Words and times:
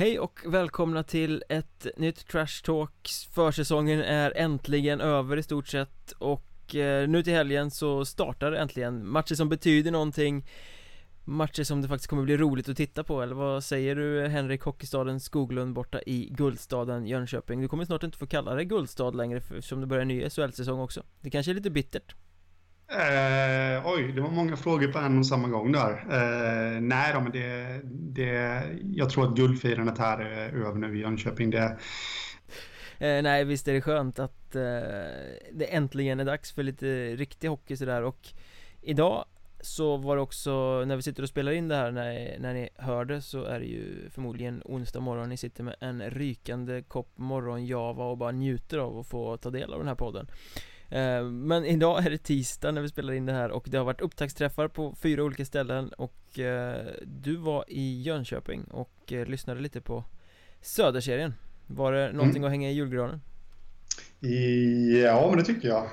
Hej 0.00 0.18
och 0.18 0.40
välkomna 0.46 1.02
till 1.02 1.44
ett 1.48 1.86
nytt 1.96 2.26
Trash 2.26 2.62
Talk 2.64 3.10
Försäsongen 3.34 4.00
är 4.00 4.32
äntligen 4.36 5.00
över 5.00 5.36
i 5.36 5.42
stort 5.42 5.68
sett 5.68 6.12
och 6.12 6.74
eh, 6.74 7.08
nu 7.08 7.22
till 7.22 7.32
helgen 7.32 7.70
så 7.70 8.04
startar 8.04 8.52
äntligen. 8.52 9.08
Matcher 9.08 9.34
som 9.34 9.48
betyder 9.48 9.90
någonting. 9.90 10.46
Matcher 11.24 11.62
som 11.62 11.82
det 11.82 11.88
faktiskt 11.88 12.10
kommer 12.10 12.22
bli 12.22 12.36
roligt 12.36 12.68
att 12.68 12.76
titta 12.76 13.04
på, 13.04 13.22
eller 13.22 13.34
vad 13.34 13.64
säger 13.64 13.96
du 13.96 14.28
Henrik? 14.28 14.62
Hockeystaden 14.62 15.20
Skoglund 15.20 15.74
borta 15.74 16.00
i 16.06 16.28
Guldstaden 16.30 17.06
Jönköping? 17.06 17.60
Du 17.60 17.68
kommer 17.68 17.84
snart 17.84 18.02
inte 18.02 18.18
få 18.18 18.26
kalla 18.26 18.54
det 18.54 18.64
Guldstad 18.64 19.10
längre 19.10 19.38
eftersom 19.38 19.80
det 19.80 19.86
börjar 19.86 20.02
en 20.02 20.08
ny 20.08 20.30
SHL-säsong 20.30 20.80
också. 20.80 21.02
Det 21.20 21.30
kanske 21.30 21.52
är 21.52 21.54
lite 21.54 21.70
bittert. 21.70 22.14
Eh, 22.92 23.86
oj, 23.86 24.12
det 24.12 24.20
var 24.20 24.30
många 24.30 24.56
frågor 24.56 24.88
på 24.88 24.98
en 24.98 25.18
och 25.18 25.26
samma 25.26 25.48
gång 25.48 25.72
där. 25.72 25.90
Eh, 25.90 26.80
nej 26.80 27.12
då, 27.14 27.20
men 27.20 27.32
det, 27.32 27.80
det, 27.84 28.62
jag 28.94 29.10
tror 29.10 29.28
att 29.28 29.36
guldfirandet 29.36 29.98
här 29.98 30.18
är 30.18 30.66
över 30.66 30.78
nu 30.78 30.96
i 30.96 31.00
Jönköping. 31.00 31.50
Det... 31.50 31.78
Eh, 32.98 33.22
nej, 33.22 33.44
visst 33.44 33.68
är 33.68 33.72
det 33.72 33.80
skönt 33.80 34.18
att 34.18 34.56
eh, 34.56 34.62
det 35.52 35.64
äntligen 35.70 36.20
är 36.20 36.24
dags 36.24 36.52
för 36.52 36.62
lite 36.62 37.16
riktig 37.16 37.48
hockey 37.48 37.76
sådär 37.76 38.02
och 38.02 38.28
idag 38.82 39.24
så 39.60 39.96
var 39.96 40.16
det 40.16 40.22
också, 40.22 40.84
när 40.84 40.96
vi 40.96 41.02
sitter 41.02 41.22
och 41.22 41.28
spelar 41.28 41.52
in 41.52 41.68
det 41.68 41.76
här 41.76 41.90
när, 41.90 42.38
när 42.38 42.54
ni 42.54 42.68
hör 42.74 43.04
det 43.04 43.22
så 43.22 43.44
är 43.44 43.60
det 43.60 43.66
ju 43.66 44.10
förmodligen 44.10 44.62
onsdag 44.64 45.00
morgon 45.00 45.28
Ni 45.28 45.36
sitter 45.36 45.64
med 45.64 45.76
en 45.80 46.02
rykande 46.10 46.82
kopp 46.82 47.12
morgon-java 47.18 48.04
och 48.04 48.18
bara 48.18 48.30
njuter 48.30 48.78
av 48.78 48.98
att 48.98 49.06
få 49.06 49.36
ta 49.36 49.50
del 49.50 49.72
av 49.72 49.78
den 49.78 49.88
här 49.88 49.94
podden 49.94 50.26
Eh, 50.26 50.69
men 51.30 51.64
idag 51.64 52.06
är 52.06 52.10
det 52.10 52.18
tisdag 52.18 52.72
när 52.72 52.80
vi 52.80 52.88
spelar 52.88 53.12
in 53.12 53.26
det 53.26 53.32
här 53.32 53.50
och 53.50 53.66
det 53.70 53.78
har 53.78 53.84
varit 53.84 54.00
upptaktsträffar 54.00 54.68
på 54.68 54.94
fyra 54.94 55.24
olika 55.24 55.44
ställen 55.44 55.88
och 55.88 56.38
eh, 56.38 56.86
du 57.04 57.36
var 57.36 57.64
i 57.68 58.02
Jönköping 58.02 58.64
och 58.64 59.12
eh, 59.12 59.26
lyssnade 59.26 59.60
lite 59.60 59.80
på 59.80 60.04
Söderserien. 60.60 61.34
Var 61.66 61.92
det 61.92 62.12
någonting 62.12 62.36
mm. 62.36 62.44
att 62.44 62.50
hänga 62.50 62.70
i 62.70 62.72
julgranen? 62.72 63.20
Ja, 65.04 65.26
men 65.28 65.38
det 65.38 65.44
tycker 65.44 65.68
jag. 65.68 65.86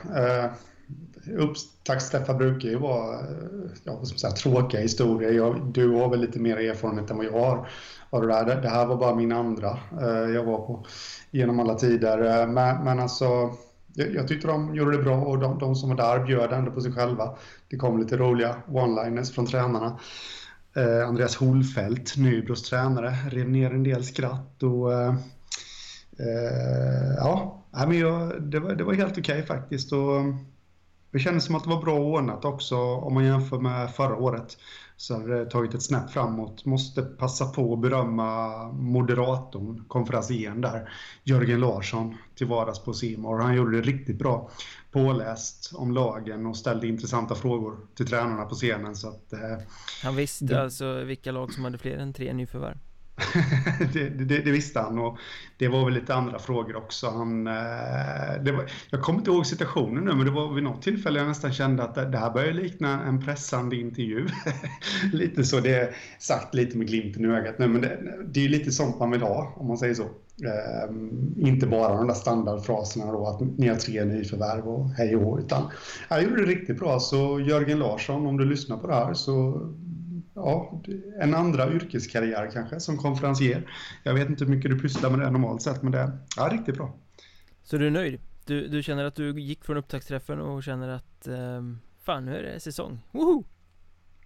Upptaktsträffar 1.37 2.33
brukar 2.33 2.69
ju 2.69 2.75
vara 2.75 3.19
ja, 3.83 3.93
man 3.93 4.05
säga, 4.05 4.31
tråkiga 4.33 4.81
historier. 4.81 5.31
Jag, 5.31 5.71
Du 5.73 5.89
har 5.89 6.09
väl 6.09 6.21
lite 6.21 6.39
mer 6.39 6.57
erfarenhet 6.57 7.11
än 7.11 7.17
vad 7.17 7.25
jag 7.25 7.31
har 7.31 7.69
av 8.09 8.21
det 8.21 8.27
där 8.27 8.61
Det 8.61 8.69
här 8.69 8.85
var 8.85 8.95
bara 8.95 9.15
min 9.15 9.31
andra. 9.31 9.77
Jag 10.33 10.43
var 10.43 10.57
på 10.57 10.85
genom 11.31 11.59
alla 11.59 11.75
tider. 11.75 12.47
Men, 12.47 12.83
men 12.83 12.99
alltså 12.99 13.25
jag, 13.97 14.15
jag 14.15 14.27
tyckte 14.27 14.47
de 14.47 14.75
gjorde 14.75 14.97
det 14.97 15.03
bra 15.03 15.17
och 15.17 15.39
de, 15.39 15.59
de 15.59 15.75
som 15.75 15.89
var 15.89 15.97
där 15.97 16.25
bjöd 16.25 16.53
ändå 16.53 16.71
på 16.71 16.81
sig 16.81 16.91
själva. 16.91 17.35
Det 17.69 17.77
kom 17.77 17.99
lite 17.99 18.17
roliga 18.17 18.55
one-liners 18.67 19.33
från 19.33 19.45
tränarna. 19.45 19.99
Eh, 20.75 21.07
Andreas 21.07 21.35
Holfelt, 21.35 22.17
Nybros 22.17 22.69
tränare, 22.69 23.15
rev 23.29 23.49
ner 23.49 23.71
en 23.71 23.83
del 23.83 24.03
skratt 24.03 24.63
och 24.63 24.93
eh, 24.93 25.15
eh 26.19 27.15
ja, 27.17 27.63
men 27.71 27.99
jag, 27.99 28.41
det, 28.41 28.59
var, 28.59 28.75
det 28.75 28.83
var 28.83 28.93
helt 28.93 29.17
okej 29.17 29.41
okay 29.41 29.45
faktiskt. 29.45 29.91
Och 29.91 30.15
eh, 30.15 30.35
det 31.11 31.19
kändes 31.19 31.45
som 31.45 31.55
att 31.55 31.63
det 31.63 31.69
var 31.69 31.81
bra 31.81 31.99
ordnat 31.99 32.45
också 32.45 32.75
om 32.77 33.13
man 33.13 33.25
jämför 33.25 33.59
med 33.59 33.91
förra 33.91 34.15
året 34.15 34.57
så 34.97 35.13
har 35.13 35.27
det 35.27 35.45
tagit 35.45 35.73
ett 35.73 35.83
snäpp 35.83 36.11
framåt. 36.11 36.65
Måste 36.65 37.01
passa 37.01 37.45
på 37.45 37.73
att 37.73 37.79
berömma 37.79 38.63
moderatorn, 38.71 39.83
konferencieren 39.87 40.61
där, 40.61 40.89
Jörgen 41.23 41.59
Larsson, 41.59 42.17
till 42.35 42.47
vardags 42.47 42.79
på 42.79 42.93
Simor. 42.93 43.39
Han 43.39 43.55
gjorde 43.55 43.81
det 43.81 43.81
riktigt 43.81 44.19
bra. 44.19 44.49
Påläst 44.91 45.71
om 45.75 45.91
lagen 45.91 46.45
och 46.45 46.57
ställde 46.57 46.87
intressanta 46.87 47.35
frågor 47.35 47.77
till 47.95 48.07
tränarna 48.07 48.45
på 48.45 48.55
scenen. 48.55 48.95
Så 48.95 49.09
att, 49.09 49.33
eh, 49.33 49.39
Han 50.03 50.15
visste 50.15 50.45
det... 50.45 50.61
alltså 50.61 51.03
vilka 51.03 51.31
lag 51.31 51.53
som 51.53 51.63
hade 51.63 51.77
fler 51.77 51.97
än 51.97 52.13
tre 52.13 52.33
nyförvärv? 52.33 52.77
det, 53.93 54.09
det, 54.09 54.37
det, 54.39 54.51
visste 54.51 54.79
han 54.79 54.99
och 54.99 55.17
det 55.57 55.67
var 55.67 55.85
väl 55.85 55.93
lite 55.93 56.13
andra 56.13 56.39
frågor 56.39 56.75
också. 56.75 57.09
Han, 57.09 57.47
eh, 57.47 58.43
det 58.43 58.51
var, 58.51 58.71
jag 58.89 59.01
kommer 59.01 59.19
inte 59.19 59.31
ihåg 59.31 59.45
situationen 59.45 60.03
nu 60.03 60.15
men 60.15 60.25
det 60.25 60.31
var 60.31 60.53
vid 60.53 60.63
något 60.63 60.81
tillfälle 60.81 61.19
jag 61.19 61.27
nästan 61.27 61.53
kände 61.53 61.83
att 61.83 61.95
det, 61.95 62.05
det 62.05 62.17
här 62.17 62.31
börjar 62.31 62.53
likna 62.53 63.03
en 63.03 63.25
pressande 63.25 63.75
intervju. 63.75 64.27
lite 65.13 65.43
så, 65.43 65.59
det 65.59 65.75
är 65.75 65.95
sagt 66.19 66.53
lite 66.53 66.77
med 66.77 66.87
glimten 66.87 67.25
i 67.25 67.27
ögat. 67.27 67.59
Nej, 67.59 67.67
men 67.67 67.81
det, 67.81 67.99
det 68.25 68.45
är 68.45 68.49
lite 68.49 68.71
sånt 68.71 68.99
man 68.99 69.11
vill 69.11 69.21
ha 69.21 69.53
om 69.55 69.67
man 69.67 69.77
säger 69.77 69.93
så. 69.93 70.09
Um, 70.89 71.33
inte 71.37 71.67
bara 71.67 71.95
de 71.95 72.07
där 72.07 72.13
standardfraserna 72.13 73.11
då 73.11 73.27
att 73.27 73.41
ni 73.57 73.67
har 73.67 73.75
tre 73.75 74.05
nyförvärv 74.05 74.67
och 74.67 74.89
hej 74.89 75.15
och 75.15 75.23
hå, 75.23 75.39
utan 75.39 75.63
jag 76.09 76.23
gjorde 76.23 76.45
det 76.45 76.51
riktigt 76.51 76.79
bra. 76.79 76.99
Så 76.99 77.39
Jörgen 77.39 77.79
Larsson, 77.79 78.27
om 78.27 78.37
du 78.37 78.45
lyssnar 78.45 78.77
på 78.77 78.87
det 78.87 78.93
här 78.93 79.13
så 79.13 79.67
ja, 80.37 80.81
en 81.19 81.33
andra 81.33 81.71
yrkeskarriär 81.71 82.49
kanske 82.53 82.79
som 82.79 82.97
konferencier. 82.97 83.71
Jag 84.03 84.13
vet 84.13 84.29
inte 84.29 84.45
hur 84.45 84.55
mycket 84.55 84.71
du 84.71 84.79
pysslar 84.79 85.09
med 85.09 85.19
det 85.19 85.31
normalt 85.31 85.61
sett 85.61 85.83
men 85.83 85.91
det 85.91 85.99
är 85.99 86.17
ja, 86.37 86.49
riktigt 86.51 86.75
bra. 86.75 86.93
Så 87.63 87.77
du 87.77 87.87
är 87.87 87.91
nöjd? 87.91 88.19
Du, 88.45 88.67
du 88.67 88.83
känner 88.83 89.05
att 89.05 89.15
du 89.15 89.39
gick 89.41 89.65
från 89.65 89.77
upptaktsträffen 89.77 90.39
och 90.39 90.63
känner 90.63 90.89
att 90.89 91.27
eh, 91.27 91.61
fan 92.03 92.25
nu 92.25 92.37
är 92.37 92.43
det 92.43 92.59
säsong, 92.59 92.99
woho! 93.11 93.43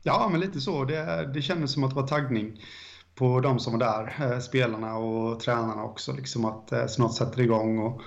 Ja 0.03 0.29
men 0.31 0.39
lite 0.39 0.61
så, 0.61 0.85
det, 0.85 1.31
det 1.33 1.41
kändes 1.41 1.73
som 1.73 1.83
att 1.83 1.89
det 1.89 1.95
var 1.95 2.07
taggning 2.07 2.61
på 3.15 3.39
de 3.39 3.59
som 3.59 3.73
var 3.73 3.79
där, 3.79 4.31
eh, 4.33 4.39
spelarna 4.39 4.97
och 4.97 5.39
tränarna 5.39 5.83
också 5.83 6.13
liksom 6.13 6.45
att 6.45 6.71
eh, 6.71 6.87
snart 6.87 7.13
sätter 7.13 7.41
igång 7.41 7.79
och 7.79 8.01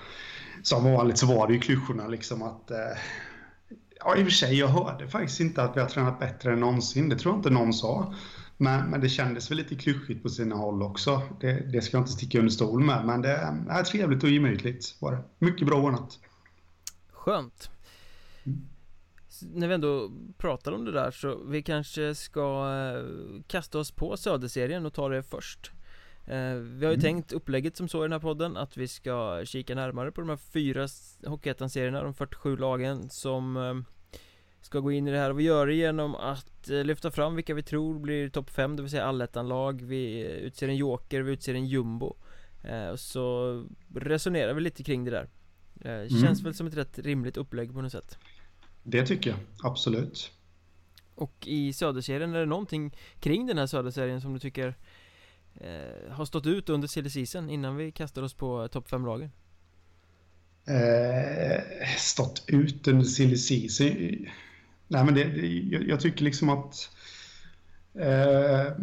som 0.63 0.93
vanligt 0.93 1.17
så 1.17 1.25
var 1.25 1.47
det 1.47 1.53
ju 1.53 1.59
klyschorna 1.59 2.07
liksom 2.07 2.41
att 2.41 2.71
eh, 2.71 2.97
Ja, 4.05 4.17
i 4.17 4.21
och 4.21 4.25
för 4.25 4.31
sig, 4.31 4.59
jag 4.59 4.67
hörde 4.67 5.07
faktiskt 5.07 5.39
inte 5.39 5.63
att 5.63 5.75
vi 5.75 5.81
har 5.81 5.87
tränat 5.87 6.19
bättre 6.19 6.53
än 6.53 6.59
någonsin. 6.59 7.09
Det 7.09 7.15
tror 7.15 7.33
jag 7.33 7.39
inte 7.39 7.49
någon 7.49 7.73
sa. 7.73 8.13
Men, 8.57 8.89
men 8.89 9.01
det 9.01 9.09
kändes 9.09 9.51
väl 9.51 9.57
lite 9.57 9.75
klyschigt 9.75 10.23
på 10.23 10.29
sina 10.29 10.55
håll 10.55 10.83
också. 10.83 11.21
Det, 11.39 11.71
det 11.71 11.81
ska 11.81 11.97
jag 11.97 12.01
inte 12.01 12.11
sticka 12.11 12.39
under 12.39 12.51
stol 12.51 12.83
med. 12.83 13.05
Men 13.05 13.21
det 13.21 13.29
är 13.69 13.83
trevligt 13.83 14.23
och 14.23 14.29
gemytligt 14.29 14.95
var 14.99 15.11
det. 15.11 15.23
Mycket 15.39 15.67
bra 15.67 15.81
ordnat. 15.81 16.19
Skönt. 17.11 17.69
Mm. 18.43 18.67
När 19.53 19.67
vi 19.67 19.73
ändå 19.73 20.11
pratar 20.37 20.71
om 20.71 20.85
det 20.85 20.91
där 20.91 21.11
så 21.11 21.43
vi 21.43 21.63
kanske 21.63 22.15
ska 22.15 22.73
eh, 22.73 23.41
kasta 23.47 23.79
oss 23.79 23.91
på 23.91 24.17
Söderserien 24.17 24.85
och 24.85 24.93
ta 24.93 25.09
det 25.09 25.23
först. 25.23 25.71
Eh, 26.27 26.53
vi 26.53 26.85
har 26.85 26.91
ju 26.91 26.99
mm. 26.99 27.01
tänkt 27.01 27.31
upplägget 27.31 27.77
som 27.77 27.87
så 27.87 27.99
i 27.99 28.01
den 28.01 28.11
här 28.11 28.19
podden 28.19 28.57
att 28.57 28.77
vi 28.77 28.87
ska 28.87 29.45
kika 29.45 29.75
närmare 29.75 30.11
på 30.11 30.21
de 30.21 30.29
här 30.29 30.37
fyra 30.37 30.87
Hockeyettan-serierna, 31.25 32.03
de 32.03 32.13
47 32.13 32.57
lagen 32.57 33.09
som 33.09 33.57
eh, 33.57 33.94
ska 34.65 34.79
gå 34.79 34.91
in 34.91 35.07
i 35.07 35.11
det 35.11 35.17
här. 35.17 35.29
Och 35.29 35.39
vi 35.39 35.43
gör 35.43 35.67
det 35.67 35.73
genom 35.73 36.15
att 36.15 36.69
eh, 36.69 36.83
lyfta 36.83 37.11
fram 37.11 37.35
vilka 37.35 37.53
vi 37.53 37.63
tror 37.63 37.99
blir 37.99 38.29
topp 38.29 38.49
5, 38.49 38.75
det 38.75 38.81
vill 38.81 38.91
säga 38.91 39.05
allettan-lag. 39.05 39.81
Vi 39.81 40.21
utser 40.21 40.67
en 40.67 40.75
joker, 40.75 41.21
vi 41.21 41.31
utser 41.31 41.53
en 41.53 41.65
jumbo. 41.65 42.15
Och 42.91 42.99
Så 42.99 43.65
resonerar 43.95 44.53
vi 44.53 44.61
lite 44.61 44.83
kring 44.83 45.05
det 45.05 45.11
där. 45.11 45.29
Mm. 45.83 46.09
Känns 46.09 46.41
väl 46.41 46.53
som 46.53 46.67
ett 46.67 46.77
rätt 46.77 46.99
rimligt 46.99 47.37
upplägg 47.37 47.73
på 47.73 47.81
något 47.81 47.91
sätt. 47.91 48.17
Det 48.83 49.05
tycker 49.05 49.29
jag, 49.29 49.39
absolut. 49.63 50.31
Och 51.15 51.47
i 51.47 51.73
söderserien, 51.73 52.33
är 52.33 52.39
det 52.39 52.45
någonting 52.45 52.95
kring 53.19 53.47
den 53.47 53.57
här 53.57 53.67
söderserien 53.67 54.21
som 54.21 54.33
du 54.33 54.39
tycker 54.39 54.75
eh, 55.53 56.11
har 56.11 56.25
stått 56.25 56.45
ut 56.45 56.69
under 56.69 56.87
silly 56.87 57.09
season 57.09 57.49
innan 57.49 57.75
vi 57.75 57.91
kastar 57.91 58.21
oss 58.21 58.33
på 58.33 58.67
topp 58.67 58.89
5-lagen? 58.89 59.31
Eh, 60.67 61.87
stått 61.97 62.43
ut 62.47 62.87
under 62.87 63.05
silly 63.05 63.37
season? 63.37 64.27
Nej 64.87 65.05
men 65.05 65.13
det, 65.13 65.23
jag, 65.71 65.87
jag, 65.87 65.99
tycker 65.99 66.23
liksom 66.23 66.49
att 66.49 66.89
eh, 67.99 68.73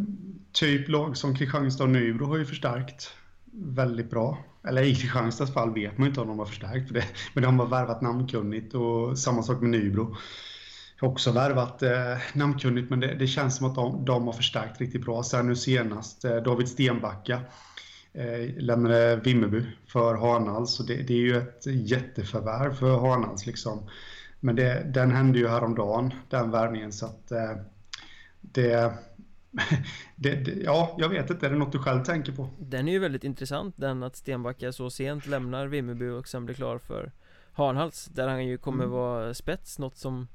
typ 0.52 0.88
lag 0.88 1.16
som 1.16 1.36
Kristianstad 1.36 1.84
och 1.84 1.90
Nybro 1.90 2.26
har 2.26 2.36
ju 2.36 2.44
förstärkt 2.44 3.10
väldigt 3.52 4.10
bra. 4.10 4.38
Eller 4.68 4.82
i 4.82 4.94
Kristianstads 4.94 5.54
fall 5.54 5.74
vet 5.74 5.98
man 5.98 6.08
inte 6.08 6.20
om 6.20 6.28
de 6.28 6.38
har 6.38 6.46
förstärkt 6.46 6.88
för 6.88 6.94
det. 6.94 7.04
Men 7.34 7.42
de 7.42 7.58
har 7.58 7.66
värvat 7.66 8.02
namnkunnigt 8.02 8.74
och 8.74 9.18
samma 9.18 9.42
sak 9.42 9.60
med 9.60 9.70
Nybro 9.70 10.16
också 11.02 11.32
värvat 11.32 11.82
eh, 11.82 12.16
namnkunnigt, 12.32 12.90
men 12.90 13.00
det, 13.00 13.14
det, 13.14 13.26
känns 13.26 13.56
som 13.56 13.66
att 13.66 13.74
de, 13.74 14.04
de 14.04 14.26
har 14.26 14.32
förstärkt 14.32 14.80
riktigt 14.80 15.04
bra. 15.04 15.22
Sen 15.22 15.46
nu 15.46 15.56
senast, 15.56 16.24
eh, 16.24 16.36
David 16.36 16.68
Stenbacka 16.68 17.40
eh, 18.12 18.56
lämnade 18.56 19.16
Vimmerby 19.16 19.66
för 19.86 20.14
Hanals. 20.14 20.74
Så 20.74 20.82
det, 20.82 20.94
det, 20.94 21.14
är 21.14 21.18
ju 21.18 21.36
ett 21.36 21.66
jätteförvärv 21.66 22.74
för 22.74 22.98
Hanals. 22.98 23.46
Liksom. 23.46 23.88
Men 24.44 24.56
det, 24.56 24.82
den 24.94 25.10
hände 25.10 25.38
ju 25.38 25.48
häromdagen, 25.48 26.14
den 26.28 26.50
värvningen. 26.50 26.92
Så 26.92 27.06
att 27.06 27.32
eh, 27.32 27.56
det, 28.40 28.92
det, 30.16 30.34
det, 30.34 30.52
ja, 30.52 30.96
jag 30.98 31.08
vet 31.08 31.30
inte. 31.30 31.46
Är 31.46 31.50
det 31.50 31.56
något 31.56 31.72
du 31.72 31.78
själv 31.78 32.04
tänker 32.04 32.32
på? 32.32 32.50
Den 32.58 32.88
är 32.88 32.92
ju 32.92 32.98
väldigt 32.98 33.24
intressant, 33.24 33.74
den 33.78 34.02
att 34.02 34.16
Stenbacka 34.16 34.72
så 34.72 34.90
sent 34.90 35.26
lämnar 35.26 35.66
Vimmerby 35.66 36.08
och 36.08 36.28
sen 36.28 36.44
blir 36.44 36.54
klar 36.54 36.78
för 36.78 37.12
Hanhals 37.52 38.04
Där 38.04 38.28
han 38.28 38.46
ju 38.46 38.58
kommer 38.58 38.84
mm. 38.84 38.96
vara 38.96 39.34
spets, 39.34 39.78
något 39.78 39.96
som 39.96 40.28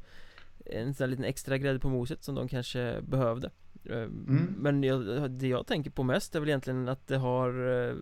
en 0.65 0.93
sån 0.93 1.03
här 1.03 1.09
liten 1.09 1.25
extra 1.25 1.57
grädde 1.57 1.79
på 1.79 1.89
moset 1.89 2.23
som 2.23 2.35
de 2.35 2.47
kanske 2.47 3.01
behövde 3.01 3.47
eh, 3.47 3.51
mm. 3.93 4.55
Men 4.57 4.83
jag, 4.83 5.31
det 5.31 5.47
jag 5.47 5.67
tänker 5.67 5.91
på 5.91 6.03
mest 6.03 6.35
är 6.35 6.39
väl 6.39 6.49
egentligen 6.49 6.89
att 6.89 7.07
det 7.07 7.17
har 7.17 7.49
eh, 7.89 7.95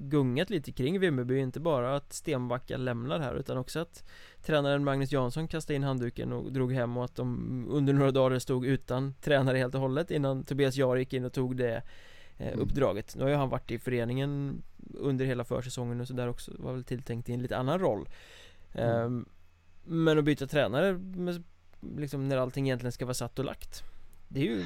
gungat 0.00 0.50
lite 0.50 0.72
kring 0.72 1.00
Vimmerby. 1.00 1.38
Inte 1.38 1.60
bara 1.60 1.96
att 1.96 2.12
Stenbacka 2.12 2.76
lämnar 2.76 3.18
här 3.18 3.34
utan 3.34 3.58
också 3.58 3.80
att 3.80 4.04
Tränaren 4.44 4.84
Magnus 4.84 5.12
Jansson 5.12 5.48
kastade 5.48 5.74
in 5.76 5.82
handduken 5.82 6.32
och 6.32 6.52
drog 6.52 6.72
hem 6.72 6.96
och 6.96 7.04
att 7.04 7.16
de 7.16 7.66
under 7.70 7.92
några 7.92 8.10
dagar 8.10 8.38
stod 8.38 8.66
utan 8.66 9.14
tränare 9.20 9.58
helt 9.58 9.74
och 9.74 9.80
hållet 9.80 10.10
innan 10.10 10.44
Tobias 10.44 10.76
Jahr 10.76 10.96
gick 10.96 11.12
in 11.12 11.24
och 11.24 11.32
tog 11.32 11.56
det 11.56 11.82
eh, 12.38 12.58
uppdraget. 12.58 13.16
Nu 13.16 13.22
har 13.22 13.30
ju 13.30 13.36
han 13.36 13.48
varit 13.48 13.70
i 13.70 13.78
föreningen 13.78 14.62
under 14.94 15.24
hela 15.24 15.44
försäsongen 15.44 16.00
och 16.00 16.08
sådär 16.08 16.28
också 16.28 16.52
Var 16.58 16.72
väl 16.72 16.84
tilltänkt 16.84 17.28
i 17.28 17.32
en 17.32 17.42
lite 17.42 17.56
annan 17.56 17.78
roll. 17.78 18.08
Mm. 18.72 19.18
eh, 19.18 19.24
Men 19.84 20.18
att 20.18 20.24
byta 20.24 20.46
tränare 20.46 20.92
med, 20.92 21.42
liksom 21.96 22.28
när 22.28 22.36
allting 22.36 22.66
egentligen 22.66 22.92
ska 22.92 23.04
vara 23.04 23.14
satt 23.14 23.38
och 23.38 23.44
lagt. 23.44 23.82
Det 24.28 24.40
är 24.40 24.44
ju 24.44 24.64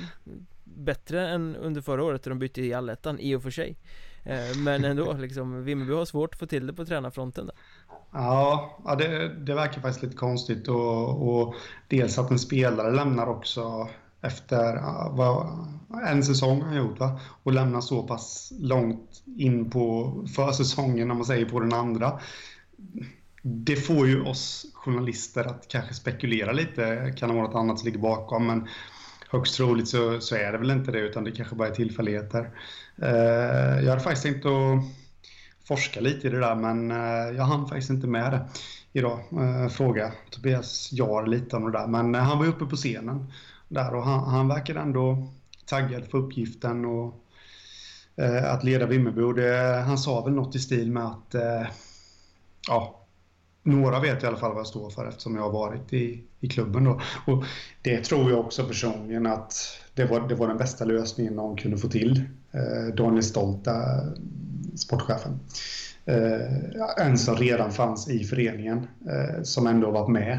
bättre 0.75 1.29
än 1.29 1.57
under 1.57 1.81
förra 1.81 2.05
året 2.05 2.25
när 2.25 2.31
de 2.31 2.39
bytte 2.39 2.61
i 2.61 2.75
allettan 2.75 3.19
i 3.19 3.35
och 3.35 3.43
för 3.43 3.51
sig 3.51 3.77
eh, 4.25 4.57
Men 4.59 4.85
ändå 4.85 5.13
liksom 5.19 5.65
Vimmerby 5.65 5.93
har 5.93 6.05
svårt 6.05 6.35
att 6.35 6.41
få 6.41 6.47
till 6.47 6.67
det 6.67 6.73
på 6.73 6.85
tränarfronten 6.85 7.47
där. 7.47 7.55
Ja, 8.13 8.79
ja 8.85 8.95
det, 8.95 9.29
det 9.29 9.55
verkar 9.55 9.81
faktiskt 9.81 10.03
lite 10.03 10.17
konstigt 10.17 10.69
och, 10.69 11.29
och 11.29 11.55
dels 11.89 12.19
att 12.19 12.31
en 12.31 12.39
spelare 12.39 12.91
lämnar 12.91 13.27
också 13.27 13.89
efter 14.21 14.81
vad, 15.11 15.47
en 16.09 16.25
säsong 16.25 16.63
har 16.63 16.77
gjort 16.77 17.01
va? 17.01 17.21
och 17.43 17.53
lämnar 17.53 17.81
så 17.81 18.03
pass 18.03 18.53
långt 18.59 19.23
in 19.37 19.71
på 19.71 20.15
försäsongen 20.37 21.09
när 21.09 21.15
man 21.15 21.25
säger 21.25 21.45
på 21.45 21.61
den 21.61 21.73
andra. 21.73 22.21
Det 23.43 23.77
får 23.77 24.07
ju 24.07 24.23
oss 24.23 24.67
journalister 24.75 25.45
att 25.45 25.69
kanske 25.69 25.95
spekulera 25.95 26.53
lite, 26.53 27.15
kan 27.17 27.29
det 27.29 27.35
vara 27.35 27.47
något 27.47 27.55
annat 27.57 27.79
som 27.79 27.87
ligger 27.87 27.99
bakom 27.99 28.47
men 28.47 28.69
högst 29.31 29.57
troligt 29.57 29.89
så, 29.89 30.21
så 30.21 30.37
är 30.37 30.53
det 30.53 30.59
väl 30.59 30.71
inte 30.71 30.93
det 30.93 30.99
utan 30.99 31.25
det 31.25 31.31
kanske 31.31 31.55
bara 31.55 31.69
är 31.69 31.75
tillfälligheter. 31.75 32.51
Eh, 33.03 33.85
jag 33.85 33.91
hade 33.91 34.01
faktiskt 34.01 34.23
tänkt 34.23 34.47
att 34.47 34.83
forska 35.69 36.01
lite 36.01 36.27
i 36.27 36.31
det 36.31 36.41
där 36.41 36.55
men 36.55 36.91
eh, 36.91 37.37
jag 37.37 37.45
hann 37.45 37.69
faktiskt 37.69 37.91
inte 37.91 38.07
med 38.07 38.33
det 38.33 38.49
idag. 38.93 39.21
Eh, 39.33 39.69
fråga 39.69 40.13
Tobias 40.31 40.93
Jar 40.93 41.27
lite 41.27 41.57
om 41.57 41.65
det 41.65 41.79
där 41.79 41.87
men 41.87 42.15
eh, 42.15 42.21
han 42.21 42.39
var 42.39 42.47
uppe 42.47 42.65
på 42.65 42.77
scenen 42.77 43.33
där 43.69 43.95
och 43.95 44.05
han, 44.05 44.25
han 44.25 44.49
verkade 44.49 44.81
ändå 44.81 45.29
taggad 45.67 46.07
för 46.07 46.19
uppgiften 46.19 46.85
och 46.85 47.15
eh, 48.17 48.53
att 48.53 48.65
leda 48.65 48.87
Vimmerby. 48.87 49.43
Det, 49.43 49.83
han 49.87 49.99
sa 49.99 50.25
väl 50.25 50.35
något 50.35 50.55
i 50.55 50.59
stil 50.59 50.93
med 50.93 51.05
att 51.05 51.35
eh, 51.35 51.67
ja, 52.69 53.06
några 53.67 54.01
vet 54.01 54.23
i 54.23 54.27
alla 54.27 54.37
fall 54.37 54.51
vad 54.51 54.61
jag 54.61 54.67
står 54.67 54.91
för 54.91 55.09
eftersom 55.09 55.37
jag 55.37 55.43
har 55.43 55.53
varit 55.53 55.93
i, 55.93 56.23
i 56.41 56.49
klubben. 56.49 56.85
Då. 56.85 57.01
Och 57.27 57.45
det 57.83 58.05
tror 58.05 58.31
jag 58.31 58.41
också 58.41 58.65
personligen 58.65 59.27
att 59.27 59.81
det 59.95 60.05
var, 60.05 60.29
det 60.29 60.35
var 60.35 60.49
den 60.49 60.59
bästa 60.59 60.85
lösningen 60.85 61.37
de 61.37 61.57
kunde 61.57 61.79
få 61.79 61.89
till. 61.89 62.25
Eh, 62.53 62.95
Daniel 62.95 63.23
Stolta, 63.23 63.75
sportchefen. 64.77 65.41
Eh, 66.05 67.07
en 67.07 67.19
som 67.19 67.37
redan 67.37 67.73
fanns 67.73 68.09
i 68.09 68.25
föreningen, 68.25 68.87
eh, 69.09 69.43
som 69.43 69.67
ändå 69.67 69.91
varit 69.91 70.11
med 70.11 70.39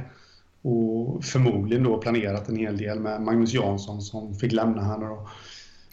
och 0.62 1.26
förmodligen 1.26 1.84
då 1.84 1.98
planerat 1.98 2.50
en 2.50 2.56
hel 2.56 2.78
del 2.78 3.00
med 3.00 3.22
Magnus 3.22 3.54
Jansson 3.54 4.02
som 4.02 4.36
fick 4.36 4.52
lämna 4.52 4.84
här 4.84 4.98
nu 4.98 5.06
då. 5.06 5.30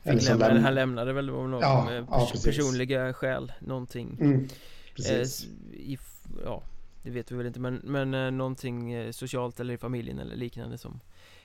Fick 0.04 0.28
lämna, 0.28 0.48
lämna. 0.48 0.62
Han 0.62 0.74
lämnade 0.74 1.12
väl 1.12 1.30
av 1.30 1.48
någon 1.48 1.60
ja, 1.60 1.88
ja, 2.10 2.28
personliga 2.44 3.12
skäl, 3.12 3.52
någonting. 3.60 4.18
Mm, 4.20 4.48
precis. 4.96 5.44
Eh, 5.44 5.78
i, 5.78 5.98
ja, 6.44 6.62
det 7.04 7.10
vet 7.10 7.32
vi 7.32 7.36
väl 7.36 7.46
inte 7.46 7.60
men, 7.60 7.80
men 7.84 8.14
eh, 8.14 8.30
någonting 8.30 8.92
eh, 8.92 9.10
socialt 9.10 9.60
eller 9.60 9.74
i 9.74 9.78
familjen 9.78 10.18
eller 10.18 10.36
liknande 10.36 10.78
som 10.78 11.00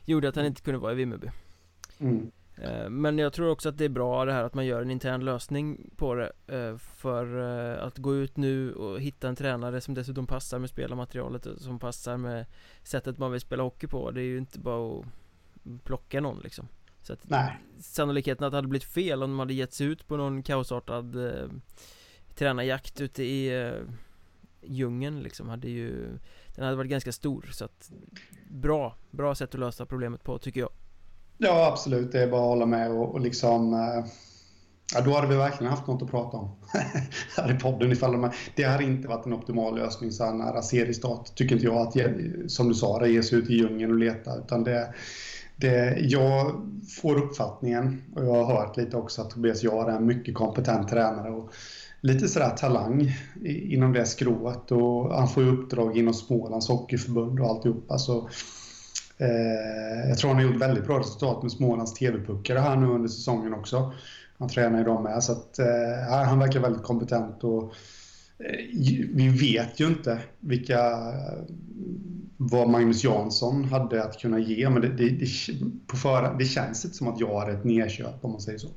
Gjorde 0.05 0.29
att 0.29 0.35
han 0.35 0.45
inte 0.45 0.61
kunde 0.61 0.79
vara 0.79 0.91
i 0.91 0.95
Vimmerby 0.95 1.29
mm. 1.97 2.31
eh, 2.57 2.89
Men 2.89 3.17
jag 3.17 3.33
tror 3.33 3.49
också 3.49 3.69
att 3.69 3.77
det 3.77 3.85
är 3.85 3.89
bra 3.89 4.25
det 4.25 4.33
här 4.33 4.43
att 4.43 4.53
man 4.53 4.65
gör 4.65 4.81
en 4.81 4.91
intern 4.91 5.25
lösning 5.25 5.89
på 5.95 6.15
det 6.15 6.31
eh, 6.47 6.77
För 6.77 7.35
att 7.77 7.97
gå 7.97 8.15
ut 8.15 8.37
nu 8.37 8.73
och 8.73 9.01
hitta 9.01 9.27
en 9.27 9.35
tränare 9.35 9.81
som 9.81 9.93
dessutom 9.93 10.27
passar 10.27 10.59
med 10.59 10.69
spelarmaterialet 10.69 11.47
Som 11.57 11.79
passar 11.79 12.17
med 12.17 12.45
sättet 12.83 13.17
man 13.17 13.31
vill 13.31 13.41
spela 13.41 13.63
hockey 13.63 13.87
på 13.87 14.11
Det 14.11 14.21
är 14.21 14.25
ju 14.25 14.37
inte 14.37 14.59
bara 14.59 14.99
att 14.99 15.05
plocka 15.83 16.21
någon 16.21 16.39
liksom 16.39 16.67
Så 17.01 17.13
att 17.13 17.29
Nej. 17.29 17.59
sannolikheten 17.79 18.45
att 18.45 18.51
det 18.51 18.57
hade 18.57 18.67
blivit 18.67 18.93
fel 18.93 19.23
om 19.23 19.29
de 19.29 19.39
hade 19.39 19.53
gett 19.53 19.73
sig 19.73 19.87
ut 19.87 20.07
på 20.07 20.17
någon 20.17 20.43
kaosartad 20.43 21.27
eh, 21.27 21.49
Tränarjakt 22.35 23.01
ute 23.01 23.23
i 23.23 23.61
eh, 23.61 23.73
djungeln 24.61 25.19
liksom 25.19 25.49
hade 25.49 25.69
ju 25.69 26.19
Den 26.55 26.65
hade 26.65 26.77
varit 26.77 26.91
ganska 26.91 27.11
stor 27.11 27.49
så 27.51 27.65
att 27.65 27.91
Bra, 28.49 28.95
bra 29.11 29.35
sätt 29.35 29.53
att 29.53 29.59
lösa 29.59 29.85
problemet 29.85 30.23
på 30.23 30.37
tycker 30.37 30.59
jag 30.59 30.69
Ja 31.37 31.67
absolut, 31.71 32.11
det 32.11 32.23
är 32.23 32.27
bara 32.27 32.41
att 32.41 32.47
hålla 32.47 32.65
med 32.65 32.91
och, 32.91 33.13
och 33.13 33.19
liksom 33.19 33.73
eh, 33.73 34.05
Ja, 34.93 35.01
då 35.01 35.13
hade 35.13 35.27
vi 35.27 35.35
verkligen 35.35 35.73
haft 35.73 35.87
något 35.87 36.01
att 36.01 36.11
prata 36.11 36.37
om 36.37 36.51
här 37.37 37.51
i 37.51 37.59
podden 37.59 37.91
ifall 37.91 38.11
de, 38.11 38.31
Det 38.55 38.63
hade 38.63 38.83
inte 38.83 39.07
varit 39.07 39.25
en 39.25 39.33
optimal 39.33 39.75
lösning 39.75 40.11
så 40.11 40.25
här 40.25 40.33
nära 40.33 40.61
seriestart, 40.61 41.35
tycker 41.35 41.55
inte 41.55 41.65
jag, 41.65 41.77
att 41.77 42.51
som 42.51 42.67
du 42.67 42.75
sa, 42.75 42.99
det 42.99 43.09
ge 43.09 43.23
sig 43.23 43.37
ut 43.37 43.49
i 43.49 43.53
djungeln 43.53 43.91
och 43.91 43.97
leta. 43.97 44.37
Utan 44.37 44.63
det, 44.63 44.93
det, 45.55 45.97
jag 45.99 46.51
får 47.01 47.17
uppfattningen, 47.17 48.03
och 48.15 48.25
jag 48.25 48.43
har 48.43 48.45
hört 48.45 48.77
lite 48.77 48.97
också, 48.97 49.21
att 49.21 49.29
Tobias 49.29 49.63
Jahr 49.63 49.89
är 49.89 49.95
en 49.95 50.05
mycket 50.05 50.35
kompetent 50.35 50.89
tränare. 50.89 51.31
Och 51.31 51.53
lite 52.01 52.27
sådär 52.27 52.49
talang 52.49 53.15
inom 53.43 53.93
det 53.93 54.05
skrået 54.05 54.71
och 54.71 55.15
han 55.15 55.27
får 55.27 55.43
ju 55.43 55.49
uppdrag 55.49 55.97
inom 55.97 56.13
Smålands 56.13 56.67
Hockeyförbund 56.67 57.39
och 57.39 57.47
alltihopa. 57.47 57.97
Så, 57.97 58.29
eh, 59.17 60.09
jag 60.09 60.17
tror 60.17 60.29
han 60.29 60.43
har 60.43 60.51
gjort 60.51 60.61
väldigt 60.61 60.85
bra 60.85 60.99
resultat 60.99 61.43
med 61.43 61.51
Smålands 61.51 61.93
TV-puckare 61.93 62.59
här 62.59 62.75
nu 62.75 62.87
under 62.87 63.09
säsongen 63.09 63.53
också. 63.53 63.93
Han 64.37 64.49
tränar 64.49 64.77
ju 64.77 64.83
dem 64.83 65.03
med 65.03 65.23
så 65.23 65.31
att 65.31 65.59
eh, 65.59 66.25
han 66.25 66.39
verkar 66.39 66.59
väldigt 66.59 66.83
kompetent 66.83 67.43
och 67.43 67.63
eh, 68.39 68.65
vi 69.13 69.29
vet 69.29 69.79
ju 69.79 69.87
inte 69.87 70.19
vilka 70.39 70.79
vad 72.37 72.69
Magnus 72.69 73.03
Jansson 73.03 73.63
hade 73.63 74.03
att 74.03 74.19
kunna 74.19 74.39
ge 74.39 74.69
men 74.69 74.81
det, 74.81 74.87
det, 74.87 75.09
det, 75.09 75.25
på 75.87 75.97
förhand, 75.97 76.39
det 76.39 76.45
känns 76.45 76.85
inte 76.85 76.97
som 76.97 77.07
att 77.07 77.19
jag 77.19 77.49
är 77.49 77.53
ett 77.53 77.63
nedköp 77.63 78.15
om 78.21 78.31
man 78.31 78.41
säger 78.41 78.57
så. 78.59 78.67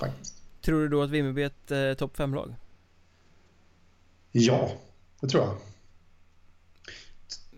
Faktiskt. 0.00 0.34
Tror 0.60 0.80
du 0.80 0.88
då 0.88 1.02
att 1.02 1.10
Vimmerby 1.10 1.42
är 1.42 1.46
ett 1.46 1.70
eh, 1.70 1.98
topp 1.98 2.16
5-lag? 2.16 2.54
Ja, 4.32 4.70
det 5.20 5.28
tror 5.28 5.44
jag. 5.44 5.56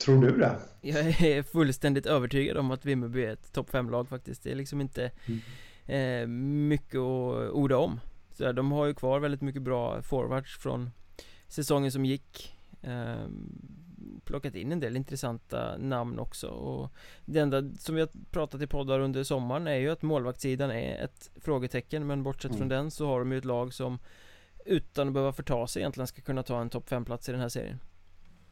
Tror 0.01 0.23
du 0.23 0.39
det? 0.39 0.57
Jag 0.81 1.23
är 1.23 1.43
fullständigt 1.43 2.07
övertygad 2.07 2.57
om 2.57 2.71
att 2.71 2.85
Vimmerby 2.85 3.25
är 3.25 3.33
ett 3.33 3.53
topp 3.53 3.71
5-lag 3.71 4.09
faktiskt. 4.09 4.43
Det 4.43 4.51
är 4.51 4.55
liksom 4.55 4.81
inte 4.81 5.11
mm. 5.27 5.41
eh, 5.87 6.27
mycket 6.69 6.99
att 6.99 7.51
orda 7.51 7.77
om. 7.77 8.01
Så 8.33 8.53
de 8.53 8.73
har 8.73 8.87
ju 8.87 8.95
kvar 8.95 9.21
väldigt 9.21 9.41
mycket 9.41 9.63
bra 9.63 10.03
forwards 10.03 10.59
från 10.59 10.91
säsongen 11.49 11.93
som 11.93 12.05
gick. 12.05 12.55
Eh, 12.83 13.27
plockat 14.25 14.55
in 14.55 14.73
en 14.73 14.81
del 14.81 14.97
intressanta 14.97 15.77
namn 15.79 16.19
också 16.19 16.49
och 16.49 16.93
Det 17.25 17.41
enda 17.41 17.63
som 17.79 17.95
vi 17.95 18.01
har 18.01 18.09
pratat 18.31 18.63
i 18.63 18.67
poddar 18.67 19.01
under 19.01 19.25
sommaren 19.25 19.67
är 19.67 19.77
ju 19.77 19.91
att 19.91 20.03
målvaktssidan 20.03 20.71
är 20.71 21.05
ett 21.05 21.31
frågetecken 21.37 22.07
men 22.07 22.23
bortsett 22.23 22.51
mm. 22.51 22.59
från 22.59 22.69
den 22.69 22.91
så 22.91 23.07
har 23.07 23.19
de 23.19 23.33
ju 23.33 23.39
ett 23.39 23.45
lag 23.45 23.75
som 23.75 23.99
utan 24.67 25.09
att 25.09 25.15
behöva 25.15 25.33
förta 25.33 25.67
sig 25.67 25.83
egentligen 25.83 26.07
ska 26.07 26.23
kunna 26.23 26.43
ta 26.43 26.61
en 26.61 26.71
topp 26.71 26.91
5-plats 26.91 27.29
i 27.29 27.33
den 27.33 27.41
här 27.41 27.49
serien. 27.49 27.79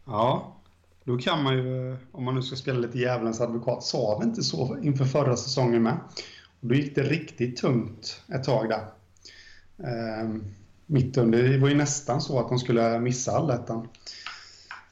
Ja, 0.06 0.56
då 1.04 1.18
kan 1.18 1.42
man 1.42 1.54
ju, 1.56 1.96
om 2.12 2.24
man 2.24 2.34
nu 2.34 2.42
ska 2.42 2.56
spela 2.56 2.78
lite 2.78 2.98
djävulens 2.98 3.40
advokat, 3.40 3.82
sa 3.82 4.18
vi 4.18 4.26
inte 4.26 4.42
så 4.42 4.78
inför 4.82 5.04
förra 5.04 5.36
säsongen 5.36 5.82
med. 5.82 5.98
Och 6.60 6.68
då 6.68 6.74
gick 6.74 6.94
det 6.94 7.02
riktigt 7.02 7.56
tungt 7.56 8.22
ett 8.34 8.44
tag 8.44 8.68
där. 8.68 8.84
Ehm, 9.88 10.44
mitt 10.86 11.16
under, 11.16 11.42
det 11.42 11.58
var 11.58 11.68
ju 11.68 11.74
nästan 11.74 12.20
så 12.20 12.40
att 12.40 12.48
de 12.48 12.58
skulle 12.58 13.00
missa 13.00 13.32
allettan. 13.32 13.88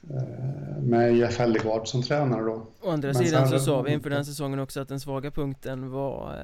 Ehm, 0.09 0.89
med 0.89 1.15
Jeff 1.15 1.37
Hellegard 1.37 1.87
som 1.87 2.03
tränare 2.03 2.43
då. 2.43 2.67
Å 2.81 2.91
andra 2.91 3.07
Men 3.07 3.15
sidan 3.15 3.47
så 3.47 3.59
sa 3.59 3.81
vi 3.81 3.91
inför 3.93 4.09
den 4.09 4.25
säsongen 4.25 4.59
också 4.59 4.81
att 4.81 4.87
den 4.87 4.99
svaga 4.99 5.31
punkten 5.31 5.91
var 5.91 6.35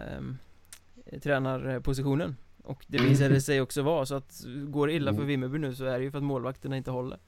eh, 1.06 1.20
tränarpositionen. 1.20 2.36
Och 2.64 2.86
det 2.88 2.98
visade 2.98 3.42
sig 3.42 3.62
också 3.62 3.82
vara 3.82 4.06
så 4.06 4.16
att 4.16 4.44
går 4.68 4.88
det 4.88 4.94
illa 4.94 5.12
för 5.12 5.16
mm. 5.16 5.28
Vimmerby 5.28 5.58
nu 5.60 5.76
så 5.76 5.86
är 5.86 5.98
det 5.98 6.04
ju 6.04 6.12
för 6.12 6.18
att 6.18 6.24
målvakterna 6.24 6.78
inte 6.78 6.92
håller. 6.92 7.20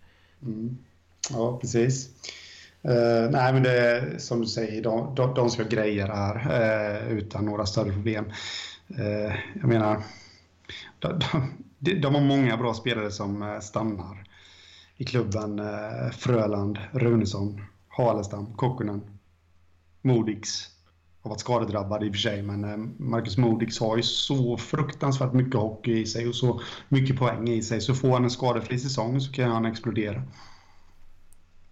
Mm. 0.42 0.78
Ja, 1.30 1.58
precis. 1.62 2.10
Uh, 2.88 3.30
nej, 3.32 3.54
men 3.54 3.64
det 3.64 3.80
är 3.80 4.18
som 4.18 4.42
du 4.42 4.48
säger, 4.48 4.84
de, 4.84 5.16
de, 5.16 5.34
de 5.34 5.50
ska 5.50 5.64
greja 5.64 6.08
det 6.08 6.16
här 6.16 6.36
uh, 7.06 7.18
utan 7.18 7.46
några 7.46 7.66
större 7.66 7.92
problem. 7.92 8.26
Uh, 9.00 9.36
jag 9.54 9.68
menar, 9.68 10.04
de, 11.00 11.22
de, 11.80 11.94
de, 12.02 12.16
har 12.16 12.22
många 12.22 12.58
bra 12.58 12.74
spelare 12.74 13.12
som 13.12 13.60
stannar 13.62 14.28
i 14.98 15.06
klubben. 15.06 15.62
Fröland, 16.12 16.80
Runesson, 16.92 17.62
Halestam, 17.88 18.54
Kokkonen, 18.56 19.02
Modigs 20.02 20.75
har 21.26 21.30
varit 21.30 21.40
skadedrabbad 21.40 22.04
i 22.04 22.10
och 22.10 22.14
för 22.14 22.20
sig, 22.20 22.42
men 22.42 22.64
eh, 22.64 22.78
Marcus 22.98 23.38
Modix 23.38 23.80
har 23.80 23.98
ju 23.98 24.04
så 24.04 24.58
fruktansvärt 24.58 25.34
mycket 25.34 25.56
hockey 25.56 26.02
i 26.02 26.06
sig 26.06 26.28
och 26.28 26.36
så 26.36 26.62
mycket 26.90 27.18
poäng 27.18 27.50
i 27.50 27.64
sig. 27.64 27.82
Så 27.82 27.94
får 27.94 28.10
han 28.14 28.24
en 28.24 28.30
skadefri 28.30 28.80
säsong 28.80 29.22
så 29.22 29.32
kan 29.32 29.52
han 29.52 29.66
explodera. 29.66 30.24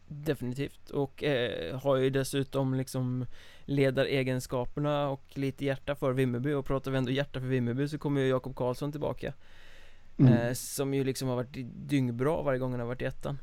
Definitivt, 0.08 0.90
och 0.90 1.24
eh, 1.24 1.80
har 1.80 1.96
ju 1.96 2.10
dessutom 2.10 2.74
liksom 2.74 3.26
ledaregenskaperna 3.66 5.10
och 5.10 5.24
lite 5.34 5.66
hjärta 5.66 5.96
för 5.96 6.14
Vimmerby 6.14 6.54
och 6.54 6.66
pratar 6.66 6.92
vi 6.92 6.98
ändå 6.98 7.12
hjärta 7.12 7.40
för 7.40 7.48
Vimmerby 7.48 7.88
så 7.88 7.98
kommer 7.98 8.22
ju 8.22 8.28
Jakob 8.28 8.56
Karlsson 8.56 8.92
tillbaka 8.92 9.34
mm. 10.18 10.34
eh, 10.34 10.54
Som 10.54 10.94
ju 10.94 11.04
liksom 11.04 11.28
har 11.28 11.36
varit 11.36 11.58
dyngbra 11.74 12.42
varje 12.42 12.60
gång 12.60 12.72
han 12.72 12.80
har 12.80 12.88
varit 12.88 13.02
i 13.02 13.06
ettan 13.06 13.40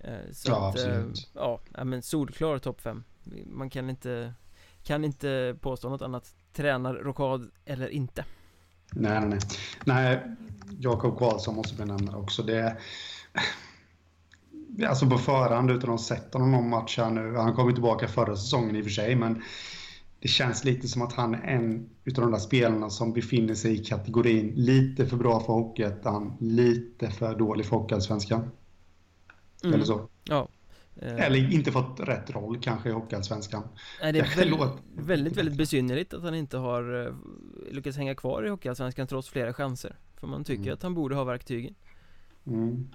eh, 0.00 0.32
så 0.32 0.50
Ja, 0.50 0.68
att, 0.68 0.78
eh, 0.78 0.84
absolut 0.84 1.30
Ja, 1.34 1.60
men 1.84 2.02
solklar 2.02 2.58
topp 2.58 2.80
5 2.80 3.04
Man 3.46 3.70
kan 3.70 3.90
inte 3.90 4.34
kan 4.82 5.04
inte 5.04 5.56
påstå 5.60 5.88
något 5.88 6.02
annat 6.02 6.34
Tränarrokad 6.52 7.50
eller 7.64 7.88
inte 7.88 8.24
Nej, 8.94 9.20
nej, 9.20 9.28
nej. 9.28 9.38
nej 9.84 10.20
Jakob 10.78 11.18
Karlsson 11.18 11.54
måste 11.54 11.82
vi 11.82 11.84
nämna 11.84 12.16
också. 12.16 12.42
Det, 12.42 12.76
alltså 14.88 15.06
på 15.06 15.18
förhand 15.18 15.70
utan 15.70 15.90
att 15.90 16.00
ha 16.00 16.06
sett 16.06 16.34
honom 16.34 16.52
någon 16.52 16.68
match 16.68 16.98
här 16.98 17.10
nu. 17.10 17.36
Han 17.36 17.54
kom 17.54 17.72
tillbaka 17.72 18.08
förra 18.08 18.36
säsongen 18.36 18.76
i 18.76 18.80
och 18.80 18.84
för 18.84 18.90
sig, 18.90 19.16
men 19.16 19.42
det 20.20 20.28
känns 20.28 20.64
lite 20.64 20.88
som 20.88 21.02
att 21.02 21.12
han 21.12 21.34
är 21.34 21.42
en 21.42 21.90
utav 22.04 22.24
de 22.24 22.32
där 22.32 22.38
spelarna 22.38 22.90
som 22.90 23.12
befinner 23.12 23.54
sig 23.54 23.74
i 23.74 23.84
kategorin 23.84 24.52
lite 24.56 25.06
för 25.06 25.16
bra 25.16 25.40
för 25.40 25.52
Hockeyettan, 25.52 26.36
lite 26.40 27.10
för 27.10 27.38
dålig 27.38 27.66
för 27.66 27.76
Hockeyallsvenskan. 27.76 28.50
Mm. 29.64 29.74
Eller 29.74 29.84
så. 29.84 30.08
Ja. 30.24 30.48
Eh. 30.96 31.20
Eller 31.20 31.52
inte 31.52 31.72
fått 31.72 32.00
rätt 32.00 32.30
roll 32.30 32.60
kanske 32.60 32.88
i 32.88 32.92
Hockeyallsvenskan. 32.92 33.62
Nej, 34.02 34.12
det 34.12 34.18
är 34.18 34.36
väldigt, 34.36 34.60
väldigt, 34.96 35.36
väldigt 35.36 35.56
besynnerligt 35.56 36.14
att 36.14 36.22
han 36.22 36.34
inte 36.34 36.56
har 36.56 37.06
eh, 37.06 37.14
lyckats 37.72 37.96
hänga 37.96 38.14
kvar 38.14 38.46
i 38.46 38.48
Hockeyallsvenskan 38.48 39.06
trots 39.06 39.28
flera 39.28 39.52
chanser. 39.52 39.96
För 40.16 40.26
man 40.26 40.44
tycker 40.44 40.62
mm. 40.62 40.74
att 40.74 40.82
han 40.82 40.94
borde 40.94 41.14
ha 41.14 41.24
verktygen. 41.24 41.74
Mm. 42.46 42.88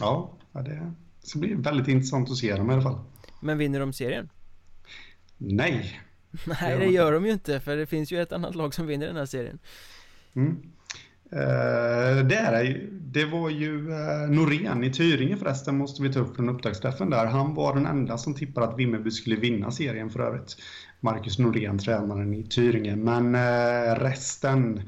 Ja, 0.00 0.32
det 0.52 0.92
ska 1.22 1.38
bli 1.38 1.54
väldigt 1.54 1.88
intressant 1.88 2.30
att 2.30 2.36
se 2.36 2.56
dem 2.56 2.70
i 2.70 2.72
alla 2.72 2.82
fall. 2.82 3.00
Men 3.40 3.58
vinner 3.58 3.80
de 3.80 3.92
serien? 3.92 4.28
Nej. 5.36 6.00
Nej, 6.46 6.78
det 6.78 6.86
gör 6.86 7.12
de 7.12 7.26
ju 7.26 7.32
inte, 7.32 7.60
för 7.60 7.76
det 7.76 7.86
finns 7.86 8.12
ju 8.12 8.22
ett 8.22 8.32
annat 8.32 8.54
lag 8.54 8.74
som 8.74 8.86
vinner 8.86 9.06
den 9.06 9.16
här 9.16 9.26
serien. 9.26 9.58
Mm. 10.34 10.72
Uh, 11.32 12.26
det 12.26 12.36
är 12.36 12.64
det. 12.64 12.80
Det 12.90 13.24
var 13.24 13.50
ju 13.50 13.88
uh, 13.88 14.30
Norén 14.30 14.84
i 14.84 14.92
Tyringe 14.92 15.36
förresten, 15.36 15.78
måste 15.78 16.02
vi 16.02 16.12
ta 16.12 16.20
upp 16.20 16.36
från 16.36 16.48
upptaktsträffen 16.48 17.10
där. 17.10 17.26
Han 17.26 17.54
var 17.54 17.74
den 17.74 17.86
enda 17.86 18.18
som 18.18 18.34
tippade 18.34 18.66
att 18.66 18.78
Vimmerby 18.78 19.10
skulle 19.10 19.36
vinna 19.36 19.70
serien 19.70 20.10
för 20.10 20.20
övrigt. 20.20 20.56
Marcus 21.00 21.38
Norén, 21.38 21.78
tränaren 21.78 22.34
i 22.34 22.42
Tyringe. 22.42 22.96
Men 22.96 23.34
uh, 23.34 24.00
resten 24.00 24.82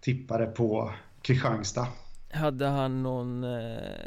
tippade 0.00 0.46
på 0.46 0.92
Kristianstad. 1.22 1.86
Hade 2.30 2.66
han 2.66 3.02
någon 3.02 3.44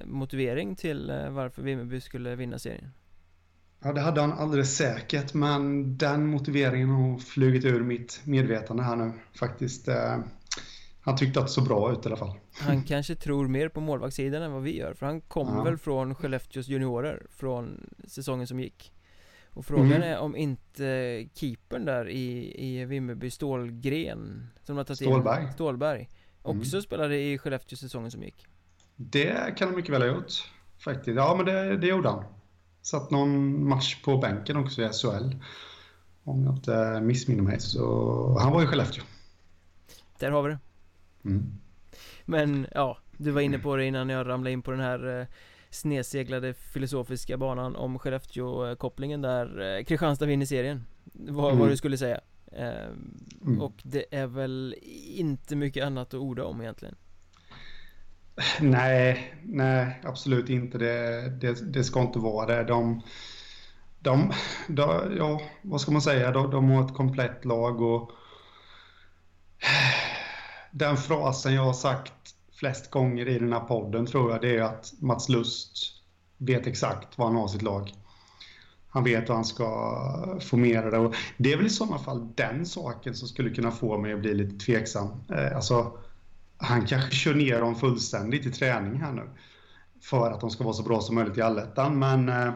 motivering 0.06 0.76
till 0.76 1.12
varför 1.30 1.62
Vimmerby 1.62 2.02
skulle 2.02 2.36
vinna 2.36 2.60
serien? 2.60 2.92
Ja, 3.84 3.94
det 3.94 4.02
hade 4.02 4.22
han 4.22 4.34
alldeles 4.34 4.78
säkert, 4.78 5.34
men 5.34 5.98
den 5.98 6.26
motiveringen 6.28 6.90
har 6.90 7.20
flugit 7.20 7.66
ur 7.66 7.84
mitt 7.84 8.22
medvetande 8.24 8.84
här 8.84 8.96
nu 8.96 9.12
faktiskt. 9.40 9.90
Han 11.04 11.18
tyckte 11.18 11.40
att 11.40 11.46
det 11.46 11.52
såg 11.52 11.64
bra 11.64 11.92
ut 11.92 12.06
i 12.06 12.08
alla 12.08 12.18
fall. 12.18 12.40
Han 12.54 12.84
kanske 12.84 13.16
tror 13.16 13.48
mer 13.48 13.70
på 13.70 13.82
målvaktssidan 13.82 14.44
än 14.44 14.52
vad 14.52 14.64
vi 14.64 14.78
gör, 14.78 14.94
för 14.94 15.06
han 15.06 15.22
kom 15.22 15.48
ja. 15.48 15.64
väl 15.64 15.78
från 15.78 16.16
Skellefteås 16.16 16.68
juniorer 16.68 17.26
från 17.30 17.90
säsongen 18.08 18.48
som 18.48 18.60
gick. 18.60 18.94
Och 19.54 19.66
frågan 19.66 19.92
mm. 19.92 20.04
är 20.04 20.20
om 20.20 20.36
inte 20.36 21.28
keepern 21.34 21.86
där 21.86 22.10
i, 22.10 22.56
i 22.58 22.86
Vimmerby, 22.86 23.30
Stålgren, 23.30 24.48
som 24.64 24.78
har 24.78 24.84
tagit 24.84 24.98
Stålberg. 24.98 25.44
In, 25.44 25.54
Stålberg, 25.54 26.10
också 26.42 26.76
mm. 26.76 26.82
spelade 26.82 27.20
i 27.20 27.38
Skellefteå 27.38 27.78
säsongen 27.78 28.12
som 28.12 28.24
gick. 28.24 28.46
Det 28.96 29.58
kan 29.58 29.68
han 29.68 29.76
mycket 29.76 29.94
väl 29.94 30.02
ha 30.02 30.10
gjort, 30.10 30.32
faktiskt. 30.78 31.16
Ja, 31.16 31.34
men 31.38 31.46
det, 31.46 31.78
det 31.78 31.88
gjorde 31.88 32.10
han. 32.10 32.24
Satt 32.82 33.12
någon 33.12 33.68
match 33.70 34.04
på 34.04 34.18
bänken 34.18 34.58
också 34.58 34.82
i 34.82 34.90
SHL. 34.90 35.36
Om 36.24 36.44
jag 36.44 36.56
inte 36.56 37.02
missminner 37.02 37.44
mig. 37.44 37.60
Så 37.60 38.38
han 38.40 38.52
var 38.54 38.64
i 38.64 38.68
Skellefteå. 38.68 39.04
Där 40.20 40.32
har 40.32 40.44
vi 40.44 40.50
det. 40.50 40.60
Mm. 41.26 41.54
Men 42.26 42.68
ja, 42.72 42.98
du 43.18 43.32
var 43.32 43.42
inne 43.42 43.60
på 43.60 43.76
det 43.76 43.86
innan 43.86 44.10
jag 44.10 44.28
ramlade 44.28 44.52
in 44.52 44.62
på 44.62 44.72
den 44.72 44.80
här 44.80 45.20
eh, 45.20 45.28
snedseglade 45.70 46.54
filosofiska 46.54 47.38
banan 47.38 47.76
om 47.76 48.00
Skellefteå-kopplingen 48.00 49.22
där 49.22 49.78
eh, 49.78 49.84
Kristianstad 49.84 50.26
vinner 50.26 50.46
serien. 50.46 50.86
Vad, 51.14 51.48
mm. 51.48 51.60
vad 51.60 51.70
du 51.70 51.78
skulle 51.78 51.98
säga. 51.98 52.22
Eh, 52.52 52.88
mm. 53.46 53.62
Och 53.62 53.74
det 53.84 54.06
är 54.12 54.28
väl 54.28 54.76
inte 55.16 55.56
mycket 55.56 55.86
annat 55.86 56.08
att 56.08 56.14
orda 56.14 56.46
om 56.46 56.62
egentligen. 56.62 56.96
Nej, 58.60 59.34
nej, 59.44 60.02
absolut 60.04 60.50
inte. 60.50 60.78
Det, 60.78 61.30
det, 61.30 61.74
det 61.74 61.84
ska 61.84 62.02
inte 62.02 62.20
vara 62.20 62.46
det. 62.46 62.64
De, 62.64 63.02
de, 64.00 64.32
de, 64.68 65.16
ja, 65.18 65.42
vad 65.62 65.82
ska 65.82 65.92
man 65.92 66.02
säga, 66.02 66.32
de, 66.32 66.52
de 66.52 66.70
har 66.70 66.86
ett 66.86 66.94
komplett 66.94 67.46
lag 67.46 67.82
och 67.82 68.12
den 70.72 70.98
frasen 70.98 71.54
jag 71.54 71.64
har 71.64 71.74
sagt 71.74 72.14
flest 72.54 72.92
gånger 72.92 73.28
i 73.28 73.40
den 73.40 73.54
här 73.54 73.60
podden 73.60 74.06
tror 74.06 74.32
jag 74.32 74.42
det 74.42 74.58
är 74.58 74.62
att 74.62 74.94
Mats 75.00 75.30
Lust 75.30 76.02
vet 76.38 76.68
exakt 76.68 77.18
var 77.18 77.26
han 77.26 77.36
har 77.36 77.48
sitt 77.48 77.62
lag. 77.62 77.94
Han 78.90 79.04
vet 79.04 79.30
hur 79.30 79.34
han 79.34 79.46
ska 79.46 80.40
formera 80.42 80.92
det 80.92 80.98
och 80.98 81.16
det 81.38 81.54
är 81.54 81.58
väl 81.58 81.66
i 81.66 81.70
sådana 81.70 82.00
fall 82.00 82.28
den 82.36 82.66
saken 82.66 83.16
som 83.16 83.28
skulle 83.28 83.50
kunna 83.50 83.72
få 83.72 83.98
mig 83.98 84.14
att 84.14 84.20
bli 84.20 84.34
lite 84.34 84.66
tveksam. 84.66 85.08
Eh, 85.30 85.56
alltså, 85.56 85.92
han 86.58 86.86
kanske 86.86 87.12
kör 87.12 87.34
ner 87.34 87.60
dem 87.60 87.76
fullständigt 87.76 88.46
i 88.46 88.52
träning 88.52 89.02
här 89.02 89.12
nu. 89.12 89.30
För 90.02 90.32
att 90.32 90.42
de 90.42 90.50
ska 90.50 90.64
vara 90.64 90.74
så 90.74 90.84
bra 90.84 91.02
som 91.02 91.16
möjligt 91.16 91.38
i 91.38 91.42
allettan. 91.42 92.00
Men 92.00 92.30
eh, 92.30 92.54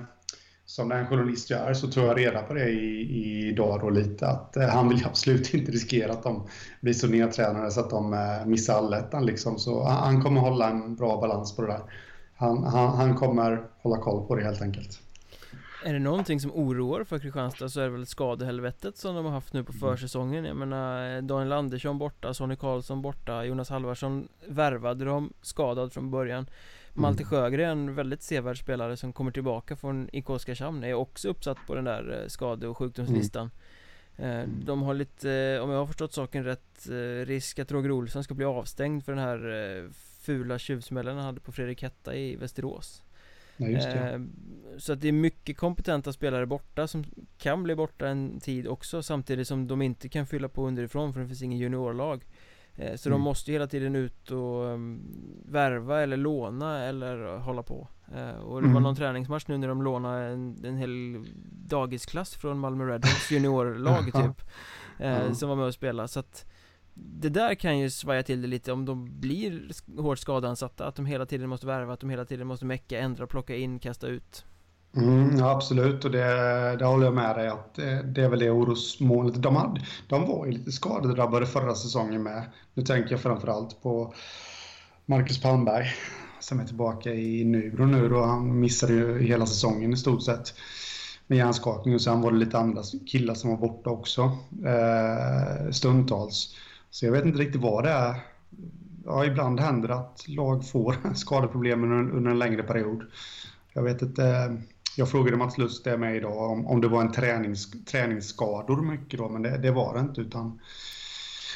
som 0.66 0.90
den 0.90 1.08
journalist 1.08 1.50
jag 1.50 1.70
är 1.70 1.74
så 1.74 1.88
tror 1.88 2.06
jag 2.08 2.18
reda 2.18 2.42
på 2.42 2.54
det 2.54 2.70
i, 2.70 3.48
idag 3.48 3.80
då 3.82 3.90
lite. 3.90 4.28
Att 4.28 4.58
eh, 4.58 4.68
han 4.68 4.90
vill 4.90 5.06
absolut 5.06 5.54
inte 5.54 5.72
riskera 5.72 6.12
att 6.12 6.24
de 6.24 6.48
blir 6.82 6.94
så 6.94 7.08
nedtränade 7.08 7.72
så 7.72 7.80
att 7.80 7.90
de 7.90 8.14
eh, 8.14 8.46
missar 8.46 8.78
allettan. 8.78 9.26
Liksom. 9.26 9.60
Så 9.60 9.84
han, 9.84 10.22
kommer 10.22 10.42
hålla 10.42 10.70
en 10.70 10.96
bra 10.96 11.22
balans 11.22 11.56
på 11.56 11.62
det 11.62 11.68
där. 11.68 11.82
Han, 12.36 12.64
han, 12.64 12.98
han 12.98 13.16
kommer 13.16 13.64
hålla 13.82 13.98
koll 13.98 14.28
på 14.28 14.36
det 14.36 14.44
helt 14.44 14.62
enkelt. 14.62 15.00
Är 15.86 15.94
det 15.94 16.00
någonting 16.00 16.40
som 16.40 16.52
oroar 16.52 17.04
för 17.04 17.20
Kristianstad 17.20 17.70
så 17.70 17.80
är 17.80 17.84
det 17.84 17.90
väl 17.90 18.06
skadehelvetet 18.06 18.98
som 18.98 19.16
de 19.16 19.26
har 19.26 19.32
haft 19.32 19.54
nu 19.54 19.64
på 19.64 19.72
mm. 19.72 19.80
försäsongen 19.80 20.46
Jag 20.46 20.58
menar 20.58 21.22
Daniel 21.22 21.52
Andersson 21.52 21.98
borta, 21.98 22.34
Sonny 22.34 22.56
Karlsson 22.56 23.02
borta, 23.02 23.46
Jonas 23.46 23.70
Halvarsson 23.70 24.28
värvade 24.48 25.06
de 25.06 25.34
skadad 25.42 25.94
från 25.94 26.12
början 26.12 26.46
mm. 26.96 27.02
Malte 27.02 27.24
Sjögren, 27.24 27.96
väldigt 27.96 28.22
sevärd 28.22 28.60
spelare 28.60 28.98
som 28.98 29.14
kommer 29.14 29.32
tillbaka 29.32 29.76
från 29.76 30.10
IK 30.14 30.30
Oskarshamn 30.30 30.84
är 30.84 30.94
också 30.94 31.30
uppsatt 31.30 31.58
på 31.68 31.76
den 31.76 31.84
där 31.84 32.22
eh, 32.22 32.28
skade 32.28 32.68
och 32.68 32.78
sjukdomslistan 32.78 33.52
mm. 34.18 34.50
De 34.66 34.82
har 34.82 34.94
lite, 34.94 35.60
om 35.64 35.70
jag 35.70 35.78
har 35.78 35.88
förstått 35.88 36.14
saken 36.14 36.44
rätt, 36.44 36.90
eh, 36.90 37.26
risk 37.26 37.60
att 37.60 37.72
Roger 37.72 37.92
Olsson 37.92 38.24
ska 38.24 38.34
bli 38.34 38.46
avstängd 38.46 39.06
för 39.06 39.12
den 39.12 39.22
här 39.22 39.90
fula 40.22 40.60
tjuvsmällen 40.60 41.16
han 41.16 41.26
hade 41.26 41.40
på 41.40 41.52
Fredrik 41.52 41.84
Hetta 41.84 42.16
i 42.16 42.36
Västerås 42.36 43.06
Ja, 43.58 43.68
eh, 43.68 44.20
så 44.78 44.94
att 44.94 45.02
det 45.02 45.08
är 45.08 45.12
mycket 45.12 45.58
kompetenta 45.58 46.14
spelare 46.14 46.46
borta 46.46 46.88
som 46.88 47.06
kan 47.38 47.64
bli 47.64 47.76
borta 47.76 48.08
en 48.08 48.40
tid 48.40 48.68
också 48.68 49.04
samtidigt 49.04 49.48
som 49.48 49.68
de 49.68 49.82
inte 49.82 50.10
kan 50.10 50.28
fylla 50.28 50.50
på 50.50 50.68
underifrån 50.68 51.14
för 51.14 51.20
det 51.20 51.28
finns 51.28 51.42
ingen 51.42 51.60
juniorlag 51.60 52.16
eh, 52.16 52.35
Så 52.76 53.10
mm. 53.10 53.20
de 53.20 53.22
måste 53.22 53.52
hela 53.52 53.68
tiden 53.68 53.96
ut 53.96 54.32
och 54.32 54.64
um, 54.64 55.02
värva 55.46 56.02
eller 56.02 56.18
låna 56.18 56.84
eller 56.84 57.38
hålla 57.38 57.64
på. 57.64 57.88
Eh, 58.14 58.36
Och 58.36 58.62
det 58.62 58.66
mm. 58.66 58.74
var 58.74 58.82
någon 58.82 58.96
träningsmatch 58.96 59.48
nu 59.48 59.58
när 59.58 59.68
de 59.68 59.82
lånade 59.82 60.26
en, 60.26 60.66
en 60.66 60.78
hel 60.78 61.26
dagisklass 61.68 62.36
från 62.36 62.60
Malmö 62.60 62.86
Redhawks 62.86 63.32
juniorlag 63.32 64.04
typ 64.14 64.50
eh, 65.00 65.32
Som 65.32 65.50
var 65.50 65.56
med 65.56 65.66
och 65.66 65.74
spelade 65.74 66.08
så 66.08 66.20
att 66.20 66.46
det 66.94 67.30
där 67.30 67.56
kan 67.56 67.80
ju 67.80 67.90
svaja 67.90 68.24
till 68.24 68.42
det 68.42 68.48
lite 68.48 68.72
om 68.72 68.86
de 68.86 69.20
blir 69.20 69.72
hårt 70.02 70.20
skadansatta 70.20 70.86
Att 70.86 70.96
de 70.96 71.06
hela 71.06 71.26
tiden 71.26 71.50
måste 71.50 71.68
värva, 71.68 71.94
att 71.94 72.00
de 72.00 72.10
hela 72.10 72.26
tiden 72.26 72.48
måste 72.48 72.66
mecka, 72.66 73.00
ändra, 73.00 73.28
plocka 73.28 73.56
in, 73.56 73.80
kasta 73.80 74.08
ut 74.08 74.46
mm, 74.96 75.44
absolut, 75.44 76.06
och 76.06 76.12
det, 76.12 76.76
det 76.80 76.86
håller 76.86 77.06
jag 77.06 77.14
med 77.14 77.36
dig 77.36 77.48
att 77.48 77.74
det, 77.76 78.04
det 78.04 78.22
är 78.22 78.30
väl 78.30 78.40
det 78.40 78.52
orosmålet. 78.52 79.42
De, 79.42 79.56
hade, 79.56 79.82
de 80.08 80.28
var 80.28 80.46
ju 80.46 80.52
lite 80.52 80.72
skadedrabbade 80.72 81.46
förra 81.46 81.76
säsongen 81.76 82.24
med. 82.24 82.44
Nu 82.74 82.84
tänker 82.84 83.12
jag 83.12 83.20
framförallt 83.20 83.82
på 83.82 84.14
Marcus 85.06 85.42
Palmberg 85.42 85.88
som 86.40 86.60
är 86.60 86.66
tillbaka 86.66 87.14
i 87.14 87.44
Nybro 87.44 87.86
nu 87.86 88.14
och 88.14 88.28
han 88.28 88.60
missade 88.60 88.94
ju 88.94 89.22
hela 89.24 89.46
säsongen 89.46 89.94
i 89.94 89.98
stort 89.98 90.24
sett 90.24 90.54
med 91.28 91.38
hjärnskakning 91.38 91.96
och 91.96 92.02
sen 92.02 92.22
var 92.22 92.32
det 92.32 92.38
lite 92.38 92.58
andra 92.58 92.82
killar 93.12 93.34
som 93.34 93.50
var 93.50 93.58
borta 93.58 93.90
också 93.90 94.22
eh, 94.66 95.72
stundtals. 95.72 96.56
Så 96.90 97.06
jag 97.06 97.12
vet 97.12 97.26
inte 97.26 97.40
riktigt 97.40 97.62
vad 97.62 97.84
det 97.84 97.90
är. 97.90 98.16
Ja, 99.06 99.26
ibland 99.26 99.60
händer 99.60 99.88
det 99.88 99.96
att 99.96 100.28
lag 100.28 100.68
får 100.68 100.96
skadeproblem 101.16 101.84
under, 101.84 102.16
under 102.16 102.32
en 102.32 102.40
längre 102.40 102.64
period. 102.64 103.04
Jag 103.74 103.84
vet 103.84 104.02
inte. 104.02 104.26
Eh, 104.26 104.75
jag 104.98 105.10
frågade 105.10 105.38
Mats 105.38 105.58
Lust 105.58 105.84
det 105.84 105.98
med 105.98 106.16
idag 106.16 106.52
om, 106.52 106.68
om 106.68 106.82
det 106.82 106.88
var 106.88 107.02
en 107.02 107.12
tränings, 107.12 107.86
träningsskador 107.86 108.82
mycket 108.82 109.20
då, 109.20 109.30
men 109.30 109.42
det, 109.42 109.58
det 109.58 109.72
var 109.72 109.94
det 109.94 110.00
inte 110.00 110.22
utan 110.22 110.60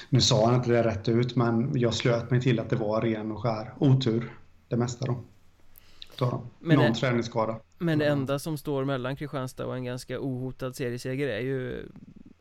nu 0.09 0.21
sa 0.21 0.45
han 0.45 0.55
inte 0.55 0.71
det 0.71 0.83
rätt 0.83 1.09
ut, 1.09 1.35
men 1.35 1.79
jag 1.79 1.93
slöt 1.93 2.31
mig 2.31 2.41
till 2.41 2.59
att 2.59 2.69
det 2.69 2.75
var 2.75 3.01
ren 3.01 3.31
och 3.31 3.43
skär 3.43 3.73
otur, 3.79 4.33
det 4.67 4.77
mesta 4.77 5.05
då. 5.05 5.23
då 6.17 6.43
men 6.59 6.77
Någon 6.77 6.93
det, 6.93 6.99
träningsskada. 6.99 7.59
Men 7.77 7.99
det 7.99 8.07
enda 8.07 8.39
som 8.39 8.57
står 8.57 8.85
mellan 8.85 9.15
Kristianstad 9.15 9.65
och 9.65 9.75
en 9.75 9.83
ganska 9.83 10.19
ohotad 10.19 10.75
serieseger 10.75 11.27
är 11.27 11.39
ju 11.39 11.89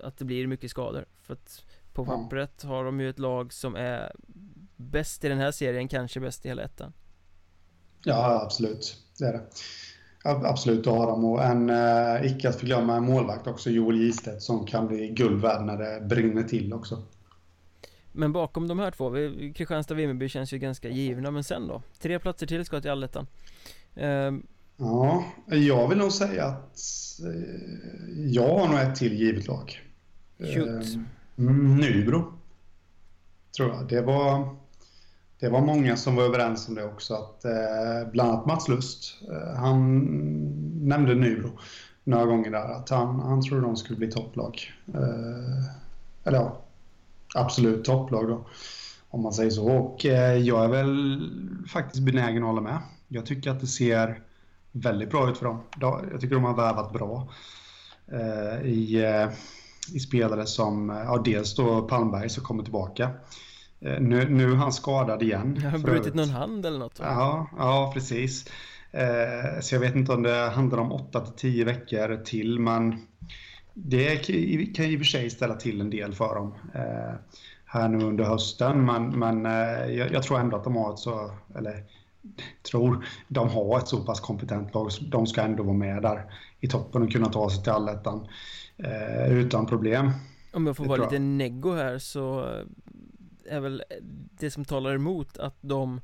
att 0.02 0.19
det 0.19 0.25
blir 0.25 0.47
mycket 0.47 0.71
skador. 0.71 1.05
För 1.23 1.33
att 1.33 1.64
på 1.93 2.05
pappret 2.05 2.62
har 2.62 2.85
de 2.85 3.00
ju 3.00 3.11
ett 3.11 3.19
lag 3.19 3.52
som 3.52 3.76
är 3.76 4.12
bäst 4.76 5.25
i 5.25 5.28
den 5.28 5.38
här 5.38 5.52
serien, 5.52 5.88
kanske 5.88 6.21
bäst 6.21 6.45
i 6.47 6.49
hela 6.49 6.62
ettan. 6.62 6.93
Ja, 8.05 8.43
absolut. 8.45 8.97
Det 9.19 9.25
är 9.25 9.33
det. 9.33 9.47
Absolut, 10.25 10.85
det 10.85 10.91
har 10.91 11.07
de. 11.07 11.25
Och 11.25 11.45
en, 11.45 11.71
eh, 11.71 12.27
icke 12.27 12.49
att 12.49 12.57
förglömma, 12.57 12.97
en 12.97 13.05
målvakt 13.05 13.47
också, 13.47 13.71
Joel 13.71 13.97
Gistedt, 13.97 14.43
som 14.43 14.67
kan 14.67 14.87
bli 14.87 15.09
guld 15.09 15.43
värd 15.43 15.65
när 15.65 15.77
det 15.77 16.07
brinner 16.07 16.43
till 16.43 16.73
också. 16.73 17.03
Men 18.13 18.33
bakom 18.33 18.69
de 18.69 18.79
här 18.79 18.91
två, 18.91 19.11
Kristianstad 19.55 19.95
och 19.95 20.01
Vimmerby 20.01 20.29
känns 20.29 20.53
ju 20.53 20.59
ganska 20.59 20.89
givna 20.89 21.31
Men 21.31 21.45
sen 21.45 21.67
då? 21.69 21.83
Tre 22.01 22.19
platser 22.19 22.47
till 22.47 22.65
ska 22.65 22.81
till 22.81 22.91
allettan 22.91 23.27
um, 23.95 24.47
Ja, 24.77 25.25
jag 25.47 25.89
vill 25.89 25.99
nog 25.99 26.13
säga 26.13 26.45
att 26.45 26.79
eh, 27.21 28.27
jag 28.27 28.59
har 28.59 28.69
nog 28.69 28.79
ett 28.79 28.97
till 28.97 29.13
givet 29.13 29.47
lag 29.47 29.81
Shoot 30.39 30.69
eh, 30.69 31.45
Nybro 31.81 32.33
Tror 33.57 33.69
jag, 33.69 33.89
det 33.89 34.01
var 34.03 34.57
det 35.40 35.49
var 35.49 35.61
många 35.61 35.97
som 35.97 36.16
var 36.16 36.23
överens 36.23 36.68
om 36.68 36.75
det 36.75 36.85
också, 36.85 37.14
att 37.14 37.45
eh, 37.45 38.11
bland 38.12 38.30
annat 38.30 38.47
Mats 38.47 38.68
Lust, 38.68 39.23
eh, 39.30 39.57
han 39.57 40.04
nämnde 40.88 41.14
Nybro 41.14 41.50
några 42.04 42.25
gånger 42.25 42.50
där, 42.50 42.68
att 42.68 42.88
han, 42.88 43.21
han 43.21 43.42
trodde 43.42 43.62
de 43.62 43.76
skulle 43.76 43.99
bli 43.99 44.11
topplag. 44.11 44.73
Eh, 44.95 45.64
eller 46.25 46.38
ja, 46.38 46.62
absolut 47.35 47.85
topplag 47.85 48.28
då, 48.28 48.47
om 49.09 49.23
man 49.23 49.33
säger 49.33 49.50
så. 49.50 49.68
Och 49.68 50.07
eh, 50.07 50.37
jag 50.37 50.64
är 50.64 50.68
väl 50.68 51.21
faktiskt 51.68 52.04
benägen 52.04 52.42
att 52.42 52.49
hålla 52.49 52.61
med. 52.61 52.78
Jag 53.09 53.26
tycker 53.26 53.50
att 53.50 53.61
det 53.61 53.66
ser 53.66 54.23
väldigt 54.73 55.11
bra 55.11 55.30
ut 55.30 55.38
för 55.38 55.45
dem. 55.45 55.61
Jag 55.80 56.21
tycker 56.21 56.35
de 56.35 56.45
har 56.45 56.57
värvat 56.57 56.92
bra 56.92 57.28
eh, 58.12 58.66
i, 58.66 59.04
eh, 59.04 59.28
i 59.95 60.00
spelare 60.00 60.47
som, 60.47 60.90
eh, 60.90 60.97
ja 60.97 61.23
dels 61.25 61.54
då 61.54 61.83
Palmberg 61.83 62.28
som 62.28 62.45
kommer 62.45 62.62
tillbaka. 62.62 63.11
Eh, 63.80 64.00
nu, 64.00 64.28
nu 64.28 64.52
är 64.52 64.56
han 64.56 64.73
skadad 64.73 65.23
igen. 65.23 65.58
Har 65.62 65.70
han 65.70 65.82
brutit 65.82 66.14
någon 66.14 66.30
hand 66.30 66.66
eller 66.66 66.78
något? 66.78 66.99
Ja, 66.99 67.50
ja 67.58 67.90
precis. 67.94 68.50
Eh, 68.90 69.61
så 69.61 69.75
jag 69.75 69.80
vet 69.80 69.94
inte 69.94 70.12
om 70.12 70.23
det 70.23 70.49
handlar 70.49 70.78
om 70.78 70.92
8 70.92 71.20
till 71.20 71.35
10 71.35 71.64
veckor 71.64 72.25
till, 72.25 72.58
men 72.58 73.06
det 73.75 74.16
kan 74.75 74.85
i 74.85 74.97
och 74.97 75.00
för 75.00 75.04
sig 75.04 75.30
ställa 75.30 75.54
till 75.54 75.80
en 75.80 75.90
del 75.90 76.14
för 76.14 76.35
dem 76.35 76.54
eh, 76.75 77.14
här 77.64 77.88
nu 77.88 78.04
under 78.04 78.25
hösten. 78.25 78.85
Men, 78.85 79.18
men 79.18 79.44
jag, 79.94 80.12
jag, 80.12 80.23
tror 80.23 80.40
ändå 80.40 80.56
att 80.56 80.64
de 80.64 80.76
har 80.76 80.92
ett 80.92 80.99
så, 80.99 81.30
eller 81.56 81.85
tror, 82.70 83.06
de 83.28 83.49
har 83.49 83.78
ett 83.78 83.88
så 83.88 84.04
pass 84.04 84.20
kompetent 84.20 84.75
lag. 84.75 84.90
De 85.00 85.26
ska 85.26 85.40
ändå 85.40 85.62
vara 85.62 85.76
med 85.76 86.02
där 86.02 86.25
i 86.61 86.68
toppen 86.68 87.02
och 87.02 87.12
kunna 87.12 87.28
ta 87.28 87.50
sig 87.50 87.62
till 87.62 87.73
allettan 87.73 88.28
utan 89.28 89.66
problem. 89.66 90.11
Om 90.52 90.66
jag 90.66 90.76
får 90.76 90.85
vara 90.85 91.02
lite 91.02 91.18
neggo 91.18 91.75
här 91.75 91.99
så 91.99 92.54
är 93.49 93.61
väl 93.61 93.83
det 94.38 94.50
som 94.50 94.64
talar 94.64 94.95
emot 94.95 95.38
att 95.38 95.57
de 95.61 96.00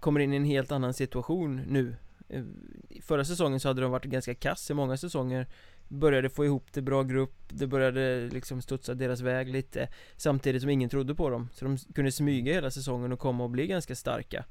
kommer 0.00 0.20
in 0.20 0.32
i 0.32 0.36
en 0.36 0.44
helt 0.44 0.72
annan 0.72 0.94
situation 0.94 1.56
nu. 1.68 1.96
Eh, 2.28 2.44
förra 3.02 3.24
säsongen 3.24 3.60
så 3.60 3.68
hade 3.68 3.82
de 3.82 3.90
varit 3.90 4.04
ganska 4.04 4.34
kass 4.34 4.70
i 4.70 4.74
många 4.74 4.96
säsonger. 4.96 5.46
Började 5.88 6.30
få 6.30 6.44
ihop 6.44 6.72
det 6.72 6.82
bra 6.82 7.02
grupp. 7.02 7.34
Det 7.48 7.66
började 7.66 8.28
liksom 8.32 8.62
studsa 8.62 8.94
deras 8.94 9.20
väg 9.20 9.48
lite 9.48 9.88
Samtidigt 10.16 10.62
som 10.62 10.70
ingen 10.70 10.90
trodde 10.90 11.14
på 11.14 11.30
dem. 11.30 11.48
Så 11.52 11.64
de 11.64 11.76
kunde 11.76 12.12
smyga 12.12 12.52
hela 12.52 12.70
säsongen 12.70 13.12
och 13.12 13.18
komma 13.18 13.44
och 13.44 13.50
bli 13.50 13.66
ganska 13.66 13.94
starka. 13.94 14.44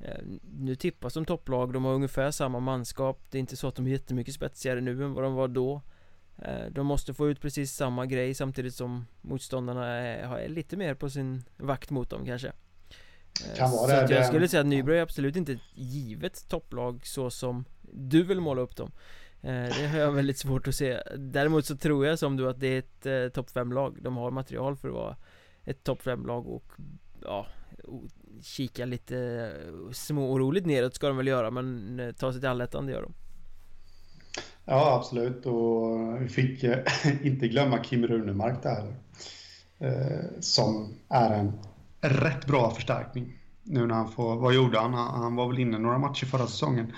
Eh, 0.00 0.24
nu 0.58 0.76
tippas 0.76 1.14
de 1.14 1.24
topplag, 1.24 1.72
de 1.72 1.84
har 1.84 1.94
ungefär 1.94 2.30
samma 2.30 2.60
manskap. 2.60 3.20
Det 3.30 3.38
är 3.38 3.40
inte 3.40 3.56
så 3.56 3.68
att 3.68 3.74
de 3.74 3.86
är 3.86 3.90
jättemycket 3.90 4.34
spetsigare 4.34 4.80
nu 4.80 5.04
än 5.04 5.14
vad 5.14 5.24
de 5.24 5.34
var 5.34 5.48
då. 5.48 5.74
Eh, 5.74 5.80
de 6.70 6.86
måste 6.86 7.14
få 7.14 7.28
ut 7.28 7.40
precis 7.40 7.72
samma 7.72 8.06
grej 8.06 8.34
samtidigt 8.34 8.74
som 8.74 9.06
motståndarna 9.20 9.86
är, 9.86 10.48
lite 10.48 10.76
mer 10.76 10.94
på 10.94 11.10
sin 11.10 11.44
vakt 11.56 11.90
mot 11.90 12.10
dem 12.10 12.26
kanske. 12.26 12.48
Eh, 12.48 13.56
kan 13.56 13.70
vara 13.70 14.00
så 14.00 14.06
det, 14.06 14.14
jag 14.14 14.26
skulle 14.26 14.48
säga 14.48 14.60
att 14.60 14.66
Nybro 14.66 14.92
är 14.94 15.02
absolut 15.02 15.36
inte 15.36 15.52
ett 15.52 15.60
givet 15.74 16.48
topplag 16.48 17.06
så 17.06 17.30
som 17.30 17.64
du 17.92 18.22
vill 18.22 18.40
måla 18.40 18.60
upp 18.60 18.76
dem. 18.76 18.92
Eh, 19.42 19.50
Det 19.50 19.88
har 19.92 19.98
jag 19.98 20.12
väldigt 20.12 20.38
svårt 20.38 20.68
att 20.68 20.74
se. 20.74 21.02
Däremot 21.16 21.66
så 21.66 21.76
tror 21.76 22.06
jag 22.06 22.18
som 22.18 22.36
du 22.36 22.48
att 22.48 22.60
det 22.60 22.66
är 23.06 23.26
ett 23.26 23.34
topp 23.34 23.50
5-lag 23.50 24.02
De 24.02 24.16
har 24.16 24.30
material 24.30 24.76
för 24.76 24.88
att 24.88 24.94
vara 24.94 25.16
ett 25.64 25.84
topp 25.84 26.02
5-lag 26.02 26.46
och 26.46 26.72
ja 27.22 27.46
Kika 28.42 28.84
lite 28.84 29.52
småoroligt 29.92 30.66
neråt 30.66 30.94
ska 30.94 31.08
de 31.08 31.16
väl 31.16 31.26
göra 31.26 31.50
men 31.50 32.14
ta 32.18 32.32
sig 32.32 32.40
till 32.40 32.48
allettan 32.48 32.86
det 32.86 32.92
gör 32.92 33.02
de 33.02 33.14
Ja, 34.64 34.96
absolut. 34.96 35.46
Och 35.46 36.22
vi 36.22 36.28
fick 36.28 36.64
eh, 36.64 36.78
inte 37.22 37.48
glömma 37.48 37.78
Kim 37.78 38.06
Runemark 38.06 38.62
där. 38.62 38.94
Eh, 39.78 40.40
som 40.40 40.94
är 41.08 41.30
en 41.30 41.52
rätt 42.00 42.46
bra 42.46 42.70
förstärkning. 42.70 43.38
Nu 43.62 43.86
när 43.86 43.94
han 43.94 44.12
får, 44.12 44.36
vad 44.36 44.54
gjorde 44.54 44.78
han? 44.78 44.94
Han 44.94 45.36
var 45.36 45.48
väl 45.48 45.58
inne 45.58 45.78
några 45.78 45.98
matcher 45.98 46.26
förra 46.26 46.46
säsongen. 46.46 46.92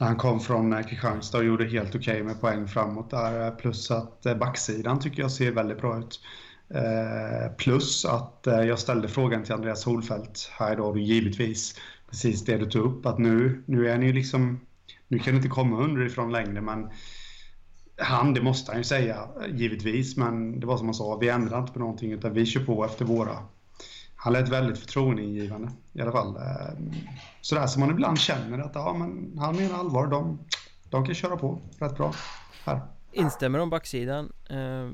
När 0.00 0.06
han 0.06 0.16
kom 0.16 0.40
från 0.40 0.72
eh, 0.72 0.82
Kristianstad 0.82 1.38
och 1.38 1.44
gjorde 1.44 1.64
helt 1.64 1.94
okej 1.94 2.12
okay 2.12 2.22
med 2.22 2.40
poäng 2.40 2.68
framåt 2.68 3.10
där. 3.10 3.50
Plus 3.50 3.90
att 3.90 4.22
backsidan 4.40 5.00
tycker 5.00 5.22
jag 5.22 5.30
ser 5.30 5.52
väldigt 5.52 5.80
bra 5.80 5.98
ut. 5.98 6.20
Plus 7.56 8.04
att 8.04 8.40
jag 8.44 8.78
ställde 8.78 9.08
frågan 9.08 9.44
till 9.44 9.52
Andreas 9.52 9.84
Holfeldt 9.84 10.50
här 10.58 10.72
idag 10.72 10.90
och 10.90 10.98
givetvis 10.98 11.74
precis 12.10 12.44
det 12.44 12.56
du 12.56 12.70
tog 12.70 12.84
upp 12.84 13.06
att 13.06 13.18
nu, 13.18 13.62
nu 13.66 13.88
är 13.88 13.98
ni 13.98 14.06
ju 14.06 14.12
liksom 14.12 14.60
nu 15.12 15.18
kan 15.18 15.32
det 15.32 15.36
inte 15.36 15.48
komma 15.48 15.76
underifrån 15.76 16.32
längre, 16.32 16.60
men 16.60 16.90
han, 17.96 18.34
det 18.34 18.42
måste 18.42 18.72
han 18.72 18.80
ju 18.80 18.84
säga, 18.84 19.28
givetvis. 19.48 20.16
Men 20.16 20.60
det 20.60 20.66
var 20.66 20.76
som 20.76 20.86
han 20.86 20.94
sa, 20.94 21.16
vi 21.16 21.28
ändrar 21.28 21.58
inte 21.60 21.72
på 21.72 21.78
någonting 21.78 22.12
utan 22.12 22.32
vi 22.32 22.46
kör 22.46 22.64
på 22.64 22.84
efter 22.84 23.04
våra. 23.04 23.38
Han 24.16 24.32
lät 24.32 24.48
väldigt 24.48 24.78
förtroendeingivande 24.78 25.70
i 25.92 26.00
alla 26.00 26.12
fall. 26.12 26.36
Eh, 26.36 26.92
sådär 27.40 27.66
som 27.66 27.80
man 27.80 27.90
ibland 27.90 28.18
känner 28.18 28.58
att 28.58 28.74
ja, 28.74 28.96
men 28.98 29.38
han 29.38 29.56
menar 29.56 29.78
allvar. 29.78 30.06
De, 30.06 30.38
de 30.90 31.04
kan 31.06 31.14
köra 31.14 31.36
på 31.36 31.60
rätt 31.78 31.96
bra 31.96 32.14
här. 32.64 32.80
Instämmer 33.12 33.58
om 33.58 33.70
backsidan. 33.70 34.32
Eh, 34.50 34.90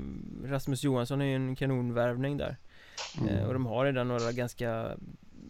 Rasmus 0.49 0.83
Johansson 0.83 1.21
är 1.21 1.25
ju 1.25 1.35
en 1.35 1.55
kanonvärvning 1.55 2.37
där. 2.37 2.57
Mm. 3.21 3.35
Eh, 3.35 3.45
och 3.45 3.53
de 3.53 3.65
har 3.65 3.85
redan 3.85 4.07
några 4.07 4.31
ganska 4.31 4.89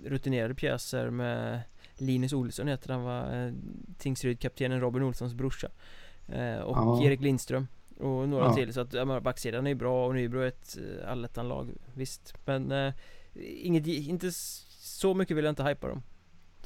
rutinerade 0.05 0.55
pjäser 0.55 1.09
med 1.09 1.61
Linus 2.01 2.33
Olsson 2.33 2.67
heter 2.67 2.93
han 2.93 3.03
va 3.03 3.35
eh, 3.35 3.53
Tingsryd-kaptenen 3.97 4.79
Robin 4.79 5.03
Olssons 5.03 5.33
brorsa 5.33 5.67
eh, 6.27 6.59
Och 6.59 6.77
ja. 6.77 7.03
Erik 7.03 7.21
Lindström 7.21 7.67
Och 7.97 8.29
några 8.29 8.45
ja. 8.45 8.53
till 8.53 8.73
så 8.73 8.81
att 8.81 8.93
ja, 8.93 9.19
backsidan 9.19 9.67
är 9.67 9.75
bra 9.75 10.07
och 10.07 10.15
Nybro 10.15 10.39
är 10.39 10.47
ett 10.47 10.77
eh, 10.77 11.11
allettan-lag 11.11 11.69
Visst 11.93 12.33
Men 12.45 12.71
eh, 12.71 12.93
inget, 13.63 13.87
inte 13.87 14.31
så 14.31 15.13
mycket 15.13 15.37
vill 15.37 15.45
jag 15.45 15.51
inte 15.51 15.63
hypa 15.63 15.87
dem 15.87 16.01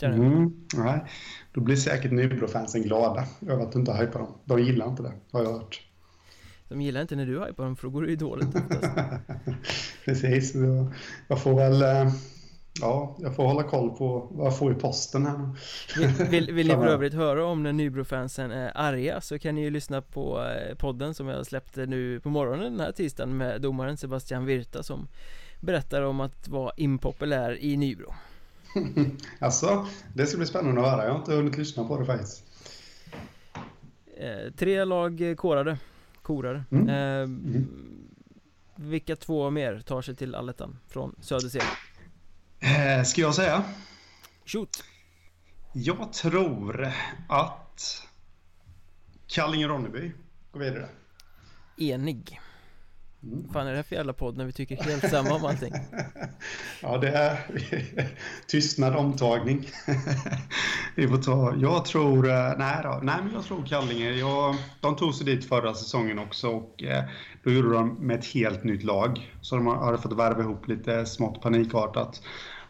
Mm, 0.01 0.53
nej, 0.75 1.03
då 1.51 1.61
blir 1.61 1.75
säkert 1.75 2.11
Nybro-fansen 2.11 2.81
glada 2.81 3.25
över 3.47 3.63
att 3.63 3.71
du 3.71 3.79
inte 3.79 3.93
hypar 3.93 4.19
dem. 4.19 4.37
De 4.45 4.59
gillar 4.59 4.87
inte 4.87 5.03
det, 5.03 5.13
har 5.31 5.43
jag 5.43 5.53
hört. 5.53 5.81
De 6.69 6.81
gillar 6.81 7.01
inte 7.01 7.15
när 7.15 7.25
du 7.25 7.45
hypar 7.45 7.63
dem 7.63 7.75
för 7.75 7.83
då 7.83 7.89
går 7.91 8.01
det 8.01 8.09
ju 8.09 8.15
dåligt 8.15 8.55
oftast. 8.55 8.93
Precis, 10.05 10.53
jag 11.27 11.41
får 11.41 11.55
väl 11.55 11.83
Ja, 12.81 13.15
jag 13.19 13.35
får 13.35 13.43
hålla 13.43 13.63
koll 13.63 13.89
på 13.89 14.27
vad 14.31 14.47
jag 14.47 14.57
får 14.57 14.71
i 14.71 14.75
posten 14.75 15.25
här 15.25 15.49
Vill, 15.97 16.29
vill, 16.29 16.53
vill 16.53 16.67
ni 16.67 16.73
för 16.73 16.87
övrigt 16.87 17.13
höra 17.13 17.45
om 17.45 17.63
när 17.63 17.73
Nybrofansen 17.73 18.51
är 18.51 18.71
arga 18.75 19.21
så 19.21 19.39
kan 19.39 19.55
ni 19.55 19.61
ju 19.61 19.69
lyssna 19.69 20.01
på 20.01 20.43
eh, 20.43 20.75
podden 20.75 21.13
som 21.13 21.27
jag 21.27 21.45
släppte 21.45 21.85
nu 21.85 22.19
på 22.19 22.29
morgonen 22.29 22.71
den 22.71 22.79
här 22.79 22.91
tisdagen 22.91 23.37
med 23.37 23.61
domaren 23.61 23.97
Sebastian 23.97 24.45
Virta 24.45 24.83
som 24.83 25.07
berättar 25.59 26.01
om 26.01 26.19
att 26.19 26.47
vara 26.47 26.71
impopulär 26.77 27.63
i 27.63 27.77
Nybro 27.77 28.13
Alltså, 29.39 29.87
det 30.13 30.25
ska 30.25 30.37
bli 30.37 30.47
spännande 30.47 30.81
att 30.81 30.91
höra. 30.91 31.03
Jag 31.03 31.11
har 31.11 31.19
inte 31.19 31.33
hunnit 31.33 31.57
lyssna 31.57 31.83
på 31.83 31.99
det 31.99 32.05
faktiskt. 32.05 32.43
Eh, 34.17 34.53
tre 34.57 34.85
lag 34.85 35.35
korade, 35.37 35.77
korade. 36.21 36.63
Mm. 36.71 36.89
Eh, 36.89 37.23
mm. 37.23 37.67
Vilka 38.75 39.15
två 39.15 39.49
mer 39.49 39.79
tar 39.79 40.01
sig 40.01 40.15
till 40.15 40.35
allettan 40.35 40.79
från 40.87 41.15
Söderserien? 41.21 41.67
Eh, 42.63 43.03
ska 43.03 43.21
jag 43.21 43.35
säga? 43.35 43.63
Shoot. 44.45 44.83
Jag 45.73 46.13
tror 46.13 46.91
att 47.29 48.07
Kallinge-Ronneby 49.27 50.11
går 50.51 50.59
vidare. 50.59 50.89
Enig. 51.77 52.39
Mm. 53.23 53.49
fan 53.53 53.67
är 53.67 53.71
det 53.71 53.75
här 53.75 53.83
för 53.83 53.95
jävla 53.95 54.13
podd 54.13 54.37
när 54.37 54.45
vi 54.45 54.51
tycker 54.51 54.75
helt 54.83 55.09
samma 55.09 55.33
om 55.33 55.45
allting? 55.45 55.73
ja, 56.81 56.97
det 56.97 57.09
är 57.09 57.39
tystnad, 58.47 58.95
omtagning. 58.95 59.69
vi 60.95 61.07
får 61.07 61.17
ta, 61.17 61.55
jag 61.57 61.85
tror, 61.85 62.29
eh, 62.29 62.53
nej 62.57 62.77
då, 62.83 62.99
nej 63.03 63.15
men 63.23 63.33
jag 63.33 63.43
tror 63.43 63.65
Kallinge, 63.65 64.11
jag, 64.11 64.55
de 64.81 64.95
tog 64.95 65.15
sig 65.15 65.25
dit 65.25 65.45
förra 65.45 65.73
säsongen 65.73 66.19
också 66.19 66.47
och 66.49 66.83
eh, 66.83 67.03
då 67.43 67.51
gjorde 67.51 67.73
de 67.73 68.07
med 68.07 68.19
ett 68.19 68.25
helt 68.25 68.63
nytt 68.63 68.83
lag. 68.83 69.35
Så 69.41 69.55
de 69.55 69.67
hade 69.67 69.97
fått 69.97 70.19
värva 70.19 70.41
ihop 70.41 70.67
lite 70.67 71.05
smått 71.05 71.41
panikartat. 71.41 72.21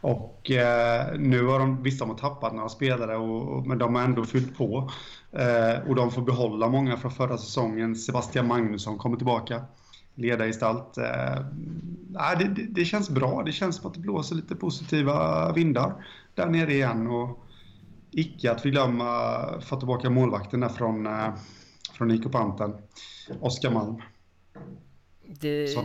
Och 0.04 0.52
eh, 0.52 1.20
nu 1.20 1.46
har 1.46 1.60
de, 1.60 1.84
visst 1.84 2.00
de 2.00 2.10
har 2.10 2.18
tappat 2.18 2.54
några 2.54 2.70
spelare, 2.70 3.18
och, 3.18 3.68
men 3.68 3.78
de 3.78 3.96
har 3.96 4.02
ändå 4.02 4.26
fyllt 4.26 4.58
på. 4.58 4.92
Eh, 5.32 5.89
och 5.89 5.96
de 5.96 6.12
får 6.12 6.22
behålla 6.22 6.70
många 6.70 6.98
från 6.98 7.12
förra 7.12 7.38
säsongen. 7.38 7.96
Sebastian 7.96 8.48
Magnusson 8.48 8.98
kommer 8.98 9.18
tillbaka, 9.18 9.62
ledargestalt. 10.16 10.98
Eh, 10.98 11.39
det, 12.39 12.46
det, 12.56 12.63
det, 12.70 12.86
känns 12.86 13.10
bra, 13.10 13.44
det 13.46 13.52
känns 13.52 13.76
som 13.76 13.88
att 13.88 13.94
det 13.94 14.00
blåser 14.00 14.36
lite 14.36 14.56
positiva 14.56 15.52
vindar 15.54 16.06
där 16.36 16.46
nere 16.46 16.74
igen. 16.74 17.08
Och 17.08 17.46
icke 18.12 18.52
att 18.52 18.63
glömma 18.63 19.39
få 19.62 19.76
tillbaka 19.76 20.10
målvakten 20.10 20.60
där 20.60 20.70
från, 20.70 21.08
eh, 21.08 21.34
från 21.94 22.12
IK 22.12 22.32
Panten, 22.32 22.74
Oskar 23.39 23.72
Malm. 23.72 24.02
Det, 25.28 25.76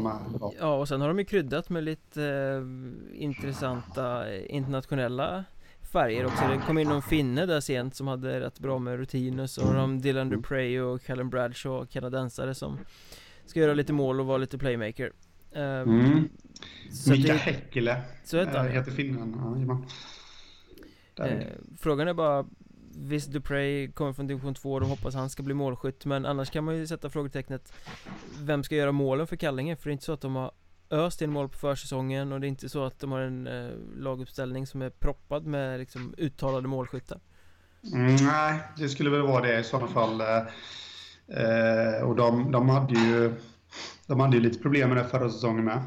ja, 0.59 0.75
och 0.75 0.89
sen 0.89 1.01
har 1.01 1.09
de 1.09 1.19
ju 1.19 1.25
kryddat 1.25 1.71
med 1.71 1.85
lite 1.85 2.25
eh, 2.25 3.23
intressanta 3.23 4.37
internationella 4.37 5.45
färger 5.93 6.27
också. 6.27 6.45
Det 6.49 6.61
kom 6.67 6.79
in 6.79 6.89
någon 6.89 7.03
finne 7.03 7.47
där 7.47 7.61
sent 7.61 7.95
som 7.95 8.07
hade 8.07 8.41
rätt 8.41 8.59
bra 8.59 8.79
med 8.79 8.97
rutin 8.99 9.41
och 9.41 9.51
så. 9.51 9.65
Har 9.65 9.75
de 9.75 10.01
Dylan 10.01 10.29
Duprey 10.29 10.81
och 10.81 11.03
Callum 11.03 11.31
Bradshaw, 11.31 11.87
kanadensare 11.87 12.55
som 12.55 12.79
Ska 13.49 13.61
göra 13.61 13.75
lite 13.75 13.93
mål 13.93 14.21
och 14.21 14.27
vara 14.27 14.39
lite 14.39 14.59
playmaker. 14.59 15.13
Uh, 15.57 15.63
mm. 15.63 16.29
Mika 17.09 17.35
Häckele 17.35 18.03
Så 18.25 18.39
heter 18.39 18.59
han. 18.59 18.67
äh, 18.67 18.73
Heter 18.73 18.91
finnen, 18.91 19.37
ja, 21.17 21.27
uh, 21.27 21.43
Frågan 21.79 22.09
är 22.09 22.15
bara 22.15 22.47
Visst 23.01 23.33
Duprey 23.33 23.93
kommer 23.93 24.13
från 24.13 24.27
division 24.27 24.55
2 24.55 24.73
och 24.73 24.81
de 24.81 24.91
hoppas 24.91 25.15
han 25.15 25.31
ska 25.31 25.43
bli 25.43 25.55
målskytt 25.55 26.05
Men 26.05 26.27
annars 26.27 26.51
kan 26.51 26.65
man 26.65 26.77
ju 26.77 26.87
sätta 26.87 27.11
frågetecknet 27.11 27.73
Vem 28.41 28.65
ska 28.65 28.77
göra 28.77 28.93
målen 28.93 29.27
för 29.27 29.37
Kallinge? 29.37 29.77
För 29.77 29.85
det 29.85 29.91
är 29.91 29.93
inte 29.93 30.05
så 30.05 30.13
att 30.13 30.21
de 30.21 30.37
har 30.37 30.53
öst 30.91 31.23
in 31.23 31.31
mål 31.31 31.49
på 31.49 31.59
försäsongen 31.59 32.33
och 32.33 32.41
det 32.41 32.47
är 32.47 32.49
inte 32.49 32.69
så 32.69 32.85
att 32.85 33.01
de 33.01 33.13
har 33.13 33.21
en 33.21 33.47
eh, 33.47 33.71
laguppställning 33.97 34.67
som 34.67 34.83
är 34.83 34.91
proppad 34.91 35.47
med 35.47 35.79
liksom, 35.79 36.15
uttalade 36.19 36.69
målskyttar. 36.69 37.21
Mm, 37.93 38.17
nej, 38.17 38.61
det 38.77 38.89
skulle 38.89 39.11
väl 39.11 39.23
vara 39.23 39.43
det 39.43 39.59
i 39.59 39.65
sådana 39.65 39.89
fall. 39.89 40.21
Eh, 40.21 40.37
eh 41.43 42.03
och 42.03 42.17
de, 42.17 42.53
de, 42.53 42.69
hade 42.69 42.95
ju, 42.95 43.35
de 44.07 44.21
hade 44.21 44.37
ju 44.37 44.43
lite 44.43 44.59
problem 44.59 44.89
med 44.89 44.99
det 44.99 45.05
förra 45.05 45.31
säsongen 45.31 45.65
med. 45.65 45.83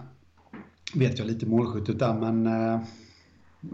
Vet 0.96 1.20
jag 1.20 1.28
lite 1.28 1.46
målskyttet 1.46 2.00
där, 2.00 2.14
men 2.14 2.48
eh, 2.48 2.74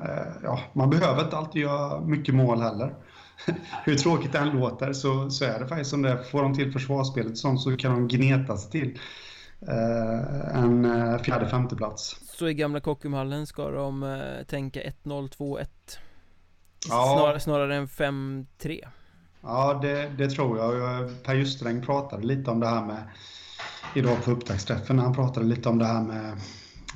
eh, 0.01 0.27
ja, 0.43 0.59
man 0.73 0.89
behöver 0.89 1.23
inte 1.23 1.37
alltid 1.37 1.61
göra 1.61 2.01
mycket 2.01 2.35
mål 2.35 2.61
heller. 2.61 2.95
Hur 3.85 3.95
tråkigt 3.95 4.31
det 4.31 4.37
än 4.37 4.49
låter 4.49 4.93
så, 4.93 5.29
så 5.29 5.45
är 5.45 5.59
det 5.59 5.67
faktiskt 5.67 5.89
som 5.89 6.01
det 6.01 6.23
Får 6.23 6.41
de 6.41 6.53
till 6.53 6.71
försvarsspelet 6.71 7.37
sånt 7.37 7.61
så 7.61 7.77
kan 7.77 7.91
de 7.91 8.07
gneta 8.07 8.57
sig 8.57 8.71
till 8.71 8.99
Eh, 9.61 10.63
en 10.63 10.85
eh, 10.85 11.17
fjärde 11.17 11.49
femteplats. 11.49 12.19
Så 12.37 12.47
i 12.47 12.53
gamla 12.53 12.79
Kockumhallen 12.79 13.47
ska 13.47 13.69
de 13.69 14.03
eh, 14.03 14.45
tänka 14.47 14.79
1-0, 14.79 14.93
2-1? 15.03 15.65
Ja. 16.89 17.17
Snar, 17.17 17.39
snarare 17.39 17.75
än 17.75 17.87
5-3? 17.87 18.87
Ja, 19.41 19.79
det, 19.81 20.11
det, 20.17 20.29
tror 20.29 20.57
jag. 20.57 21.23
Per 21.23 21.35
Justräng 21.35 21.81
pratade 21.81 22.23
lite 22.23 22.51
om 22.51 22.59
det 22.59 22.67
här 22.67 22.85
med 22.85 23.03
idag 23.95 24.23
på 24.23 24.31
upptaktsträffen. 24.31 24.99
Han 24.99 25.13
pratade 25.13 25.45
lite 25.45 25.69
om 25.69 25.77
det 25.77 25.85
här 25.85 26.03
med 26.03 26.39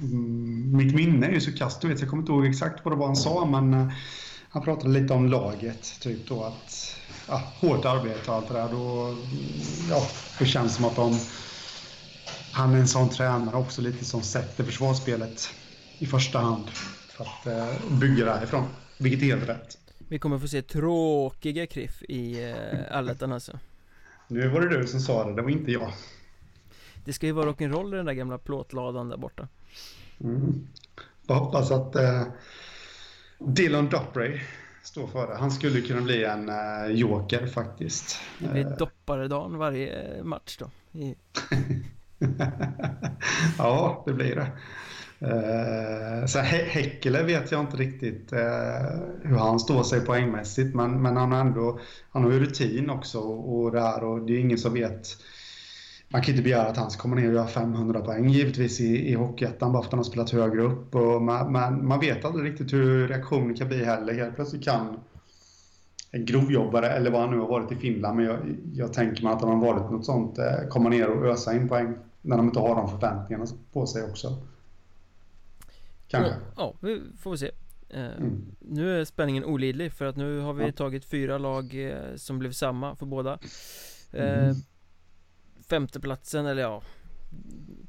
mm, 0.01 0.77
mitt 0.77 0.95
minne 0.95 1.27
är 1.27 1.31
ju 1.31 1.41
så 1.41 1.51
vet, 1.87 1.99
jag 1.99 2.09
kommer 2.09 2.23
inte 2.23 2.31
ihåg 2.31 2.45
exakt 2.45 2.85
vad 2.85 2.93
det 2.93 2.97
var 2.97 3.05
han 3.05 3.15
sa, 3.15 3.45
men 3.45 3.91
han 4.51 4.63
pratade 4.63 4.89
lite 4.89 5.13
om 5.13 5.27
laget, 5.27 5.99
typ 5.99 6.27
då 6.27 6.43
att 6.43 6.95
ja, 7.27 7.41
hårt 7.59 7.85
arbete 7.85 8.31
och 8.31 8.37
allt 8.37 8.47
det 8.47 8.53
där. 8.53 8.69
Då, 8.71 9.15
ja, 9.89 10.07
det 10.39 10.45
känns 10.45 10.75
som 10.75 10.85
att 10.85 10.95
de 10.95 11.19
han 12.51 12.73
är 12.73 12.77
en 12.77 12.87
sån 12.87 13.09
tränare 13.09 13.55
också 13.55 13.81
lite 13.81 14.05
som 14.05 14.21
sätter 14.21 14.63
försvarsspelet 14.63 15.49
i 15.97 16.05
första 16.05 16.39
hand 16.39 16.69
för 16.69 17.23
att 17.23 17.47
eh, 17.47 17.97
bygga 17.99 18.25
därifrån. 18.25 18.63
Vilket 18.97 19.21
är 19.21 19.25
helt 19.25 19.49
rätt. 19.49 19.77
Vi 20.07 20.19
kommer 20.19 20.39
få 20.39 20.47
se 20.47 20.61
tråkiga 20.61 21.67
kriff 21.67 22.03
i 22.03 22.49
eh, 22.49 22.97
allettan 22.97 23.31
alltså. 23.31 23.59
Nu 24.27 24.47
var 24.47 24.61
det 24.61 24.79
du 24.79 24.87
som 24.87 24.99
sa 24.99 25.25
det, 25.25 25.35
det 25.35 25.41
var 25.41 25.49
inte 25.49 25.71
jag. 25.71 25.91
Det 27.05 27.13
ska 27.13 27.25
ju 27.25 27.31
vara 27.31 27.51
rock'n'roll 27.51 27.93
i 27.93 27.97
den 27.97 28.05
där 28.05 28.13
gamla 28.13 28.37
plåtladan 28.37 29.09
där 29.09 29.17
borta. 29.17 29.47
Mm. 30.19 30.67
Jag 31.27 31.35
hoppas 31.35 31.71
att 31.71 31.95
eh, 31.95 32.23
Dylan 33.47 33.89
Duprey 33.89 34.39
står 34.83 35.07
för 35.07 35.27
det. 35.27 35.35
Han 35.35 35.51
skulle 35.51 35.81
kunna 35.81 36.01
bli 36.01 36.23
en 36.23 36.49
eh, 36.49 36.87
joker 36.91 37.47
faktiskt. 37.47 38.19
Det 38.39 38.47
blir 38.47 38.65
eh. 38.65 38.77
dopparedan 38.77 39.57
varje 39.57 40.23
match 40.23 40.57
då. 40.57 40.99
I... 40.99 41.15
ja, 43.57 44.03
det 44.05 44.13
blir 44.13 44.35
det. 44.35 44.51
Uh, 45.23 46.25
så 46.25 46.39
Häckele 46.39 47.23
vet 47.23 47.51
jag 47.51 47.61
inte 47.61 47.77
riktigt 47.77 48.33
uh, 48.33 48.39
hur 49.21 49.37
han 49.37 49.59
står 49.59 49.83
sig 49.83 50.01
poängmässigt, 50.01 50.75
men, 50.75 51.01
men 51.01 51.17
han 51.17 51.31
har 51.31 51.39
ändå 51.39 51.79
han 52.11 52.23
har 52.23 52.31
ju 52.31 52.39
rutin 52.39 52.89
också 52.89 53.19
och, 53.19 53.71
det 53.71 53.81
här, 53.81 54.03
och 54.03 54.21
det 54.21 54.33
är 54.33 54.39
ingen 54.39 54.57
som 54.57 54.73
vet. 54.73 55.07
Man 56.11 56.21
kan 56.21 56.31
inte 56.31 56.43
begära 56.43 56.67
att 56.67 56.77
han 56.77 56.91
ska 56.91 57.01
komma 57.01 57.15
ner 57.15 57.27
och 57.27 57.33
göra 57.33 57.47
500 57.47 58.01
poäng 58.01 58.29
givetvis 58.29 58.79
i, 58.79 59.09
i 59.09 59.13
Hockeyettan 59.13 59.71
bara 59.71 59.81
för 59.81 59.87
att 59.87 59.91
han 59.91 59.99
har 59.99 60.03
spelat 60.03 60.29
högre 60.29 60.61
upp. 60.61 60.95
Och 60.95 61.21
man, 61.21 61.51
man, 61.51 61.87
man 61.87 61.99
vet 61.99 62.25
aldrig 62.25 62.51
riktigt 62.51 62.73
hur 62.73 63.07
reaktionen 63.07 63.55
kan 63.55 63.67
bli 63.67 63.85
heller. 63.85 64.13
Helt 64.13 64.35
plötsligt 64.35 64.63
kan 64.63 64.99
en 66.11 66.25
grovjobbare 66.25 66.89
eller 66.89 67.11
vad 67.11 67.21
han 67.21 67.31
nu 67.31 67.37
har 67.37 67.47
varit 67.47 67.71
i 67.71 67.75
Finland, 67.75 68.17
men 68.17 68.25
jag, 68.25 68.39
jag 68.73 68.93
tänker 68.93 69.23
mig 69.23 69.33
att 69.33 69.41
han 69.41 69.49
har 69.49 69.73
varit 69.73 69.91
något 69.91 70.05
sånt, 70.05 70.37
eh, 70.37 70.67
komma 70.69 70.89
ner 70.89 71.07
och 71.07 71.25
ösa 71.25 71.55
in 71.55 71.67
poäng 71.67 71.93
när 72.21 72.37
de 72.37 72.45
inte 72.45 72.59
har 72.59 72.75
de 72.75 72.89
förväntningarna 72.89 73.45
på 73.73 73.87
sig 73.87 74.03
också. 74.03 74.37
Kanske. 76.07 76.33
Ja, 76.57 76.73
vi 76.79 77.01
får 77.19 77.35
se. 77.35 77.51
Eh, 77.89 78.05
mm. 78.05 78.45
Nu 78.59 78.99
är 78.99 79.05
spänningen 79.05 79.45
olidlig 79.45 79.93
för 79.93 80.05
att 80.05 80.15
nu 80.15 80.39
har 80.39 80.53
vi 80.53 80.65
ja. 80.65 80.71
tagit 80.71 81.05
fyra 81.05 81.37
lag 81.37 81.89
eh, 81.89 82.15
som 82.15 82.39
blev 82.39 82.51
samma 82.51 82.95
för 82.95 83.05
båda. 83.05 83.39
Mm. 84.13 84.55
Femteplatsen, 85.71 86.45
eller 86.45 86.61
ja 86.61 86.81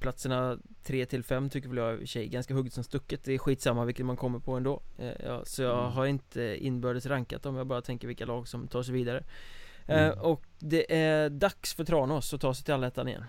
Platserna 0.01 0.59
3 0.83 1.07
till 1.07 1.25
5 1.25 1.51
tycker 1.51 1.69
väl 1.69 1.79
jag 1.79 2.03
i 2.03 2.07
sig 2.07 2.29
ganska 2.29 2.55
hugget 2.55 2.73
som 2.73 2.85
stucket 2.85 3.25
Det 3.25 3.33
är 3.33 3.39
skitsamma 3.39 3.85
vilket 3.85 4.07
man 4.07 4.17
kommer 4.17 4.39
på 4.39 4.53
ändå 4.53 4.83
ja, 5.25 5.45
Så 5.45 5.63
jag 5.63 5.79
mm. 5.79 5.93
har 5.93 6.07
inte 6.07 6.57
inbördes 6.67 7.07
rankat 7.07 7.43
dem 7.43 7.57
Jag 7.57 7.67
bara 7.67 7.83
tänker 7.83 8.09
vilka 8.09 8.27
lag 8.27 8.49
som 8.49 8.69
tar 8.69 8.83
sig 8.83 8.95
vidare 8.95 9.25
mm. 9.87 10.19
Och 10.19 10.45
det 10.59 10.97
är 10.97 11.31
dags 11.31 11.75
för 11.75 11.85
Tranås 11.85 12.35
att 12.35 12.41
ta 12.41 12.55
sig 12.55 12.65
till 12.65 12.75
allettan 12.75 13.09
igen 13.09 13.25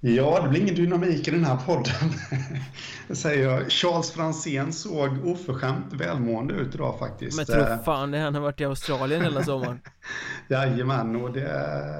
Ja, 0.00 0.40
det 0.42 0.48
blir 0.48 0.60
ingen 0.60 0.74
dynamik 0.74 1.28
i 1.28 1.30
den 1.30 1.44
här 1.44 1.56
podden. 1.56 2.12
Säger 3.16 3.50
jag. 3.50 3.70
Charles 3.70 4.10
Franzén 4.10 4.72
såg 4.72 5.26
oförskämt 5.26 5.92
välmående 5.92 6.54
ut 6.54 6.74
idag 6.74 6.98
faktiskt. 6.98 7.36
Men 7.36 7.46
tro 7.46 7.84
fan 7.84 8.10
det, 8.10 8.18
han 8.18 8.34
har 8.34 8.42
varit 8.42 8.60
i 8.60 8.64
Australien 8.64 9.22
hela 9.22 9.44
sommaren. 9.44 9.80
Jajamän, 10.48 11.16
och 11.16 11.32
det, 11.32 11.40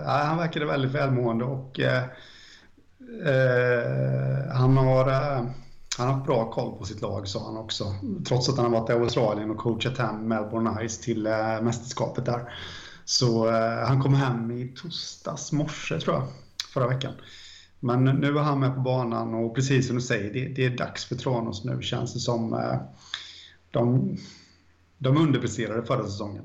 ja, 0.04 0.10
han 0.10 0.38
verkade 0.38 0.66
väldigt 0.66 0.90
välmående 0.90 1.44
och 1.44 1.80
eh, 1.80 2.02
eh, 3.26 4.52
han 4.52 4.76
har 4.76 5.08
eh, 5.08 5.44
han 5.98 6.08
har 6.08 6.24
bra 6.24 6.50
koll 6.50 6.78
på 6.78 6.84
sitt 6.84 7.00
lag, 7.00 7.28
sa 7.28 7.44
han 7.44 7.56
också. 7.56 7.94
Trots 8.28 8.48
att 8.48 8.56
han 8.56 8.72
har 8.72 8.80
varit 8.80 8.90
i 8.90 8.92
Australien 8.92 9.50
och 9.50 9.56
coachat 9.56 9.98
hem 9.98 10.28
Melbourne 10.28 10.88
Ice 10.88 10.98
till 10.98 11.26
eh, 11.26 11.60
mästerskapet 11.62 12.26
där. 12.26 12.52
Så 13.04 13.48
eh, 13.48 13.86
han 13.86 14.02
kom 14.02 14.14
hem 14.14 14.50
i 14.50 14.74
torsdags 14.76 15.52
morse, 15.52 16.00
tror 16.00 16.16
jag, 16.16 16.26
förra 16.74 16.86
veckan. 16.86 17.12
Men 17.80 18.04
nu 18.04 18.38
är 18.38 18.42
han 18.42 18.60
med 18.60 18.74
på 18.74 18.80
banan 18.80 19.34
och 19.34 19.54
precis 19.54 19.86
som 19.86 19.96
du 19.96 20.02
säger, 20.02 20.32
det, 20.32 20.48
det 20.48 20.64
är 20.64 20.76
dags 20.76 21.04
för 21.04 21.16
Tranås 21.16 21.64
nu 21.64 21.82
känns 21.82 22.14
det 22.14 22.20
som. 22.20 22.52
Eh, 22.52 22.78
de, 23.70 24.16
de 24.98 25.16
underpresterade 25.16 25.86
förra 25.86 26.04
säsongen. 26.04 26.44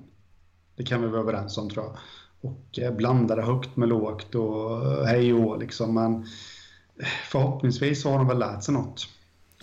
Det 0.76 0.84
kan 0.84 1.02
vi 1.02 1.08
vara 1.08 1.22
överens 1.22 1.58
om 1.58 1.70
tror 1.70 1.86
jag. 1.86 1.98
Och 2.42 2.80
eh, 2.80 2.96
blandade 2.96 3.42
högt 3.42 3.76
med 3.76 3.90
lågt 3.90 4.36
och 4.36 4.86
eh, 4.86 5.06
hej 5.06 5.34
och 5.34 5.60
liksom. 5.60 5.94
Men 5.94 6.26
förhoppningsvis 7.32 8.04
har 8.04 8.18
de 8.18 8.28
väl 8.28 8.40
lärt 8.40 8.64
sig 8.64 8.74
något 8.74 9.08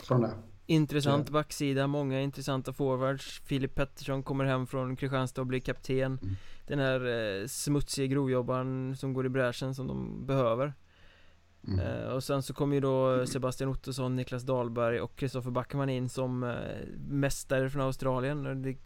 från 0.02 0.20
det. 0.20 0.32
Intressant 0.66 1.30
backsida, 1.30 1.86
många 1.86 2.20
intressanta 2.20 2.72
forwards 2.72 3.40
Filip 3.40 3.74
Pettersson 3.74 4.22
kommer 4.22 4.44
hem 4.44 4.66
från 4.66 4.96
Kristianstad 4.96 5.40
och 5.40 5.46
blir 5.46 5.60
kapten 5.60 6.18
mm. 6.22 6.36
Den 6.66 6.78
här 6.78 7.00
eh, 7.40 7.46
smutsiga 7.46 8.06
grovjobbaren 8.06 8.96
som 8.96 9.12
går 9.12 9.26
i 9.26 9.28
bräschen 9.28 9.74
som 9.74 9.86
de 9.86 10.26
behöver 10.26 10.74
Mm. 11.68 11.80
Eh, 11.80 12.08
och 12.08 12.24
sen 12.24 12.42
så 12.42 12.54
kommer 12.54 12.74
ju 12.74 12.80
då 12.80 13.26
Sebastian 13.26 13.70
Ottosson, 13.70 14.16
Niklas 14.16 14.42
Dahlberg 14.42 15.00
och 15.00 15.16
Kristoffer 15.16 15.50
Backman 15.50 15.88
in 15.88 16.08
som 16.08 16.42
eh, 16.42 16.54
mästare 17.08 17.70
från 17.70 17.82
Australien. 17.82 18.62
Det, 18.62 18.76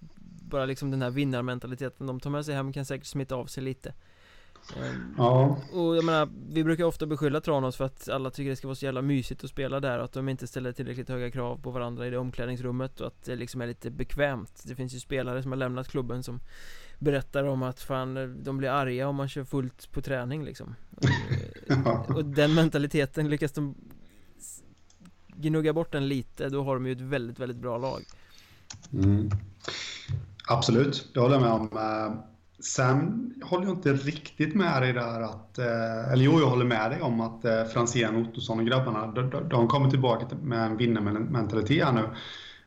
Bara 0.48 0.64
liksom 0.66 0.90
den 0.90 1.02
här 1.02 1.10
vinnarmentaliteten 1.10 2.06
de 2.06 2.20
tar 2.20 2.30
med 2.30 2.44
sig 2.44 2.54
hem 2.54 2.72
kan 2.72 2.84
säkert 2.84 3.06
smitta 3.06 3.34
av 3.34 3.46
sig 3.46 3.62
lite. 3.62 3.94
Ehm, 4.76 5.14
Ja. 5.18 5.58
Och 5.72 5.96
jag 5.96 6.04
menar, 6.04 6.28
vi 6.48 6.64
brukar 6.64 6.84
ofta 6.84 7.06
beskylla 7.06 7.40
Tranås 7.40 7.76
för 7.76 7.84
att 7.84 8.08
alla 8.08 8.30
tycker 8.30 8.50
det 8.50 8.56
ska 8.56 8.68
vara 8.68 8.74
så 8.74 8.84
jävla 8.84 9.02
mysigt 9.02 9.44
att 9.44 9.50
spela 9.50 9.80
där 9.80 9.98
och 9.98 10.04
att 10.04 10.12
de 10.12 10.28
inte 10.28 10.46
ställer 10.46 10.72
tillräckligt 10.72 11.08
höga 11.08 11.30
krav 11.30 11.62
på 11.62 11.70
varandra 11.70 12.06
i 12.06 12.10
det 12.10 12.18
omklädningsrummet 12.18 13.00
och 13.00 13.06
att 13.06 13.24
det 13.24 13.36
liksom 13.36 13.60
är 13.60 13.66
lite 13.66 13.90
bekvämt. 13.90 14.62
Det 14.66 14.74
finns 14.74 14.94
ju 14.94 15.00
spelare 15.00 15.42
som 15.42 15.52
har 15.52 15.56
lämnat 15.56 15.88
klubben 15.88 16.22
som 16.22 16.40
berättar 16.98 17.44
om 17.44 17.62
att 17.62 17.80
fan, 17.80 18.42
de 18.44 18.58
blir 18.58 18.68
arga 18.68 19.08
om 19.08 19.16
man 19.16 19.28
kör 19.28 19.44
fullt 19.44 19.92
på 19.92 20.02
träning 20.02 20.44
liksom. 20.44 20.74
Och, 21.84 22.16
och 22.16 22.24
den 22.24 22.54
mentaliteten 22.54 23.28
lyckas 23.28 23.52
de 23.52 23.74
gnugga 25.36 25.72
bort 25.72 25.92
den 25.92 26.08
lite, 26.08 26.48
då 26.48 26.64
har 26.64 26.74
de 26.74 26.86
ju 26.86 26.92
ett 26.92 27.00
väldigt, 27.00 27.38
väldigt 27.38 27.58
bra 27.58 27.78
lag. 27.78 28.02
Mm. 28.92 29.30
Absolut, 30.48 31.10
det 31.14 31.20
håller 31.20 31.34
jag 31.34 31.42
med 31.42 31.52
om. 31.52 31.68
Eh, 31.72 32.24
Sen 32.64 33.34
håller 33.44 33.66
jag 33.66 33.76
inte 33.76 33.92
riktigt 33.92 34.54
med 34.54 34.82
dig 34.82 34.92
där 34.92 35.20
att, 35.20 35.58
eh, 35.58 36.12
eller 36.12 36.24
jo, 36.24 36.40
jag 36.40 36.46
håller 36.46 36.64
med 36.64 36.90
dig 36.90 37.02
om 37.02 37.20
att 37.20 37.44
eh, 37.44 37.64
Franzén, 37.64 38.16
Ottosson 38.16 38.58
och 38.58 38.66
grabbarna, 38.66 39.06
de, 39.06 39.48
de 39.48 39.68
kommer 39.68 39.90
tillbaka 39.90 40.26
med 40.42 40.66
en 40.66 40.76
vinnarmentalitet 40.76 41.84
här 41.84 41.92
nu. 41.92 42.02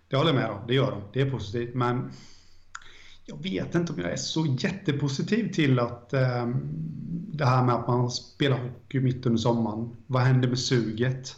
Det 0.09 0.15
håller 0.15 0.29
jag 0.29 0.39
med 0.41 0.49
om, 0.49 0.67
det 0.67 0.73
gör 0.73 0.91
de, 0.91 1.01
det 1.13 1.21
är 1.21 1.31
positivt, 1.31 1.75
men 1.75 2.11
jag 3.29 3.43
vet 3.43 3.75
inte 3.75 3.93
om 3.93 3.99
jag 3.99 4.11
är 4.11 4.15
så 4.15 4.45
jättepositiv 4.59 5.51
till 5.53 5.79
att 5.79 6.13
eh, 6.13 6.47
det 7.33 7.45
här 7.45 7.63
med 7.63 7.75
att 7.75 7.87
man 7.87 8.09
spelar 8.09 8.57
hockey 8.57 8.99
mitt 8.99 9.25
under 9.25 9.39
sommaren. 9.39 9.89
Vad 10.07 10.21
händer 10.21 10.47
med 10.49 10.59
suget 10.59 11.35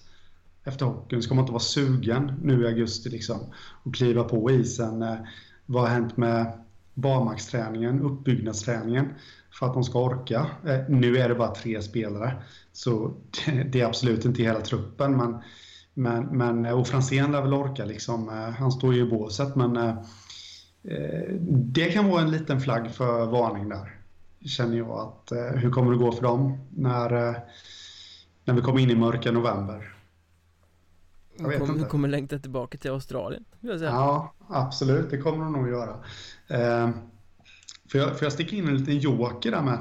efter 0.63 0.85
hockeyn? 0.85 1.21
Ska 1.21 1.35
man 1.35 1.43
inte 1.43 1.51
vara 1.51 1.59
sugen 1.59 2.33
nu 2.43 2.63
i 2.63 2.67
augusti 2.67 3.09
liksom 3.09 3.39
och 3.83 3.95
kliva 3.95 4.23
på 4.23 4.51
isen? 4.51 5.01
Eh, 5.01 5.17
vad 5.65 5.83
har 5.83 5.89
hänt 5.89 6.17
med 6.17 6.59
barmarksträningen, 6.93 8.01
uppbyggnadsträningen 8.01 9.13
för 9.59 9.65
att 9.65 9.73
de 9.73 9.83
ska 9.83 9.99
orka? 9.99 10.47
Eh, 10.65 10.79
nu 10.89 11.17
är 11.17 11.29
det 11.29 11.35
bara 11.35 11.55
tre 11.55 11.81
spelare, 11.81 12.43
så 12.71 13.13
det, 13.45 13.63
det 13.71 13.81
är 13.81 13.85
absolut 13.85 14.25
inte 14.25 14.43
hela 14.43 14.61
truppen. 14.61 15.17
Men, 15.17 15.37
men, 15.93 16.25
men, 16.25 16.65
eh, 16.65 16.79
och 16.79 16.87
Franzén 16.87 17.31
lär 17.31 17.41
väl 17.41 17.53
orka, 17.53 17.85
liksom. 17.85 18.29
Eh, 18.29 18.49
han 18.49 18.71
står 18.71 18.93
ju 18.93 19.01
i 19.07 19.09
båset, 19.09 19.55
men 19.55 19.77
Eh, 19.77 19.95
det 21.49 21.85
kan 21.85 22.09
vara 22.09 22.21
en 22.21 22.31
liten 22.31 22.61
flagg 22.61 22.91
för 22.91 23.25
varning 23.25 23.69
där. 23.69 23.95
Känner 24.45 24.77
jag 24.77 24.89
att 24.89 25.31
eh, 25.31 25.59
hur 25.59 25.71
kommer 25.71 25.91
det 25.91 25.97
gå 25.97 26.11
för 26.11 26.21
dem 26.21 26.57
när, 26.69 27.27
eh, 27.29 27.35
när 28.45 28.53
vi 28.53 28.61
kommer 28.61 28.79
in 28.79 28.89
i 28.89 28.95
mörka 28.95 29.31
november? 29.31 29.95
Jag 31.37 31.49
vet 31.49 31.59
kommer, 31.59 31.73
inte. 31.73 31.89
kommer 31.89 32.07
längta 32.07 32.39
tillbaka 32.39 32.77
till 32.77 32.91
Australien. 32.91 33.45
Ja, 33.61 34.33
absolut. 34.47 35.09
Det 35.09 35.17
kommer 35.17 35.43
de 35.43 35.53
nog 35.53 35.69
göra. 35.69 35.95
Eh, 36.47 36.89
för, 37.91 37.99
jag, 37.99 38.17
för 38.17 38.25
jag 38.25 38.33
sticker 38.33 38.57
in 38.57 38.67
en 38.67 38.77
liten 38.77 38.97
joker 38.97 39.51
där 39.51 39.61
med. 39.61 39.79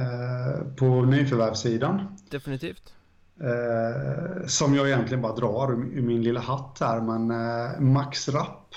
Eh, 0.00 0.74
på 0.76 1.02
nyförvärvssidan. 1.02 2.16
Definitivt. 2.30 2.94
Eh, 3.40 4.46
som 4.46 4.74
jag 4.74 4.88
egentligen 4.88 5.22
bara 5.22 5.34
drar 5.34 5.72
ur 5.72 6.02
min 6.02 6.22
lilla 6.22 6.40
hatt 6.40 6.78
här. 6.80 7.00
Men 7.00 7.92
Max 7.92 8.28
Rapp 8.28 8.74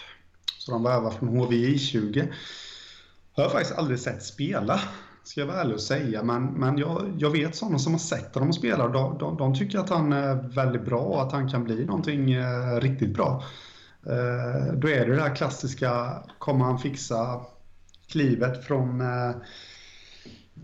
så 0.67 0.73
de 0.73 0.83
värvar 0.83 1.11
från 1.11 1.29
HVI20. 1.29 2.27
Har 3.35 3.43
jag 3.43 3.51
faktiskt 3.51 3.77
aldrig 3.77 3.99
sett 3.99 4.23
spela, 4.23 4.79
ska 5.23 5.39
jag 5.39 5.47
vara 5.47 5.61
ärlig 5.61 5.75
och 5.75 5.81
säga. 5.81 6.23
Men, 6.23 6.45
men 6.45 6.77
jag, 6.77 7.15
jag 7.19 7.29
vet 7.29 7.55
sådana 7.55 7.79
som 7.79 7.93
har 7.93 7.99
sett 7.99 8.35
honom 8.35 8.53
spela. 8.53 8.87
De, 8.87 9.17
de, 9.17 9.37
de 9.37 9.55
tycker 9.55 9.79
att 9.79 9.89
han 9.89 10.13
är 10.13 10.35
väldigt 10.55 10.85
bra 10.85 10.99
och 10.99 11.21
att 11.21 11.31
han 11.31 11.49
kan 11.49 11.63
bli 11.63 11.85
någonting 11.85 12.33
eh, 12.33 12.79
riktigt 12.79 13.13
bra. 13.13 13.43
Eh, 14.05 14.73
då 14.73 14.89
är 14.89 15.07
det 15.07 15.15
det 15.15 15.21
här 15.21 15.35
klassiska, 15.35 16.23
kommer 16.37 16.65
han 16.65 16.79
fixa 16.79 17.41
klivet 18.07 18.65
från 18.65 19.01
eh, 19.01 19.31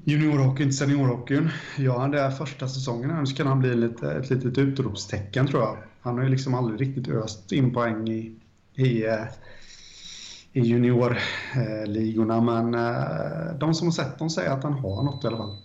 juniorhockeyn 0.03 0.69
till 0.69 0.77
seniorhockeyn? 0.77 1.49
Gör 1.77 1.97
han 1.97 2.11
det 2.11 2.31
första 2.31 2.67
säsongen 2.67 3.09
här 3.09 3.25
så 3.25 3.35
kan 3.35 3.47
han 3.47 3.59
bli 3.59 3.75
lite, 3.75 4.11
ett 4.11 4.29
litet 4.29 4.57
utropstecken 4.57 5.47
tror 5.47 5.61
jag. 5.61 5.77
Han 6.01 6.17
har 6.17 6.23
ju 6.23 6.29
liksom 6.29 6.53
aldrig 6.53 6.81
riktigt 6.81 7.07
öst 7.07 7.51
in 7.51 7.73
poäng 7.73 8.07
i, 8.07 8.39
i 8.75 9.05
eh, 9.05 9.25
i 10.53 10.61
juniorligorna. 10.61 12.41
Men 12.41 12.73
eh, 12.73 13.57
de 13.59 13.73
som 13.73 13.87
har 13.87 13.91
sett 13.91 14.19
dem 14.19 14.29
säger 14.29 14.51
att 14.51 14.63
han 14.63 14.73
har 14.73 15.03
något 15.03 15.23
i 15.23 15.27
alla 15.27 15.37
fall. 15.37 15.57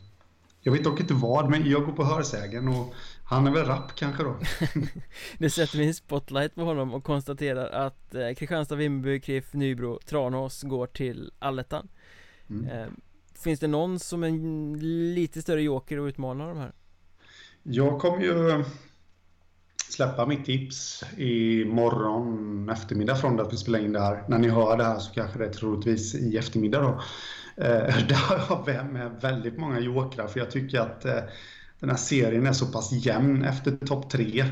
Jag 0.60 0.72
vet 0.72 0.84
dock 0.84 1.00
inte 1.00 1.14
vad, 1.14 1.50
men 1.50 1.70
jag 1.70 1.84
går 1.84 1.92
på 1.92 2.04
hörsägen 2.04 2.68
och 2.68 2.94
han 3.24 3.46
är 3.46 3.50
väl 3.50 3.64
rapp 3.64 3.94
kanske 3.94 4.22
då. 4.22 4.36
nu 5.38 5.50
sätter 5.50 5.78
vi 5.78 5.86
en 5.86 5.94
spotlight 5.94 6.54
på 6.54 6.62
honom 6.62 6.94
och 6.94 7.04
konstaterar 7.04 7.86
att 7.86 8.14
eh, 8.14 8.34
Kristianstad, 8.36 8.76
Vimmerby, 8.76 9.20
KIF, 9.20 9.52
Nybro, 9.52 9.98
Tranås 10.06 10.62
går 10.62 10.86
till 10.86 11.32
allettan. 11.38 11.88
Mm. 12.50 12.68
Eh, 12.70 12.86
finns 13.34 13.60
det 13.60 13.66
någon 13.66 13.98
som 13.98 14.22
en 14.24 14.78
lite 15.14 15.42
större 15.42 15.62
joker 15.62 15.98
och 15.98 16.06
utmanar 16.06 16.48
de 16.48 16.58
här? 16.58 16.72
Jag 17.62 18.00
kommer 18.00 18.20
ju 18.20 18.64
släppa 19.88 20.26
mitt 20.26 20.44
tips 20.44 21.04
i 21.16 21.64
morgon 21.64 22.68
eftermiddag 22.68 23.16
från 23.16 23.36
det 23.36 23.42
att 23.42 23.52
vi 23.52 23.56
spelar 23.56 23.78
in 23.78 23.92
det 23.92 24.00
här. 24.00 24.24
När 24.28 24.38
ni 24.38 24.48
hör 24.48 24.76
det 24.76 24.84
här 24.84 24.98
så 24.98 25.12
kanske 25.12 25.38
det 25.38 25.46
är 25.46 25.52
troligtvis 25.52 26.14
i 26.14 26.36
eftermiddag 26.36 26.80
då. 26.80 26.88
Eh, 27.64 27.96
där 28.08 28.38
har 28.38 28.70
jag 28.72 28.92
med 28.92 29.10
väldigt 29.22 29.58
många 29.58 29.80
jokrar 29.80 30.26
för 30.26 30.40
jag 30.40 30.50
tycker 30.50 30.80
att 30.80 31.04
eh, 31.04 31.20
den 31.80 31.90
här 31.90 31.96
serien 31.96 32.46
är 32.46 32.52
så 32.52 32.66
pass 32.66 32.92
jämn 32.92 33.44
efter 33.44 33.86
topp 33.86 34.10
tre 34.10 34.44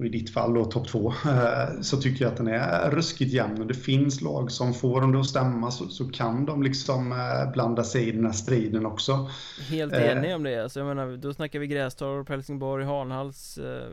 och 0.00 0.06
i 0.06 0.08
ditt 0.08 0.30
fall 0.30 0.54
då 0.54 0.64
topp 0.64 0.88
två, 0.88 1.14
eh, 1.26 1.80
så 1.80 1.96
tycker 1.96 2.24
jag 2.24 2.32
att 2.32 2.36
den 2.36 2.48
är 2.48 2.90
ruskigt 2.90 3.32
jämn 3.32 3.60
och 3.60 3.66
det 3.66 3.74
finns 3.74 4.20
lag 4.20 4.50
som 4.50 4.74
får 4.74 5.00
dem 5.00 5.20
att 5.20 5.26
stämma 5.26 5.70
så, 5.70 5.88
så 5.88 6.08
kan 6.08 6.46
de 6.46 6.62
liksom 6.62 7.12
eh, 7.12 7.52
blanda 7.52 7.84
sig 7.84 8.08
i 8.08 8.12
den 8.12 8.24
här 8.24 8.32
striden 8.32 8.86
också. 8.86 9.30
Helt 9.68 9.92
eh, 9.92 10.10
enig 10.10 10.34
om 10.34 10.42
det, 10.42 10.62
alltså 10.62 10.80
jag 10.80 10.86
menar, 10.86 11.16
då 11.16 11.34
snackar 11.34 11.58
vi 11.58 11.66
Grästorp, 11.66 12.28
Helsingborg, 12.28 12.84
Hanhals, 12.84 13.58
eh, 13.58 13.88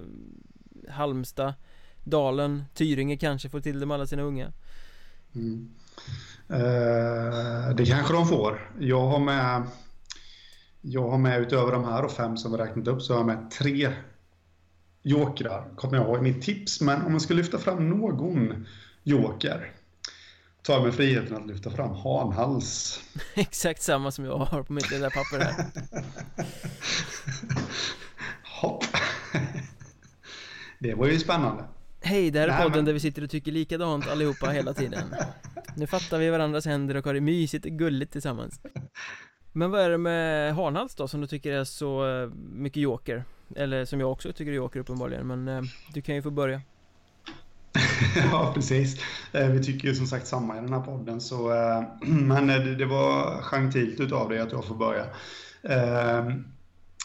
Halmstad, 0.89 1.54
Dalen, 2.04 2.63
Tyringe 2.74 3.17
kanske 3.17 3.50
får 3.50 3.60
till 3.60 3.80
det 3.80 3.86
med 3.86 3.96
alla 3.96 4.08
sina 4.08 4.22
unga. 4.22 4.52
Mm. 5.36 5.70
Eh, 6.50 7.76
det 7.76 7.86
kanske 7.86 8.13
de 8.13 8.28
får. 8.28 8.72
Jag 8.80 9.08
har 9.08 9.20
med 9.20 9.63
jag 10.82 11.10
har 11.10 11.17
med 11.17 11.41
utöver 11.41 11.72
de 11.72 11.86
här 11.86 12.06
och 12.06 12.12
fem 12.12 12.38
som 12.38 12.52
vi 12.52 12.58
räknat 12.58 12.88
upp 12.88 13.02
så 13.02 13.13
har 13.13 13.20
jag 13.20 13.28
med 13.28 13.52
tre 13.52 13.89
jokrar, 15.08 15.76
kommer 15.76 15.98
jag 15.98 16.06
ihåg 16.06 16.22
mitt 16.22 16.41
tips. 16.41 16.82
Men 16.82 17.02
om 17.02 17.12
man 17.12 17.22
ska 17.22 17.34
lyfta 17.34 17.58
fram 17.58 17.89
någon 17.89 18.65
joker 19.04 19.74
tar 20.62 20.82
mig 20.82 20.91
friheten 20.91 21.38
att 21.38 21.48
lyfta 21.48 21.70
fram 21.70 21.91
Hanhals. 21.91 23.00
Exakt 23.36 23.82
samma 23.82 24.12
som 24.12 24.26
jag 24.26 24.38
har 24.38 24.63
på 24.63 24.74
mitt 24.74 24.91
lilla 24.91 25.10
papper 25.10 25.39
här. 25.39 25.65
Hopp. 28.62 28.84
Det 30.80 30.93
var 30.93 31.08
ju 31.08 31.20
spännande. 31.20 31.63
Hej, 32.02 32.32
det 32.32 32.39
här 32.39 32.48
är 32.48 32.58
podden 32.58 32.72
men... 32.72 32.86
där 32.86 32.93
vi 32.93 33.00
sitter 33.00 33.24
och 33.24 33.30
tycker 33.30 33.52
likadant 33.52 34.08
allihopa 34.08 34.50
hela 34.50 34.74
tiden. 34.74 35.15
Nu 35.76 35.88
fattar 35.88 36.20
vi 36.20 36.30
varandras 36.30 36.65
händer 36.65 36.96
och 36.96 37.06
har 37.06 37.13
det 37.13 37.22
mysigt 37.22 37.65
och 37.65 37.72
gulligt 37.72 38.12
tillsammans. 38.12 38.60
Men 39.54 39.72
vad 39.72 39.82
är 39.82 39.89
det 39.89 39.98
med 39.98 40.56
Hanhals 40.56 40.96
då 40.96 41.08
som 41.08 41.22
du 41.22 41.28
tycker 41.28 41.52
är 41.52 41.63
så 41.63 42.22
eh, 42.22 42.30
mycket 42.36 42.82
joker? 42.82 43.26
Eller 43.56 43.86
som 43.86 44.00
jag 44.00 44.12
också 44.12 44.34
tycker 44.34 44.52
är 44.52 44.56
joker 44.56 44.80
uppenbarligen, 44.80 45.28
men 45.28 45.48
eh, 45.48 45.62
du 45.94 46.02
kan 46.02 46.16
ju 46.16 46.22
få 46.22 46.32
börja. 46.32 46.62
ja, 48.32 48.52
precis. 48.56 49.02
Eh, 49.32 49.48
vi 49.48 49.64
tycker 49.64 49.88
ju 49.88 49.96
som 49.96 50.08
sagt 50.08 50.28
samma 50.28 50.58
i 50.58 50.62
den 50.62 50.74
här 50.74 50.82
podden, 50.82 51.22
så, 51.22 51.52
eh, 51.52 51.84
men 52.08 52.50
eh, 52.50 52.58
det, 52.58 52.76
det 52.76 52.86
var 52.86 53.42
gentilt 53.42 54.00
utav 54.00 54.30
dig 54.30 54.40
att 54.40 54.52
jag 54.52 54.66
får 54.66 54.76
börja. 54.76 55.04
Eh, 55.64 56.26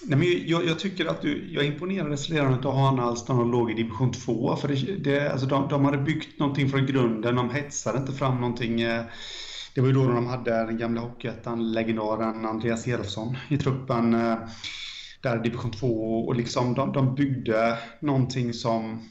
nej, 0.03 0.19
men 0.19 0.23
jag, 0.47 0.67
jag, 0.67 0.79
tycker 0.79 1.07
att 1.07 1.23
du, 1.23 1.53
jag 1.53 1.65
imponerades 1.65 2.31
redan 2.31 2.67
av 2.67 2.75
Hanhals 2.75 3.29
när 3.29 3.37
de 3.37 3.51
låg 3.51 3.71
i 3.71 3.75
division 3.75 4.13
2. 4.13 4.57
För 4.57 4.69
det, 4.69 4.75
det, 4.75 5.33
alltså 5.33 5.47
de, 5.47 5.69
de 5.69 5.85
hade 5.85 5.99
byggt 5.99 6.39
någonting 6.39 6.69
från 6.69 6.87
grunden, 6.87 7.37
de 7.37 7.51
hetsade 7.51 7.99
inte 7.99 8.13
fram 8.13 8.41
någonting. 8.41 8.81
Eh, 8.81 9.05
det 9.75 9.81
var 9.81 9.89
ju 9.89 9.95
då 9.95 10.09
de 10.09 10.27
hade 10.27 10.51
den 10.51 10.79
gamla 10.79 11.01
Hockeyettan-legendaren 11.01 12.47
Andreas 12.47 12.87
Elofsson 12.87 13.37
i 13.49 13.59
truppen 13.59 14.15
där 15.23 15.39
division 15.39 15.71
2 15.71 15.87
och 16.27 16.35
liksom 16.35 16.75
de, 16.75 16.93
de 16.93 17.15
byggde 17.15 17.79
någonting 18.01 18.53
som 18.53 19.09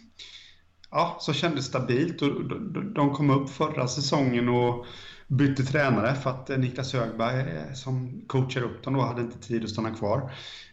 ja, 0.91 1.17
som 1.19 1.33
kändes 1.33 1.65
stabilt. 1.65 2.21
Och 2.21 2.43
de, 2.43 2.93
de 2.93 3.13
kom 3.13 3.29
upp 3.29 3.49
förra 3.49 3.87
säsongen 3.87 4.49
och 4.49 4.85
bytte 5.27 5.63
tränare 5.63 6.15
för 6.15 6.29
att 6.29 6.49
eh, 6.49 6.57
Niklas 6.57 6.93
Högberg 6.93 7.39
eh, 7.39 7.73
som 7.73 8.21
coachar 8.27 8.61
upp 8.61 8.83
dem 8.83 8.93
då 8.93 9.01
hade 9.01 9.21
inte 9.21 9.39
tid 9.39 9.63
att 9.63 9.69
stanna 9.69 9.91
kvar 9.91 10.31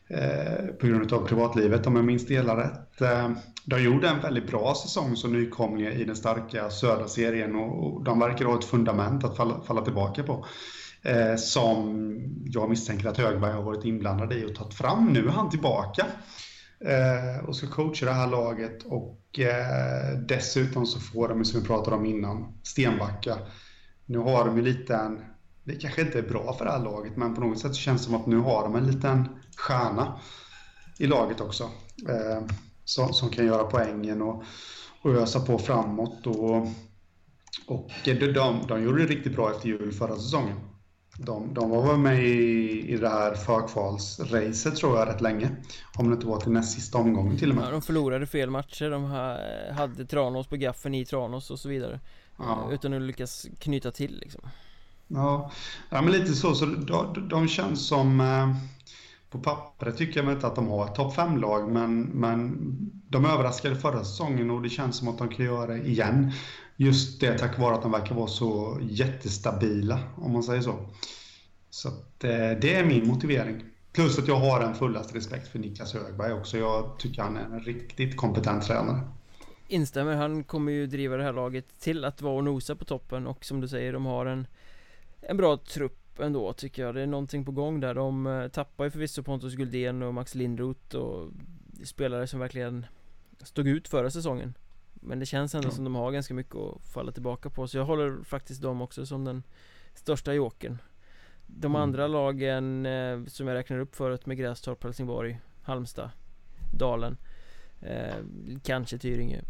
eh, 0.09 0.67
på 0.81 0.87
grund 0.87 1.13
av 1.13 1.27
privatlivet 1.27 1.87
om 1.87 1.97
jag 1.97 2.05
minns 2.05 2.27
det 2.27 2.35
hela 2.35 2.57
rätt. 2.57 3.01
Eh, 3.01 3.31
de 3.65 3.83
gjorde 3.83 4.09
en 4.09 4.21
väldigt 4.21 4.51
bra 4.51 4.75
säsong 4.75 5.17
som 5.17 5.33
nykomlingar 5.33 5.91
i 5.91 6.05
den 6.05 6.17
starka 6.17 6.71
södra 6.71 7.09
serien 7.09 7.57
och, 7.57 7.85
och 7.85 8.05
de 8.05 8.19
verkar 8.19 8.45
ha 8.45 8.59
ett 8.59 8.65
fundament 8.65 9.25
att 9.25 9.37
falla, 9.37 9.61
falla 9.61 9.81
tillbaka 9.81 10.23
på 10.23 10.47
eh, 11.09 11.37
som 11.37 12.05
jag 12.45 12.71
misstänker 12.71 13.09
att 13.09 13.19
Högberg 13.19 13.53
har 13.53 13.63
varit 13.63 13.85
inblandad 13.85 14.33
i 14.33 14.45
och 14.45 14.55
tagit 14.55 14.75
fram. 14.75 15.13
Nu 15.13 15.27
är 15.27 15.31
han 15.31 15.51
tillbaka 15.51 16.07
eh, 16.81 17.49
och 17.49 17.57
ska 17.57 17.67
coacha 17.67 18.07
det 18.07 18.13
här 18.13 18.27
laget 18.27 18.83
och 18.85 19.39
eh, 19.39 20.19
dessutom 20.19 20.87
så 20.87 21.01
får 21.01 21.29
de, 21.29 21.45
som 21.45 21.61
vi 21.61 21.67
pratade 21.67 21.97
om 21.97 22.07
innan, 22.07 22.59
Stenbacka. 22.63 23.39
Nu 24.07 24.19
har 24.19 24.45
de 24.45 24.57
ju 24.57 24.63
lite 24.63 24.95
en, 24.95 25.21
det 25.65 25.75
kanske 25.75 26.03
inte 26.03 26.19
är 26.19 26.29
bra 26.29 26.53
för 26.53 26.65
det 26.65 26.71
här 26.71 26.85
laget, 26.85 27.17
men 27.17 27.35
på 27.35 27.41
något 27.41 27.59
sätt 27.59 27.75
känns 27.75 28.01
det 28.01 28.07
som 28.07 28.15
att 28.15 28.27
nu 28.27 28.39
har 28.39 28.63
de 28.63 28.77
en 28.77 28.87
liten 28.87 29.29
stjärna 29.57 30.21
i 30.99 31.07
laget 31.07 31.41
också. 31.41 31.65
Eh, 32.09 32.43
som, 32.85 33.13
som, 33.13 33.29
kan 33.29 33.47
göra 33.47 33.65
poängen 33.65 34.23
och, 34.23 34.45
och 35.03 35.15
ösa 35.15 35.41
på 35.41 35.59
framåt. 35.59 36.27
Och, 36.27 36.67
och 37.67 37.91
de, 38.05 38.15
de, 38.15 38.67
de 38.69 38.83
gjorde 38.83 39.03
det 39.03 39.15
riktigt 39.15 39.37
bra 39.37 39.51
efter 39.51 39.69
jul 39.69 39.93
förra 39.93 40.17
säsongen. 40.17 40.57
De, 41.21 41.55
de 41.55 41.71
var 41.71 41.87
väl 41.87 41.99
med 41.99 42.25
i, 42.25 42.89
i 42.89 42.97
det 42.97 43.09
här 43.09 43.35
förkvalsracet 43.35 44.77
tror 44.77 44.99
jag 44.99 45.09
rätt 45.09 45.21
länge. 45.21 45.51
Om 45.97 46.09
det 46.09 46.15
inte 46.15 46.27
var 46.27 46.41
till 46.41 46.53
näst 46.53 46.75
sista 46.75 46.99
omgången 46.99 47.39
till 47.39 47.51
och 47.51 47.57
med. 47.57 47.65
Ja, 47.67 47.71
de 47.71 47.83
förlorade 47.83 48.27
fel 48.27 48.51
matcher. 48.51 48.91
De 48.91 49.05
hade 49.77 50.07
Tranås 50.07 50.47
på 50.47 50.57
gaffeln 50.57 50.95
i 50.95 51.05
Tranås 51.05 51.51
och 51.51 51.59
så 51.59 51.69
vidare. 51.69 52.01
Ja. 52.39 52.69
Utan 52.73 52.95
att 52.95 53.03
lyckas 53.03 53.47
knyta 53.59 53.91
till 53.91 54.19
liksom. 54.21 54.41
Ja, 55.09 55.51
ja 55.91 56.03
men 56.03 56.13
lite 56.13 56.35
så. 56.35 56.55
så 56.55 56.67
de, 56.67 57.29
de 57.29 57.49
känns 57.49 57.87
som... 57.89 58.21
Eh, 58.21 58.57
på 59.31 59.39
pappret 59.39 59.97
tycker 59.97 60.23
jag 60.23 60.33
inte 60.33 60.47
att 60.47 60.55
de 60.55 60.69
har 60.69 60.85
ett 60.85 60.95
topp 60.95 61.15
5-lag, 61.15 61.73
men, 61.73 62.03
men 62.03 62.59
de 63.09 63.25
överraskade 63.25 63.77
förra 63.77 64.05
säsongen 64.05 64.51
och 64.51 64.63
det 64.63 64.69
känns 64.69 64.97
som 64.97 65.09
att 65.09 65.19
de 65.19 65.29
kan 65.29 65.47
göra 65.47 65.67
det 65.67 65.79
igen. 65.79 66.33
Just 66.77 67.21
det 67.21 67.39
tack 67.39 67.59
vare 67.59 67.75
att 67.75 67.83
de 67.83 67.93
verkar 67.93 68.15
vara 68.15 68.27
så 68.27 68.79
jättestabila, 68.83 69.99
om 70.17 70.33
man 70.33 70.43
säger 70.43 70.63
så. 70.63 70.75
Så 71.71 71.89
att, 71.89 72.25
eh, 72.25 72.31
det 72.61 72.75
är 72.75 72.85
min 72.85 73.09
motivering. 73.09 73.65
Plus 73.93 74.19
att 74.19 74.29
jag 74.29 74.37
har 74.37 74.61
en 74.61 74.75
fullaste 74.75 75.17
respekt 75.17 75.49
för 75.49 75.59
Niklas 75.59 75.95
Högberg 75.95 76.33
också. 76.33 76.59
Jag 76.59 76.99
tycker 76.99 77.23
han 77.23 77.37
är 77.37 77.45
en 77.45 77.61
riktigt 77.61 78.17
kompetent 78.17 78.63
tränare. 78.63 79.01
Instämmer, 79.69 80.17
han 80.17 80.45
kommer 80.45 80.73
ju 80.73 80.87
driva 80.87 81.17
det 81.17 81.25
här 81.25 81.33
laget 81.33 81.79
till 81.79 82.05
att 82.05 82.23
vara 82.23 82.35
och 82.35 82.45
nosa 82.45 82.77
på 82.77 82.85
toppen 82.85 83.27
och 83.27 83.45
som 83.45 83.61
du 83.61 83.69
säger, 83.69 83.93
de 83.93 84.07
har 84.07 84.27
en 84.27 84.47
En 85.21 85.37
bra 85.37 85.57
trupp 85.57 86.08
ändå 86.21 86.53
tycker 86.53 86.83
jag. 86.83 86.95
Det 86.95 87.01
är 87.01 87.07
någonting 87.07 87.45
på 87.45 87.53
gång 87.53 87.81
där. 87.81 87.95
De 87.95 88.27
eh, 88.27 88.49
tappar 88.49 88.85
ju 88.85 88.91
förvisso 88.91 89.23
Pontus 89.23 89.55
Guldén 89.55 90.03
och 90.03 90.15
Max 90.15 90.35
Lindroth 90.35 90.97
och 90.97 91.31
spelare 91.85 92.27
som 92.27 92.41
verkligen 92.41 92.87
stod 93.43 93.69
ut 93.69 93.89
förra 93.89 94.11
säsongen. 94.11 94.55
Men 94.95 95.19
det 95.19 95.27
känns 95.27 95.55
ändå 95.55 95.69
ja. 95.69 95.73
som 95.73 95.85
de 95.85 95.95
har 95.95 96.13
ganska 96.13 96.35
mycket 96.35 96.57
att 96.57 96.83
falla 96.83 97.13
tillbaka 97.13 97.51
på. 97.51 97.69
Så 97.69 97.77
jag 97.77 97.85
håller 97.85 98.25
faktiskt 98.25 98.63
dem 98.63 98.83
också 98.83 99.07
som 99.07 99.25
den 99.25 99.43
största 99.95 100.35
jokern. 100.35 100.79
De 101.47 101.73
mm. 101.73 101.83
andra 101.83 102.07
lagen 102.07 102.87
eh, 102.87 103.25
som 103.27 103.49
jag 103.49 103.55
räknar 103.55 103.79
upp 103.79 103.97
förut 103.97 104.27
med 104.27 104.37
Grästorp, 104.37 104.85
Helsingborg, 104.85 105.41
Halmstad, 105.63 106.11
Dalen 106.73 107.17
eh, 107.81 108.17
Kanske 108.63 108.99
Tyringe 108.99 109.43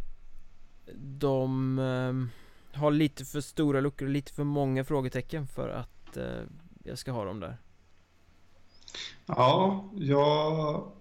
De 0.94 1.78
eh, 1.78 2.78
har 2.80 2.90
lite 2.90 3.24
för 3.24 3.40
stora 3.40 3.80
luckor 3.80 4.06
och 4.06 4.12
lite 4.12 4.32
för 4.32 4.44
många 4.44 4.84
frågetecken 4.84 5.46
för 5.46 5.68
att 5.68 5.97
eh, 6.16 6.42
jag 6.84 6.98
ska 6.98 7.12
ha 7.12 7.24
dem 7.24 7.40
där 7.40 7.56
Ja, 9.26 9.84
jag 9.94 10.92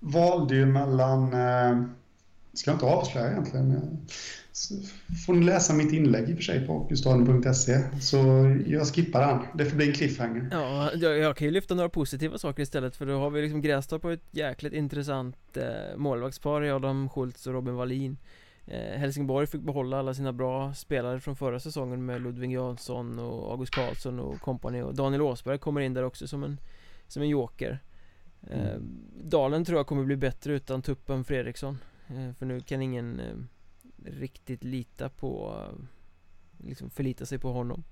valde 0.00 0.54
ju 0.54 0.66
mellan 0.66 1.34
eh, 1.34 1.84
Ska 2.52 2.70
jag 2.70 2.76
inte 2.76 2.86
avslöja 2.86 3.30
egentligen 3.30 4.06
får 5.26 5.34
ni 5.34 5.44
läsa 5.44 5.72
mitt 5.72 5.92
inlägg 5.92 6.30
i 6.30 6.32
och 6.32 6.36
för 6.36 6.42
sig 6.42 6.66
på 6.66 6.86
gustaden.se. 6.90 8.00
Så 8.00 8.16
jag 8.66 8.86
skippar 8.86 9.20
den. 9.20 9.46
Det 9.54 9.64
får 9.64 9.76
bli 9.76 9.88
en 9.88 9.94
cliffhanger. 9.94 10.48
Ja, 10.52 10.90
jag, 10.94 11.18
jag, 11.18 11.36
kan 11.36 11.46
ju 11.46 11.50
lyfta 11.50 11.74
några 11.74 11.88
positiva 11.88 12.38
saker 12.38 12.62
istället 12.62 12.96
för 12.96 13.06
då 13.06 13.18
har 13.18 13.30
vi 13.30 13.42
liksom 13.42 13.62
Grästorp 13.62 14.02
på 14.02 14.10
ett 14.10 14.24
jäkligt 14.30 14.72
intressant 14.72 15.56
eh, 15.56 15.96
målvaktspar 15.96 16.64
i 16.64 16.70
Adam 16.70 17.08
Schultz 17.08 17.46
och 17.46 17.52
Robin 17.52 17.74
Wallin. 17.74 18.16
Eh, 18.66 18.98
Helsingborg 18.98 19.46
fick 19.46 19.60
behålla 19.60 19.98
alla 19.98 20.14
sina 20.14 20.32
bra 20.32 20.74
spelare 20.74 21.20
från 21.20 21.36
förra 21.36 21.60
säsongen 21.60 22.04
med 22.04 22.22
Ludvig 22.22 22.52
Jansson 22.52 23.18
och 23.18 23.50
August 23.50 23.74
Karlsson 23.74 24.20
och 24.20 24.40
kompani 24.40 24.82
och 24.82 24.94
Daniel 24.94 25.22
Åsberg 25.22 25.58
kommer 25.58 25.80
in 25.80 25.94
där 25.94 26.02
också 26.02 26.28
som 26.28 26.44
en, 26.44 26.60
som 27.08 27.22
en 27.22 27.28
joker. 27.28 27.78
Eh, 28.42 28.70
mm. 28.70 29.00
Dalen 29.22 29.64
tror 29.64 29.78
jag 29.78 29.86
kommer 29.86 30.04
bli 30.04 30.16
bättre 30.16 30.52
utan 30.52 30.82
Tuppen 30.82 31.24
Fredriksson. 31.24 31.78
Eh, 32.08 32.32
för 32.32 32.46
nu 32.46 32.60
kan 32.60 32.82
ingen 32.82 33.20
riktigt 34.04 34.64
lita 34.64 35.08
på 35.08 35.62
Liksom 36.64 36.90
förlita 36.90 37.26
sig 37.26 37.38
på 37.38 37.52
honom 37.52 37.84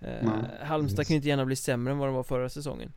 eh, 0.00 0.28
Halmstad 0.60 1.06
kan 1.06 1.14
ju 1.14 1.16
inte 1.16 1.28
gärna 1.28 1.44
bli 1.44 1.56
sämre 1.56 1.92
än 1.92 1.98
vad 1.98 2.08
de 2.08 2.14
var 2.14 2.22
förra 2.22 2.48
säsongen 2.48 2.92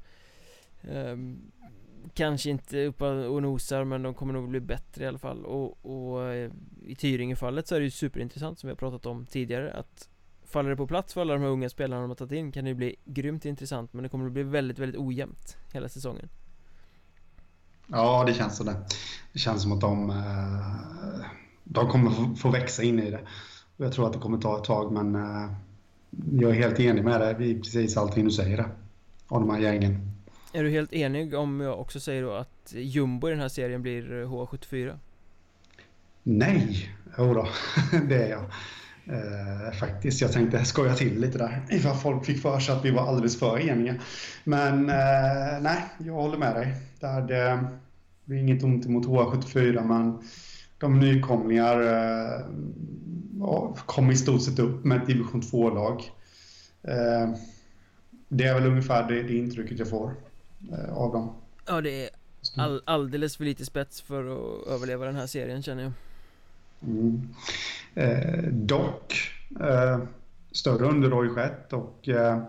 Kanske 2.14 2.50
inte 2.50 2.86
uppe 2.86 3.06
och 3.06 3.42
nosar 3.42 3.84
men 3.84 4.04
de 4.04 4.14
kommer 4.14 4.34
nog 4.34 4.50
bli 4.50 4.60
bättre 4.60 5.04
i 5.04 5.08
alla 5.08 5.18
fall 5.18 5.46
och, 5.46 5.86
och 5.86 6.24
eh, 6.24 6.52
I 6.86 6.96
Tyringe-fallet 6.96 7.68
så 7.68 7.76
är 7.76 7.80
det 7.80 7.86
ju 7.86 7.92
superintressant 7.92 8.60
som 8.60 8.68
vi 8.68 8.72
har 8.72 8.78
pratat 8.78 9.06
om 9.06 9.26
tidigare 9.26 9.74
att 9.74 10.10
Faller 10.48 10.70
det 10.70 10.76
på 10.76 10.88
plats 10.88 11.14
för 11.14 11.22
alla 11.22 11.34
de 11.34 11.42
här 11.42 11.50
unga 11.50 11.70
spelarna 11.70 12.02
de 12.02 12.10
har 12.10 12.16
tagit 12.16 12.32
in 12.32 12.52
kan 12.52 12.64
det 12.64 12.70
ju 12.70 12.76
bli 12.76 12.96
grymt 13.06 13.46
intressant 13.46 13.94
men 13.94 14.04
det 14.04 14.10
kommer 14.10 14.26
att 14.26 14.32
bli 14.32 14.44
väldigt, 14.44 14.80
väldigt 14.80 15.02
ojämnt 15.02 15.58
hela 15.74 15.90
säsongen 15.90 16.30
Ja, 17.88 18.24
det 18.28 18.34
känns 18.34 18.58
så 18.58 18.64
det. 18.64 18.76
Det 19.34 19.40
känns 19.40 19.62
som 19.62 19.72
att 19.72 19.82
de 19.82 20.10
eh, 20.10 21.26
de 21.66 21.88
kommer 21.90 22.36
få 22.36 22.50
växa 22.50 22.84
in 22.84 23.00
i 23.00 23.12
det. 23.12 23.20
Jag 23.78 23.94
tror 23.94 24.08
att 24.08 24.14
det 24.14 24.20
kommer 24.20 24.38
ta 24.38 24.58
ett 24.58 24.64
tag, 24.64 24.92
men 24.92 25.16
eh, 25.16 25.52
jag 26.32 26.52
är 26.52 26.56
helt 26.56 26.80
enig 26.80 27.04
med 27.04 27.22
dig 27.22 27.52
i 27.52 27.60
precis 27.60 27.98
allting 27.98 28.26
du 28.26 28.32
säger 28.32 28.58
där. 28.58 28.70
Av 29.28 29.42
de 29.42 29.50
här 29.50 29.60
gängen. 29.60 30.12
Är 30.56 30.64
du 30.64 30.70
helt 30.70 30.94
enig 30.94 31.34
om 31.34 31.62
jag 31.62 31.80
också 31.80 32.00
säger 32.00 32.24
då 32.24 32.34
att 32.34 32.74
jumbo 32.76 33.28
i 33.28 33.32
den 33.32 33.40
här 33.40 33.50
serien 33.50 33.82
blir 33.82 34.22
eh, 34.22 34.32
H74? 34.32 34.98
Nej, 36.24 36.90
jodå, 37.18 37.48
det 38.10 38.16
är 38.16 38.30
jag. 38.30 38.44
Eh, 39.06 39.74
faktiskt, 39.80 40.22
jag 40.22 40.32
tänkte 40.32 40.66
skoja 40.66 40.94
till 40.94 41.22
lite 41.22 41.38
där. 41.38 41.66
Ifall 41.70 41.96
folk 41.96 42.26
fick 42.26 42.42
för 42.42 42.60
sig 42.60 42.76
att 42.76 42.86
vi 42.86 42.92
var 42.92 43.08
alldeles 43.08 43.40
för 43.40 43.70
eniga. 43.70 43.96
Men 44.44 44.90
eh, 44.90 45.62
nej, 45.62 45.84
jag 45.98 46.14
håller 46.14 46.38
med 46.38 46.56
dig. 46.56 46.76
Det, 47.00 47.08
är, 47.08 47.22
det 48.26 48.36
är 48.36 48.40
inget 48.40 48.64
ont 48.64 48.86
emot 48.86 49.06
H74, 49.06 49.84
men 49.84 50.20
de 50.78 51.00
nykomlingar 51.00 51.82
eh, 51.82 52.46
kom 53.86 54.12
i 54.12 54.16
stort 54.16 54.42
sett 54.42 54.60
upp 54.60 54.86
med 54.86 55.02
ett 55.02 55.08
division 55.08 55.42
2-lag. 55.42 56.02
Eh, 56.84 57.36
det 58.30 58.44
är 58.44 58.54
väl 58.54 58.66
ungefär 58.66 59.08
det, 59.08 59.24
det 59.24 59.38
intrycket 59.38 59.80
jag 59.80 59.90
får 59.90 60.12
av 60.92 61.12
dem. 61.12 61.34
Ja, 61.68 61.82
det 61.82 62.04
är 62.04 62.10
all, 62.56 62.82
alldeles 62.86 63.38
för 63.38 63.44
lite 63.44 63.66
spets 63.66 64.02
för 64.02 64.24
att 64.24 64.68
överleva 64.68 65.06
den 65.06 65.16
här 65.16 65.28
serien 65.28 65.64
känner 65.64 65.84
jag. 65.84 65.92
Mm. 66.84 67.30
Eh, 67.96 68.44
dock, 68.52 69.14
eh, 69.60 70.00
större 70.52 70.86
under 70.86 71.12
har 71.12 71.24
ju 71.24 71.30
skett 71.30 71.74
och 71.74 72.10
eh, 72.10 72.44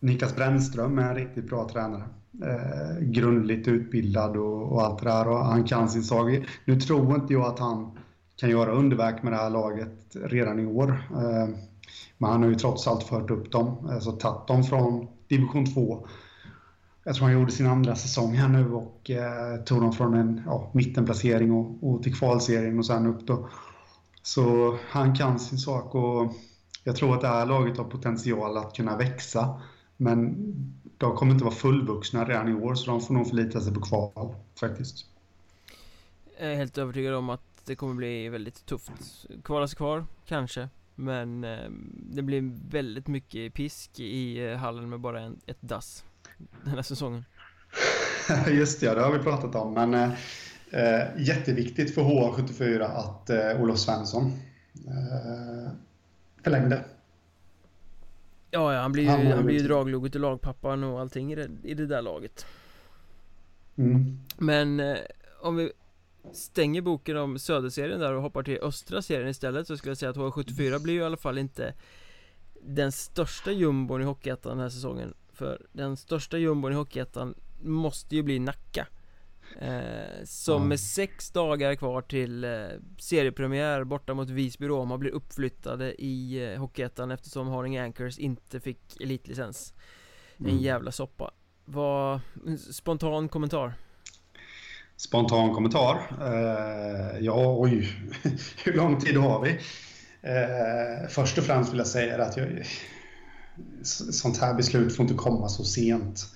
Niklas 0.00 0.36
Brännström 0.36 0.98
är 0.98 1.08
en 1.08 1.14
riktigt 1.14 1.48
bra 1.48 1.68
tränare 1.68 2.04
eh, 2.42 3.00
grundligt 3.00 3.68
utbildad 3.68 4.36
och, 4.36 4.72
och, 4.72 4.82
allt 4.82 5.02
det 5.02 5.08
där 5.08 5.28
och 5.28 5.44
han 5.44 5.64
kan 5.64 5.88
sin 5.88 6.04
sak. 6.04 6.30
Nu 6.64 6.80
tror 6.80 7.14
inte 7.14 7.32
jag 7.32 7.46
att 7.46 7.58
han 7.58 7.98
kan 8.36 8.50
göra 8.50 8.72
underverk 8.72 9.22
med 9.22 9.32
det 9.32 9.36
här 9.36 9.50
laget 9.50 10.16
redan 10.24 10.60
i 10.60 10.66
år. 10.66 10.88
Eh, 11.10 11.48
men 12.18 12.30
han 12.30 12.42
har 12.42 12.48
ju 12.48 12.54
trots 12.54 12.86
allt 12.86 13.04
fört 13.04 13.30
upp 13.30 13.52
dem, 13.52 13.88
alltså 13.90 14.12
tagit 14.12 14.46
dem 14.46 14.64
från 14.64 15.06
division 15.28 15.74
2. 15.74 16.06
Jag 17.06 17.14
tror 17.14 17.26
han 17.26 17.34
gjorde 17.34 17.52
sin 17.52 17.66
andra 17.66 17.96
säsong 17.96 18.34
här 18.34 18.48
nu 18.48 18.72
och 18.72 19.10
eh, 19.10 19.56
tog 19.64 19.80
dem 19.80 19.92
från 19.92 20.14
en 20.14 20.42
ja, 20.46 20.70
mittenplacering 20.74 21.52
och, 21.52 21.88
och 21.88 22.02
till 22.02 22.14
kvalserien 22.14 22.78
och 22.78 22.86
sen 22.86 23.06
upp 23.06 23.26
då. 23.26 23.48
Så 24.22 24.78
han 24.88 25.14
kan 25.14 25.38
sin 25.38 25.58
sak 25.58 25.94
och 25.94 26.32
jag 26.84 26.96
tror 26.96 27.14
att 27.14 27.20
det 27.20 27.28
här 27.28 27.46
laget 27.46 27.76
har 27.76 27.84
potential 27.84 28.56
att 28.56 28.76
kunna 28.76 28.96
växa. 28.96 29.60
Men 29.96 30.36
de 30.98 31.16
kommer 31.16 31.32
inte 31.32 31.44
vara 31.44 31.54
fullvuxna 31.54 32.24
redan 32.24 32.48
i 32.48 32.54
år 32.54 32.74
så 32.74 32.90
de 32.90 33.00
får 33.00 33.14
nog 33.14 33.28
förlita 33.28 33.60
sig 33.60 33.74
på 33.74 33.80
kval 33.80 34.34
faktiskt. 34.60 35.06
Jag 36.40 36.52
är 36.52 36.56
helt 36.56 36.78
övertygad 36.78 37.14
om 37.14 37.30
att 37.30 37.42
det 37.64 37.76
kommer 37.76 37.94
bli 37.94 38.28
väldigt 38.28 38.66
tufft. 38.66 39.26
Kvala 39.44 39.68
sig 39.68 39.76
kvar, 39.76 40.06
kanske. 40.24 40.68
Men 40.94 41.44
eh, 41.44 41.70
det 41.92 42.22
blir 42.22 42.52
väldigt 42.70 43.06
mycket 43.06 43.54
pisk 43.54 44.00
i 44.00 44.46
eh, 44.46 44.56
hallen 44.56 44.88
med 44.88 45.00
bara 45.00 45.20
en, 45.20 45.40
ett 45.46 45.58
dass 45.60 46.04
den 46.64 46.74
här 46.74 46.82
säsongen. 46.82 47.24
Just 48.48 48.80
det, 48.80 48.94
det 48.94 49.00
har 49.00 49.12
vi 49.12 49.18
pratat 49.18 49.54
om. 49.54 49.74
Men 49.74 49.94
eh, 50.70 51.04
jätteviktigt 51.18 51.94
för 51.94 52.02
H74 52.02 52.82
att 52.82 53.30
eh, 53.30 53.62
Olof 53.62 53.78
Svensson 53.78 54.32
eh, 54.86 55.70
förlängde. 56.42 56.84
Ja, 58.50 58.74
ja 58.74 58.80
han 58.80 58.92
blir 58.92 59.02
ju, 59.02 59.08
han, 59.08 59.26
han 59.26 59.46
blir 59.46 59.60
ju 59.60 59.66
dragloget 59.66 60.14
och 60.14 60.20
lagpappan 60.20 60.84
och 60.84 61.00
allting 61.00 61.32
i 61.32 61.34
det, 61.34 61.48
i 61.62 61.74
det 61.74 61.86
där 61.86 62.02
laget 62.02 62.46
mm. 63.76 64.18
Men 64.36 64.80
eh, 64.80 64.96
om 65.40 65.56
vi 65.56 65.72
stänger 66.32 66.80
boken 66.80 67.16
om 67.16 67.38
söderserien 67.38 68.00
där 68.00 68.12
och 68.12 68.22
hoppar 68.22 68.42
till 68.42 68.58
östra 68.62 69.02
serien 69.02 69.28
istället 69.28 69.66
så 69.66 69.76
skulle 69.76 69.90
jag 69.90 69.98
säga 69.98 70.10
att 70.10 70.16
H74 70.16 70.82
blir 70.82 70.94
ju 70.94 71.00
i 71.00 71.04
alla 71.04 71.16
fall 71.16 71.38
inte 71.38 71.74
den 72.62 72.92
största 72.92 73.52
jumbon 73.52 74.02
i 74.02 74.04
Hockeyettan 74.04 74.50
den 74.50 74.60
här 74.60 74.68
säsongen 74.68 75.14
För 75.36 75.66
den 75.72 75.96
största 75.96 76.38
jumbon 76.38 76.72
i 76.72 76.74
Hockeyettan 76.74 77.34
måste 77.62 78.16
ju 78.16 78.22
bli 78.22 78.38
Nacka 78.38 78.86
Eh, 79.58 80.24
som 80.24 80.56
mm. 80.56 80.68
med 80.68 80.80
sex 80.80 81.30
dagar 81.30 81.74
kvar 81.74 82.02
till 82.02 82.44
eh, 82.44 82.50
seriepremiär 82.98 83.84
borta 83.84 84.14
mot 84.14 84.30
Visby 84.30 84.66
Roma 84.66 84.98
blir 84.98 85.10
uppflyttade 85.10 86.02
i 86.02 86.44
eh, 86.52 86.60
Hockeyettan 86.60 87.10
eftersom 87.10 87.48
Haninge 87.48 87.82
Anchors 87.82 88.18
inte 88.18 88.60
fick 88.60 89.00
elitlicens. 89.00 89.74
Mm. 90.40 90.50
En 90.50 90.58
jävla 90.58 90.92
soppa. 90.92 91.30
Vad, 91.64 92.20
spontan 92.72 93.28
kommentar? 93.28 93.72
Spontan 94.96 95.54
kommentar? 95.54 95.98
Eh, 96.20 97.18
ja, 97.20 97.56
oj, 97.58 97.88
hur 98.64 98.72
lång 98.72 99.00
tid 99.00 99.16
har 99.16 99.42
vi? 99.42 99.50
Eh, 100.22 101.08
först 101.08 101.38
och 101.38 101.44
främst 101.44 101.72
vill 101.72 101.78
jag 101.78 101.86
säga 101.86 102.24
att 102.24 102.36
jag, 102.36 102.66
sånt 104.10 104.38
här 104.38 104.54
beslut 104.54 104.96
får 104.96 105.02
inte 105.02 105.14
komma 105.14 105.48
så 105.48 105.64
sent 105.64 106.26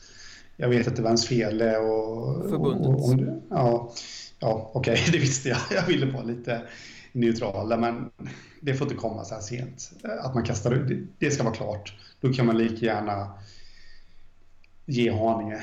jag 0.60 0.68
vet 0.68 0.86
inte 0.86 1.02
vems 1.02 1.26
fel 1.26 1.58
det 1.58 1.70
är. 1.70 1.80
Och, 1.80 2.48
Förbundet. 2.50 3.42
ja, 3.50 3.92
ja 4.38 4.70
okej, 4.74 4.92
okay, 4.92 5.04
det 5.12 5.18
visste 5.18 5.48
jag. 5.48 5.58
Jag 5.70 5.86
ville 5.86 6.06
vara 6.06 6.22
lite 6.22 6.62
neutrala, 7.12 7.76
men 7.76 8.10
det 8.60 8.74
får 8.74 8.86
inte 8.86 9.00
komma 9.00 9.24
så 9.24 9.34
här 9.34 9.42
sent. 9.42 9.90
Att 10.20 10.34
man 10.34 10.44
kastar 10.44 10.72
ut, 10.72 11.08
det 11.18 11.30
ska 11.30 11.42
vara 11.42 11.54
klart. 11.54 11.94
Då 12.20 12.32
kan 12.32 12.46
man 12.46 12.58
lika 12.58 12.86
gärna 12.86 13.32
ge 14.86 15.10
Haninge 15.10 15.60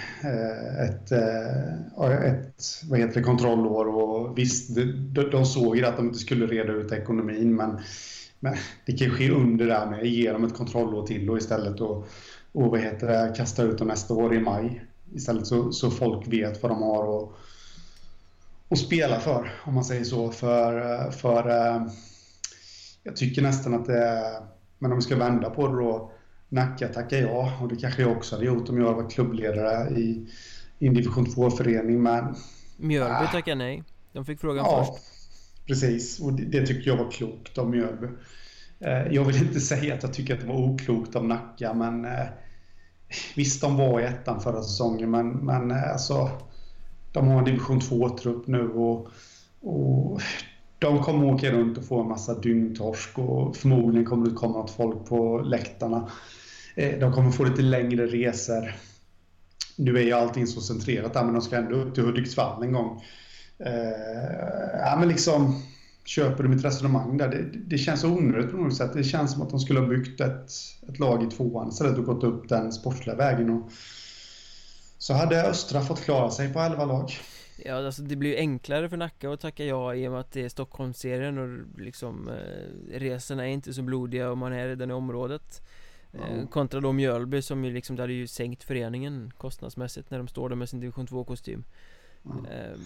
ett, 0.79 1.11
ett 1.11 2.63
vad 2.89 2.99
heter 2.99 3.13
det, 3.13 3.23
kontrollår. 3.23 3.87
Och 3.87 4.37
visst, 4.37 4.75
de, 4.75 5.29
de 5.31 5.45
såg 5.45 5.77
ju 5.77 5.85
att 5.85 5.97
de 5.97 6.05
inte 6.05 6.19
skulle 6.19 6.47
reda 6.47 6.73
ut 6.73 6.91
ekonomin, 6.91 7.55
men, 7.55 7.79
men 8.39 8.55
det 8.85 8.91
kan 8.91 9.09
ske 9.09 9.31
under 9.31 9.67
där 9.67 9.85
med. 9.85 10.05
Ge 10.05 10.31
dem 10.31 10.43
ett 10.43 10.57
kontrollår 10.57 11.07
till 11.07 11.29
och 11.29 11.37
istället 11.37 11.81
och, 11.81 12.07
och 12.51 12.71
vad 12.71 12.79
heter 12.79 13.07
det, 13.07 13.33
kasta 13.37 13.63
ut 13.63 13.77
dem 13.77 13.87
nästa 13.87 14.13
år 14.13 14.35
i 14.35 14.39
maj. 14.39 14.85
Istället 15.13 15.47
så, 15.47 15.71
så 15.71 15.91
folk 15.91 16.27
vet 16.27 16.63
vad 16.63 16.71
de 16.71 16.81
har 16.81 17.03
och, 17.03 17.33
och 18.67 18.79
spela 18.79 19.19
för, 19.19 19.51
om 19.63 19.73
man 19.73 19.85
säger 19.85 20.03
så. 20.03 20.31
För, 20.31 21.11
för 21.11 21.49
jag 23.03 23.15
tycker 23.15 23.41
nästan 23.41 23.73
att 23.73 23.85
det 23.85 23.97
är, 23.97 24.43
men 24.79 24.91
om 24.91 24.97
vi 24.97 25.01
ska 25.01 25.15
vända 25.15 25.49
på 25.49 25.67
det 25.67 25.73
då, 25.73 26.11
Nacka 26.49 26.87
tackar 26.87 27.17
ja, 27.17 27.57
och 27.61 27.67
det 27.67 27.75
kanske 27.75 28.01
jag 28.01 28.11
också 28.11 28.35
hade 28.35 28.45
gjort 28.45 28.69
om 28.69 28.77
jag 28.77 28.93
var 28.93 29.09
klubbledare 29.09 29.89
i, 29.89 30.27
i 30.79 30.87
en 30.87 30.93
division 30.93 31.25
2-förening, 31.25 32.03
men... 32.03 32.35
Mjölby 32.77 33.23
äh, 33.23 33.31
tackar 33.31 33.55
nej. 33.55 33.83
De 34.13 34.25
fick 34.25 34.39
frågan 34.39 34.65
ja, 34.65 34.85
först. 34.85 35.16
Precis, 35.67 36.19
och 36.19 36.33
det, 36.33 36.43
det 36.45 36.65
tycker 36.65 36.89
jag 36.89 36.97
var 36.97 37.11
klokt 37.11 37.57
av 37.57 37.69
Mjölby. 37.69 38.07
Eh, 38.79 39.07
jag 39.11 39.23
vill 39.25 39.37
inte 39.37 39.59
säga 39.71 39.93
att 39.93 40.03
jag 40.03 40.13
tycker 40.13 40.33
att 40.33 40.41
det 40.41 40.47
var 40.47 40.69
oklokt 40.69 41.15
av 41.15 41.25
Nacka, 41.25 41.73
men 41.73 42.05
eh, 42.05 42.27
visst, 43.35 43.61
de 43.61 43.77
var 43.77 43.99
i 43.99 44.03
ettan 44.03 44.41
förra 44.41 44.61
säsongen, 44.61 45.11
men, 45.11 45.29
men 45.29 45.71
eh, 45.71 45.91
alltså, 45.91 46.29
de 47.11 47.27
har 47.27 47.39
en 47.39 47.45
division 47.45 47.79
2-trupp 47.79 48.47
nu 48.47 48.69
och, 48.69 49.07
och 49.61 50.21
de 50.79 51.03
kommer 51.03 51.33
åka 51.33 51.51
runt 51.51 51.77
och 51.77 51.85
få 51.85 52.01
en 52.01 52.07
massa 52.07 52.39
dyngtorsk 52.39 53.19
och 53.19 53.55
förmodligen 53.55 54.05
kommer 54.05 54.29
det 54.29 54.35
komma 54.35 54.57
något 54.57 54.71
folk 54.71 55.05
på 55.05 55.39
läktarna. 55.39 56.09
Eh, 56.75 56.99
de 56.99 57.13
kommer 57.13 57.31
få 57.31 57.43
lite 57.43 57.61
längre 57.61 58.07
resor. 58.07 58.75
Nu 59.75 59.97
är 59.97 60.01
ju 60.01 60.11
allting 60.11 60.47
så 60.47 60.61
centrerat 60.61 61.13
där, 61.13 61.23
men 61.23 61.33
de 61.33 61.41
ska 61.41 61.55
ändå 61.55 61.75
upp 61.75 61.95
till 61.95 62.03
Hudiksvall 62.03 62.63
en 62.63 62.73
gång. 62.73 63.01
Eh, 63.59 64.66
Ja, 64.89 64.95
men 64.95 65.07
liksom, 65.07 65.61
köper 66.05 66.43
du 66.43 66.49
mitt 66.49 66.65
resonemang 66.65 67.17
där? 67.17 67.27
Det, 67.27 67.43
det 67.65 67.77
känns 67.77 68.03
onödigt 68.03 68.51
på 68.51 68.57
något 68.57 68.75
sätt. 68.75 68.93
Det 68.93 69.03
känns 69.03 69.31
som 69.31 69.41
att 69.41 69.49
de 69.49 69.59
skulle 69.59 69.79
ha 69.79 69.87
byggt 69.87 70.21
ett, 70.21 70.51
ett 70.89 70.99
lag 70.99 71.23
i 71.23 71.27
tvåan 71.27 71.69
istället 71.69 71.97
och 71.97 72.05
gått 72.05 72.23
upp 72.23 72.49
den 72.49 72.71
sportsliga 72.71 73.15
vägen. 73.15 73.49
Och, 73.49 73.71
så 74.97 75.13
hade 75.13 75.49
Östra 75.49 75.81
fått 75.81 76.01
klara 76.01 76.31
sig 76.31 76.53
på 76.53 76.59
11 76.59 76.85
lag. 76.85 77.11
Ja, 77.65 77.85
alltså 77.85 78.01
det 78.01 78.15
blir 78.15 78.29
ju 78.29 78.37
enklare 78.37 78.89
för 78.89 78.97
Nacka 78.97 79.31
att 79.31 79.39
tacka 79.39 79.65
ja 79.65 79.95
i 79.95 80.07
och 80.07 80.11
med 80.11 80.19
att 80.19 80.31
det 80.31 80.41
är 80.41 80.49
Stockholmsserien 80.49 81.37
och 81.37 81.79
liksom 81.81 82.29
eh, 82.29 82.99
resorna 82.99 83.47
är 83.47 83.51
inte 83.51 83.73
så 83.73 83.81
blodiga 83.81 84.31
om 84.31 84.39
man 84.39 84.53
är 84.53 84.67
redan 84.67 84.91
i 84.91 84.93
området 84.93 85.61
eh, 86.13 86.47
Kontra 86.49 86.79
då 86.79 86.91
Mjölby 86.91 87.41
som 87.41 87.65
ju 87.65 87.73
liksom, 87.73 87.95
det 87.95 88.03
hade 88.03 88.13
ju 88.13 88.27
sänkt 88.27 88.63
föreningen 88.63 89.31
kostnadsmässigt 89.37 90.11
när 90.11 90.17
de 90.17 90.27
står 90.27 90.49
där 90.49 90.55
med 90.55 90.69
sin 90.69 90.79
division 90.79 91.07
2 91.07 91.23
kostym 91.23 91.63
mm. 92.31 92.45
eh, 92.45 92.77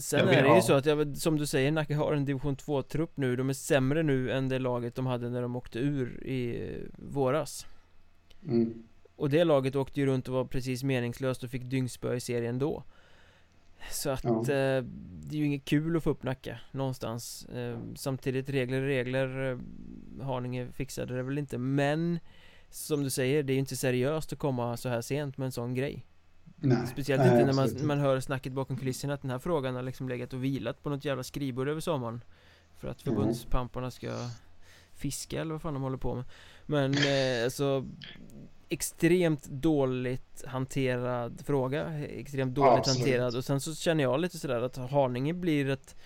Sen 0.00 0.28
är 0.28 0.42
det 0.42 0.54
ju 0.54 0.62
så 0.62 0.72
att, 0.72 0.86
jag, 0.86 1.16
som 1.16 1.38
du 1.38 1.46
säger, 1.46 1.72
Nacka 1.72 1.96
har 1.96 2.12
en 2.12 2.24
division 2.24 2.56
2-trupp 2.56 3.16
nu. 3.16 3.36
De 3.36 3.48
är 3.48 3.54
sämre 3.54 4.02
nu 4.02 4.32
än 4.32 4.48
det 4.48 4.58
laget 4.58 4.94
de 4.94 5.06
hade 5.06 5.30
när 5.30 5.42
de 5.42 5.56
åkte 5.56 5.78
ur 5.78 6.26
i 6.26 6.70
våras. 6.96 7.66
Mm. 8.46 8.82
Och 9.16 9.30
det 9.30 9.44
laget 9.44 9.76
åkte 9.76 10.00
ju 10.00 10.06
runt 10.06 10.28
och 10.28 10.34
var 10.34 10.44
precis 10.44 10.82
meningslöst 10.82 11.44
och 11.44 11.50
fick 11.50 11.62
dyngspö 11.62 12.14
i 12.14 12.20
serien 12.20 12.58
då. 12.58 12.84
Så 13.90 14.10
att 14.10 14.24
ja. 14.24 14.40
eh, 14.40 14.84
det 15.22 15.36
är 15.36 15.38
ju 15.38 15.46
inget 15.46 15.64
kul 15.64 15.96
att 15.96 16.04
få 16.04 16.10
upp 16.10 16.22
Nacka 16.22 16.60
någonstans. 16.72 17.44
Eh, 17.44 17.78
Samtidigt 17.96 18.50
regler 18.50 18.82
regler. 18.82 19.50
Eh, 19.50 19.58
Haninge 20.24 20.72
fixade 20.72 21.16
det 21.16 21.22
väl 21.22 21.38
inte. 21.38 21.58
Men 21.58 22.18
Som 22.70 23.02
du 23.02 23.10
säger, 23.10 23.42
det 23.42 23.52
är 23.52 23.54
ju 23.54 23.60
inte 23.60 23.76
seriöst 23.76 24.32
att 24.32 24.38
komma 24.38 24.76
så 24.76 24.88
här 24.88 25.00
sent 25.00 25.36
med 25.36 25.46
en 25.46 25.52
sån 25.52 25.74
grej 25.74 26.04
nej, 26.60 26.86
Speciellt 26.86 27.22
nej, 27.22 27.32
inte 27.32 27.46
när 27.46 27.52
man, 27.52 27.86
man 27.86 27.98
hör 27.98 28.20
snacket 28.20 28.52
bakom 28.52 28.76
kulisserna 28.76 29.14
att 29.14 29.22
den 29.22 29.30
här 29.30 29.38
frågan 29.38 29.74
har 29.74 29.82
liksom 29.82 30.08
legat 30.08 30.32
och 30.32 30.44
vilat 30.44 30.82
på 30.82 30.90
något 30.90 31.04
jävla 31.04 31.22
skrivbord 31.22 31.68
över 31.68 31.80
sommaren. 31.80 32.24
För 32.78 32.88
att 32.88 33.02
förbundspamparna 33.02 33.90
ska 33.90 34.08
fiska 34.94 35.40
eller 35.40 35.52
vad 35.52 35.62
fan 35.62 35.74
de 35.74 35.82
håller 35.82 35.96
på 35.96 36.14
med. 36.14 36.24
Men 36.66 36.94
eh, 36.94 37.44
alltså 37.44 37.86
extremt 38.68 39.44
dåligt 39.48 40.44
hanterad 40.46 41.42
fråga. 41.46 41.98
Extremt 41.98 42.54
dåligt 42.54 42.86
ja, 42.86 42.92
hanterad. 42.92 43.36
Och 43.36 43.44
sen 43.44 43.60
så 43.60 43.74
känner 43.74 44.02
jag 44.04 44.20
lite 44.20 44.38
sådär 44.38 44.62
att 44.62 44.76
Haninge 44.76 45.34
blir 45.34 45.68
ett 45.70 45.96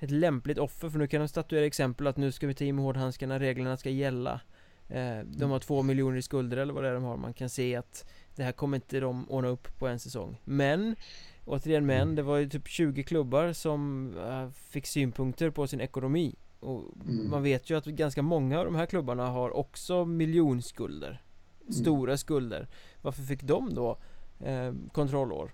Ett 0.00 0.10
lämpligt 0.10 0.58
offer. 0.58 0.90
För 0.90 0.98
nu 0.98 1.06
kan 1.06 1.20
de 1.20 1.28
statuera 1.28 1.66
exempel 1.66 2.06
att 2.06 2.16
nu 2.16 2.32
ska 2.32 2.46
vi 2.46 2.54
ta 2.54 2.64
i 2.64 2.72
med 2.72 2.84
hårdhandskarna, 2.84 3.38
reglerna 3.38 3.76
ska 3.76 3.90
gälla. 3.90 4.40
Eh, 4.88 5.18
De 5.24 5.50
har 5.50 5.58
två 5.58 5.82
miljoner 5.82 6.16
i 6.16 6.22
skulder 6.22 6.56
eller 6.56 6.72
vad 6.72 6.82
det 6.84 6.88
är 6.88 6.94
de 6.94 7.04
har, 7.04 7.16
man 7.16 7.32
kan 7.32 7.48
se 7.48 7.76
att 7.76 8.04
Det 8.38 8.44
här 8.44 8.52
kommer 8.52 8.76
inte 8.76 9.00
de 9.00 9.30
ordna 9.30 9.48
upp 9.48 9.78
på 9.78 9.86
en 9.86 9.98
säsong 9.98 10.40
Men 10.44 10.96
Återigen 11.44 11.86
men, 11.86 12.02
mm. 12.02 12.14
det 12.14 12.22
var 12.22 12.36
ju 12.36 12.48
typ 12.48 12.68
20 12.68 13.02
klubbar 13.02 13.52
som 13.52 14.12
uh, 14.16 14.50
fick 14.50 14.86
synpunkter 14.86 15.50
på 15.50 15.66
sin 15.66 15.80
ekonomi 15.80 16.34
Och 16.60 16.84
mm. 17.08 17.30
man 17.30 17.42
vet 17.42 17.70
ju 17.70 17.76
att 17.76 17.84
ganska 17.84 18.22
många 18.22 18.58
av 18.58 18.64
de 18.64 18.74
här 18.74 18.86
klubbarna 18.86 19.26
har 19.26 19.56
också 19.56 20.04
miljonskulder 20.04 21.22
stora 21.70 22.16
skulder 22.16 22.68
Varför 23.02 23.22
fick 23.22 23.42
de 23.42 23.74
då 23.74 23.98
eh, 24.44 24.72
kontrollår? 24.92 25.50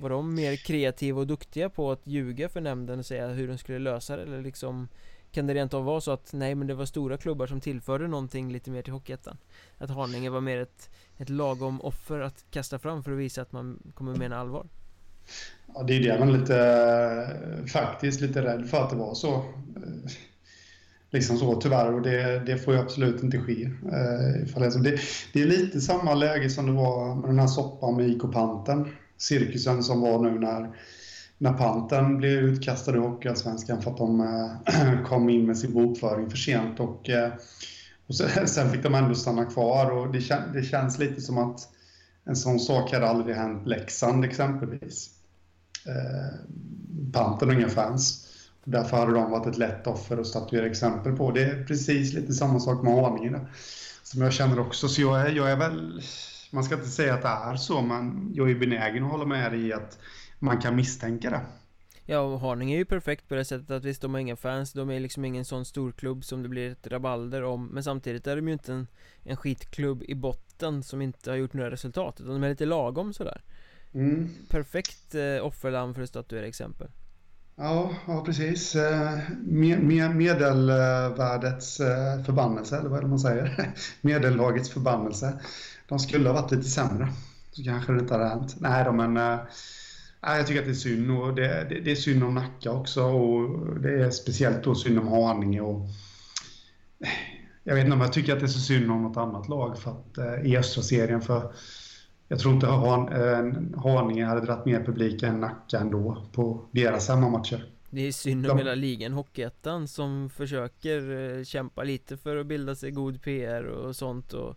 Var 0.00 0.10
de 0.10 0.34
mer 0.34 0.56
kreativa 0.56 1.20
och 1.20 1.26
duktiga 1.26 1.68
på 1.68 1.90
att 1.90 2.06
ljuga 2.06 2.48
för 2.48 2.60
nämnden 2.60 2.98
och 2.98 3.06
säga 3.06 3.28
hur 3.28 3.48
de 3.48 3.58
skulle 3.58 3.78
lösa 3.78 4.16
det 4.16 4.22
eller 4.22 4.42
liksom 4.42 4.88
kan 5.34 5.46
det 5.46 5.54
rent 5.54 5.74
av 5.74 5.84
vara 5.84 6.00
så 6.00 6.10
att 6.10 6.32
nej 6.32 6.54
men 6.54 6.66
det 6.66 6.74
var 6.74 6.86
stora 6.86 7.16
klubbar 7.16 7.46
som 7.46 7.60
tillförde 7.60 8.08
någonting 8.08 8.52
lite 8.52 8.70
mer 8.70 8.82
till 8.82 8.92
Hockeyettan? 8.92 9.36
Att 9.78 9.90
Haninge 9.90 10.30
var 10.30 10.40
mer 10.40 10.58
ett, 10.58 10.90
ett 11.18 11.28
lagom 11.28 11.80
offer 11.80 12.20
att 12.20 12.44
kasta 12.50 12.78
fram 12.78 13.02
för 13.02 13.12
att 13.12 13.18
visa 13.18 13.42
att 13.42 13.52
man 13.52 13.78
kommer 13.94 14.16
mena 14.16 14.36
allvar? 14.36 14.66
Ja, 15.74 15.82
det 15.82 15.94
är 15.94 16.00
det 16.00 16.18
man 16.18 16.32
lite 16.32 17.66
faktiskt 17.72 18.20
lite 18.20 18.42
rädd 18.42 18.68
för 18.68 18.82
att 18.82 18.90
det 18.90 18.96
var 18.96 19.14
så 19.14 19.34
eh, 19.34 20.10
liksom 21.10 21.36
så 21.36 21.60
tyvärr 21.60 21.92
och 21.92 22.02
det, 22.02 22.42
det 22.46 22.58
får 22.58 22.74
ju 22.74 22.80
absolut 22.80 23.22
inte 23.22 23.38
ske. 23.38 23.64
Eh, 23.64 24.80
det, 24.82 25.00
det, 25.32 25.42
är 25.42 25.46
lite 25.46 25.80
samma 25.80 26.14
läge 26.14 26.50
som 26.50 26.66
det 26.66 26.72
var 26.72 27.14
med 27.14 27.30
den 27.30 27.38
här 27.38 27.46
soppan 27.46 27.96
med 27.96 28.08
IK 28.08 28.22
Panten. 28.32 28.88
Cirkusen 29.16 29.82
som 29.82 30.00
var 30.00 30.18
nu 30.18 30.38
när, 30.38 30.70
när 31.44 31.52
Panten 31.52 32.16
blev 32.16 32.32
utkastad 32.32 32.92
ur 32.92 32.98
Hockeyallsvenskan 32.98 33.82
för 33.82 33.90
att 33.90 33.96
de 33.96 34.20
eh, 34.20 35.02
kom 35.08 35.28
in 35.28 35.46
med 35.46 35.58
sin 35.58 35.72
bokföring 35.72 36.30
för 36.30 36.36
sent 36.36 36.80
och, 36.80 37.10
eh, 37.10 37.32
och 38.06 38.14
sen, 38.48 38.70
fick 38.72 38.82
de 38.82 38.94
ändå 38.94 39.14
stanna 39.14 39.44
kvar 39.44 39.90
och 39.90 40.12
det, 40.12 40.52
det 40.54 40.62
känns 40.62 40.98
lite 40.98 41.20
som 41.20 41.38
att 41.38 41.60
en 42.24 42.36
sån 42.36 42.60
sak 42.60 42.92
hade 42.92 43.08
aldrig 43.08 43.36
hänt 43.36 43.66
Leksand 43.66 44.24
exempelvis. 44.24 45.10
Eh, 45.86 46.38
Panten 47.12 47.48
har 47.48 47.56
inga 47.56 47.68
fans. 47.68 48.28
Därför 48.64 48.96
hade 48.96 49.12
de 49.12 49.30
varit 49.30 49.46
ett 49.46 49.58
lätt 49.58 49.86
offer 49.86 50.18
att 50.18 50.26
statuera 50.26 50.66
exempel 50.66 51.16
på. 51.16 51.30
Det 51.30 51.44
är 51.44 51.64
precis 51.64 52.12
lite 52.12 52.32
samma 52.32 52.60
sak 52.60 52.82
med 52.82 52.94
Haninge 52.94 53.40
som 54.02 54.22
jag 54.22 54.32
känner 54.32 54.58
också. 54.58 54.88
Så 54.88 55.00
jag 55.00 55.20
är, 55.20 55.30
jag 55.30 55.50
är 55.50 55.56
väl, 55.56 56.02
man 56.50 56.64
ska 56.64 56.74
inte 56.74 56.88
säga 56.88 57.14
att 57.14 57.22
det 57.22 57.28
är 57.28 57.56
så, 57.56 57.82
men 57.82 58.32
jag 58.34 58.50
är 58.50 58.54
benägen 58.54 59.04
att 59.04 59.10
hålla 59.10 59.26
med 59.26 59.52
dig 59.52 59.66
i 59.66 59.72
att 59.72 59.98
man 60.38 60.60
kan 60.60 60.76
misstänka 60.76 61.30
det. 61.30 61.40
Ja, 62.06 62.18
och 62.18 62.40
Haninge 62.40 62.74
är 62.74 62.78
ju 62.78 62.84
perfekt 62.84 63.28
på 63.28 63.34
det 63.34 63.44
sättet 63.44 63.70
att 63.70 63.84
visst, 63.84 64.02
de 64.02 64.14
har 64.14 64.20
inga 64.20 64.36
fans, 64.36 64.72
de 64.72 64.90
är 64.90 65.00
liksom 65.00 65.24
ingen 65.24 65.44
sån 65.44 65.64
storklubb 65.64 66.24
som 66.24 66.42
det 66.42 66.48
blir 66.48 66.70
ett 66.70 66.86
rabalder 66.86 67.42
om 67.42 67.66
Men 67.66 67.84
samtidigt 67.84 68.26
är 68.26 68.36
de 68.36 68.48
ju 68.48 68.52
inte 68.52 68.72
en, 68.72 68.86
en 69.22 69.36
skitklubb 69.36 70.02
i 70.02 70.14
botten 70.14 70.82
som 70.82 71.02
inte 71.02 71.30
har 71.30 71.36
gjort 71.36 71.52
några 71.52 71.70
resultat, 71.70 72.20
utan 72.20 72.32
de 72.32 72.44
är 72.44 72.48
lite 72.48 72.66
lagom 72.66 73.12
sådär 73.12 73.42
mm. 73.94 74.30
Perfekt 74.48 75.14
eh, 75.14 75.46
offerlamm 75.46 75.94
för 75.94 76.02
att 76.02 76.08
statuera 76.08 76.46
exempel 76.46 76.88
Ja, 77.56 77.90
ja 78.06 78.24
precis. 78.24 78.74
Eh, 78.74 79.18
medelvärdets 80.14 81.80
eh, 81.80 82.24
förbannelse, 82.24 82.78
eller 82.78 82.88
vad 82.88 82.98
är 82.98 83.02
det 83.02 83.08
man 83.08 83.18
säger? 83.18 83.72
Medellagets 84.00 84.70
förbannelse. 84.70 85.40
De 85.88 85.98
skulle 85.98 86.28
ha 86.28 86.42
varit 86.42 86.50
lite 86.50 86.68
sämre. 86.68 87.08
Så 87.50 87.64
kanske 87.64 87.92
det 87.92 88.00
inte 88.00 88.14
hade 88.14 88.28
hänt. 88.28 88.56
Nej 88.58 88.84
då, 88.84 88.92
men 88.92 89.38
jag 90.26 90.46
tycker 90.46 90.60
att 90.60 90.66
det 90.66 90.72
är 90.72 90.74
synd. 90.74 91.10
Och 91.10 91.34
det, 91.34 91.66
det, 91.68 91.80
det, 91.80 91.90
är 91.90 91.94
synd 91.94 92.24
om 92.24 92.34
Nacka 92.34 92.72
också. 92.72 93.02
Och 93.02 93.80
det 93.80 94.02
är 94.02 94.10
speciellt 94.10 94.64
då 94.64 94.74
synd 94.74 94.98
om 94.98 95.08
Haninge. 95.08 95.60
Och, 95.60 95.88
jag 97.64 97.74
vet 97.74 97.84
inte 97.84 97.94
om 97.94 98.00
jag 98.00 98.12
tycker 98.12 98.32
att 98.32 98.40
det 98.40 98.46
är 98.46 98.48
så 98.48 98.60
synd 98.60 98.90
om 98.90 99.02
något 99.02 99.16
annat 99.16 99.48
lag 99.48 99.78
för 99.78 99.90
att, 99.90 100.18
äh, 100.18 100.46
i 100.46 100.56
östra 100.56 100.82
serien. 100.82 101.20
För 101.20 101.52
jag 102.28 102.38
tror 102.38 102.54
inte 102.54 102.66
Han, 102.66 103.08
eh, 103.08 103.80
Haninge 103.82 104.24
hade 104.24 104.40
dragit 104.40 104.64
mer 104.64 104.84
publik 104.84 105.22
än 105.22 105.40
Nacka 105.40 105.78
ändå 105.78 106.26
på 106.32 106.68
deras 106.70 107.08
hemmamatcher. 107.08 107.64
Det 107.90 108.00
är 108.00 108.12
synd 108.12 108.50
om 108.50 108.58
hela 108.58 108.74
ligan, 108.74 109.12
Hockeyettan 109.12 109.88
som 109.88 110.30
försöker 110.30 111.30
eh, 111.38 111.44
kämpa 111.44 111.82
lite 111.82 112.16
för 112.16 112.36
att 112.36 112.46
bilda 112.46 112.74
sig 112.74 112.90
god 112.90 113.22
PR 113.22 113.64
och 113.64 113.96
sånt 113.96 114.32
och 114.32 114.56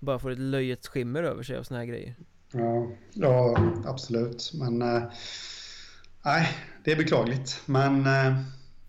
bara 0.00 0.18
får 0.18 0.30
ett 0.30 0.38
löjets 0.38 0.88
skimmer 0.88 1.22
över 1.22 1.42
sig 1.42 1.56
av 1.56 1.62
såna 1.62 1.80
här 1.80 1.86
grejer. 1.86 2.14
Ja, 2.52 2.88
ja 3.12 3.56
absolut. 3.84 4.52
Men 4.54 4.82
eh, 4.82 5.02
nej, 6.24 6.48
det 6.84 6.92
är 6.92 6.96
beklagligt. 6.96 7.62
Men 7.66 8.06
eh, 8.06 8.40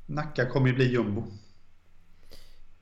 Nacka 0.05 0.45
kommer 0.45 0.67
ju 0.67 0.73
bli 0.73 0.91
jumbo. 0.91 1.23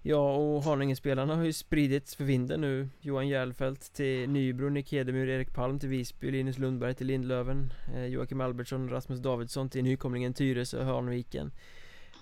Ja, 0.03 0.36
och 0.36 0.63
Haninge-spelarna 0.63 1.36
har 1.36 1.43
ju 1.43 1.53
spridits 1.53 2.15
för 2.15 2.23
vinden 2.23 2.61
nu 2.61 2.89
Johan 3.01 3.27
Järlfelt 3.27 3.93
till 3.93 4.29
Nybro, 4.29 4.69
Nick 4.69 4.91
Hedemyr, 4.91 5.27
Erik 5.27 5.53
Palm 5.53 5.79
till 5.79 5.89
Visby, 5.89 6.32
Linus 6.32 6.57
Lundberg 6.57 6.93
till 6.95 7.07
Lindlöven 7.07 7.73
eh, 7.95 8.05
Joakim 8.05 8.41
Albertsson, 8.41 8.89
Rasmus 8.89 9.19
Davidsson 9.19 9.69
till 9.69 9.84
nykomlingen 9.84 10.34
Tyresö 10.34 10.79
och 10.79 10.86
Hörnviken 10.86 11.51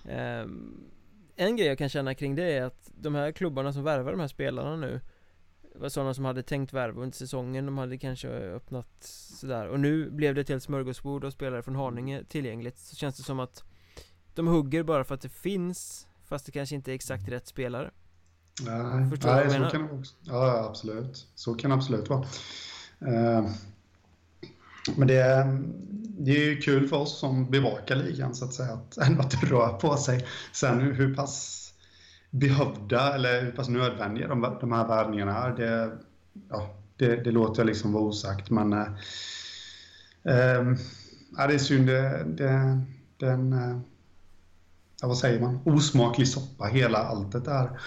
eh, 0.08 0.46
En 1.36 1.56
grej 1.56 1.66
jag 1.66 1.78
kan 1.78 1.88
känna 1.88 2.14
kring 2.14 2.34
det 2.34 2.52
är 2.52 2.62
att 2.62 2.90
de 2.94 3.14
här 3.14 3.32
klubbarna 3.32 3.72
som 3.72 3.84
värvar 3.84 4.10
de 4.10 4.20
här 4.20 4.28
spelarna 4.28 4.76
nu 4.76 5.00
var 5.74 5.88
sådana 5.88 6.14
som 6.14 6.24
hade 6.24 6.42
tänkt 6.42 6.72
värva 6.72 7.02
under 7.02 7.16
säsongen 7.16 7.66
De 7.66 7.78
hade 7.78 7.98
kanske 7.98 8.28
öppnat 8.28 8.88
sådär. 9.40 9.68
Och 9.68 9.80
nu 9.80 10.10
blev 10.10 10.34
det 10.34 10.40
ett 10.40 10.48
helt 10.48 10.62
smörgåsbord 10.62 11.24
av 11.24 11.30
spelare 11.30 11.62
från 11.62 11.76
Haninge 11.76 12.24
tillgängligt. 12.24 12.78
Så 12.78 12.96
känns 12.96 13.16
det 13.16 13.22
som 13.22 13.40
att 13.40 13.64
De 14.34 14.46
hugger 14.46 14.82
bara 14.82 15.04
för 15.04 15.14
att 15.14 15.20
det 15.20 15.28
finns 15.28 16.06
Fast 16.30 16.46
det 16.46 16.52
kanske 16.52 16.74
inte 16.74 16.92
är 16.92 16.94
exakt 16.94 17.28
rätt 17.28 17.46
spelare. 17.46 17.90
Nej, 18.66 19.10
Förstår 19.10 19.30
nej 19.30 19.50
så 19.50 19.70
kan 19.70 19.88
det 19.88 19.94
också. 19.94 20.14
Ja, 20.20 20.66
absolut. 20.68 21.26
Så 21.34 21.54
kan 21.54 21.70
det 21.70 21.76
absolut 21.76 22.08
vara. 22.08 22.20
Uh, 22.20 23.50
Men 24.96 25.08
det, 25.08 25.46
det 26.18 26.30
är 26.30 26.50
ju 26.50 26.60
kul 26.60 26.88
för 26.88 26.96
oss 26.96 27.18
som 27.18 27.50
bevakar 27.50 27.96
ligan 27.96 28.34
så 28.34 28.44
att 28.44 28.54
säga 28.54 28.72
att 28.72 28.96
ändå 28.98 29.20
att 29.22 29.30
det 29.30 29.46
rör 29.46 29.78
på 29.78 29.96
sig. 29.96 30.26
Sen 30.52 30.80
hur 30.80 31.14
pass 31.14 31.59
behövda 32.30 33.14
eller 33.14 33.42
hur 33.42 33.50
pass 33.50 33.68
nödvändiga 33.68 34.28
de, 34.28 34.56
de 34.60 34.72
här 34.72 34.88
värvningarna 34.88 35.36
är, 35.36 35.56
det, 35.56 35.98
ja, 36.48 36.74
det, 36.96 37.16
det 37.16 37.30
låter 37.30 37.60
jag 37.60 37.66
liksom 37.66 37.92
vara 37.92 38.04
osagt. 38.04 38.50
Men 38.50 38.72
äh, 38.72 38.80
äh, 40.22 40.74
det 41.48 41.54
är 41.54 41.58
synd. 41.58 41.86
Det, 41.86 42.24
det, 42.26 42.80
den, 43.16 43.52
äh, 43.52 43.78
ja, 45.00 45.08
vad 45.08 45.18
säger 45.18 45.40
man, 45.40 45.60
osmaklig 45.64 46.28
soppa 46.28 46.64
hela 46.64 46.98
alltet 46.98 47.44
där. 47.44 47.80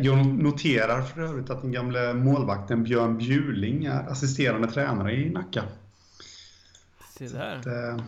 Jag 0.00 0.26
noterar 0.26 1.02
för 1.02 1.20
övrigt 1.20 1.50
att 1.50 1.62
den 1.62 1.72
gamle 1.72 2.14
målvakten 2.14 2.82
Björn 2.82 3.18
Bjuling 3.18 3.84
är 3.84 4.10
assisterande 4.10 4.68
tränare 4.68 5.12
i 5.12 5.30
Nacka. 5.30 5.62
Se 7.18 7.28
där. 7.28 7.56
Att, 7.56 8.00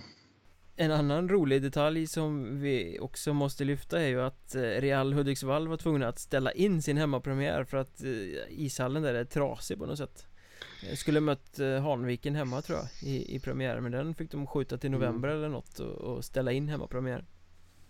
en 0.77 0.93
annan 0.93 1.29
rolig 1.29 1.63
detalj 1.63 2.07
som 2.07 2.61
vi 2.61 2.99
också 3.01 3.33
måste 3.33 3.65
lyfta 3.65 4.03
är 4.03 4.09
ju 4.09 4.23
att 4.23 4.55
eh, 4.55 4.61
Real 4.61 5.13
Hudiksvall 5.13 5.69
var 5.69 5.77
tvungna 5.77 6.09
att 6.09 6.19
ställa 6.19 6.53
in 6.53 6.83
sin 6.83 6.97
hemmapremiär 6.97 7.65
för 7.65 7.77
att 7.77 8.05
eh, 8.05 8.11
ishallen 8.49 9.03
där 9.03 9.15
är 9.15 9.25
trasig 9.25 9.79
på 9.79 9.87
något 9.87 9.99
sätt. 9.99 10.27
Jag 10.89 10.99
Skulle 10.99 11.21
mött 11.21 11.59
eh, 11.59 11.83
Hanviken 11.83 12.35
hemma 12.35 12.63
tror 12.63 12.79
jag 12.79 13.09
i, 13.09 13.37
i 13.37 13.41
premiären 13.41 13.83
men 13.83 13.93
den 13.93 14.15
fick 14.15 14.31
de 14.31 14.47
skjuta 14.47 14.79
till 14.79 14.91
november 14.91 15.29
mm. 15.29 15.39
eller 15.39 15.49
något 15.49 15.79
och, 15.79 15.95
och 15.95 16.25
ställa 16.25 16.53
in 16.53 16.69
hemmapremiär. 16.69 17.25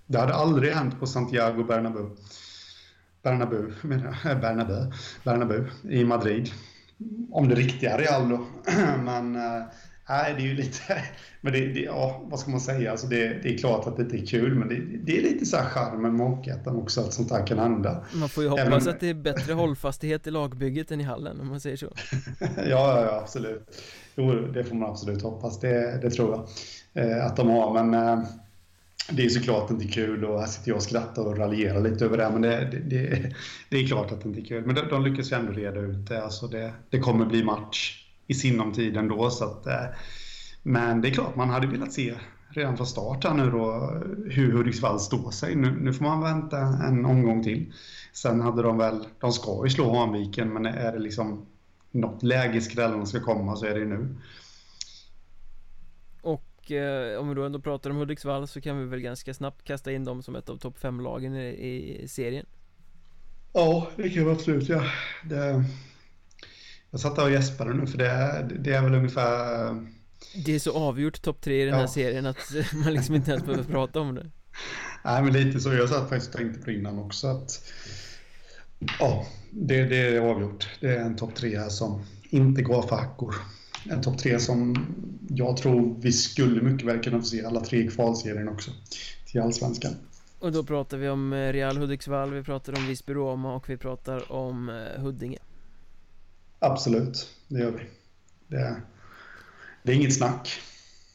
Det 0.07 0.18
hade 0.18 0.35
aldrig 0.35 0.72
hänt 0.72 1.01
på 1.01 1.07
Santiago 1.07 1.64
Bernabéu 1.64 2.16
Bernabéu, 3.22 3.72
menar 3.83 4.18
jag, 4.24 4.41
Bernabéu, 4.41 4.93
Bernabéu 5.24 5.66
i 5.83 6.05
Madrid. 6.05 6.51
Om 7.31 7.49
det 7.49 7.55
riktiga 7.55 7.99
Real 7.99 8.28
då. 8.28 8.47
Men 9.05 9.37
Nej, 10.11 10.34
det 10.36 10.42
är 10.42 10.46
ju 10.46 10.54
lite... 10.54 11.02
Men 11.40 11.52
det, 11.52 11.66
det, 11.66 11.80
ja, 11.80 12.20
vad 12.24 12.40
ska 12.40 12.50
man 12.50 12.61
säga? 12.61 12.90
Alltså 12.90 13.06
det, 13.06 13.42
det 13.42 13.54
är 13.54 13.58
klart 13.58 13.86
att 13.86 13.96
det 13.96 14.02
inte 14.02 14.16
är 14.16 14.26
kul, 14.26 14.54
men 14.54 14.68
det, 14.68 14.74
det 15.04 15.18
är 15.18 15.22
lite 15.22 15.46
så 15.46 15.56
här 15.56 15.64
charmen 15.64 16.16
med 16.16 16.26
Hockeyettan 16.26 16.76
också, 16.76 17.00
att 17.00 17.12
sånt 17.12 17.30
här 17.30 17.46
kan 17.46 17.58
hända. 17.58 18.04
Man 18.12 18.28
får 18.28 18.42
ju 18.42 18.48
hoppas 18.48 18.66
Även... 18.66 18.88
att 18.88 19.00
det 19.00 19.08
är 19.08 19.14
bättre 19.14 19.52
hållfasthet 19.52 20.26
i 20.26 20.30
lagbygget 20.30 20.90
än 20.90 21.00
i 21.00 21.04
hallen, 21.04 21.40
om 21.40 21.48
man 21.48 21.61
säger 21.61 21.76
så. 21.76 21.86
ja, 22.56 23.04
ja, 23.04 23.20
absolut. 23.22 23.82
Jo, 24.14 24.32
det 24.32 24.64
får 24.64 24.76
man 24.76 24.90
absolut 24.90 25.22
hoppas. 25.22 25.61
Det, 25.61 25.98
det 26.02 26.11
tror 26.11 26.46
jag 26.94 27.11
eh, 27.11 27.26
att 27.26 27.36
de 27.36 27.48
har, 27.48 27.84
men 27.84 28.08
eh, 28.08 28.24
det 29.11 29.24
är 29.24 29.28
såklart 29.28 29.70
inte 29.70 29.86
kul 29.86 30.24
och 30.24 30.40
här 30.40 30.46
sitter 30.46 30.68
jag 30.68 30.76
och 30.76 30.82
skrattar 30.82 31.22
och 31.22 31.38
raljerar 31.38 31.80
lite 31.80 32.04
över 32.04 32.16
det, 32.16 32.30
men 32.30 32.42
det, 32.42 32.80
det, 32.86 33.34
det 33.70 33.76
är 33.76 33.86
klart 33.86 34.12
att 34.12 34.22
det 34.22 34.28
inte 34.28 34.40
är 34.40 34.44
kul. 34.44 34.66
Men 34.66 34.74
de, 34.74 34.88
de 34.90 35.04
lyckas 35.04 35.32
ju 35.32 35.36
ändå 35.36 35.52
reda 35.52 35.80
ut 35.80 36.08
det. 36.08 36.22
Alltså 36.24 36.46
det, 36.46 36.72
det 36.90 36.98
kommer 36.98 37.26
bli 37.26 37.44
match 37.44 37.99
i 38.31 38.35
sinom 38.35 38.72
tid 38.72 38.97
ändå. 38.97 39.31
Så 39.31 39.45
att, 39.45 39.66
eh, 39.66 39.87
men 40.62 41.01
det 41.01 41.09
är 41.09 41.12
klart, 41.12 41.37
man 41.37 41.51
hade 41.51 41.66
velat 41.66 41.93
se 41.93 42.14
redan 42.49 42.76
från 42.76 42.87
start 42.87 43.24
här 43.24 43.35
nu 43.35 43.51
då 43.51 43.93
hur 44.31 44.53
Hudiksvall 44.53 45.01
står 45.01 45.31
sig. 45.31 45.55
Nu, 45.55 45.70
nu, 45.81 45.93
får 45.93 46.05
man 46.05 46.20
vänta 46.20 46.59
en 46.59 47.05
omgång 47.05 47.45
till. 47.45 47.72
Sen 48.12 48.41
hade 48.41 48.62
de 48.62 48.78
väl, 48.78 49.05
de 49.20 49.33
ska 49.33 49.61
ju 49.64 49.70
slå 49.70 49.99
Hanviken, 49.99 50.53
men 50.53 50.66
är 50.66 50.93
det 50.93 50.99
liksom 50.99 51.47
något 51.91 52.22
läge 52.22 52.61
skrällarna 52.61 53.07
ska 53.07 53.20
komma 53.20 53.57
så 53.57 53.66
är 53.66 53.74
det 53.74 53.81
ju 53.81 53.89
nu. 53.89 54.16
Och 56.22 56.72
eh, 56.72 57.20
om 57.20 57.28
vi 57.28 57.35
då 57.35 57.45
ändå 57.45 57.61
pratar 57.61 57.91
om 57.91 57.97
Hudiksvall 57.97 58.49
så 58.49 58.61
kan 58.61 58.78
vi 58.78 58.85
väl 58.85 59.01
ganska 59.01 59.35
snabbt 59.35 59.64
kasta 59.64 59.93
in 59.93 60.05
dem 60.05 60.22
som 60.22 60.37
ett 60.37 60.49
av 60.49 60.57
topp 60.57 60.78
5-lagen 60.81 61.37
i, 61.37 62.03
i, 62.03 62.09
serien. 62.09 62.47
Ja, 63.53 63.89
det 63.97 64.09
kan 64.09 64.24
vi 64.24 64.31
absolut 64.31 64.68
göra. 64.68 64.85
Ja. 65.31 65.62
Jag 66.91 67.01
satt 67.01 67.18
och 67.18 67.30
gäspade 67.30 67.74
nu 67.74 67.86
för 67.86 67.99
det 67.99 68.09
är, 68.09 68.43
det 68.43 68.72
är 68.72 68.82
väl 68.82 68.95
ungefär... 68.95 69.76
Det 70.45 70.55
är 70.55 70.59
så 70.59 70.72
avgjort 70.72 71.22
topp 71.22 71.41
tre 71.41 71.62
i 71.62 71.66
den 71.66 71.74
här 71.74 71.86
serien 71.86 72.26
att 72.26 72.53
man 72.84 72.95
liksom 72.95 73.14
inte 73.14 73.30
ens 73.30 73.45
behöver 73.45 73.64
prata 73.64 74.01
om 74.01 74.14
det. 74.14 74.30
Nej 75.05 75.22
men 75.22 75.32
lite 75.32 75.61
så, 75.61 75.72
jag 75.72 75.88
satt 75.88 76.09
faktiskt 76.09 76.34
och 76.34 76.41
tänkte 76.41 76.64
på 76.64 76.70
innan 76.70 76.99
också 76.99 77.26
att 77.26 77.62
Ja, 78.99 79.26
det, 79.51 79.84
det 79.84 79.97
är 79.97 80.20
avgjort. 80.20 80.68
Det 80.80 80.97
är 80.97 81.01
en 81.01 81.16
topp 81.16 81.34
tre 81.34 81.59
här 81.59 81.68
som 81.68 82.03
inte 82.30 82.62
går 82.62 82.82
för 82.82 82.97
hackor. 82.97 83.34
En 83.91 84.03
topp 84.03 84.18
tre 84.18 84.38
som 84.38 84.86
jag 85.28 85.57
tror 85.57 85.97
vi 86.01 86.12
skulle 86.12 86.62
mycket 86.62 86.88
väl 86.88 87.03
kunna 87.03 87.18
få 87.18 87.24
se 87.24 87.45
alla 87.45 87.61
tre 87.61 87.78
i 87.78 87.88
kvalserien 87.88 88.49
också 88.49 88.70
till 89.26 89.41
Allsvenskan. 89.41 89.93
Och 90.38 90.53
då 90.53 90.64
pratar 90.64 90.97
vi 90.97 91.09
om 91.09 91.34
Real 91.34 91.76
Hudiksvall, 91.76 92.34
vi 92.34 92.43
pratar 92.43 92.76
om 92.76 92.86
Visby-Roma 92.86 93.55
och 93.55 93.70
vi 93.70 93.76
pratar 93.76 94.32
om 94.32 94.68
eh, 94.68 95.03
Huddinge. 95.03 95.38
Absolut, 96.61 97.28
det 97.48 97.61
gör 97.61 97.70
vi. 97.70 97.82
Det, 98.46 98.82
det 99.82 99.92
är 99.92 99.96
inget 99.96 100.14
snack. 100.14 100.61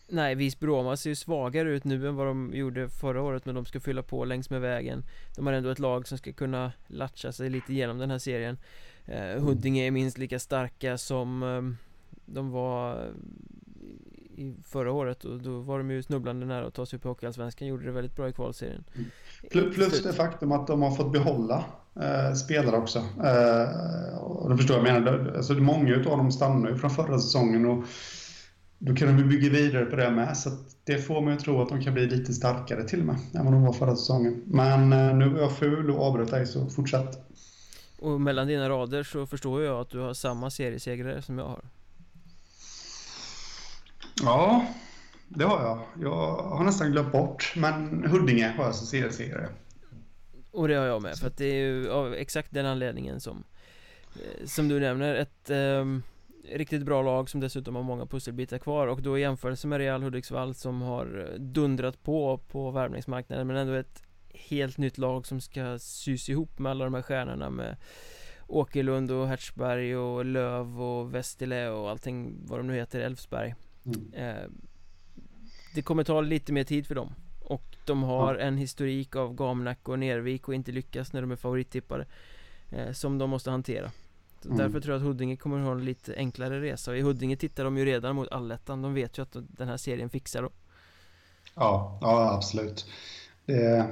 Nej, 0.08 0.36
Visby-Roma 0.36 0.96
ser 0.96 1.10
ju 1.10 1.16
svagare 1.16 1.70
ut 1.70 1.84
nu 1.84 2.08
än 2.08 2.16
vad 2.16 2.28
de 2.28 2.54
gjorde 2.54 2.90
förra 2.90 3.22
året 3.22 3.46
Men 3.46 3.56
de 3.56 3.66
ska 3.66 3.80
fylla 3.80 4.04
på 4.04 4.26
längs 4.26 4.50
med 4.50 4.62
vägen 4.62 5.04
De 5.36 5.46
har 5.46 5.54
ändå 5.54 5.70
ett 5.70 5.80
lag 5.80 6.08
som 6.08 6.18
ska 6.18 6.34
kunna 6.34 6.72
latcha 6.88 7.32
sig 7.32 7.50
lite 7.50 7.74
genom 7.74 7.98
den 7.98 8.12
här 8.12 8.18
serien 8.18 8.58
eh, 9.06 9.44
Huddinge 9.44 9.88
är 9.88 9.92
minst 9.92 10.18
lika 10.18 10.40
starka 10.40 10.98
som 10.98 11.44
eh, 11.44 11.62
de 12.26 12.52
var 12.52 13.10
i 14.38 14.56
förra 14.64 14.92
året 14.92 15.24
och 15.26 15.42
då 15.42 15.60
var 15.60 15.78
de 15.78 15.92
ju 15.92 16.04
snubblande 16.04 16.46
nära 16.46 16.68
att 16.68 16.74
ta 16.74 16.86
sig 16.86 16.98
upp 16.98 17.06
i 17.06 17.08
Hockeyallsvenskan 17.08 17.68
Gjorde 17.68 17.86
det 17.86 17.92
väldigt 17.92 18.16
bra 18.16 18.30
i 18.30 18.34
kvalserien. 18.34 18.84
Plus, 19.52 19.76
plus 19.76 20.04
det 20.04 20.14
faktum 20.14 20.52
att 20.52 20.68
de 20.68 20.82
har 20.82 20.92
fått 20.92 21.12
behålla 21.12 21.66
eh, 21.96 22.34
spelare 22.34 22.78
också. 22.78 23.00
Eh, 23.00 24.18
Och 24.18 24.50
du 24.50 24.58
förstår 24.58 24.76
jag 24.76 24.84
menar. 24.84 25.34
Alltså, 25.38 25.54
Många 25.54 25.96
av 25.96 26.04
dem 26.04 26.32
stannar 26.32 26.70
ju 26.70 26.76
från 26.76 26.90
förra 26.90 27.20
säsongen 27.20 27.66
och 27.66 27.84
Då 28.78 28.96
kan 28.96 29.18
de 29.18 29.24
bygga 29.24 29.50
vidare 29.50 29.86
på 29.86 29.96
det 29.96 30.12
med. 30.12 30.38
Så 30.38 30.50
det 30.84 30.98
får 30.98 31.22
man 31.22 31.34
ju 31.34 31.40
tro 31.40 31.62
att 31.62 31.70
de 31.70 31.82
kan 31.82 31.94
bli 31.94 32.06
lite 32.06 32.34
starkare 32.34 32.84
till 32.84 33.00
och 33.00 33.06
med 33.06 33.16
Än 33.34 33.46
vad 33.46 33.54
de 33.54 33.64
var 33.64 33.74
förra 33.74 33.96
säsongen. 33.96 34.42
Men 34.46 34.94
eh, 34.94 35.16
nu 35.16 35.38
är 35.38 35.42
jag 35.42 35.58
ful 35.58 35.92
och 35.92 36.04
avbröt 36.08 36.32
dig 36.32 36.46
så 36.48 36.68
fortsätt. 36.70 37.20
Och 38.00 38.22
mellan 38.22 38.48
dina 38.48 38.70
rader 38.70 39.04
så 39.04 39.26
förstår 39.26 39.64
jag 39.64 39.80
att 39.80 39.90
du 39.90 40.00
har 40.00 40.14
samma 40.14 40.50
seriesegrare 40.50 41.22
som 41.22 41.38
jag 41.38 41.46
har 41.46 41.62
Ja, 44.24 44.66
det 45.28 45.46
har 45.46 45.62
jag. 45.62 45.82
Jag 46.02 46.38
har 46.38 46.64
nästan 46.64 46.92
glömt 46.92 47.12
bort, 47.12 47.54
men 47.56 48.04
Huddinge 48.08 48.54
har 48.58 48.64
jag 48.66 48.76
som 48.76 48.88
seriesegrare. 48.88 49.50
Och 50.52 50.68
det 50.68 50.76
har 50.76 50.86
jag 50.86 51.02
med, 51.02 51.18
för 51.18 51.28
att 51.28 51.38
det 51.38 51.46
är 51.46 51.56
ju 51.56 51.92
av 51.92 52.14
exakt 52.14 52.52
den 52.52 52.66
anledningen 52.66 53.20
som 53.20 53.44
eh, 54.16 54.46
Som 54.46 54.68
du 54.68 54.80
nämner, 54.80 55.16
ett 55.16 55.50
um, 55.50 56.04
riktigt 56.52 56.86
bra 56.86 57.02
lag 57.02 57.30
som 57.30 57.40
dessutom 57.40 57.76
har 57.76 57.84
många 57.84 58.06
pusselbitar 58.06 58.58
kvar 58.58 58.88
och 58.88 59.02
då 59.02 59.18
i 59.18 59.22
jämförelse 59.22 59.68
med 59.68 59.78
Real 59.78 60.04
Hudiksvall 60.04 60.56
som 60.56 60.82
har 60.82 61.28
eh, 61.34 61.40
dundrat 61.40 62.04
på 62.04 62.38
på 62.38 62.72
värvningsmarknaden 62.72 63.48
men 63.48 63.58
ändå 63.58 63.74
ett 63.74 64.04
helt 64.34 64.78
nytt 64.78 64.98
lag 64.98 65.28
som 65.28 65.42
ska 65.42 65.80
sys 65.80 66.30
ihop 66.30 66.60
med 66.60 66.70
alla 66.70 66.84
de 66.84 66.94
här 66.94 67.02
stjärnorna 67.02 67.50
med 67.50 67.78
Åkerlund 68.48 69.12
och 69.12 69.28
Hertzberg 69.28 69.98
och 69.98 70.26
Löv 70.26 70.82
och 70.82 71.16
Westerle 71.16 71.70
och 71.70 71.90
allting 71.90 72.38
vad 72.46 72.60
de 72.60 72.68
nu 72.68 72.76
heter, 72.76 73.00
Elfsberg 73.00 73.56
Mm. 73.86 74.14
Eh, 74.14 74.50
det 75.76 75.82
kommer 75.82 76.04
ta 76.04 76.22
lite 76.22 76.54
mer 76.54 76.64
tid 76.64 76.88
för 76.88 76.96
dem 76.96 77.14
Och 77.42 77.76
de 77.86 78.04
har 78.04 78.36
en 78.36 78.58
historik 78.58 79.16
av 79.16 79.36
Gamnack 79.36 79.90
och 79.90 80.00
Nervik 80.00 80.48
och 80.48 80.54
inte 80.54 80.72
lyckas 80.72 81.14
när 81.14 81.22
de 81.22 81.32
är 81.32 81.36
favorittippare 81.36 82.06
eh, 82.70 82.92
Som 82.92 83.18
de 83.18 83.30
måste 83.30 83.52
hantera 83.52 83.92
mm. 84.46 84.58
Därför 84.58 84.80
tror 84.80 84.94
jag 84.94 85.02
att 85.02 85.08
Huddinge 85.08 85.38
kommer 85.38 85.60
ha 85.60 85.72
en 85.72 85.86
lite 85.86 86.16
enklare 86.16 86.62
resa 86.62 86.92
och 86.92 86.98
i 86.98 87.02
Huddinge 87.02 87.36
tittar 87.36 87.64
de 87.64 87.78
ju 87.78 87.86
redan 87.86 88.16
mot 88.16 88.28
allettan 88.28 88.82
De 88.82 88.94
vet 88.94 89.18
ju 89.18 89.22
att 89.22 89.36
den 89.48 89.68
här 89.68 89.78
serien 89.78 90.10
fixar 90.10 90.42
dem 90.42 90.52
Ja, 91.56 92.00
ja 92.02 92.34
absolut 92.34 92.88
det, 93.46 93.88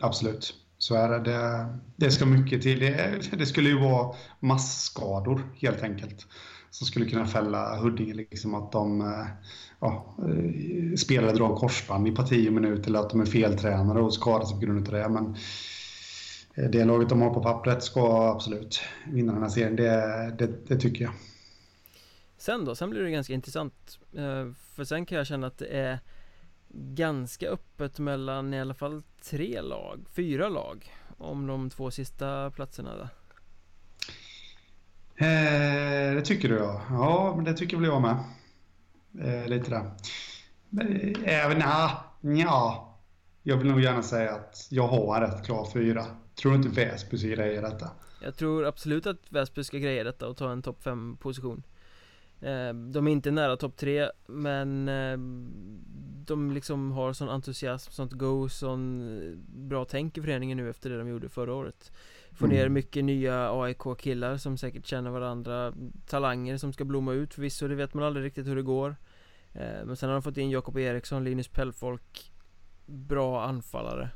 Absolut 0.00 0.54
så 0.78 0.94
är 0.94 1.08
det. 1.08 1.18
det. 1.18 1.78
Det 1.96 2.10
ska 2.10 2.26
mycket 2.26 2.62
till. 2.62 2.80
Det, 2.80 3.20
det 3.32 3.46
skulle 3.46 3.68
ju 3.68 3.80
vara 3.80 4.14
massskador 4.40 5.42
helt 5.56 5.82
enkelt 5.82 6.26
som 6.70 6.86
skulle 6.86 7.06
kunna 7.06 7.26
fälla 7.26 7.76
Huddinge. 7.76 8.14
Liksom 8.14 8.54
att 8.54 8.72
de 8.72 9.00
eh, 9.00 9.26
ja, 9.80 10.16
eh, 10.18 10.94
spelare 10.96 11.32
drar 11.32 11.56
korsband 11.56 12.08
i 12.08 12.10
parti 12.10 12.48
och 12.48 12.52
minut 12.52 12.86
eller 12.86 12.98
att 12.98 13.10
de 13.10 13.20
är 13.20 13.26
feltränade 13.26 14.00
och 14.00 14.14
skadar 14.14 14.46
sig 14.46 14.60
på 14.60 14.66
grund 14.66 14.88
av 14.88 14.94
det. 14.94 15.08
Men 15.08 15.36
eh, 16.54 16.70
det 16.70 16.84
laget 16.84 17.08
de 17.08 17.22
har 17.22 17.34
på 17.34 17.42
pappret 17.42 17.82
ska 17.82 18.32
absolut 18.32 18.80
vinna 19.06 19.32
den 19.32 19.42
här 19.42 19.48
serien. 19.48 19.76
Det, 19.76 20.34
det, 20.38 20.66
det 20.68 20.76
tycker 20.76 21.04
jag. 21.04 21.12
Sen 22.36 22.64
då, 22.64 22.74
sen 22.74 22.90
blir 22.90 23.02
det 23.02 23.10
ganska 23.10 23.32
intressant 23.34 23.98
För 24.74 24.84
sen 24.84 25.06
kan 25.06 25.18
jag 25.18 25.26
känna 25.26 25.46
att 25.46 25.58
det 25.58 25.66
är 25.66 25.98
Ganska 26.68 27.48
öppet 27.48 27.98
mellan 27.98 28.54
i 28.54 28.60
alla 28.60 28.74
fall 28.74 29.02
tre 29.22 29.60
lag, 29.60 30.06
fyra 30.14 30.48
lag 30.48 30.92
Om 31.18 31.46
de 31.46 31.70
två 31.70 31.90
sista 31.90 32.50
platserna 32.50 32.96
där. 32.96 33.08
Eh, 35.20 36.14
det 36.14 36.22
tycker 36.24 36.48
du 36.48 36.54
ja. 36.54 36.82
Ja, 36.90 37.32
men 37.36 37.44
det 37.44 37.54
tycker 37.54 37.76
väl 37.76 37.86
jag 37.86 38.02
med. 38.02 38.16
Eh, 39.20 39.48
lite 39.48 39.70
där. 39.70 39.90
Eh, 40.80 41.44
även, 41.44 41.58
eh, 41.58 42.40
ja. 42.40 42.84
Jag 43.42 43.56
vill 43.56 43.70
nog 43.70 43.80
gärna 43.80 44.02
säga 44.02 44.34
att 44.34 44.66
jag 44.70 44.88
har 44.88 45.16
en 45.16 45.30
rätt 45.30 45.44
klar 45.46 45.68
fyra. 45.72 46.04
Tror 46.34 46.52
du 46.52 46.56
inte 46.56 46.68
Väsby 46.68 47.18
ska 47.18 47.28
greja 47.28 47.60
detta? 47.60 47.90
Jag 48.22 48.36
tror 48.36 48.66
absolut 48.66 49.06
att 49.06 49.18
Väsby 49.28 49.64
ska 49.64 49.78
greja 49.78 50.04
detta 50.04 50.28
och 50.28 50.36
ta 50.36 50.52
en 50.52 50.62
topp 50.62 50.82
5 50.82 51.16
position. 51.16 51.62
Eh, 52.40 52.74
de 52.74 53.06
är 53.06 53.12
inte 53.12 53.30
nära 53.30 53.56
topp 53.56 53.76
3 53.76 54.10
men 54.26 54.88
eh, 54.88 55.18
de 56.26 56.50
liksom 56.52 56.92
har 56.92 57.12
sån 57.12 57.28
entusiasm, 57.28 57.92
sånt 57.92 58.12
go, 58.12 58.48
sån 58.48 59.00
eh, 59.22 59.38
bra 59.68 59.84
tänk 59.84 60.18
i 60.18 60.22
föreningen 60.22 60.56
nu 60.56 60.70
efter 60.70 60.90
det 60.90 60.98
de 60.98 61.08
gjorde 61.08 61.28
förra 61.28 61.54
året. 61.54 61.92
Få 62.38 62.44
mm. 62.44 62.56
ner 62.56 62.68
mycket 62.68 63.04
nya 63.04 63.52
AIK-killar 63.52 64.36
som 64.36 64.58
säkert 64.58 64.86
känner 64.86 65.10
varandra 65.10 65.72
Talanger 66.06 66.56
som 66.56 66.72
ska 66.72 66.84
blomma 66.84 67.12
ut 67.12 67.34
förvisso, 67.34 67.68
det 67.68 67.74
vet 67.74 67.94
man 67.94 68.04
aldrig 68.04 68.26
riktigt 68.26 68.46
hur 68.46 68.56
det 68.56 68.62
går 68.62 68.96
Men 69.84 69.96
sen 69.96 70.08
har 70.08 70.14
de 70.14 70.22
fått 70.22 70.36
in 70.36 70.50
Jakob 70.50 70.78
Eriksson, 70.78 71.24
Linus 71.24 71.48
Pellfolk 71.48 72.32
Bra 72.86 73.44
anfallare 73.44 74.10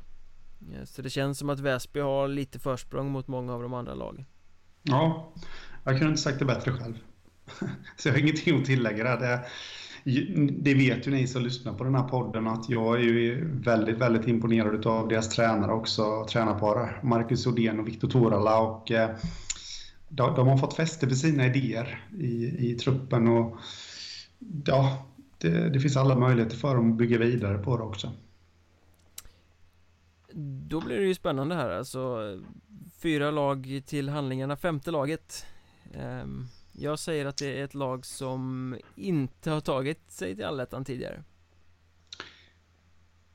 Så 0.85 1.01
det 1.01 1.09
känns 1.09 1.39
som 1.39 1.49
att 1.49 1.59
Väsby 1.59 1.99
har 1.99 2.27
lite 2.27 2.59
försprång 2.59 3.11
mot 3.11 3.27
många 3.27 3.53
av 3.53 3.61
de 3.61 3.73
andra 3.73 3.93
lagen 3.93 4.25
Ja, 4.83 5.33
jag 5.83 5.97
kunde 5.97 6.09
inte 6.09 6.21
sagt 6.21 6.39
det 6.39 6.45
bättre 6.45 6.71
själv 6.71 6.95
Så 7.97 8.07
jag 8.07 8.13
har 8.13 8.19
ingenting 8.19 8.59
att 8.59 8.65
tillägga 8.65 9.03
där. 9.03 9.17
Det, 9.17 9.45
det 10.51 10.73
vet 10.73 11.07
ju 11.07 11.11
ni 11.11 11.27
som 11.27 11.43
lyssnar 11.43 11.73
på 11.73 11.83
den 11.83 11.95
här 11.95 12.03
podden 12.03 12.47
att 12.47 12.69
jag 12.69 12.95
är 12.95 13.03
ju 13.03 13.47
väldigt, 13.59 13.97
väldigt 13.97 14.27
imponerad 14.27 14.85
av 14.85 15.07
deras 15.07 15.29
tränare 15.29 15.71
också, 15.71 16.25
tränarpar 16.29 16.99
Marcus 17.03 17.47
Odén 17.47 17.79
och 17.79 17.87
Viktor 17.87 18.09
Torala 18.09 18.59
och 18.59 18.91
eh, 18.91 19.09
de, 20.09 20.35
de, 20.35 20.47
har 20.47 20.57
fått 20.57 20.73
fäste 20.73 21.07
för 21.07 21.15
sina 21.15 21.45
idéer 21.45 22.07
i, 22.19 22.71
i 22.71 22.75
truppen 22.75 23.27
och 23.27 23.57
ja, 24.65 25.05
det, 25.37 25.69
det 25.69 25.79
finns 25.79 25.97
alla 25.97 26.15
möjligheter 26.15 26.57
för 26.57 26.75
dem 26.75 26.91
att 26.91 26.97
bygga 26.97 27.17
vidare 27.17 27.57
på 27.57 27.77
det 27.77 27.83
också. 27.83 28.11
Då 30.67 30.81
blir 30.81 30.97
det 30.97 31.07
ju 31.07 31.15
spännande 31.15 31.55
här 31.55 31.69
alltså 31.69 32.17
Fyra 32.97 33.31
lag 33.31 33.81
till 33.85 34.09
handlingarna, 34.09 34.55
femte 34.55 34.91
laget 34.91 35.45
um 36.23 36.47
jag 36.75 36.99
säger 36.99 37.25
att 37.25 37.37
det 37.37 37.59
är 37.59 37.63
ett 37.63 37.73
lag 37.73 38.05
som 38.05 38.75
inte 38.95 39.51
har 39.51 39.61
tagit 39.61 40.11
sig 40.11 40.35
till 40.35 40.45
allettan 40.45 40.85
tidigare. 40.85 41.23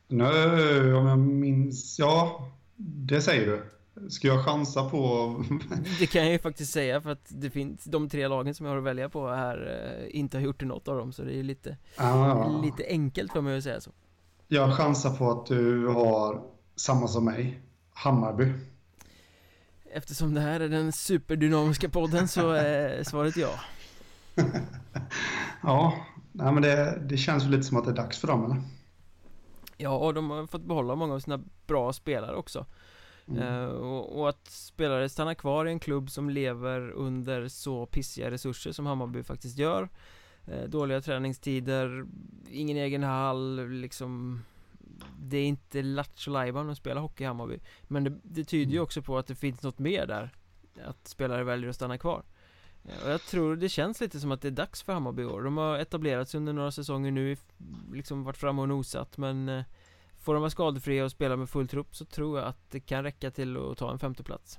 Nej, 0.08 0.94
om 0.94 1.06
jag 1.06 1.18
minns... 1.18 1.98
Ja, 1.98 2.48
det 2.76 3.20
säger 3.20 3.46
du. 3.46 3.64
Ska 4.10 4.28
jag 4.28 4.44
chansa 4.44 4.90
på... 4.90 5.34
det 5.98 6.06
kan 6.06 6.22
jag 6.22 6.32
ju 6.32 6.38
faktiskt 6.38 6.72
säga 6.72 7.00
för 7.00 7.10
att 7.10 7.26
det 7.28 7.50
finns 7.50 7.84
de 7.84 8.08
tre 8.08 8.28
lagen 8.28 8.54
som 8.54 8.66
jag 8.66 8.72
har 8.72 8.78
att 8.78 8.84
välja 8.84 9.08
på 9.08 9.28
här 9.28 9.86
eh, 10.00 10.18
inte 10.18 10.36
har 10.36 10.42
gjort 10.42 10.62
något 10.62 10.88
av 10.88 10.96
dem 10.96 11.12
så 11.12 11.22
det 11.22 11.36
är 11.36 11.42
lite, 11.42 11.76
ah. 11.96 12.60
lite 12.62 12.84
enkelt 12.88 13.32
för 13.32 13.40
mig 13.40 13.58
att 13.58 13.64
säga 13.64 13.80
så. 13.80 13.90
Jag 14.48 14.76
chansar 14.76 15.16
på 15.16 15.30
att 15.30 15.46
du 15.46 15.86
har 15.86 16.42
samma 16.76 17.08
som 17.08 17.24
mig, 17.24 17.60
Hammarby. 17.92 18.52
Eftersom 19.92 20.34
det 20.34 20.40
här 20.40 20.60
är 20.60 20.68
den 20.68 20.92
superdynamiska 20.92 21.88
podden 21.88 22.28
så 22.28 22.50
är 22.50 23.02
svaret 23.02 23.36
ja 23.36 23.60
Ja, 25.62 26.06
nej 26.32 26.52
men 26.52 26.62
det, 26.62 27.02
det 27.08 27.16
känns 27.16 27.44
lite 27.44 27.62
som 27.62 27.76
att 27.76 27.84
det 27.84 27.90
är 27.90 27.94
dags 27.94 28.18
för 28.18 28.28
dem 28.28 28.44
eller? 28.44 28.56
Ja, 29.76 29.96
och 29.96 30.14
de 30.14 30.30
har 30.30 30.46
fått 30.46 30.62
behålla 30.62 30.94
många 30.94 31.14
av 31.14 31.20
sina 31.20 31.40
bra 31.66 31.92
spelare 31.92 32.36
också 32.36 32.66
mm. 33.28 33.42
uh, 33.42 33.64
och, 33.64 34.20
och, 34.20 34.28
att 34.28 34.46
spelare 34.50 35.08
stannar 35.08 35.34
kvar 35.34 35.66
i 35.66 35.70
en 35.70 35.80
klubb 35.80 36.10
som 36.10 36.30
lever 36.30 36.90
under 36.90 37.48
så 37.48 37.86
pissiga 37.86 38.30
resurser 38.30 38.72
som 38.72 38.86
Hammarby 38.86 39.22
faktiskt 39.22 39.58
gör 39.58 39.88
uh, 40.48 40.68
Dåliga 40.68 41.00
träningstider, 41.00 42.06
ingen 42.50 42.76
egen 42.76 43.02
hall, 43.02 43.68
liksom 43.68 44.42
det 45.18 45.36
är 45.38 45.44
inte 45.44 45.82
lattjo 45.82 46.36
att 46.36 46.76
spela 46.76 47.00
hockey 47.00 47.24
i 47.24 47.26
Hammarby. 47.26 47.58
Men 47.82 48.04
det, 48.04 48.18
det 48.22 48.44
tyder 48.44 48.72
ju 48.72 48.76
mm. 48.76 48.84
också 48.84 49.02
på 49.02 49.18
att 49.18 49.26
det 49.26 49.34
finns 49.34 49.62
något 49.62 49.78
mer 49.78 50.06
där. 50.06 50.32
Att 50.84 51.08
spelare 51.08 51.44
väljer 51.44 51.70
att 51.70 51.76
stanna 51.76 51.98
kvar. 51.98 52.22
Och 53.04 53.10
jag 53.10 53.22
tror 53.22 53.56
det 53.56 53.68
känns 53.68 54.00
lite 54.00 54.20
som 54.20 54.32
att 54.32 54.42
det 54.42 54.48
är 54.48 54.52
dags 54.52 54.82
för 54.82 54.92
Hammarby 54.92 55.22
i 55.22 55.26
år. 55.26 55.42
De 55.42 55.56
har 55.56 55.78
etablerats 55.78 56.34
under 56.34 56.52
några 56.52 56.72
säsonger 56.72 57.10
nu 57.10 57.36
Liksom 57.92 58.24
varit 58.24 58.36
framme 58.36 58.62
och 58.62 58.68
nosat. 58.68 59.18
Men 59.18 59.48
eh, 59.48 59.64
Får 60.20 60.34
de 60.34 60.40
vara 60.40 60.50
skadefria 60.50 61.04
och 61.04 61.10
spela 61.10 61.36
med 61.36 61.48
full 61.50 61.68
trupp 61.68 61.96
så 61.96 62.04
tror 62.04 62.38
jag 62.38 62.48
att 62.48 62.70
det 62.70 62.80
kan 62.80 63.02
räcka 63.02 63.30
till 63.30 63.56
att 63.56 63.78
ta 63.78 63.92
en 63.92 63.98
femteplats. 63.98 64.58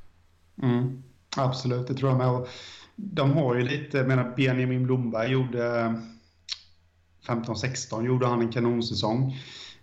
Mm, 0.61 1.03
Absolut, 1.37 1.87
det 1.87 1.93
tror 1.93 2.11
jag 2.11 2.17
med. 2.17 2.29
Och 2.29 2.47
De 2.95 3.33
har 3.33 3.55
ju 3.55 3.61
lite, 3.61 3.97
jag 3.97 4.07
menar 4.07 4.33
Benjamin 4.37 4.83
Blomberg 4.83 5.31
gjorde 5.31 5.95
15-16 7.25 8.05
gjorde 8.05 8.27
han 8.27 8.41
en 8.41 8.51
kanonsäsong 8.51 9.37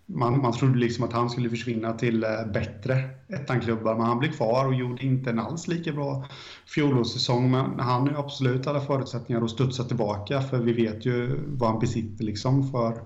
man, 0.06 0.42
man 0.42 0.52
trodde 0.52 0.78
liksom 0.78 1.04
att 1.04 1.12
han 1.12 1.30
skulle 1.30 1.50
försvinna 1.50 1.92
till 1.92 2.24
eh, 2.24 2.46
bättre 2.52 3.10
ettanklubbar, 3.28 3.96
men 3.96 4.06
han 4.06 4.18
blev 4.18 4.32
kvar 4.32 4.66
och 4.66 4.74
gjorde 4.74 5.04
inte 5.04 5.30
en 5.30 5.38
alls 5.38 5.68
lika 5.68 5.92
bra 5.92 6.26
fjolårssäsong. 6.66 7.50
Men 7.50 7.80
han 7.80 8.08
har 8.08 8.24
absolut 8.24 8.66
alla 8.66 8.80
förutsättningar 8.80 9.42
att 9.42 9.50
studsa 9.50 9.84
tillbaka, 9.84 10.40
för 10.40 10.58
vi 10.58 10.72
vet 10.72 11.06
ju 11.06 11.40
vad 11.46 11.70
han 11.70 11.80
besitter 11.80 12.24
liksom 12.24 12.70
för, 12.70 13.02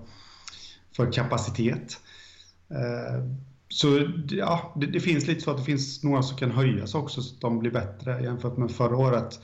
för 0.95 1.11
kapacitet. 1.11 1.97
Eh, 2.69 3.25
så 3.67 4.07
ja, 4.29 4.73
det, 4.75 4.85
det, 4.85 4.99
finns 4.99 5.27
lite 5.27 5.41
så 5.41 5.51
att 5.51 5.57
det 5.57 5.63
finns 5.63 6.03
några 6.03 6.23
som 6.23 6.37
kan 6.37 6.51
höjas 6.51 6.95
också, 6.95 7.21
så 7.21 7.35
att 7.35 7.41
de 7.41 7.59
blir 7.59 7.71
bättre 7.71 8.23
jämfört 8.23 8.57
med 8.57 8.71
förra 8.71 8.97
året. 8.97 9.39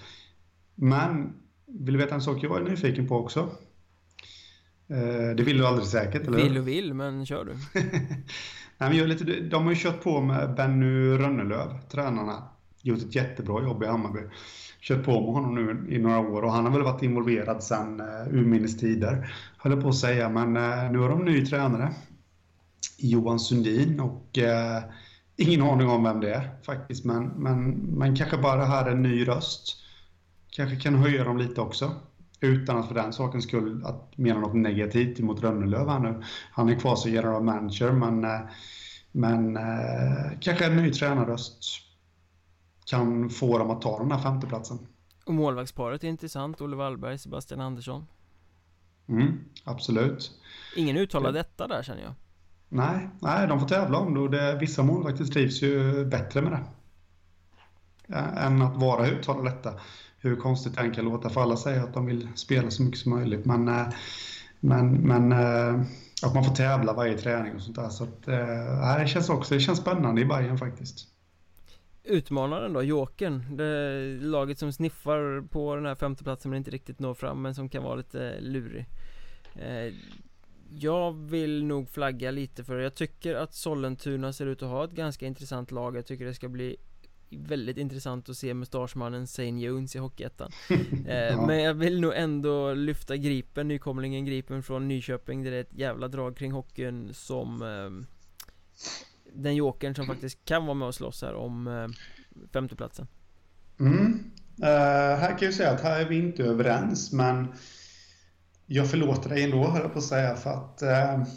Men, 0.76 1.34
vill 1.66 1.93
du 1.93 1.99
veta 1.99 2.16
en 2.16 2.22
sak 2.22 2.43
jag 2.43 2.58
är 2.58 2.70
nyfiken 2.70 3.08
på 3.08 3.16
också? 3.16 3.49
Eh, 4.90 5.36
det 5.36 5.44
vill 5.44 5.58
du 5.58 5.68
aldrig 5.68 5.88
säkert, 5.88 6.28
eller 6.28 6.38
Vill 6.38 6.58
och 6.58 6.68
vill, 6.68 6.94
men 6.94 7.26
kör 7.26 7.46
du. 7.46 7.80
Nej, 8.78 8.90
men 8.90 8.98
jag 8.98 9.08
lite, 9.08 9.24
de 9.24 9.64
har 9.64 9.72
ju 9.72 9.78
kört 9.80 10.04
på 10.04 10.22
med 10.22 10.56
Benny 10.56 11.18
Rönnelöv, 11.18 11.82
tränarna. 11.92 12.44
Gjort 12.82 13.00
ett 13.00 13.16
jättebra 13.16 13.64
jobb 13.64 13.84
i 13.84 13.86
Hammarby. 13.86 14.20
Kört 14.82 15.06
på 15.06 15.12
med 15.12 15.34
honom 15.34 15.56
nu 15.56 15.96
i 15.96 16.00
några 16.00 16.20
år 16.20 16.42
och 16.42 16.52
han 16.52 16.66
har 16.66 16.72
väl 16.72 16.84
varit 16.84 17.04
involverad 17.04 17.64
sedan 17.64 18.02
uh, 18.02 18.34
urminnes 18.34 18.78
tider, 18.78 19.34
höll 19.58 19.72
jag 19.72 19.82
på 19.82 19.90
att 19.90 19.96
säga. 19.96 20.30
Men 20.30 20.58
uh, 20.58 20.92
nu 20.92 20.98
har 21.00 21.10
de 21.10 21.26
ny 21.26 21.46
tränare, 21.46 21.94
Johan 22.98 23.40
Sundin, 23.40 24.00
och 24.00 24.38
uh, 24.38 24.92
ingen 25.36 25.62
aning 25.62 25.90
om 25.90 26.04
vem 26.04 26.20
det 26.20 26.34
är 26.34 26.50
faktiskt. 26.64 27.06
Men, 27.06 27.28
men, 27.28 27.70
men 27.72 28.16
kanske 28.16 28.38
bara 28.38 28.56
det 28.56 28.66
här 28.66 28.86
är 28.86 28.92
en 28.92 29.04
ny 29.04 29.28
röst. 29.28 29.84
Kanske 30.50 30.76
kan 30.76 30.96
höja 30.96 31.24
dem 31.24 31.38
lite 31.38 31.62
också. 31.62 31.96
Utan 32.40 32.78
att 32.78 32.88
för 32.88 32.96
den 32.96 33.14
sakens 33.14 33.44
skull 33.44 33.86
att 33.86 34.18
mena 34.18 34.40
något 34.40 34.56
negativt 34.56 35.20
mot 35.20 35.44
Rönnelöv 35.44 35.90
här 35.90 36.00
nu. 36.00 36.24
Han 36.52 36.70
är 36.70 36.80
kvar 36.80 36.96
som 36.96 37.12
general 37.12 37.44
manager 37.44 37.92
men, 37.92 38.24
eh, 38.24 38.40
men 39.12 39.58
eh, 39.58 40.40
kanske 40.42 40.66
en 40.66 40.76
ny 40.76 40.92
tränarröst 40.92 41.64
kan 42.86 43.30
få 43.30 43.58
dem 43.58 43.72
att 43.72 43.82
ta 43.82 44.00
den 44.00 44.12
här 44.12 44.20
femteplatsen. 44.20 44.78
Och 45.26 45.34
målvaktsparet 45.34 46.04
är 46.04 46.08
intressant, 46.08 46.62
Olle 46.62 46.76
Wallberg, 46.76 47.18
Sebastian 47.18 47.62
Andersson. 47.62 48.06
Mm, 49.10 49.40
absolut. 49.64 50.32
Ingen 50.76 50.98
uttalar 50.98 51.32
detta 51.32 51.68
där 51.68 51.84
känner 51.84 52.02
jag. 52.02 52.14
Nej, 52.70 53.10
nej, 53.20 53.48
de 53.48 53.60
får 53.60 53.68
tävla 53.68 53.98
om 53.98 54.14
det 54.14 54.20
och 54.20 54.32
det, 54.32 54.58
vissa 54.60 54.84
målvakter 54.84 55.26
trivs 55.26 55.62
ju 55.62 56.06
bättre 56.06 56.42
med 56.42 56.52
det. 56.52 56.64
Än 58.16 58.62
att 58.62 58.76
vara 58.76 59.08
uttala 59.08 59.44
detta 59.44 59.74
hur 60.20 60.36
konstigt 60.36 60.76
det 60.76 60.82
än 60.82 60.91
kan 60.91 61.05
låta, 61.05 61.30
för 61.30 61.41
alla 61.41 61.57
säger 61.57 61.84
att 61.84 61.93
de 61.93 62.05
vill 62.05 62.28
spela 62.36 62.72
så 62.72 62.84
mycket 62.84 62.99
som 62.99 63.11
möjligt. 63.11 63.45
Men, 63.45 63.68
eh, 63.68 63.88
men, 64.59 64.93
men 64.93 65.32
eh, 65.32 65.82
att 66.24 66.34
man 66.34 66.43
får 66.43 66.55
tävla 66.55 66.93
varje 66.93 67.18
träning 67.18 67.55
och 67.55 67.61
sånt 67.61 67.76
där. 67.76 67.89
Så 67.89 68.03
att, 68.03 68.28
eh, 68.28 68.91
äh, 68.91 68.99
det 68.99 69.07
känns 69.07 69.30
också 69.30 69.53
det 69.53 69.59
känns 69.59 69.80
spännande 69.80 70.22
i 70.22 70.26
Bayern 70.26 70.57
faktiskt. 70.57 71.07
Utmanaren 72.03 72.74
då, 72.74 72.84
Jokern, 72.84 73.57
det 73.57 74.03
laget 74.22 74.59
som 74.59 74.74
sniffar 74.74 75.47
på 75.47 75.76
den 75.76 75.86
här 75.86 75.95
femteplatsen 75.95 76.51
men 76.51 76.57
inte 76.57 76.72
riktigt 76.72 76.99
når 76.99 77.13
fram 77.13 77.41
men 77.41 77.55
som 77.55 77.70
kan 77.70 77.84
vara 77.84 77.95
lite 77.95 78.39
lurig. 78.39 78.86
Jag 80.70 81.13
vill 81.13 81.65
nog 81.65 81.89
flagga 81.89 82.32
lite 82.32 82.63
för 82.63 82.78
det. 82.78 82.84
Jag 82.84 82.95
tycker 82.95 83.36
att 83.36 83.53
Sollentuna 83.53 84.34
ser 84.34 84.45
ut 84.45 84.63
att 84.63 84.70
ha 84.70 84.84
ett 84.84 84.91
ganska 84.91 85.26
intressant 85.26 85.72
lag 85.72 85.97
Jag 85.97 86.05
tycker 86.05 86.26
det 86.26 86.34
ska 86.34 86.49
bli 86.49 86.78
väldigt 87.30 87.78
intressant 87.78 88.30
att 88.30 88.38
se 88.38 88.54
mustaschmannen 88.54 89.28
Zane 89.28 89.62
Jones 89.62 89.96
i 89.96 90.00
Hockeyettan 90.00 90.52
eh. 91.08 91.46
Men 91.48 91.64
jag 91.64 91.74
vill 91.74 92.02
nog 92.02 92.14
ändå 92.16 92.74
lyfta 92.74 93.18
Gripen, 93.18 93.68
nykomlingen 93.68 94.26
Gripen 94.26 94.64
från 94.64 94.88
Nyköping 94.88 95.44
Det 95.44 95.50
är 95.50 95.62
ett 95.62 95.74
jävla 95.74 96.08
drag 96.08 96.38
kring 96.38 96.52
hockeyn 96.52 97.14
som 97.14 97.62
eh, 97.62 98.08
den 99.34 99.56
jokern 99.56 99.96
som 99.96 100.06
faktiskt 100.06 100.46
kan 100.46 100.66
vara 100.66 100.74
med 100.74 100.88
och 100.88 100.96
slåss 100.96 101.22
här 101.22 101.34
om 101.36 101.68
eh, 101.68 101.88
femteplatsen. 102.54 103.08
Mm. 103.80 104.32
Uh, 104.60 105.20
här 105.20 105.38
kan 105.38 105.46
jag 105.46 105.54
säga 105.54 105.72
att 105.72 105.82
här 105.82 106.02
är 106.02 106.06
vi 106.06 106.18
inte 106.18 106.44
överens, 106.44 107.12
men 107.12 107.48
jag 108.66 108.90
förlåter 108.90 109.30
dig 109.30 109.44
ändå, 109.44 109.68
höll 109.68 109.82
jag 109.82 109.94
på 109.94 110.00
att 110.00 110.06
säga, 110.06 110.36
för 110.36 110.50
att 110.50 110.84
uh, 110.84 111.28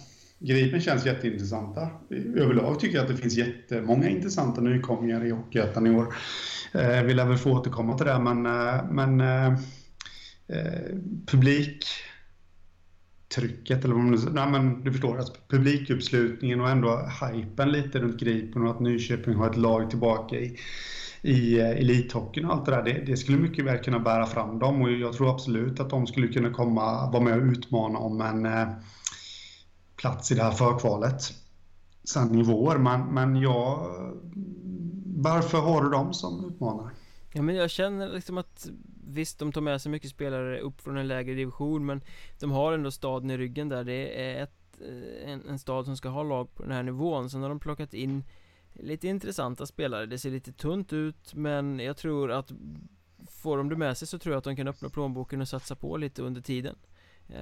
Gripen 0.40 0.80
känns 0.80 1.06
jätteintressanta. 1.06 1.90
Överlag 2.36 2.80
tycker 2.80 2.96
jag 2.96 3.02
att 3.02 3.10
det 3.10 3.16
finns 3.16 3.34
jättemånga 3.34 4.08
intressanta 4.08 4.60
nykomlingar 4.60 5.26
i 5.26 5.30
Hockeyettan 5.30 5.86
i 5.86 5.90
år. 5.90 6.14
Eh, 6.72 7.02
vi 7.02 7.14
lär 7.14 7.26
väl 7.26 7.38
få 7.38 7.50
återkomma 7.50 7.96
till 7.96 8.06
det, 8.06 8.18
men, 8.18 8.46
uh, 8.46 8.90
men 8.90 9.20
eh, 9.20 9.46
eh, 10.48 10.96
publik 11.26 11.84
trycket 13.34 13.84
eller 13.84 13.94
vad 13.94 14.02
man 14.02 14.10
nu 14.10 14.18
säger. 14.18 14.34
Nej, 14.34 14.50
men 14.50 14.84
du 14.84 14.92
förstår, 14.92 15.18
alltså, 15.18 15.34
publikuppslutningen 15.48 16.60
och 16.60 16.70
ändå 16.70 17.10
hypen 17.22 17.72
lite 17.72 17.98
runt 17.98 18.20
Gripen 18.20 18.62
och 18.62 18.70
att 18.70 18.80
Nyköping 18.80 19.34
har 19.34 19.50
ett 19.50 19.56
lag 19.56 19.90
tillbaka 19.90 20.36
i, 20.36 20.56
i 21.22 21.60
elithockeyn 21.60 22.44
och 22.46 22.52
allt 22.52 22.66
det 22.66 22.70
där. 22.70 22.82
Det, 22.82 23.02
det, 23.06 23.16
skulle 23.16 23.38
mycket 23.38 23.64
väl 23.64 23.78
kunna 23.78 23.98
bära 23.98 24.26
fram 24.26 24.58
dem 24.58 24.82
och 24.82 24.90
jag 24.90 25.12
tror 25.12 25.30
absolut 25.34 25.80
att 25.80 25.90
de 25.90 26.06
skulle 26.06 26.28
kunna 26.28 26.50
komma, 26.50 27.10
vara 27.10 27.22
med 27.22 27.36
och 27.36 27.52
utmana 27.52 27.98
om 27.98 28.20
en 28.20 28.46
plats 30.00 30.32
i 30.32 30.34
det 30.34 30.42
här 30.42 30.50
förkvalet 30.50 31.22
sen 32.04 32.28
nivåer. 32.28 32.78
Men, 32.78 33.14
men 33.14 33.36
jag... 33.36 33.86
Varför 35.16 35.58
har 35.58 35.84
du 35.84 35.90
dem 35.90 36.14
som 36.14 36.44
utmanare? 36.50 36.90
Ja 37.32 37.42
men 37.42 37.54
jag 37.54 37.70
känner 37.70 38.08
liksom 38.08 38.38
att 38.38 38.68
Visst, 39.12 39.38
de 39.38 39.52
tar 39.52 39.60
med 39.60 39.80
sig 39.80 39.92
mycket 39.92 40.10
spelare 40.10 40.60
upp 40.60 40.80
från 40.80 40.96
en 40.96 41.08
lägre 41.08 41.34
division 41.34 41.86
men 41.86 42.00
De 42.40 42.50
har 42.50 42.72
ändå 42.72 42.90
staden 42.90 43.30
i 43.30 43.36
ryggen 43.36 43.68
där 43.68 43.84
Det 43.84 44.22
är 44.30 44.42
ett, 44.42 44.80
eh, 44.80 45.32
en, 45.32 45.48
en 45.48 45.58
stad 45.58 45.84
som 45.84 45.96
ska 45.96 46.08
ha 46.08 46.22
lag 46.22 46.54
på 46.54 46.62
den 46.62 46.72
här 46.72 46.82
nivån 46.82 47.30
Sen 47.30 47.42
har 47.42 47.48
de 47.48 47.60
plockat 47.60 47.94
in 47.94 48.24
Lite 48.72 49.08
intressanta 49.08 49.66
spelare 49.66 50.06
Det 50.06 50.18
ser 50.18 50.30
lite 50.30 50.52
tunt 50.52 50.92
ut 50.92 51.34
men 51.34 51.78
jag 51.78 51.96
tror 51.96 52.32
att 52.32 52.52
Får 53.30 53.56
de 53.56 53.68
det 53.68 53.76
med 53.76 53.96
sig 53.96 54.08
så 54.08 54.18
tror 54.18 54.32
jag 54.32 54.38
att 54.38 54.44
de 54.44 54.56
kan 54.56 54.68
öppna 54.68 54.88
plånboken 54.88 55.40
och 55.40 55.48
satsa 55.48 55.74
på 55.76 55.96
lite 55.96 56.22
under 56.22 56.40
tiden 56.40 56.76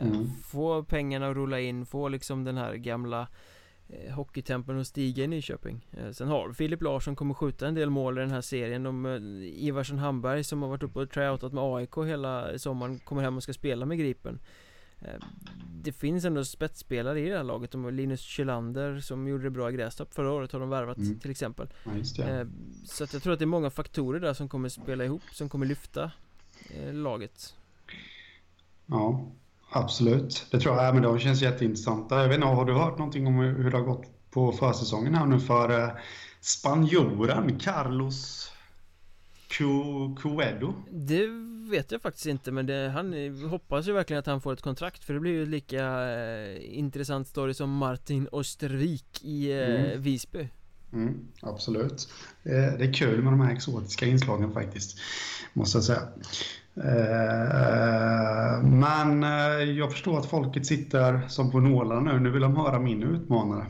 mm. 0.00 0.30
Få 0.44 0.82
pengarna 0.82 1.28
att 1.28 1.36
rulla 1.36 1.60
in, 1.60 1.86
få 1.86 2.08
liksom 2.08 2.44
den 2.44 2.56
här 2.56 2.74
gamla 2.74 3.28
eh, 3.88 4.14
hockeytempen 4.14 4.80
att 4.80 4.86
stiga 4.86 5.24
i 5.24 5.26
Nyköping. 5.26 5.86
Eh, 5.92 6.10
Sen 6.10 6.28
har 6.28 6.52
Filip 6.52 6.82
Larsson 6.82 7.16
kommer 7.16 7.34
skjuta 7.34 7.68
en 7.68 7.74
del 7.74 7.90
mål 7.90 8.18
i 8.18 8.20
den 8.20 8.30
här 8.30 8.40
serien. 8.40 8.82
De 8.82 9.06
eh, 9.06 9.64
Ivarsson 9.64 9.98
Hamberg 9.98 10.44
som 10.44 10.62
har 10.62 10.68
varit 10.68 10.82
uppe 10.82 10.98
och 10.98 11.10
tryoutat 11.10 11.52
med 11.52 11.64
AIK 11.64 11.96
hela 11.96 12.58
sommaren 12.58 12.98
Kommer 12.98 13.22
hem 13.22 13.36
och 13.36 13.42
ska 13.42 13.52
spela 13.52 13.86
med 13.86 13.98
Gripen. 13.98 14.38
Eh, 15.00 15.24
Det 15.82 15.92
finns 15.92 16.24
ändå 16.24 16.44
spetsspelare 16.44 17.20
i 17.20 17.28
det 17.28 17.36
här 17.36 17.44
laget. 17.44 17.70
De 17.70 17.84
har 17.84 17.90
Linus 17.90 18.20
Kjellander 18.20 19.00
som 19.00 19.28
gjorde 19.28 19.44
det 19.44 19.50
bra 19.50 19.70
i 19.70 19.72
Grästorp 19.72 20.14
Förra 20.14 20.32
året 20.32 20.52
har 20.52 20.60
de 20.60 20.70
värvat 20.70 20.96
mm. 20.96 21.18
till 21.18 21.30
exempel. 21.30 21.68
Ja, 21.84 22.24
eh, 22.24 22.46
Så 22.84 23.04
att 23.04 23.12
jag 23.12 23.22
tror 23.22 23.32
att 23.32 23.38
det 23.38 23.44
är 23.44 23.46
många 23.46 23.70
faktorer 23.70 24.20
där 24.20 24.34
som 24.34 24.48
kommer 24.48 24.68
spela 24.68 25.04
ihop 25.04 25.22
Som 25.32 25.48
kommer 25.48 25.66
lyfta 25.66 26.10
eh, 26.70 26.94
laget. 26.94 27.54
Ja 28.86 29.26
Absolut, 29.70 30.46
det 30.50 30.60
tror 30.60 30.76
jag. 30.76 30.94
Men 30.94 31.02
de 31.02 31.18
känns 31.18 31.42
jätteintressanta. 31.42 32.20
Jag 32.20 32.28
vet 32.28 32.34
inte, 32.34 32.46
har 32.46 32.64
du 32.64 32.72
hört 32.72 32.98
någonting 32.98 33.26
om 33.26 33.38
hur 33.38 33.70
det 33.70 33.76
har 33.76 33.84
gått 33.84 34.04
på 34.30 34.52
försäsongen 34.52 35.14
här 35.14 35.26
nu 35.26 35.40
för 35.40 35.82
eh, 35.82 35.90
spanjoren 36.40 37.58
Carlos 37.58 38.50
Cuedo? 40.22 40.74
Det 40.90 41.26
vet 41.70 41.92
jag 41.92 42.02
faktiskt 42.02 42.26
inte 42.26 42.52
men 42.52 42.66
det, 42.66 42.92
han 42.94 43.14
hoppas 43.50 43.88
ju 43.88 43.92
verkligen 43.92 44.20
att 44.20 44.26
han 44.26 44.40
får 44.40 44.52
ett 44.52 44.62
kontrakt 44.62 45.04
för 45.04 45.14
det 45.14 45.20
blir 45.20 45.32
ju 45.32 45.46
lika 45.46 46.10
eh, 46.10 46.78
intressant 46.78 47.28
story 47.28 47.54
som 47.54 47.70
Martin 47.70 48.28
Östervik 48.32 49.24
i 49.24 49.52
eh, 49.52 49.58
mm. 49.58 50.02
Visby. 50.02 50.48
Mm, 50.92 51.28
absolut. 51.42 52.08
Det 52.42 52.84
är 52.84 52.92
kul 52.92 53.22
med 53.22 53.32
de 53.32 53.40
här 53.40 53.52
exotiska 53.52 54.06
inslagen 54.06 54.52
faktiskt, 54.52 54.98
måste 55.52 55.78
jag 55.78 55.84
säga. 55.84 56.02
Eh, 56.84 58.62
men 58.62 59.24
eh, 59.24 59.62
jag 59.62 59.92
förstår 59.92 60.18
att 60.18 60.26
folket 60.26 60.66
sitter 60.66 61.28
som 61.28 61.50
på 61.50 61.60
nålar 61.60 62.00
nu. 62.00 62.20
Nu 62.20 62.30
vill 62.30 62.42
de 62.42 62.56
höra 62.56 62.78
min 62.78 63.02
utmanare. 63.02 63.66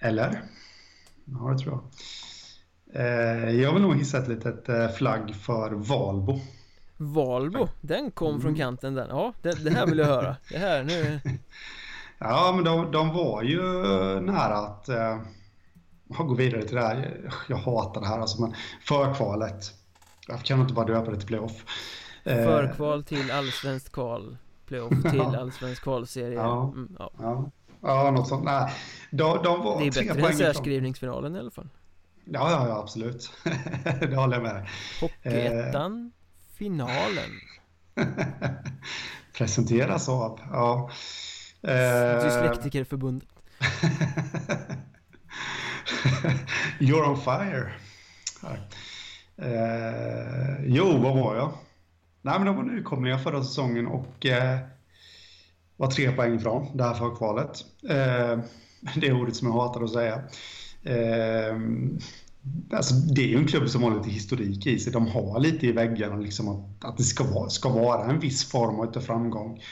Eller? 0.00 0.42
Ja, 1.24 1.50
det 1.50 1.58
tror 1.58 1.74
jag. 1.74 1.90
Eh, 3.00 3.50
jag 3.50 3.72
vill 3.72 3.82
nog 3.82 3.96
hissa 3.96 4.18
ett 4.18 4.28
litet 4.28 4.96
flagg 4.96 5.34
för 5.34 5.70
Valbo. 5.70 6.40
Valbo, 6.96 7.68
den 7.80 8.10
kom 8.10 8.28
mm. 8.28 8.40
från 8.40 8.54
kanten 8.54 8.94
den. 8.94 9.08
Ja, 9.08 9.32
det, 9.42 9.64
det, 9.64 9.70
här 9.70 9.86
vill 9.86 9.98
jag 9.98 10.06
höra. 10.06 10.36
Det 10.50 10.58
här 10.58 10.82
nu. 10.82 11.20
ja, 12.18 12.52
men 12.54 12.64
de, 12.64 12.90
de 12.90 13.14
var 13.14 13.42
ju 13.42 13.62
nära 14.20 14.54
att 14.54 14.88
uh, 14.88 16.26
gå 16.26 16.34
vidare 16.34 16.62
till 16.62 16.76
det 16.76 16.82
här. 16.82 17.20
Jag 17.48 17.56
hatar 17.56 18.00
det 18.00 18.06
här 18.06 18.18
alltså, 18.18 18.40
men 18.40 18.54
förkvalet 18.82 19.83
varför 20.28 20.44
kan 20.44 20.58
man 20.58 20.64
inte 20.64 20.74
bara 20.74 20.86
döpa 20.86 21.10
det 21.10 21.16
till 21.16 21.26
playoff? 21.26 21.64
Eh, 22.24 22.44
Förkval 22.44 23.04
till 23.04 23.30
allsvenskt 23.30 23.92
kval 23.92 24.36
Playoff 24.66 25.02
till 25.10 25.20
allsvensk 25.20 25.82
kvalserie 25.82 26.34
ja. 26.34 26.62
Mm, 26.62 26.96
ja. 26.98 27.10
ja. 27.18 27.50
ja, 27.80 28.10
något 28.10 28.28
sånt. 28.28 28.44
Nej, 28.44 28.72
de, 29.10 29.42
de 29.42 29.64
var 29.64 29.80
Det 29.80 29.86
är 29.86 30.14
bättre 30.14 30.28
än 30.28 30.36
särskrivningsfinalen 30.36 31.36
i 31.36 31.38
alla 31.38 31.50
fall 31.50 31.68
Ja, 32.24 32.50
ja, 32.50 32.68
ja 32.68 32.78
absolut. 32.78 33.32
det 34.00 34.16
håller 34.16 34.36
jag 34.36 34.42
med 34.42 34.68
Hockeyettan, 35.00 36.12
eh. 36.14 36.56
finalen 36.58 37.30
Presenteras 39.36 40.08
av, 40.08 40.40
ja 40.52 40.90
eh. 41.62 42.24
Dyslektikerförbundet 42.24 43.28
You're 46.78 47.08
on 47.08 47.16
fire 47.16 47.72
Eh, 49.36 50.64
jo, 50.64 50.98
vad 50.98 51.14
var 51.14 51.36
jag? 51.36 51.52
Nej, 52.22 52.38
men 52.38 52.46
de 52.46 52.56
var 52.56 52.62
nykomlingar 52.62 53.18
förra 53.18 53.42
säsongen 53.42 53.86
och 53.86 54.26
eh, 54.26 54.58
var 55.76 55.90
tre 55.90 56.12
poäng 56.12 56.34
ifrån 56.34 56.76
det 56.76 56.84
här 56.84 56.94
förkvalet. 56.94 57.64
Eh, 57.88 58.38
det 58.96 59.06
är 59.06 59.20
ordet 59.20 59.36
som 59.36 59.48
jag 59.48 59.54
hatar 59.54 59.82
att 59.82 59.92
säga. 59.92 60.22
Eh, 60.82 61.56
alltså, 62.72 62.94
det 62.94 63.22
är 63.22 63.26
ju 63.26 63.36
en 63.36 63.46
klubb 63.46 63.68
som 63.68 63.82
har 63.82 63.96
lite 63.96 64.10
historik 64.10 64.66
i 64.66 64.78
sig. 64.78 64.92
De 64.92 65.06
har 65.06 65.40
lite 65.40 65.66
i 65.66 65.72
väggarna 65.72 66.16
liksom 66.16 66.48
att, 66.48 66.84
att 66.84 66.96
det 66.96 67.02
ska 67.04 67.24
vara, 67.24 67.48
ska 67.48 67.68
vara 67.68 68.04
en 68.04 68.20
viss 68.20 68.44
form 68.44 68.80
av 68.80 69.00
framgång 69.00 69.62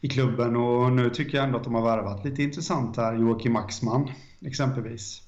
i 0.00 0.08
klubben. 0.08 0.56
Och 0.56 0.92
nu 0.92 1.10
tycker 1.10 1.36
jag 1.36 1.44
ändå 1.46 1.58
att 1.58 1.64
de 1.64 1.74
har 1.74 1.82
värvat 1.82 2.24
lite 2.24 2.42
intressant 2.42 2.96
här. 2.96 3.14
Joakim 3.14 3.56
Axman 3.56 4.10
exempelvis. 4.40 5.22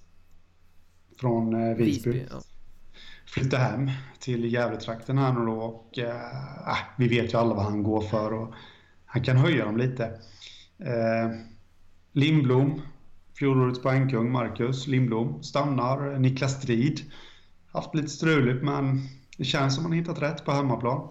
Från 1.21 1.55
eh, 1.55 1.77
Visby. 1.77 2.11
Visby 2.11 2.27
ja 2.31 2.41
flytta 3.31 3.57
hem 3.57 3.91
till 4.19 4.53
Gävletrakten 4.53 5.19
här 5.19 5.33
nu 5.33 5.47
då 5.47 5.53
och 5.53 5.99
äh, 5.99 6.77
vi 6.97 7.09
vet 7.09 7.35
ju 7.35 7.39
alla 7.39 7.55
vad 7.55 7.65
han 7.65 7.83
går 7.83 8.01
för 8.01 8.33
och 8.33 8.55
han 9.07 9.23
kan 9.23 9.37
höja 9.37 9.65
dem 9.65 9.77
lite. 9.77 10.05
Eh, 10.79 11.31
Lindblom, 12.13 12.83
fjolårets 13.39 13.83
poängkung 13.83 14.33
Marcus 14.33 14.87
Lindblom 14.87 15.43
stannar. 15.43 16.19
Niklas 16.19 16.63
Strid, 16.63 17.01
haft 17.73 17.95
lite 17.95 18.09
struligt 18.09 18.65
men 18.65 19.09
det 19.39 19.45
känns 19.45 19.75
som 19.75 19.85
han 19.85 19.93
hittat 19.93 20.23
rätt 20.23 20.45
på 20.45 20.53
hemmaplan. 20.53 21.09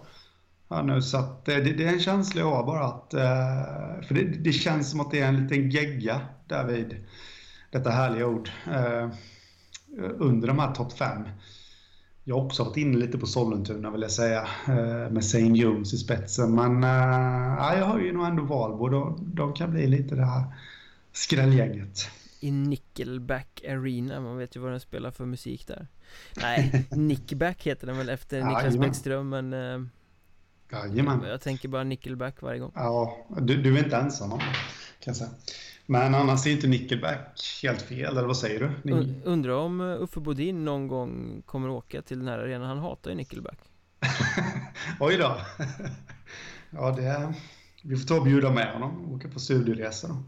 Här 0.70 0.82
nu, 0.82 1.02
så 1.02 1.18
att, 1.18 1.44
det, 1.44 1.60
det, 1.60 1.84
är 1.84 1.92
en 1.92 2.00
känsla 2.00 2.40
jag 2.40 2.50
har 2.50 2.66
bara 2.66 2.84
att... 2.84 3.14
Eh, 3.14 4.06
för 4.06 4.14
det, 4.14 4.24
det, 4.24 4.52
känns 4.52 4.90
som 4.90 5.00
att 5.00 5.10
det 5.10 5.20
är 5.20 5.28
en 5.28 5.42
liten 5.42 5.70
gegga 5.70 6.20
där 6.46 6.64
vid 6.64 7.06
detta 7.70 7.90
härliga 7.90 8.26
ord. 8.26 8.50
Eh, 8.66 9.08
under 10.18 10.48
de 10.48 10.58
här 10.58 10.74
topp 10.74 10.92
fem. 10.92 11.22
Jag 12.28 12.36
har 12.36 12.44
också 12.44 12.64
varit 12.64 12.76
inne 12.76 12.96
lite 12.96 13.18
på 13.18 13.26
Sollentuna 13.26 13.90
vill 13.90 14.02
jag 14.02 14.10
säga, 14.10 14.48
eh, 14.68 15.10
med 15.10 15.18
St. 15.18 15.38
Jones 15.38 15.94
i 15.94 15.96
spetsen. 15.96 16.54
Men 16.54 16.84
äh, 16.84 17.78
jag 17.78 17.84
har 17.84 17.98
ju 18.00 18.12
nog 18.12 18.26
ändå 18.26 18.42
Valbo. 18.42 18.88
De, 18.88 19.18
de 19.34 19.52
kan 19.52 19.70
bli 19.70 19.86
lite 19.86 20.14
det 20.14 20.24
här 20.24 20.44
skrälgänget. 21.12 22.10
I 22.40 22.50
Nickelback 22.50 23.64
Arena, 23.68 24.20
man 24.20 24.36
vet 24.36 24.56
ju 24.56 24.60
vad 24.60 24.70
den 24.70 24.80
spelar 24.80 25.10
för 25.10 25.24
musik 25.24 25.66
där. 25.66 25.86
Nej, 26.36 26.86
Nickback 26.90 27.62
heter 27.62 27.86
den 27.86 27.98
väl 27.98 28.08
efter 28.08 28.44
Niklas 28.44 28.62
jajamän. 28.62 28.80
Bäckström, 28.80 29.28
men... 29.28 29.52
Äh, 29.52 29.86
Jajamän. 30.72 31.24
Jag 31.28 31.40
tänker 31.40 31.68
bara 31.68 31.84
Nickelback 31.84 32.42
varje 32.42 32.58
gång. 32.58 32.72
Ja, 32.74 33.26
du, 33.40 33.62
du 33.62 33.78
är 33.78 33.84
inte 33.84 33.96
ensam 33.96 34.32
om 34.32 34.38
det, 34.38 34.44
kan 34.44 34.54
jag 35.04 35.16
säga. 35.16 35.30
Men 35.90 36.14
annars 36.14 36.46
är 36.46 36.50
inte 36.50 36.66
Nickelback 36.66 37.60
helt 37.62 37.82
fel, 37.82 38.16
eller 38.16 38.26
vad 38.26 38.36
säger 38.36 38.60
du? 38.60 38.94
Ni... 38.94 39.22
Undrar 39.24 39.52
om 39.52 39.80
eh, 39.80 40.02
Uffe 40.02 40.20
Bodin 40.20 40.64
någon 40.64 40.88
gång 40.88 41.42
kommer 41.46 41.68
åka 41.68 42.02
till 42.02 42.18
den 42.18 42.28
här 42.28 42.38
arenan, 42.38 42.68
han 42.68 42.78
hatar 42.78 43.10
ju 43.10 43.16
Nickelback. 43.16 43.58
Oj 45.00 45.16
då. 45.16 45.36
Ja, 46.70 46.90
det... 46.90 47.34
Vi 47.82 47.96
får 47.96 48.06
ta 48.06 48.16
och 48.16 48.24
bjuda 48.24 48.50
med 48.50 48.72
honom, 48.72 49.04
och 49.04 49.14
åka 49.14 49.28
på 49.28 49.40
studieresa 49.40 50.08
då. 50.08 50.22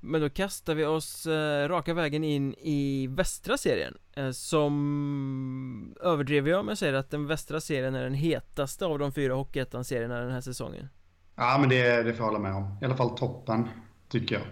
Men 0.00 0.20
då 0.20 0.30
kastar 0.30 0.74
vi 0.74 0.84
oss 0.84 1.26
eh, 1.26 1.68
raka 1.68 1.94
vägen 1.94 2.24
in 2.24 2.54
i 2.54 3.06
västra 3.06 3.56
serien 3.56 3.94
eh, 4.16 4.30
Som 4.30 5.96
överdriver 6.00 6.50
jag 6.50 6.60
om 6.60 6.68
jag 6.68 6.78
säger 6.78 6.94
att 6.94 7.10
den 7.10 7.26
västra 7.26 7.60
serien 7.60 7.94
är 7.94 8.02
den 8.02 8.14
hetaste 8.14 8.86
av 8.86 8.98
de 8.98 9.12
fyra 9.12 9.34
Hockeyettan-serierna 9.34 10.20
den 10.20 10.30
här 10.30 10.40
säsongen? 10.40 10.88
Ja 11.36 11.58
men 11.60 11.68
det, 11.68 12.02
det 12.02 12.14
får 12.14 12.26
jag 12.26 12.32
hålla 12.32 12.38
med 12.38 12.54
om, 12.54 12.78
i 12.82 12.84
alla 12.84 12.96
fall 12.96 13.18
toppen, 13.18 13.68
tycker 14.08 14.34
jag 14.34 14.44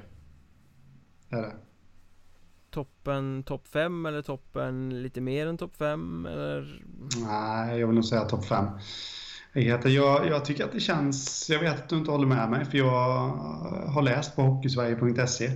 är 1.31 1.43
det. 1.43 1.57
toppen 2.70 3.43
topp 3.43 3.68
5 3.68 4.07
eller 4.07 4.22
toppen 4.22 5.03
lite 5.03 5.20
mer 5.20 5.47
än 5.47 5.59
topp 5.59 5.77
5 5.77 6.27
eller? 6.27 6.83
Nej, 7.27 7.79
jag 7.81 7.87
vill 7.87 7.95
nog 7.95 8.05
säga 8.05 8.24
topp 8.24 8.45
5. 8.45 8.66
Jag, 9.57 10.27
jag 10.29 10.45
tycker 10.45 10.65
att 10.65 10.73
det 10.73 10.81
känns, 10.81 11.51
jag 11.51 11.61
vet 11.61 11.75
att 11.75 11.89
du 11.89 11.97
inte 11.97 12.11
håller 12.11 12.27
med 12.27 12.51
mig 12.51 12.65
för 12.65 12.79
jag 12.79 13.29
har 13.87 14.03
läst 14.03 14.37
på 14.37 14.43
hockeysverige.se. 14.43 15.47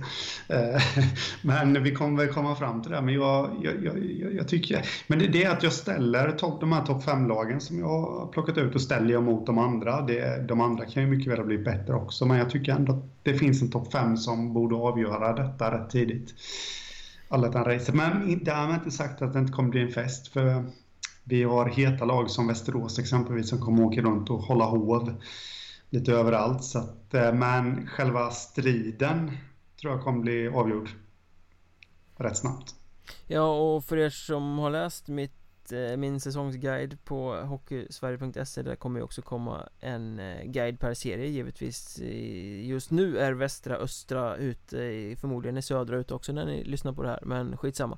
Eh, 0.47 0.81
men 1.41 1.83
vi 1.83 1.95
kommer 1.95 2.25
väl 2.25 2.33
komma 2.33 2.55
fram 2.55 2.81
till 2.81 2.91
det. 2.91 3.01
Men 3.01 3.13
jag, 3.13 3.49
jag, 3.63 3.85
jag, 3.85 4.33
jag 4.33 4.47
tycker, 4.47 4.85
men 5.07 5.19
det, 5.19 5.27
det 5.27 5.43
är 5.43 5.51
att 5.51 5.63
jag 5.63 5.73
ställer 5.73 6.31
top, 6.31 6.59
de 6.59 6.71
här 6.71 6.85
topp 6.85 7.03
5-lagen 7.03 7.61
som 7.61 7.79
jag 7.79 7.87
har 7.87 8.27
plockat 8.31 8.57
ut 8.57 8.75
och 8.75 8.81
ställer 8.81 9.13
jag 9.13 9.23
mot 9.23 9.45
de 9.45 9.57
andra. 9.57 10.01
Det, 10.01 10.47
de 10.47 10.61
andra 10.61 10.85
kan 10.85 11.03
ju 11.03 11.09
mycket 11.09 11.31
väl 11.31 11.37
ha 11.39 11.45
blivit 11.45 11.65
bättre 11.65 11.93
också, 11.93 12.25
men 12.25 12.37
jag 12.37 12.49
tycker 12.49 12.71
ändå 12.71 12.93
att 12.93 13.03
det 13.23 13.33
finns 13.33 13.61
en 13.61 13.71
topp 13.71 13.91
5 13.91 14.17
som 14.17 14.53
borde 14.53 14.75
avgöra 14.75 15.33
detta 15.33 15.71
rätt 15.71 15.89
tidigt. 15.89 16.33
Allettan-racet. 17.27 17.95
Men 17.95 18.43
därmed 18.43 18.75
inte 18.75 18.91
sagt 18.91 19.21
att 19.21 19.33
det 19.33 19.39
inte 19.39 19.53
kommer 19.53 19.69
bli 19.69 19.81
en 19.81 19.91
fest. 19.91 20.27
För 20.27 20.65
vi 21.23 21.43
har 21.43 21.65
heta 21.65 22.05
lag 22.05 22.29
som 22.29 22.47
Västerås 22.47 22.99
exempelvis 22.99 23.49
som 23.49 23.59
kommer 23.59 23.83
åka 23.83 24.01
runt 24.01 24.29
och 24.29 24.39
hålla 24.39 24.65
hov 24.65 25.21
lite 25.91 26.13
överallt. 26.13 26.63
Så 26.63 26.79
att, 26.79 27.13
eh, 27.13 27.33
men 27.33 27.87
själva 27.87 28.31
striden 28.31 29.31
tror 29.81 29.93
jag 29.93 30.03
kommer 30.03 30.19
bli 30.19 30.47
avgjord 30.47 30.89
rätt 32.17 32.37
snabbt. 32.37 32.75
Ja, 33.27 33.75
och 33.75 33.83
för 33.85 33.97
er 33.97 34.09
som 34.09 34.59
har 34.59 34.69
läst 34.69 35.07
mitt, 35.07 35.71
eh, 35.71 35.97
min 35.97 36.19
säsongsguide 36.19 37.05
på 37.05 37.35
hockeysverige.se 37.35 38.61
Där 38.61 38.75
kommer 38.75 38.99
ju 38.99 39.03
också 39.03 39.21
komma 39.21 39.69
en 39.79 40.19
eh, 40.19 40.43
guide 40.43 40.79
per 40.79 40.93
serie 40.93 41.27
givetvis 41.27 41.99
Just 42.61 42.91
nu 42.91 43.17
är 43.17 43.33
västra, 43.33 43.75
östra 43.75 44.35
ute, 44.35 45.15
förmodligen 45.19 45.57
är 45.57 45.61
södra 45.61 45.97
ute 45.97 46.13
också 46.13 46.33
när 46.33 46.45
ni 46.45 46.63
lyssnar 46.63 46.93
på 46.93 47.03
det 47.03 47.09
här 47.09 47.19
Men 47.25 47.57
skitsamma 47.57 47.97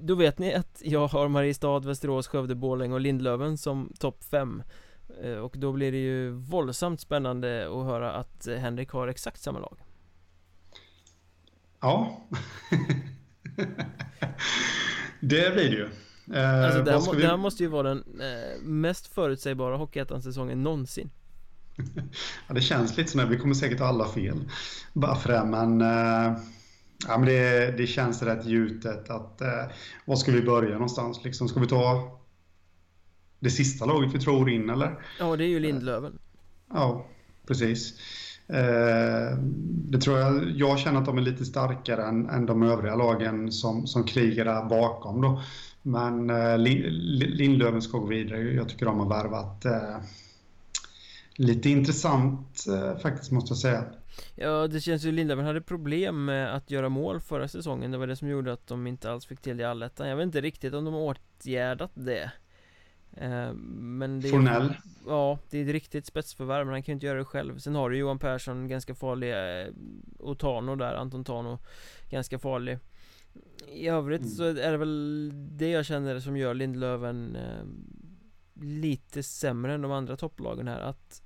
då 0.00 0.14
vet 0.14 0.38
ni 0.38 0.54
att 0.54 0.82
jag 0.84 1.06
har 1.06 1.28
Mariestad, 1.28 1.80
Västerås, 1.80 2.28
Skövde, 2.28 2.54
Borlänge 2.54 2.94
och 2.94 3.00
Lindlöven 3.00 3.58
som 3.58 3.92
topp 3.98 4.24
5 4.24 4.62
eh, 5.22 5.32
Och 5.32 5.54
då 5.58 5.72
blir 5.72 5.92
det 5.92 5.98
ju 5.98 6.30
våldsamt 6.30 7.00
spännande 7.00 7.66
att 7.66 7.84
höra 7.84 8.12
att 8.12 8.48
Henrik 8.58 8.90
har 8.90 9.08
exakt 9.08 9.40
samma 9.40 9.58
lag. 9.58 9.78
Ja. 11.80 12.26
Det 15.20 15.54
blir 15.54 15.70
det 15.70 15.76
ju. 15.76 15.88
Eh, 16.34 16.64
Alltså 16.64 16.82
det 16.82 16.92
här, 16.92 17.12
vi... 17.14 17.22
det 17.22 17.28
här, 17.28 17.36
måste 17.36 17.62
ju 17.62 17.68
vara 17.68 17.88
den 17.88 18.20
eh, 18.20 18.62
mest 18.62 19.06
förutsägbara 19.06 19.76
Hockeyettan-säsongen 19.76 20.62
någonsin. 20.62 21.10
Ja 22.48 22.54
det 22.54 22.60
känns 22.60 22.96
lite 22.96 23.10
som 23.10 23.20
att 23.20 23.28
vi 23.28 23.38
kommer 23.38 23.54
säkert 23.54 23.80
alla 23.80 24.08
fel. 24.08 24.38
Bara 24.92 25.16
för 25.16 25.32
det 25.32 25.44
men. 25.44 25.82
Ja, 27.08 27.18
men 27.18 27.28
det, 27.28 27.74
det 27.76 27.86
känns 27.86 28.22
rätt 28.22 28.46
gjutet 28.46 29.10
att 29.10 29.40
eh, 29.40 29.64
var 30.04 30.16
ska 30.16 30.32
vi 30.32 30.42
börja 30.42 30.72
någonstans? 30.72 31.24
Liksom, 31.24 31.48
ska 31.48 31.60
vi 31.60 31.66
ta 31.66 32.18
det 33.40 33.50
sista 33.50 33.84
laget 33.86 34.14
vi 34.14 34.18
tror 34.18 34.50
in 34.50 34.70
eller? 34.70 34.98
Ja, 35.18 35.36
det 35.36 35.44
är 35.44 35.48
ju 35.48 35.60
Lindlöven. 35.60 36.18
Ja, 36.72 37.06
precis. 37.46 38.00
Eh, 38.48 39.38
det 39.64 39.98
tror 39.98 40.18
jag, 40.18 40.50
jag 40.50 40.78
känner 40.78 40.98
att 40.98 41.06
de 41.06 41.18
är 41.18 41.22
lite 41.22 41.44
starkare 41.44 42.04
än, 42.04 42.28
än 42.28 42.46
de 42.46 42.62
övriga 42.62 42.94
lagen 42.94 43.52
som, 43.52 43.86
som 43.86 44.04
krigar 44.04 44.44
där 44.44 44.64
bakom 44.64 45.20
då. 45.20 45.42
Men 45.82 46.30
eh, 46.30 46.58
Lindlöven 46.58 47.82
ska 47.82 47.98
gå 47.98 48.06
vidare. 48.06 48.40
Jag 48.40 48.68
tycker 48.68 48.86
de 48.86 49.00
har 49.00 49.08
värvat 49.08 49.64
eh, 49.64 49.96
lite 51.38 51.70
intressant 51.70 52.66
eh, 52.68 52.98
faktiskt 52.98 53.30
måste 53.30 53.50
jag 53.50 53.58
säga. 53.58 53.84
Ja, 54.34 54.66
det 54.66 54.80
känns 54.80 55.04
ju 55.04 55.12
Lindhaven 55.12 55.44
hade 55.44 55.60
problem 55.60 56.24
med 56.24 56.54
att 56.54 56.70
göra 56.70 56.88
mål 56.88 57.20
förra 57.20 57.48
säsongen. 57.48 57.90
Det 57.90 57.98
var 57.98 58.06
det 58.06 58.16
som 58.16 58.28
gjorde 58.28 58.52
att 58.52 58.66
de 58.66 58.86
inte 58.86 59.10
alls 59.10 59.26
fick 59.26 59.40
till 59.40 59.56
det 59.56 59.62
i 59.62 59.66
allettan. 59.66 60.08
Jag 60.08 60.16
vet 60.16 60.24
inte 60.24 60.40
riktigt 60.40 60.74
om 60.74 60.84
de 60.84 60.94
har 60.94 61.00
åtgärdat 61.00 61.90
det. 61.94 62.30
Eh, 63.12 63.52
Men 63.52 64.20
det 64.20 64.28
är, 64.28 64.30
Fornell. 64.30 64.74
Ja, 65.06 65.38
det 65.50 65.58
är 65.58 65.62
ett 65.62 65.72
riktigt 65.72 66.06
spetsförvärv 66.06 66.66
men 66.66 66.72
han 66.72 66.82
kan 66.82 66.92
ju 66.92 66.94
inte 66.94 67.06
göra 67.06 67.18
det 67.18 67.24
själv. 67.24 67.58
Sen 67.58 67.74
har 67.74 67.90
du 67.90 67.98
Johan 67.98 68.18
Persson, 68.18 68.68
ganska 68.68 68.94
farlig 68.94 69.32
eh, 69.32 69.66
Och 70.18 70.38
Tano 70.38 70.76
där, 70.76 70.94
Anton 70.94 71.24
Tano 71.24 71.58
Ganska 72.10 72.38
farlig. 72.38 72.78
I 73.72 73.88
övrigt 73.88 74.20
mm. 74.20 74.32
så 74.32 74.44
är 74.44 74.72
det 74.72 74.76
väl 74.76 75.32
det 75.34 75.68
jag 75.68 75.86
känner 75.86 76.20
som 76.20 76.36
gör 76.36 76.54
Lindlöven 76.54 77.36
Lite 78.60 79.22
sämre 79.22 79.74
än 79.74 79.82
de 79.82 79.92
andra 79.92 80.16
topplagen 80.16 80.68
här 80.68 80.80
att 80.80 81.22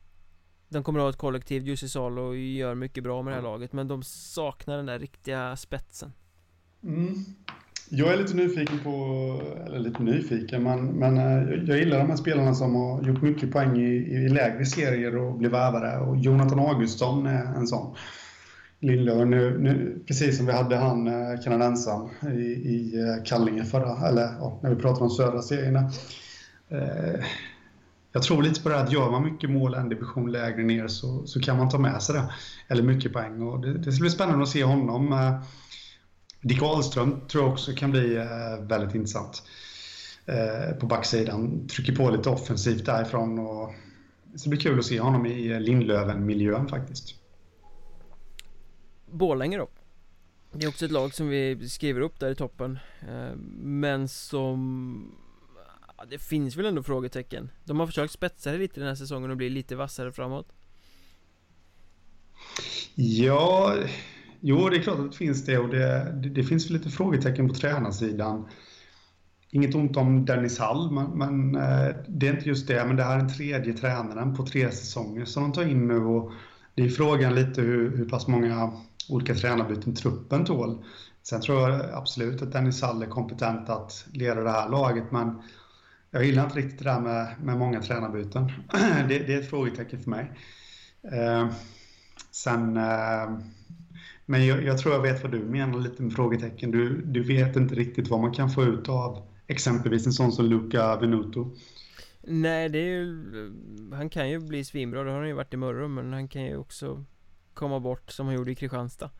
de 0.71 0.83
kommer 0.83 0.99
att 0.99 1.05
ha 1.05 1.11
ett 1.11 1.17
kollektiv, 1.17 1.63
Jussi 1.63 1.89
Salo 1.89 2.35
gör 2.35 2.75
mycket 2.75 3.05
bra 3.05 3.23
med 3.23 3.33
det 3.33 3.37
här 3.37 3.43
laget 3.43 3.73
Men 3.73 3.89
de 3.89 4.03
saknar 4.03 4.77
den 4.77 4.87
där 4.87 4.99
riktiga 4.99 5.57
spetsen 5.57 6.13
mm. 6.83 7.25
Jag 7.93 8.13
är 8.13 8.17
lite 8.17 8.37
nyfiken 8.37 8.79
på, 8.79 8.91
eller 9.67 9.79
lite 9.79 10.03
nyfiken, 10.03 10.63
men, 10.63 10.87
men 10.87 11.19
eh, 11.19 11.65
jag 11.67 11.79
gillar 11.79 11.99
de 11.99 12.09
här 12.09 12.17
spelarna 12.17 12.55
som 12.55 12.75
har 12.75 13.03
gjort 13.03 13.23
mycket 13.23 13.53
poäng 13.53 13.77
i, 13.77 13.95
i 13.95 14.29
lägre 14.29 14.67
serier 14.67 15.17
och 15.17 15.39
blivit 15.39 15.55
värvare. 15.55 15.99
Och 15.99 16.17
Jonathan 16.17 16.59
Augustsson 16.59 17.27
är 17.27 17.45
en 17.45 17.67
sån. 17.67 17.95
Lindlöven, 18.81 19.31
nu, 19.31 19.59
nu, 19.59 20.03
precis 20.07 20.37
som 20.37 20.47
vi 20.47 20.53
hade 20.53 20.77
han 20.77 21.07
eh, 21.07 21.41
kanadensaren 21.45 22.09
i, 22.39 22.45
i 22.45 23.01
eh, 23.01 23.25
Kallinge 23.25 23.65
förra, 23.65 24.09
eller 24.09 24.23
ja, 24.23 24.61
när 24.63 24.71
vi 24.71 24.77
pratade 24.77 25.05
om 25.05 25.11
södra 25.11 25.43
serierna. 25.43 25.91
Eh, 26.69 27.25
jag 28.13 28.23
tror 28.23 28.43
lite 28.43 28.63
på 28.63 28.69
det 28.69 28.81
att 28.81 28.93
gör 28.93 29.11
man 29.11 29.25
mycket 29.25 29.51
mål 29.51 29.75
en 29.75 29.89
division 29.89 30.33
lägre 30.33 30.63
ner 30.63 30.89
så, 30.89 31.27
så 31.27 31.41
kan 31.41 31.57
man 31.57 31.69
ta 31.69 31.79
med 31.79 32.03
sig 32.03 32.15
det. 32.15 32.33
Eller 32.69 32.83
mycket 32.83 33.13
poäng. 33.13 33.43
Och 33.43 33.61
det, 33.61 33.79
det 33.79 33.93
ska 33.93 34.01
bli 34.01 34.11
spännande 34.11 34.43
att 34.43 34.49
se 34.49 34.65
honom. 34.65 35.13
Eh, 35.13 35.43
Dick 36.41 36.63
Ahlström 36.63 37.21
tror 37.29 37.45
jag 37.45 37.53
också 37.53 37.73
kan 37.73 37.91
bli 37.91 38.17
eh, 38.17 38.65
väldigt 38.67 38.95
intressant. 38.95 39.43
Eh, 40.27 40.77
på 40.77 40.87
backsidan. 40.87 41.69
Trycker 41.69 41.97
på 41.97 42.11
lite 42.11 42.29
offensivt 42.29 42.87
därifrån. 42.87 43.39
Och 43.39 43.75
det 44.33 44.39
ska 44.39 44.51
bli 44.51 44.59
kul 44.59 44.79
att 44.79 44.85
se 44.85 45.01
honom 45.01 45.27
i 45.27 45.61
Lindlöven-miljön 45.61 46.69
faktiskt. 46.69 47.15
Borlänge 49.11 49.59
då? 49.59 49.69
Det 50.53 50.65
är 50.65 50.69
också 50.69 50.85
ett 50.85 50.91
lag 50.91 51.15
som 51.15 51.29
vi 51.29 51.69
skriver 51.69 52.01
upp 52.01 52.21
där 52.21 52.31
i 52.31 52.35
toppen 52.35 52.79
Men 53.63 54.09
som 54.09 55.15
Ja, 56.01 56.07
det 56.11 56.19
finns 56.19 56.57
väl 56.57 56.67
ändå 56.67 56.83
frågetecken 56.83 57.51
De 57.65 57.81
har 57.81 57.87
försökt 57.87 58.13
spetsa 58.13 58.53
det 58.53 58.59
lite 58.59 58.81
den 58.81 58.89
här 58.89 58.95
säsongen 58.95 59.31
och 59.31 59.37
bli 59.37 59.51
lite 59.51 59.77
vassare 59.77 60.13
framåt 60.13 60.53
Ja, 62.95 63.77
jo 64.41 64.69
det 64.69 64.77
är 64.77 64.83
klart 64.83 64.99
att 64.99 65.11
det 65.11 65.17
finns 65.17 65.45
det 65.45 65.59
och 65.59 65.69
det, 65.69 66.13
det, 66.23 66.29
det 66.29 66.45
finns 66.45 66.71
lite 66.71 66.91
frågetecken 66.91 67.49
på 67.49 67.55
tränarsidan 67.55 68.49
Inget 69.53 69.75
ont 69.75 69.97
om 69.97 70.25
Dennis 70.25 70.59
Hall, 70.59 70.91
men, 70.91 71.11
men 71.11 71.55
eh, 71.55 71.97
det 72.09 72.29
är 72.29 72.35
inte 72.35 72.49
just 72.49 72.69
det. 72.69 72.85
Men 72.87 72.97
det 72.97 73.03
här 73.03 73.15
är 73.15 73.19
den 73.19 73.29
tredje 73.29 73.73
tränaren 73.73 74.37
på 74.37 74.47
tre 74.47 74.71
säsonger 74.71 75.25
som 75.25 75.43
de 75.43 75.53
tar 75.53 75.63
in 75.63 75.89
nu. 75.89 75.97
Och 75.97 76.33
det 76.75 76.83
är 76.83 76.89
frågan 76.89 77.35
lite 77.35 77.61
hur, 77.61 77.97
hur 77.97 78.09
pass 78.09 78.29
många 78.29 78.73
olika 79.09 79.35
tränarbyten 79.35 79.95
truppen 79.95 80.45
tål. 80.45 80.85
Sen 81.23 81.41
tror 81.41 81.61
jag 81.61 81.91
absolut 81.93 82.43
att 82.43 82.53
Dennis 82.53 82.83
Hall 82.83 83.03
är 83.03 83.07
kompetent 83.07 83.69
att 83.69 84.07
leda 84.13 84.41
det 84.41 84.51
här 84.51 84.69
laget, 84.69 85.11
men 85.11 85.43
jag 86.11 86.25
gillar 86.25 86.45
inte 86.45 86.59
riktigt 86.59 86.79
det 86.79 86.85
där 86.85 87.01
med, 87.01 87.35
med 87.43 87.57
många 87.59 87.81
tränarbyten. 87.81 88.53
Det, 89.09 89.19
det, 89.19 89.35
är 89.35 89.41
ett 89.41 89.51
frågetecken 89.51 90.01
för 90.01 90.11
mig. 90.11 90.33
Eh, 91.03 91.51
sen, 92.31 92.77
eh, 92.77 93.39
men 94.27 94.47
jag, 94.47 94.65
jag, 94.65 94.79
tror 94.79 94.95
jag 94.95 95.03
vet 95.03 95.23
vad 95.23 95.33
du 95.33 95.39
menar 95.39 95.79
lite 95.79 96.03
med 96.03 96.13
frågetecken. 96.13 96.71
Du, 96.71 97.03
du 97.03 97.23
vet 97.23 97.57
inte 97.57 97.75
riktigt 97.75 98.09
vad 98.09 98.21
man 98.21 98.33
kan 98.33 98.51
få 98.51 98.65
ut 98.65 98.89
av 98.89 99.27
exempelvis 99.47 100.07
en 100.07 100.13
sån 100.13 100.33
som 100.33 100.45
Luca 100.45 100.97
Venuto. 100.97 101.57
Nej, 102.23 102.69
det 102.69 102.79
är 102.79 102.87
ju, 102.87 103.25
han 103.93 104.11
kan 104.11 104.31
ju 104.31 104.39
bli 104.39 104.65
svinbra, 104.65 105.05
det 105.05 105.11
har 105.11 105.19
han 105.19 105.29
ju 105.29 105.35
varit 105.35 105.55
i 105.55 105.57
Mörrum, 105.57 105.95
men 105.95 106.13
han 106.13 106.29
kan 106.29 106.43
ju 106.43 106.57
också 106.57 107.05
komma 107.55 107.81
bort 107.81 108.11
som 108.11 108.27
han 108.27 108.35
gjorde 108.35 108.53
i 108.53 108.55
Kristianstad. 108.55 109.11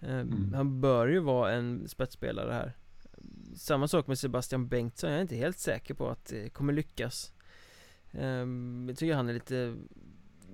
Eh, 0.00 0.20
mm. 0.20 0.52
Han 0.54 0.80
bör 0.80 1.06
ju 1.06 1.20
vara 1.20 1.52
en 1.52 1.88
spetsspelare 1.88 2.52
här. 2.52 2.76
Samma 3.58 3.88
sak 3.88 4.06
med 4.06 4.18
Sebastian 4.18 4.68
Bengtsson, 4.68 5.10
jag 5.10 5.18
är 5.18 5.22
inte 5.22 5.36
helt 5.36 5.58
säker 5.58 5.94
på 5.94 6.08
att 6.08 6.24
det 6.24 6.50
kommer 6.50 6.72
lyckas. 6.72 7.32
Um, 8.12 8.86
Jag 8.88 8.98
tycker 8.98 9.14
han 9.14 9.28
är 9.28 9.32
lite 9.32 9.76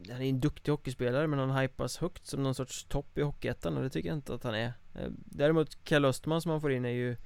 Han 0.08 0.22
är 0.22 0.28
en 0.28 0.40
duktig 0.40 0.72
hockeyspelare 0.72 1.26
men 1.26 1.38
han 1.38 1.56
hypas 1.56 1.96
högt 1.96 2.26
som 2.26 2.42
någon 2.42 2.54
sorts 2.54 2.84
topp 2.84 3.18
i 3.18 3.22
Hockeyettan 3.22 3.76
och 3.76 3.82
det 3.82 3.90
tycker 3.90 4.08
jag 4.08 4.18
inte 4.18 4.34
att 4.34 4.44
han 4.44 4.54
är. 4.54 4.72
Ehm, 4.94 5.16
Däremot 5.24 5.84
Kalle 5.84 6.08
Östman 6.08 6.42
som 6.42 6.50
han 6.50 6.60
får 6.60 6.72
in 6.72 6.84
är 6.84 6.88
ju 6.88 7.16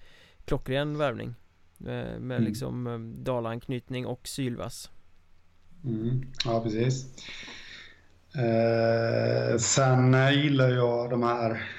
klockren 0.44 0.98
värvning. 0.98 1.34
Med, 1.76 2.20
med 2.22 2.36
mm. 2.36 2.48
liksom 2.48 3.14
Dala-anknytning 3.24 4.06
och 4.06 4.28
sylvass. 4.28 4.90
Mm. 5.84 6.32
Ja 6.44 6.60
precis. 6.62 7.06
Eh, 8.34 9.58
Sen 9.58 10.32
gillar 10.32 10.68
jag 10.68 11.10
de 11.10 11.22
här 11.22 11.70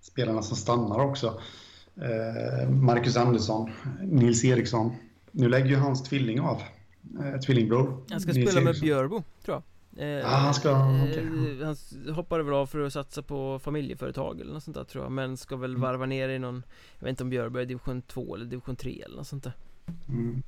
spelarna 0.00 0.42
som 0.42 0.56
stannar 0.56 0.98
också 0.98 1.40
Marcus 2.68 3.16
Andersson, 3.16 3.70
Nils 4.02 4.44
Eriksson. 4.44 4.96
Nu 5.30 5.48
lägger 5.48 5.66
ju 5.66 5.76
hans 5.76 6.02
tvilling 6.02 6.40
av. 6.40 6.62
Eh, 7.20 7.40
tvillingbror. 7.40 8.04
Han 8.10 8.20
ska 8.20 8.32
Nils 8.32 8.50
spela 8.50 8.64
med 8.64 8.80
Björbo, 8.80 9.22
tror 9.44 9.56
jag. 9.56 9.62
Eh, 9.96 10.24
han 10.24 10.54
ska, 10.54 10.70
okay. 10.70 11.60
eh, 11.60 11.66
Han 11.66 11.76
hoppade 12.14 12.42
väl 12.42 12.54
av 12.54 12.66
för 12.66 12.80
att 12.80 12.92
satsa 12.92 13.22
på 13.22 13.58
familjeföretag 13.58 14.40
eller 14.40 14.52
något 14.52 14.62
sånt 14.62 14.76
där 14.76 14.84
tror 14.84 15.04
jag 15.04 15.12
Men 15.12 15.36
ska 15.36 15.56
väl 15.56 15.70
mm. 15.70 15.82
varva 15.82 16.06
ner 16.06 16.28
i 16.28 16.38
någon 16.38 16.62
Jag 16.98 17.04
vet 17.04 17.10
inte 17.10 17.22
om 17.22 17.30
Björberg 17.30 17.62
är 17.62 17.66
division 17.66 18.02
2 18.02 18.34
eller 18.34 18.44
division 18.44 18.76
3 18.76 19.02
eller 19.06 19.16
något 19.16 19.26
sånt 19.26 19.44
där 19.44 19.52
mm. 20.08 20.42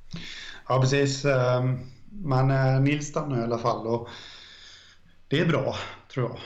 Ja 0.67 0.81
precis 0.81 1.25
ehm, 1.25 1.79
Men 2.09 2.51
eh, 2.51 2.81
Nils 2.81 3.07
stannar 3.07 3.39
i 3.39 3.43
alla 3.43 3.57
fall 3.57 3.87
och 3.87 4.09
Det 5.27 5.39
är 5.39 5.45
bra 5.45 5.75
tror 6.13 6.29
jag 6.29 6.39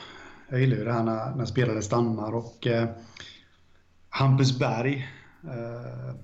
Jag 0.50 0.62
gillar 0.62 0.78
ju 0.78 0.84
det 0.84 0.94
här 0.94 1.04
när, 1.04 1.36
när 1.36 1.46
spelare 1.46 1.82
stannar 1.82 2.36
och 2.36 2.68
eh, 2.68 2.90
Hampus 4.10 4.60
Berg 4.60 5.08
eh, 5.44 6.16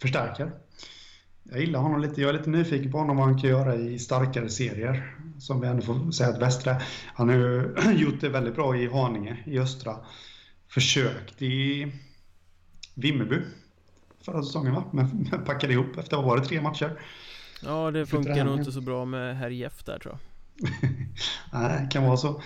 Förstärker 0.00 0.52
jag 1.50 1.60
gillar 1.60 1.80
honom 1.80 2.00
lite. 2.00 2.20
Jag 2.20 2.28
är 2.28 2.38
lite 2.38 2.50
nyfiken 2.50 2.92
på 2.92 2.98
honom 2.98 3.16
vad 3.16 3.26
han 3.26 3.38
kan 3.38 3.50
göra 3.50 3.74
i 3.74 3.98
starkare 3.98 4.48
serier. 4.48 5.16
Som 5.38 5.60
vi 5.60 5.68
ändå 5.68 5.82
får 5.82 6.10
säga 6.10 6.28
att 6.28 6.42
Västra. 6.42 6.76
Han 7.14 7.28
har 7.28 7.36
ju 7.36 7.74
gjort 7.92 8.20
det 8.20 8.28
väldigt 8.28 8.54
bra 8.54 8.76
i 8.76 8.88
Haninge 8.88 9.42
i 9.46 9.58
östra. 9.58 9.96
Försökt 10.68 11.42
i 11.42 11.92
Vimmerby 12.94 13.36
förra 14.24 14.42
säsongen 14.42 14.74
va? 14.74 14.84
Men 14.92 15.30
packade 15.46 15.72
ihop 15.72 15.98
efter, 15.98 16.16
vad 16.16 16.24
var 16.24 16.36
det, 16.36 16.44
tre 16.44 16.60
matcher? 16.60 17.00
Ja, 17.64 17.90
det 17.90 18.06
funkar 18.06 18.44
nog 18.44 18.58
inte 18.58 18.72
så 18.72 18.80
bra 18.80 19.04
med 19.04 19.36
herr 19.36 19.50
Jeff 19.50 19.84
där 19.84 19.98
tror 19.98 20.14
jag. 20.14 20.20
Nej, 21.52 21.82
det 21.82 21.88
kan 21.90 22.04
vara 22.04 22.16
så. 22.16 22.42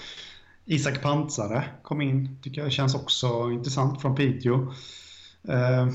Isak 0.71 1.03
Pansare 1.03 1.65
kom 1.83 2.01
in, 2.01 2.39
tycker 2.43 2.63
jag 2.63 2.73
känns 2.73 2.95
också 2.95 3.51
intressant 3.51 4.01
från 4.01 4.15
Piteå. 4.15 4.73
Eh, 5.49 5.89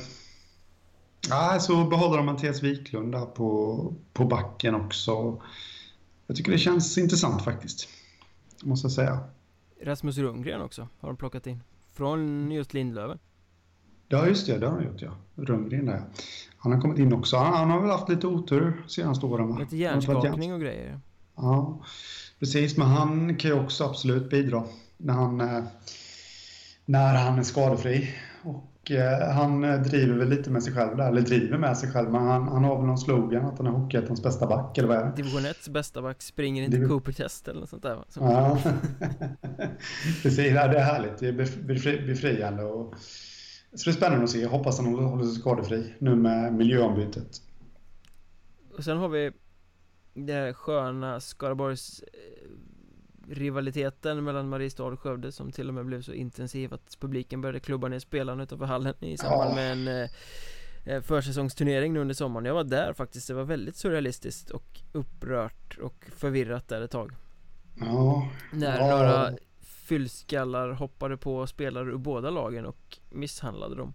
Ja, 1.29 1.59
så 1.59 1.83
behåller 1.83 2.17
de 2.17 2.25
Mattias 2.25 2.63
Wiklund 2.63 3.11
där 3.11 3.25
på, 3.25 3.93
på 4.13 4.25
backen 4.25 4.75
också. 4.75 5.41
Jag 6.27 6.37
tycker 6.37 6.51
det 6.51 6.57
känns 6.57 6.97
intressant 6.97 7.41
faktiskt. 7.41 7.89
Måste 8.63 8.85
jag 8.85 8.91
säga. 8.91 9.19
Rasmus 9.81 10.17
Rundgren 10.17 10.61
också 10.61 10.87
har 10.99 11.09
de 11.09 11.17
plockat 11.17 11.47
in. 11.47 11.63
Från 11.93 12.51
just 12.51 12.73
Lindlöven. 12.73 13.19
Ja, 14.07 14.27
just 14.27 14.47
det. 14.47 14.57
Det 14.57 14.67
har 14.67 14.79
de 14.81 14.85
gjort, 14.87 15.01
ja. 15.01 15.11
Rundgren 15.35 15.85
där. 15.85 16.03
Han 16.57 16.71
har 16.73 16.81
kommit 16.81 16.99
in 16.99 17.13
också. 17.13 17.37
Han, 17.37 17.53
han 17.53 17.69
har 17.69 17.81
väl 17.81 17.89
haft 17.89 18.09
lite 18.09 18.27
otur 18.27 18.83
senaste 18.87 19.25
åren, 19.25 19.47
va? 19.47 19.57
Lite 19.59 19.77
hjärnskakning 19.77 20.53
och 20.53 20.61
grejer. 20.61 20.99
Ja, 21.35 21.79
precis. 22.39 22.77
Men 22.77 22.87
han 22.87 23.35
kan 23.35 23.51
ju 23.51 23.59
också 23.59 23.83
absolut 23.83 24.29
bidra 24.29 24.63
när 24.97 25.13
han, 25.13 25.41
eh, 25.41 25.63
när 26.85 27.15
han 27.15 27.39
är 27.39 27.43
skadefri. 27.43 28.09
Och 28.43 28.71
Eh, 28.91 29.29
han 29.33 29.63
eh, 29.63 29.81
driver 29.81 30.15
väl 30.15 30.29
lite 30.29 30.49
med 30.49 30.63
sig 30.63 30.73
själv 30.73 30.97
där, 30.97 31.07
eller 31.07 31.21
driver 31.21 31.57
med 31.57 31.77
sig 31.77 31.91
själv, 31.91 32.11
men 32.11 32.21
han, 32.21 32.47
han 32.47 32.63
har 32.63 32.77
väl 32.77 32.85
någon 32.85 32.97
slogan 32.97 33.45
att 33.45 33.57
han 33.57 33.67
är 33.67 33.71
Hockeyettans 33.71 34.23
bästa 34.23 34.47
back, 34.47 34.77
eller 34.77 34.87
vad 34.87 34.97
är 34.97 35.05
det? 35.05 35.13
Division 35.15 35.45
1 35.45 35.67
bästa 35.67 36.01
back 36.01 36.21
springer 36.21 36.63
inte 36.63 36.77
Div 36.77 36.87
Cooper-test 36.87 37.47
eller 37.47 37.59
något 37.59 37.69
sånt 37.69 37.83
där 37.83 38.03
Som 38.09 38.23
Ja, 38.23 38.57
precis. 40.23 40.53
Ja, 40.53 40.67
det 40.67 40.77
är 40.77 40.83
härligt. 40.83 41.17
Det 41.17 41.27
är 41.27 41.33
befri 41.63 42.07
befriande 42.07 42.63
och 42.63 42.95
det 43.71 43.77
ska 43.77 43.89
bli 43.89 43.97
spännande 43.97 44.23
att 44.23 44.29
se. 44.29 44.41
Jag 44.41 44.49
hoppas 44.49 44.79
han 44.79 44.95
håller 44.95 45.23
sig 45.23 45.35
skadefri 45.35 45.93
nu 45.99 46.15
med 46.15 46.53
miljöombytet. 46.53 47.41
Och 48.77 48.83
sen 48.83 48.97
har 48.97 49.09
vi 49.09 49.31
det 50.15 50.33
här 50.33 50.53
sköna 50.53 51.19
Skaraborgs 51.19 52.03
eh, 52.13 52.49
rivaliteten 53.29 54.23
mellan 54.23 54.49
Mariestad 54.49 54.83
och 54.83 54.99
Skövde 54.99 55.31
som 55.31 55.51
till 55.51 55.67
och 55.67 55.73
med 55.73 55.85
blev 55.85 56.01
så 56.01 56.13
intensiv 56.13 56.73
att 56.73 56.97
publiken 56.99 57.41
började 57.41 57.59
klubba 57.59 57.87
ner 57.87 57.99
spelarna 57.99 58.43
utanför 58.43 58.65
hallen 58.65 58.95
i 58.99 59.17
samband 59.17 59.55
med 59.55 59.71
en 59.71 59.87
eh, 59.87 60.09
eh, 60.85 61.01
försäsongsturnering 61.01 61.93
nu 61.93 61.99
under 61.99 62.15
sommaren. 62.15 62.45
Jag 62.45 62.53
var 62.53 62.63
där 62.63 62.93
faktiskt, 62.93 63.27
det 63.27 63.33
var 63.33 63.43
väldigt 63.43 63.75
surrealistiskt 63.75 64.49
och 64.49 64.81
upprört 64.91 65.77
och 65.77 66.05
förvirrat 66.15 66.67
där 66.67 66.81
ett 66.81 66.91
tag. 66.91 67.11
Ja. 67.79 68.29
När 68.53 68.79
ja. 68.79 68.97
några 68.97 69.31
fyllskallar 69.61 70.69
hoppade 70.69 71.17
på 71.17 71.47
spelare 71.47 71.89
ur 71.89 71.97
båda 71.97 72.29
lagen 72.29 72.65
och 72.65 72.97
misshandlade 73.09 73.75
dem. 73.75 73.93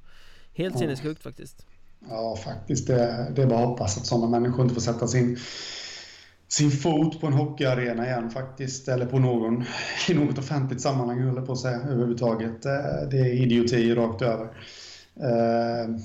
Helt 0.54 0.78
sinnessjukt 0.78 1.22
faktiskt. 1.22 1.66
Ja 2.08 2.36
faktiskt, 2.44 2.86
det, 2.86 3.32
det 3.36 3.42
är 3.42 3.46
bara 3.46 3.60
att 3.60 3.68
hoppas 3.68 3.98
att 3.98 4.06
sådana 4.06 4.28
människor 4.40 4.62
inte 4.62 4.74
får 4.74 4.80
sätta 4.80 5.08
sin 5.08 5.38
sin 6.50 6.70
fot 6.70 7.20
på 7.20 7.26
en 7.26 7.32
hockeyarena 7.32 8.06
igen 8.06 8.30
faktiskt, 8.30 8.88
eller 8.88 9.06
på 9.06 9.18
någon, 9.18 9.64
i 10.08 10.14
något 10.14 10.38
offentligt 10.38 10.80
sammanhang 10.80 11.20
höll 11.20 11.46
på 11.46 11.52
att 11.52 11.58
säga 11.58 11.76
överhuvudtaget. 11.76 12.66
Eh, 12.66 12.72
det 13.10 13.18
är 13.18 13.42
idioti 13.42 13.94
rakt 13.94 14.22
över. 14.22 14.44
Uh, 15.16 15.96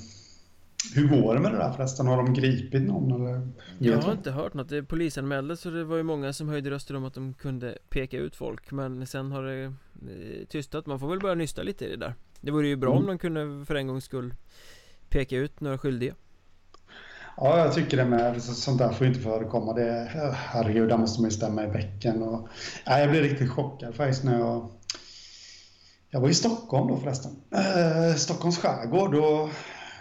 hur 0.94 1.08
går 1.08 1.34
det 1.34 1.40
med 1.40 1.52
det 1.52 1.58
där 1.58 1.72
förresten? 1.72 2.06
Har 2.06 2.16
de 2.16 2.34
gripit 2.34 2.82
någon 2.82 3.12
eller? 3.12 3.48
Jag 3.78 3.98
har 3.98 4.12
inte 4.12 4.30
hört 4.30 4.54
något, 4.54 4.68
det 4.68 4.82
polisanmäldes 4.82 5.60
så 5.60 5.70
det 5.70 5.84
var 5.84 5.96
ju 5.96 6.02
många 6.02 6.32
som 6.32 6.48
höjde 6.48 6.70
röster 6.70 6.96
om 6.96 7.04
att 7.04 7.14
de 7.14 7.34
kunde 7.34 7.78
peka 7.88 8.18
ut 8.18 8.36
folk 8.36 8.70
Men 8.70 9.06
sen 9.06 9.32
har 9.32 9.42
det 9.42 9.64
eh, 9.64 10.46
tystat, 10.48 10.86
man 10.86 11.00
får 11.00 11.08
väl 11.08 11.20
börja 11.20 11.34
nysta 11.34 11.62
lite 11.62 11.84
i 11.84 11.88
det 11.88 11.96
där 11.96 12.14
Det 12.40 12.50
vore 12.50 12.68
ju 12.68 12.76
bra 12.76 12.90
mm. 12.90 13.02
om 13.02 13.06
de 13.06 13.18
kunde 13.18 13.66
för 13.66 13.74
en 13.74 13.86
gångs 13.86 14.04
skull 14.04 14.34
peka 15.08 15.36
ut 15.36 15.60
några 15.60 15.78
skyldiga 15.78 16.14
Ja, 17.36 17.58
jag 17.58 17.74
tycker 17.74 17.96
det 17.96 18.04
med. 18.04 18.42
Sånt 18.42 18.78
där 18.78 18.92
får 18.92 19.06
inte 19.06 19.20
förekomma. 19.20 19.72
Det, 19.72 20.10
herregud, 20.34 20.88
där 20.88 20.96
måste 20.96 21.20
man 21.20 21.30
ju 21.30 21.36
stämma 21.36 21.64
i 21.64 21.68
bäcken. 21.68 22.22
Och, 22.22 22.48
nej, 22.86 23.00
jag 23.00 23.10
blev 23.10 23.22
riktigt 23.22 23.50
chockad 23.50 23.94
faktiskt 23.94 24.24
när 24.24 24.38
jag... 24.38 24.70
Jag 26.10 26.20
var 26.20 26.28
i 26.28 26.34
Stockholm 26.34 26.88
då 26.88 26.96
förresten. 26.96 27.32
Eh, 27.52 28.14
Stockholms 28.16 28.58
skärgård. 28.58 29.14
Och 29.14 29.50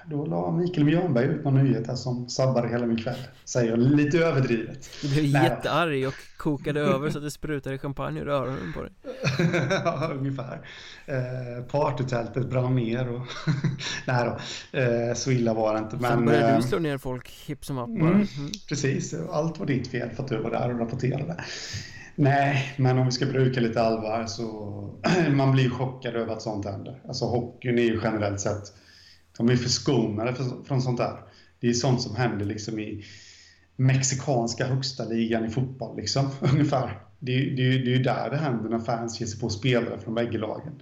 då 0.10 0.26
la 0.26 0.52
Mikael 0.52 0.86
Björnberg 0.86 1.26
ut 1.26 1.44
någon 1.44 1.64
nyhet 1.64 1.88
här 1.88 1.96
som 1.96 2.30
sabbade 2.30 2.68
hela 2.68 2.86
min 2.86 2.98
kväll. 2.98 3.20
Säger 3.46 3.70
jag 3.70 3.80
lite 3.80 4.18
överdrivet. 4.18 4.90
Du 5.02 5.10
blev 5.10 5.26
jättearg 5.26 6.08
och 6.08 6.14
kokade 6.38 6.80
över 6.80 7.10
så 7.10 7.18
att 7.18 7.24
det 7.24 7.32
sprutade 7.32 7.78
champagne 7.78 8.22
ur 8.22 8.30
öronen 8.30 8.74
på 8.74 8.82
dig. 8.82 8.92
ja, 9.70 10.12
ungefär. 10.20 10.62
Eh, 11.06 11.64
partytältet 11.72 12.50
brann 12.50 12.76
ner 12.76 13.10
och... 13.10 13.22
Nej 14.08 14.26
då, 14.26 14.80
eh, 14.80 15.14
så 15.14 15.32
illa 15.32 15.54
var 15.54 15.74
det 15.74 15.80
inte. 15.80 15.96
Men, 15.96 16.12
Sen 16.12 16.26
började 16.26 16.50
eh, 16.50 16.58
du 16.58 16.64
slå 16.64 16.80
ner 16.80 16.98
folk 16.98 17.30
hipp 17.48 17.66
som 17.66 17.78
happ 17.78 17.90
mm, 17.90 18.08
mm. 18.08 18.26
Precis, 18.70 19.16
allt 19.32 19.60
var 19.60 19.66
ditt 19.66 19.88
fel 19.88 20.10
för 20.10 20.24
att 20.24 20.30
du 20.30 20.38
var 20.38 20.52
där 20.52 20.74
och 20.74 20.80
rapporterade. 20.80 21.44
Nej, 22.16 22.74
men 22.78 22.98
om 22.98 23.06
vi 23.06 23.12
ska 23.12 23.26
bruka 23.26 23.60
lite 23.60 23.82
allvar 23.82 24.26
så 24.26 24.46
man 25.32 25.52
blir 25.52 25.70
chockad 25.70 26.16
över 26.16 26.34
att 26.34 26.42
sånt 26.42 26.66
händer. 26.66 27.02
Alltså 27.08 27.26
hockeyn 27.26 27.80
är 27.80 27.84
ju 27.84 28.00
generellt 28.04 28.40
sett 28.40 28.74
de 29.38 29.50
är 29.50 29.56
förskonade 29.56 30.36
från 30.66 30.82
sånt 30.82 30.98
där. 30.98 31.18
Det 31.60 31.70
är 31.70 31.74
sånt 31.74 32.02
som 32.02 32.16
händer 32.16 32.46
liksom 32.46 32.80
i 32.80 33.06
mexikanska 33.76 34.66
högsta 34.66 35.06
ligan 35.06 35.46
i 35.46 35.50
fotboll, 35.50 35.98
liksom, 35.98 36.30
ungefär. 36.54 37.02
Det, 37.20 37.40
det, 37.40 37.56
det 37.56 37.92
är 37.92 37.98
ju 37.98 38.04
där 38.04 38.30
det 38.30 38.38
händer 38.38 38.70
när 38.70 38.80
fans 38.80 39.20
ger 39.20 39.28
sig 39.28 39.40
på 39.40 39.50
spelare 39.50 40.00
från 40.00 40.16
bägge 40.16 40.38
lagen. 40.38 40.82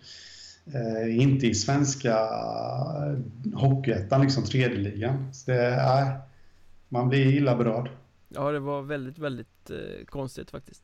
Eh, 0.65 1.21
inte 1.21 1.47
i 1.47 1.55
svenska 1.55 2.11
eh, 2.11 3.19
Hockeyettan, 3.53 4.21
liksom 4.21 4.43
tredje 4.43 4.77
ligan. 4.77 5.33
Så 5.33 5.51
det, 5.51 5.63
är, 5.65 6.19
man 6.89 7.09
blir 7.09 7.35
illa 7.35 7.55
berörd. 7.55 7.89
Ja, 8.29 8.51
det 8.51 8.59
var 8.59 8.81
väldigt, 8.81 9.19
väldigt 9.19 9.69
eh, 9.69 10.05
konstigt 10.05 10.51
faktiskt. 10.51 10.83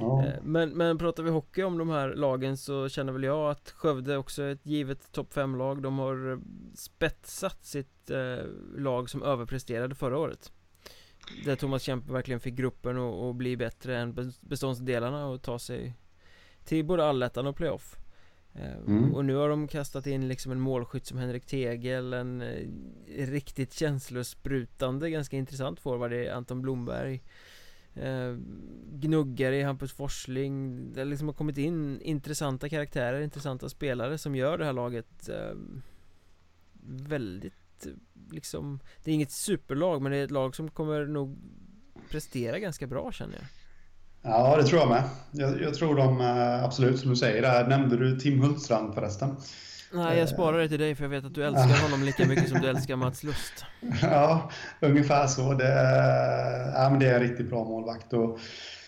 Ja. 0.00 0.26
Eh, 0.26 0.34
men, 0.42 0.70
men 0.70 0.98
pratar 0.98 1.22
vi 1.22 1.30
hockey 1.30 1.62
om 1.62 1.78
de 1.78 1.88
här 1.88 2.14
lagen 2.14 2.56
så 2.56 2.88
känner 2.88 3.12
väl 3.12 3.22
jag 3.22 3.50
att 3.50 3.70
Skövde 3.70 4.16
också 4.16 4.42
är 4.42 4.52
ett 4.52 4.66
givet 4.66 5.12
topp 5.12 5.34
5-lag 5.34 5.82
De 5.82 5.98
har 5.98 6.32
eh, 6.32 6.38
spetsat 6.74 7.64
sitt 7.64 8.10
eh, 8.10 8.46
lag 8.76 9.10
som 9.10 9.22
överpresterade 9.22 9.94
förra 9.94 10.18
året. 10.18 10.52
Där 11.44 11.56
Thomas 11.56 11.82
Kempe 11.82 12.12
verkligen 12.12 12.40
fick 12.40 12.54
gruppen 12.54 12.98
att 12.98 13.36
bli 13.36 13.56
bättre 13.56 13.98
än 13.98 14.34
beståndsdelarna 14.40 15.26
och 15.26 15.42
ta 15.42 15.58
sig 15.58 15.94
till 16.64 16.84
både 16.84 17.04
allettan 17.04 17.46
och 17.46 17.56
playoff. 17.56 17.96
Eh, 18.54 18.76
mm. 18.76 19.14
Och 19.14 19.24
nu 19.24 19.34
har 19.34 19.48
de 19.48 19.68
kastat 19.68 20.06
in 20.06 20.28
liksom 20.28 20.52
en 20.52 20.60
målskytt 20.60 21.06
som 21.06 21.18
Henrik 21.18 21.46
Tegel 21.46 22.12
En 22.12 22.42
riktigt 23.06 23.72
känslosprutande, 23.72 25.10
ganska 25.10 25.36
intressant 25.36 25.80
forward 25.80 26.12
i 26.12 26.28
Anton 26.28 26.62
Blomberg 26.62 27.22
eh, 27.96 28.36
Gnuggare 28.92 29.56
i 29.56 29.62
Hampus 29.62 29.92
Forsling 29.92 30.92
Det 30.92 31.04
liksom 31.04 31.28
har 31.28 31.34
kommit 31.34 31.58
in 31.58 32.00
intressanta 32.00 32.68
karaktärer, 32.68 33.20
intressanta 33.20 33.68
spelare 33.68 34.18
som 34.18 34.36
gör 34.36 34.58
det 34.58 34.64
här 34.64 34.72
laget 34.72 35.28
eh, 35.28 35.56
Väldigt 36.82 37.86
liksom 38.30 38.80
Det 39.04 39.10
är 39.10 39.14
inget 39.14 39.32
superlag 39.32 40.02
men 40.02 40.12
det 40.12 40.18
är 40.18 40.24
ett 40.24 40.30
lag 40.30 40.56
som 40.56 40.70
kommer 40.70 41.06
nog 41.06 41.36
prestera 42.10 42.58
ganska 42.58 42.86
bra 42.86 43.12
känner 43.12 43.34
jag 43.34 43.44
Ja, 44.22 44.56
det 44.56 44.64
tror 44.64 44.80
jag 44.80 44.88
med. 44.88 45.02
Jag, 45.30 45.62
jag 45.62 45.74
tror 45.74 45.96
de, 45.96 46.20
eh, 46.20 46.64
absolut 46.64 47.00
som 47.00 47.10
du 47.10 47.16
säger, 47.16 47.42
där 47.42 47.68
nämnde 47.68 47.96
du 47.96 48.20
Tim 48.20 48.40
Hultstrand 48.40 48.94
förresten. 48.94 49.36
Nej, 49.92 50.18
jag 50.18 50.28
sparar 50.28 50.58
det 50.58 50.68
till 50.68 50.78
dig 50.78 50.94
för 50.94 51.04
jag 51.04 51.10
vet 51.10 51.24
att 51.24 51.34
du 51.34 51.44
älskar 51.44 51.82
honom 51.82 52.02
lika 52.02 52.26
mycket 52.26 52.48
som 52.48 52.60
du 52.60 52.68
älskar 52.68 52.96
Mats 52.96 53.22
Lust. 53.22 53.64
Ja, 54.02 54.50
ungefär 54.80 55.26
så. 55.26 55.54
Det 55.54 55.68
är, 55.68 56.72
ja, 56.82 56.90
men 56.90 56.98
det 56.98 57.06
är 57.06 57.14
en 57.14 57.20
riktigt 57.20 57.50
bra 57.50 57.64
målvakt. 57.64 58.12
Och 58.12 58.38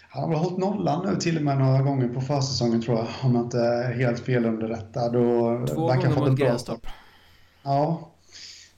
han 0.08 0.22
har 0.22 0.28
väl 0.28 0.38
hållit 0.38 0.58
nollan 0.58 1.06
nu 1.06 1.16
till 1.16 1.36
och 1.36 1.42
med 1.42 1.58
några 1.58 1.82
gånger 1.82 2.08
på 2.08 2.20
försäsongen 2.20 2.82
tror 2.82 2.98
jag, 2.98 3.06
om 3.22 3.34
jag 3.34 3.44
inte 3.44 3.60
är 3.60 3.92
helt 3.92 4.20
felunderrättad. 4.20 5.12
Två 5.68 5.86
gånger 5.86 6.28
mot 6.28 6.38
Grästorp. 6.38 6.86
Ja. 7.62 8.10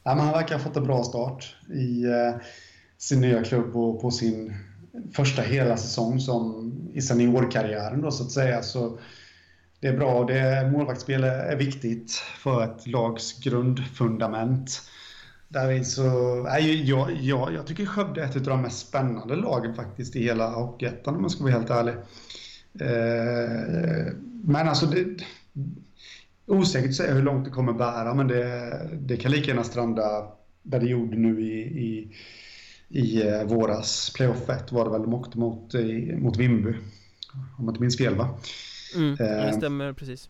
ja, 0.02 0.14
men 0.14 0.24
han 0.24 0.32
verkar 0.32 0.54
ha 0.54 0.64
fått 0.64 0.76
en 0.76 0.84
bra 0.84 1.04
start 1.04 1.56
i 1.74 2.04
eh, 2.04 2.34
sin 2.98 3.20
nya 3.20 3.44
klubb 3.44 3.76
och 3.76 4.00
på 4.00 4.10
sin 4.10 4.54
första 5.12 5.42
hela 5.42 5.76
säsong 5.76 6.20
som 6.20 6.72
i 6.94 7.00
seniorkarriären 7.00 8.00
då 8.00 8.10
så 8.10 8.24
att 8.24 8.30
säga. 8.30 8.62
Så 8.62 8.98
det 9.80 9.88
är 9.88 9.96
bra. 9.96 10.24
Det, 10.24 10.70
målvaktsspel 10.72 11.24
är 11.24 11.56
viktigt 11.56 12.12
för 12.12 12.64
ett 12.64 12.86
lags 12.86 13.40
grundfundament. 13.40 14.82
Där 15.48 15.82
så, 15.82 16.02
nej, 16.42 16.88
jag, 16.90 17.12
jag, 17.20 17.54
jag 17.54 17.66
tycker 17.66 17.86
Skövde 17.86 18.22
är 18.22 18.26
ett 18.26 18.36
av 18.36 18.42
de 18.42 18.62
mest 18.62 18.88
spännande 18.88 19.36
lagen 19.36 19.74
faktiskt 19.74 20.16
i 20.16 20.22
hela 20.22 20.50
Hockeyettan 20.50 21.14
om 21.14 21.20
man 21.20 21.30
ska 21.30 21.42
vara 21.44 21.52
helt 21.52 21.70
ärlig. 21.70 21.94
Eh, 22.80 24.12
men 24.44 24.68
alltså, 24.68 24.86
det, 24.86 25.24
osäkert 26.46 26.88
att 26.88 26.96
säga 26.96 27.14
hur 27.14 27.22
långt 27.22 27.44
det 27.44 27.50
kommer 27.50 27.72
bära, 27.72 28.14
men 28.14 28.28
det, 28.28 28.88
det 28.92 29.16
kan 29.16 29.30
lika 29.30 29.48
gärna 29.48 29.64
stranda 29.64 30.26
där 30.62 30.80
det 30.80 30.86
gjorde 30.86 31.16
nu 31.16 31.40
i, 31.40 31.60
i, 31.60 32.16
i 32.88 33.28
eh, 33.28 33.44
våras. 33.44 34.12
Playoff 34.16 34.48
1 34.48 34.72
var 34.72 34.84
det 34.84 34.90
väl 34.90 35.02
de 35.02 35.14
åkte 35.14 35.38
mot, 35.38 35.74
mot 36.18 36.36
Vimby, 36.36 36.70
om 37.58 37.64
jag 37.64 37.68
inte 37.68 37.80
minns 37.80 37.98
fel 37.98 38.14
va? 38.14 38.38
Mm, 38.96 39.16
det 39.16 39.48
eh, 39.48 39.56
stämmer 39.56 39.92
precis. 39.92 40.28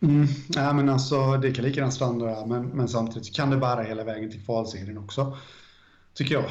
Mm, 0.00 0.26
ja, 0.48 0.72
men 0.72 0.88
alltså, 0.88 1.36
det 1.36 1.52
kan 1.52 1.64
lika 1.64 1.80
gärna 1.80 1.92
stranda 1.92 2.46
men, 2.46 2.68
men 2.68 2.88
samtidigt 2.88 3.34
kan 3.34 3.50
det 3.50 3.56
bära 3.56 3.82
hela 3.82 4.04
vägen 4.04 4.30
till 4.30 4.44
kvalserien 4.44 4.98
också. 4.98 5.36
Tycker 6.14 6.34
jag. 6.34 6.44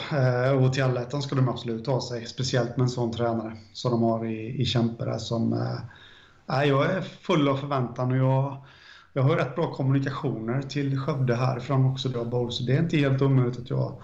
Eh, 0.46 0.64
och 0.64 0.74
till 0.74 0.84
allettan 0.84 1.22
ska 1.22 1.36
de 1.36 1.50
absolut 1.50 1.86
ta 1.86 2.02
sig. 2.02 2.26
Speciellt 2.26 2.78
med 2.78 2.84
en 2.84 2.90
sån 2.90 3.12
tränare 3.12 3.58
som 3.74 3.92
de 3.92 4.04
har 4.04 4.26
i, 4.26 4.62
i 4.62 4.66
Kämpe 4.66 5.20
som... 5.20 5.54
Eh, 5.54 6.64
jag 6.64 6.86
är 6.86 7.02
full 7.02 7.48
av 7.48 7.58
förväntan 7.58 8.12
och 8.12 8.18
jag, 8.18 8.66
jag 9.14 9.24
har 9.24 9.36
rätt 9.36 9.56
bra 9.56 9.74
kommunikationer 9.74 10.62
till 10.62 11.00
Skövde 11.00 11.36
härifrån 11.36 11.86
också 11.86 12.10
då, 12.10 12.26
Bowl, 12.26 12.52
så 12.52 12.64
det 12.64 12.74
är 12.74 12.80
inte 12.80 12.98
helt 12.98 13.22
omöjligt 13.22 13.60
att 13.60 13.70
jag 13.70 14.02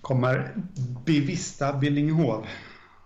kommer 0.00 0.54
bevista 1.04 1.72
Billingehov 1.72 2.46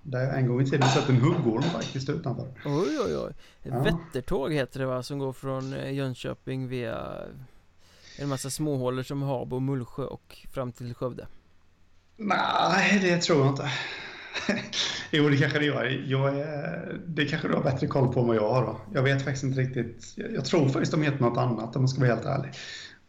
där 0.03 0.21
jag 0.21 0.39
en 0.39 0.49
gång 0.49 0.61
i 0.61 0.67
tiden 0.67 0.89
sett 0.89 1.09
en 1.09 1.17
huggorm 1.17 1.63
faktiskt 1.63 2.09
utanför. 2.09 2.47
Oj, 2.65 2.99
oj, 3.07 3.17
oj. 3.17 3.35
Ja. 3.63 3.83
Vättertåg 3.83 4.53
heter 4.53 4.81
det 4.81 4.87
va, 4.87 5.03
som 5.03 5.19
går 5.19 5.33
från 5.33 5.73
eh, 5.73 5.93
Jönköping 5.93 6.69
via 6.69 7.13
en 8.19 8.29
massa 8.29 8.51
småhålor 8.51 9.03
som 9.03 9.23
Habo, 9.23 9.61
Mullsjö 9.61 10.05
och 10.05 10.39
fram 10.53 10.73
till 10.73 10.95
Skövde. 10.95 11.27
Nej, 12.17 12.99
det 13.03 13.19
tror 13.19 13.39
jag 13.39 13.49
inte. 13.49 13.71
jo, 15.11 15.29
det 15.29 15.37
kanske 15.37 15.59
det 15.59 15.65
gör. 15.65 16.05
Jag 16.07 16.39
är, 16.39 17.01
det 17.07 17.27
kanske 17.27 17.49
du 17.49 17.55
har 17.55 17.63
bättre 17.63 17.87
koll 17.87 18.13
på 18.13 18.21
än 18.21 18.27
vad 18.27 18.37
jag 18.37 18.53
har. 18.53 18.63
Då. 18.63 18.81
Jag 18.95 19.03
vet 19.03 19.25
faktiskt 19.25 19.45
inte 19.45 19.61
riktigt. 19.61 20.15
Jag 20.17 20.45
tror 20.45 20.69
faktiskt 20.69 20.93
de 20.93 21.03
heter 21.03 21.21
något 21.21 21.39
annat 21.39 21.77
om 21.77 21.83
man 21.83 21.89
ska 21.89 22.01
vara 22.01 22.15
helt 22.15 22.27
ärlig. 22.27 22.51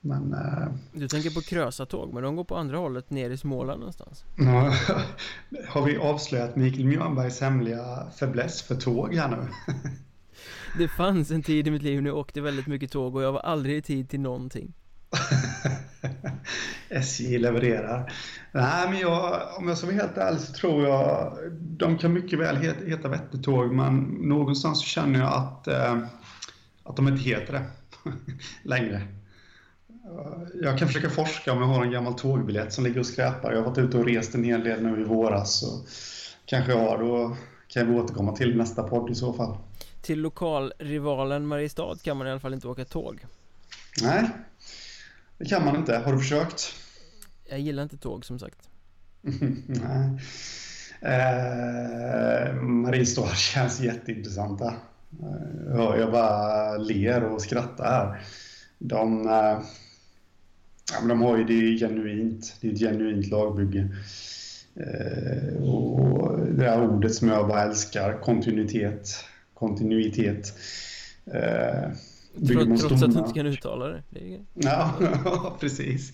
Men, 0.02 0.34
uh... 0.34 0.68
Du 0.94 1.08
tänker 1.08 1.30
på 1.30 1.42
Krösatåg, 1.42 2.14
men 2.14 2.24
de 2.24 2.36
går 2.36 2.44
på 2.44 2.56
andra 2.56 2.78
hållet 2.78 3.10
ner 3.10 3.30
i 3.30 3.38
Småland 3.38 3.80
någonstans. 3.80 4.26
har 5.68 5.86
vi 5.86 5.98
avslöjat 5.98 6.56
Mikael 6.56 6.86
Mjörnbergs 6.86 7.42
hemliga 7.42 8.08
fäbless 8.20 8.62
för 8.62 8.76
tåg 8.76 9.16
här 9.16 9.28
nu? 9.30 9.48
det 10.78 10.88
fanns 10.88 11.32
en 11.32 11.44
tid 11.44 11.68
i 11.68 11.72
mitt 11.72 11.82
liv 11.82 12.02
när 12.02 12.10
jag 12.10 12.18
åkte 12.18 12.42
väldigt 12.42 12.68
mycket 12.68 12.92
tåg 12.92 13.16
och 13.16 13.24
jag 13.24 13.32
var 13.32 13.40
aldrig 13.40 13.78
i 13.78 13.82
tid 13.82 14.10
till 14.10 14.20
någonting. 14.20 14.74
SJ 16.90 17.38
levererar. 17.38 18.14
Nej, 18.52 18.90
men 18.90 19.00
jag, 19.00 19.42
om 19.58 19.68
jag 19.68 19.78
ska 19.78 19.88
vara 19.88 19.98
helt 19.98 20.18
ärlig 20.18 20.42
så 20.42 20.54
tror 20.54 20.88
jag 20.88 21.38
de 21.60 21.98
kan 21.98 22.14
mycket 22.14 22.40
väl 22.40 22.56
heta, 22.56 22.86
heta 22.86 23.08
Vättertåg, 23.08 23.74
men 23.74 24.00
någonstans 24.04 24.80
så 24.80 24.86
känner 24.86 25.20
jag 25.20 25.34
att, 25.34 25.68
eh, 25.68 25.98
att 26.84 26.96
de 26.96 27.08
inte 27.08 27.24
heter 27.24 27.54
det 27.54 27.64
längre. 28.64 29.08
Jag 30.62 30.78
kan 30.78 30.88
försöka 30.88 31.10
forska 31.10 31.54
om 31.54 31.60
jag 31.60 31.68
har 31.68 31.86
en 31.86 31.92
gammal 31.92 32.14
tågbiljett 32.14 32.74
som 32.74 32.84
ligger 32.84 33.00
och 33.00 33.06
skräpar. 33.06 33.52
Jag 33.52 33.60
har 33.60 33.70
varit 33.70 33.78
ute 33.78 33.98
och 33.98 34.06
rest 34.06 34.36
en 34.36 34.44
hel 34.44 34.64
del 34.64 34.84
nu 34.84 35.02
i 35.02 35.04
våras. 35.04 35.60
Så 35.60 35.86
kanske 36.46 36.72
jag 36.72 36.80
har. 36.80 36.98
Då 36.98 37.38
kan 37.68 37.88
vi 37.88 38.00
återkomma 38.00 38.36
till 38.36 38.58
nästa 38.58 38.84
podd 38.84 39.12
i 39.12 39.16
så 39.16 39.34
fall. 39.34 39.58
Till 40.02 40.20
lokalrivalen 40.20 41.48
Mariestad 41.48 41.96
kan 42.04 42.18
man 42.18 42.28
i 42.28 42.32
alla 42.32 42.40
fall 42.40 42.54
inte 42.54 42.68
åka 42.68 42.86
tåg. 42.86 43.26
Nej, 44.02 44.30
det 45.38 45.46
kan 45.46 45.66
man 45.66 45.76
inte. 45.76 45.98
Har 45.98 46.14
du 46.14 46.20
försökt? 46.20 46.76
Jag 47.50 47.60
gillar 47.60 47.84
inte 47.84 47.98
tåg 47.98 48.26
som 48.26 48.40
sagt. 48.40 48.70
Nej. 49.68 50.20
Eh, 51.02 52.54
Mariestad 52.56 53.28
känns 53.36 53.80
jätteintressanta. 53.80 54.74
Eh, 55.24 56.00
jag 56.00 56.12
bara 56.12 56.78
ler 56.78 57.24
och 57.24 57.42
skrattar 57.42 57.86
här. 57.86 58.22
De, 58.80 59.28
eh, 59.28 59.60
ja, 60.94 61.00
men 61.00 61.08
de 61.08 61.22
har 61.22 61.38
ju 61.38 61.44
det 61.44 61.78
genuint. 61.78 62.56
Det 62.62 62.68
är 62.68 62.74
ett 62.74 62.80
genuint 62.80 63.28
lagbygge. 63.28 63.90
Eh, 64.76 65.64
och 65.64 66.40
det 66.48 66.70
här 66.70 66.88
ordet 66.88 67.16
som 67.16 67.28
jag 67.28 67.48
bara 67.48 67.64
älskar, 67.64 68.22
kontinuitet. 68.22 69.26
Kontinuitet. 69.54 70.54
Eh, 71.26 71.92
Trots, 72.48 72.82
trots 72.82 73.04
att 73.04 73.12
du 73.12 73.20
inte 73.20 73.34
kan 73.34 73.46
uttala 73.46 73.88
det. 73.88 74.04
det 74.10 74.34
är... 74.36 74.40
Ja, 74.54 74.94
precis. 75.60 76.12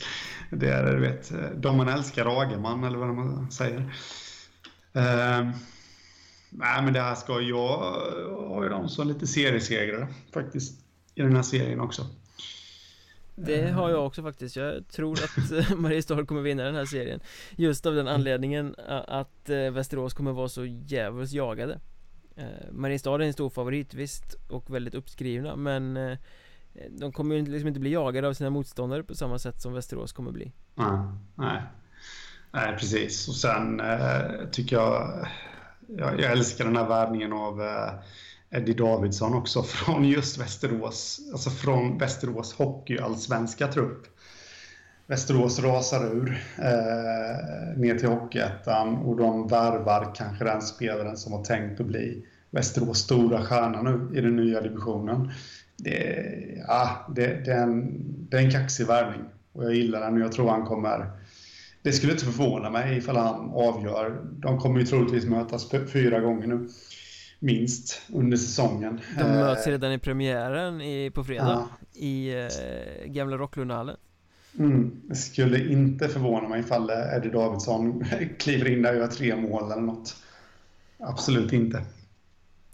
Det 0.52 0.70
är 0.70 0.94
du 0.96 1.00
vet. 1.00 1.32
De 1.56 1.78
man 1.78 1.88
älskar 1.88 2.42
Agerman, 2.42 2.84
eller 2.84 2.98
vad 2.98 3.16
man 3.16 3.52
säger. 3.52 3.80
Uh, 4.98 5.52
nej, 6.50 6.84
men 6.84 6.94
det 6.94 7.02
här 7.02 7.16
ska 7.16 7.42
jag 7.42 7.78
har 8.50 8.64
ju 8.64 8.70
dem 8.70 8.90
som 8.90 9.08
lite 9.08 9.28
seriesegrare 9.28 10.08
faktiskt 10.34 10.80
i 11.16 11.22
den 11.22 11.36
här 11.36 11.44
serien 11.44 11.80
också. 11.80 12.06
Det 13.40 13.72
har 13.72 13.90
jag 13.90 14.06
också 14.06 14.24
faktiskt. 14.24 14.56
Jag 14.56 14.88
tror 14.88 15.20
att 15.24 15.78
Mariestad 15.78 16.26
kommer 16.26 16.42
vinna 16.42 16.64
den 16.64 16.76
här 16.76 16.86
serien. 16.86 17.20
Just 17.56 17.86
av 17.86 17.96
den 17.96 18.08
anledningen 18.08 18.76
att 19.08 19.50
eh, 19.50 19.72
Västerås 19.72 20.14
kommer 20.14 20.32
vara 20.32 20.50
så 20.50 20.66
djävulskt 20.66 21.34
jagade. 21.34 21.80
Eh, 22.36 22.72
Mariestad 22.72 23.16
är 23.16 23.20
en 23.20 23.34
stor 23.34 23.50
favorit 23.50 23.94
visst 23.94 24.36
och 24.50 24.76
väldigt 24.76 24.96
uppskrivna 24.96 25.56
men 25.56 25.98
eh, 25.98 26.18
de 26.90 27.12
kommer 27.12 27.36
ju 27.36 27.46
liksom 27.46 27.68
inte 27.68 27.80
bli 27.80 27.92
jagade 27.92 28.28
av 28.28 28.34
sina 28.34 28.50
motståndare 28.50 29.04
på 29.04 29.16
samma 29.16 29.40
sätt 29.40 29.62
som 29.62 29.74
Västerås 29.74 30.14
kommer 30.14 30.32
bli. 30.32 30.52
Nej, 30.76 31.00
nej. 31.36 31.62
nej 32.52 32.76
precis. 32.78 33.28
Och 33.28 33.36
sen 33.36 33.80
eh, 33.80 34.50
tycker 34.52 34.76
jag, 34.76 35.28
jag, 35.88 36.20
jag 36.20 36.32
älskar 36.32 36.66
den 36.66 36.78
här 36.78 36.88
värvningen 36.88 37.34
av 37.34 37.62
eh, 37.62 37.94
Eddie 38.50 38.74
Davidsson 38.74 39.34
också 39.34 39.64
från 39.64 40.06
just 40.06 40.38
Västerås, 40.38 41.20
alltså 41.32 41.50
från 41.50 41.98
Västerås 41.98 42.54
hockeyallsvenska 42.54 43.68
trupp. 43.68 44.08
Västerås 45.08 45.60
rasar 45.60 46.06
ur 46.06 46.44
eh, 46.58 47.78
ner 47.78 48.00
till 48.00 48.10
Hockeyettan 48.10 48.98
och 48.98 49.18
de 49.18 49.48
värvar 49.48 50.16
kanske 50.16 50.44
den 50.44 50.62
spelaren 50.62 51.18
som 51.18 51.34
har 51.34 51.44
tänkt 51.44 51.80
att 51.80 51.86
bli 51.88 52.26
Västerås 52.52 52.98
stora 53.00 53.46
stjärna 53.46 53.82
nu 53.82 54.18
i 54.18 54.22
den 54.22 54.36
nya 54.36 54.62
divisionen. 54.62 55.32
Det, 55.78 56.64
ja, 56.68 57.08
det, 57.16 57.46
det, 57.46 57.52
är 57.52 57.64
en, 57.64 58.06
det 58.30 58.38
är 58.38 58.42
en 58.42 58.52
kaxig 58.52 58.88
värvning 58.88 59.22
och 59.54 59.64
jag 59.64 59.74
gillar 59.74 60.02
den 60.02 60.14
och 60.14 60.20
jag 60.20 60.32
tror 60.32 60.50
han 60.50 60.66
kommer... 60.66 61.12
Det 61.82 61.92
skulle 61.92 62.12
inte 62.12 62.26
förvåna 62.26 62.70
mig 62.70 62.98
ifall 62.98 63.18
han 63.18 63.50
avgör. 63.50 64.22
De 64.24 64.60
kommer 64.60 64.80
ju 64.80 64.86
troligtvis 64.86 65.26
mötas 65.26 65.72
fyra 65.94 66.20
gånger 66.20 66.48
nu 66.48 66.70
minst 67.40 68.02
under 68.14 68.38
säsongen. 68.38 69.02
De 69.18 69.24
möts 69.24 69.68
redan 69.68 69.92
i 69.92 70.00
premiären 70.00 70.82
i, 70.82 71.12
på 71.12 71.24
fredag 71.24 71.68
ja. 71.94 72.00
i 72.02 72.34
eh, 72.44 73.06
Gamla 73.06 73.38
Rocklundahallen. 73.38 73.98
Mm. 74.60 75.02
Skulle 75.16 75.72
inte 75.72 76.10
förvåna 76.10 76.48
mig 76.48 76.60
ifall 76.60 76.90
Eddie 76.90 77.30
Davidsson 77.30 78.06
kliver 78.40 78.72
in 78.72 78.82
där 78.82 78.94
och 78.94 79.00
gör 79.00 79.08
tre 79.08 79.36
mål 79.36 79.72
eller 79.72 79.82
något. 79.82 80.16
Absolut 81.00 81.54
inte. 81.54 81.86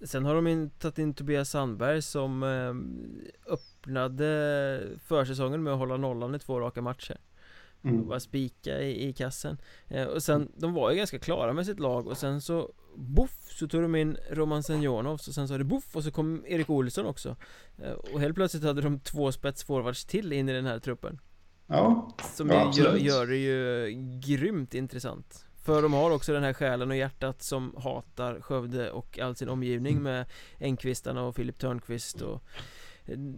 Sen 0.04 0.26
har 0.26 0.36
de 0.42 0.70
tagit 0.70 0.98
in 0.98 1.14
Tobias 1.14 1.50
Sandberg 1.50 2.02
som 2.02 2.44
eh, 2.44 3.54
öppnade 3.54 4.82
försäsongen 5.04 5.64
med 5.64 5.74
att 5.74 5.80
hålla 5.80 5.98
nollan 5.98 6.36
i 6.36 6.40
två 6.40 6.60
raka 6.60 6.82
matcher. 6.82 7.18
Mm. 7.84 8.08
Bara 8.08 8.20
spika 8.20 8.82
i, 8.82 9.08
i 9.08 9.14
kassen. 9.14 9.58
Eh, 9.88 10.08
och 10.08 10.24
sen, 10.24 10.52
de 10.56 10.74
var 10.74 10.92
ju 10.92 10.98
ganska 10.98 11.20
klara 11.20 11.54
med 11.54 11.66
sitt 11.66 11.80
lag 11.80 12.08
och 12.08 12.18
sen 12.18 12.42
så 12.42 12.72
Boff 12.96 13.52
så 13.52 13.68
tog 13.68 13.82
de 13.82 13.96
in 13.96 14.18
Roman 14.30 14.64
Senjonov 14.64 15.14
och 15.14 15.20
sen 15.22 15.48
så 15.48 15.58
det 15.58 15.64
boff 15.64 15.96
och 15.96 16.04
så 16.04 16.12
kom 16.12 16.46
Erik 16.48 16.70
Olsson 16.70 17.06
också. 17.06 17.36
Eh, 17.78 17.92
Och 17.92 18.20
helt 18.20 18.36
plötsligt 18.36 18.64
hade 18.64 18.82
de 18.82 19.00
två 19.00 19.32
spetsforwards 19.32 20.06
till 20.06 20.34
in 20.34 20.50
i 20.50 20.54
den 20.54 20.66
här 20.66 20.80
truppen. 20.80 21.20
Ja, 21.68 22.16
Som 22.36 22.50
ja, 22.50 22.72
gör, 22.76 22.96
gör 22.96 23.28
det 23.28 23.38
ju 23.38 23.90
grymt 24.20 24.74
intressant. 24.74 25.46
För 25.64 25.82
de 25.82 25.94
har 25.94 26.12
också 26.12 26.34
den 26.34 26.44
här 26.44 26.54
själen 26.54 26.90
och 26.90 26.98
hjärtat 26.98 27.42
som 27.42 27.76
hatar 27.78 28.42
Skövde 28.42 28.92
och 28.92 29.20
all 29.20 29.36
sin 29.36 29.50
omgivning 29.50 29.92
mm. 29.92 30.04
med 30.04 30.26
Engqvistarna 30.60 31.24
och 31.24 31.36
Filip 31.36 31.58
Törnqvist 31.60 32.22
och 32.22 32.44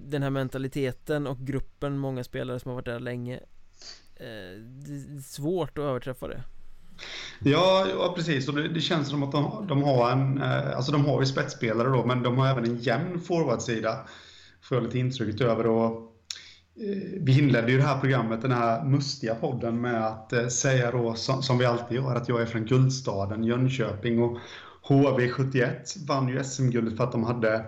Den 0.06 0.23
här 0.23 0.30
mentaliteten 0.30 1.27
och 1.27 1.40
gruppen, 1.40 1.98
många 1.98 2.23
spelare 2.23 2.60
som 2.60 2.69
har 2.69 2.76
varit 2.76 2.86
där 2.86 2.99
länge. 2.99 3.36
Eh, 4.15 4.60
Det 4.60 4.94
är 4.94 5.22
svårt 5.22 5.77
att 5.77 5.84
överträffa 5.84 6.27
det 6.27 6.44
Ja, 7.39 7.88
ja 7.89 8.13
precis. 8.15 8.47
Och 8.47 8.55
det, 8.55 8.67
det, 8.67 8.81
känns 8.81 9.09
som 9.09 9.23
att 9.23 9.31
de, 9.31 9.65
de, 9.67 9.84
har 9.84 10.11
en... 10.11 10.41
Eh, 10.41 10.76
alltså 10.76 10.91
de 10.91 11.05
har 11.05 11.19
ju 11.19 11.26
spetsspelare 11.26 11.89
då, 11.89 12.05
men 12.05 12.23
de 12.23 12.38
har 12.38 12.47
även 12.47 12.65
en 12.65 12.77
jämn 12.77 13.19
forwardsida. 13.19 13.99
Får 14.61 14.77
jag 14.77 14.84
lite 14.84 14.99
intrycket 14.99 15.41
över. 15.41 15.67
Och 15.67 15.91
eh, 16.76 17.22
vi 17.22 17.39
inledde 17.39 17.72
ju 17.72 17.77
det 17.77 17.84
här 17.84 17.99
programmet, 17.99 18.41
den 18.41 18.51
här 18.51 18.84
mustiga 18.84 19.35
podden 19.35 19.81
med 19.81 20.07
att 20.07 20.34
eh, 20.34 20.47
säga 20.47 20.91
då, 20.91 21.13
som, 21.13 21.43
som 21.43 21.57
vi 21.57 21.65
alltid 21.65 21.97
gör, 21.97 22.15
att 22.15 22.30
jag 22.30 22.41
är 22.41 22.45
från 22.45 22.65
guldstaden 22.65 23.43
Jönköping 23.43 24.23
och 24.23 24.38
HV71 24.88 26.07
vann 26.07 26.30
ju 26.30 26.43
SM-guldet 26.43 26.97
för 26.97 27.03
att 27.03 27.11
de 27.11 27.23
hade 27.23 27.65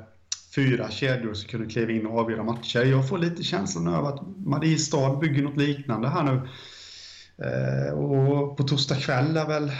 fyra 0.56 0.92
kedjor 0.92 1.34
som 1.34 1.50
kunde 1.50 1.68
kliva 1.68 1.92
in 1.92 2.08
och 2.08 2.20
avgöra 2.20 2.44
matcher. 2.44 2.86
Jag 2.86 3.10
får 3.10 3.18
lite 3.18 3.44
känslan 3.44 3.88
av 3.88 4.06
att 4.06 4.22
Mariestad 4.38 5.16
bygger 5.16 5.44
något 5.44 5.58
liknande 5.58 6.08
här 6.08 6.24
nu. 6.24 6.42
Eh, 7.38 7.94
och 7.94 8.58
på 8.58 8.64
torsdag 8.64 8.96
kväll 8.96 9.38
är 9.38 9.48
väl 9.48 9.72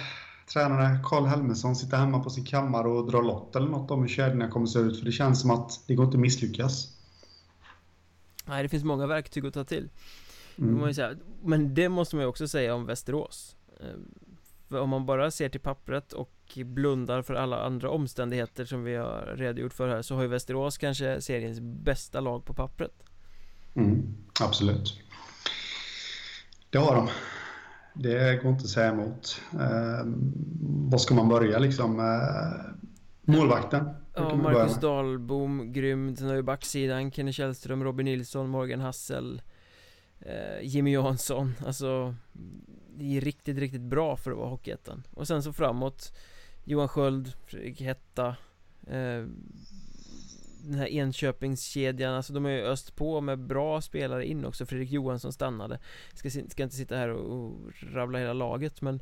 tränare 0.54 1.00
Karl 1.04 1.26
Helmersson 1.26 1.76
sitter 1.76 1.98
hemma 1.98 2.24
på 2.24 2.30
sin 2.30 2.46
kammare 2.46 2.88
och 2.88 3.12
drar 3.12 3.24
lott 3.24 3.56
eller 3.56 3.68
något 3.68 3.92
om 3.92 4.02
hur 4.02 4.10
kedjorna 4.10 4.48
kommer 4.48 4.68
se 4.68 4.80
ut. 4.80 5.00
För 5.00 5.06
det 5.06 5.12
känns 5.12 5.42
som 5.42 5.52
att 5.52 5.84
det 5.88 5.96
går 5.96 6.06
inte 6.06 6.18
att 6.18 6.22
misslyckas. 6.22 6.94
Nej, 8.46 8.64
det 8.64 8.70
finns 8.70 8.84
många 8.84 9.08
verktyg 9.08 9.46
att 9.46 9.54
ta 9.54 9.64
till. 9.64 9.90
Mm. 10.58 10.94
Men 11.44 11.74
det 11.74 11.90
måste 11.90 12.16
man 12.16 12.24
ju 12.24 12.30
också 12.30 12.48
säga 12.48 12.76
om 12.76 12.86
Västerås. 12.86 13.56
Eh, 13.80 13.86
för 14.70 14.80
om 14.80 14.90
man 14.90 15.06
bara 15.06 15.32
ser 15.32 15.50
till 15.50 15.60
pappret 15.60 16.14
och 16.14 16.58
blundar 16.66 17.22
för 17.22 17.34
alla 17.34 17.60
andra 17.60 17.90
omständigheter 17.90 18.66
som 18.66 18.84
vi 18.84 18.96
har 18.96 19.34
redogjort 19.38 19.74
för 19.74 19.90
här 19.90 20.02
så 20.02 20.16
har 20.16 20.22
ju 20.22 20.28
Västerås 20.28 20.78
kanske 20.78 21.22
seriens 21.22 21.60
bästa 21.60 22.20
lag 22.20 22.46
på 22.46 22.54
pappret. 22.54 23.04
Mm, 23.74 24.16
absolut. 24.42 25.02
Det 26.70 26.78
har 26.78 26.96
de. 26.96 27.10
Det 28.00 28.44
går 28.44 28.52
inte 28.52 28.64
att 28.64 28.70
säga 28.70 28.92
emot. 28.92 29.42
Eh, 29.54 30.06
var 30.90 30.98
ska 30.98 31.16
man 31.16 31.30
börja 31.30 31.60
liksom? 31.60 32.00
Eh, 32.00 32.72
målvakten. 33.22 33.90
Ja, 34.14 34.36
Marcus 34.36 34.80
Dahlbom, 34.80 35.74
grym. 35.74 36.16
Sen 36.16 36.28
har 36.28 36.36
vi 36.36 36.44
backsidan, 36.44 37.12
Kenny 37.12 37.32
Källström, 37.34 37.84
Robin 37.84 38.06
Nilsson, 38.06 38.50
Morgan 38.50 38.80
Hassel, 38.80 39.42
eh, 40.20 40.62
Jimmy 40.62 40.94
Jansson. 40.94 41.54
Alltså, 41.66 42.16
det 42.96 43.18
är 43.18 43.22
riktigt, 43.22 43.58
riktigt 43.58 43.82
bra 43.82 44.18
för 44.18 44.32
att 44.32 44.38
vara 44.38 44.50
Hockeyettan. 44.50 45.04
Och 45.12 45.28
sen 45.28 45.44
så 45.44 45.54
framåt, 45.54 46.18
Johan 46.64 46.88
Sköld, 46.88 47.34
Fredrik 47.46 47.82
Hetta, 47.82 48.36
eh, 48.88 49.26
den 50.68 50.80
här 50.80 50.88
Enköpingskedjan, 50.88 52.14
alltså 52.14 52.34
de 52.34 52.46
har 52.46 52.52
ju 52.52 52.64
öst 52.64 52.96
på 52.96 53.22
med 53.22 53.40
bra 53.40 53.82
spelare 53.82 54.26
in 54.26 54.46
också. 54.46 54.66
Fredrik 54.66 54.92
Johansson 54.92 55.34
stannade. 55.34 55.80
Ska, 56.14 56.30
ska 56.30 56.64
inte 56.64 56.76
sitta 56.76 56.96
här 56.96 57.10
och, 57.10 57.46
och 57.46 57.54
rabbla 57.94 58.20
hela 58.20 58.34
laget 58.34 58.82
men 58.82 59.02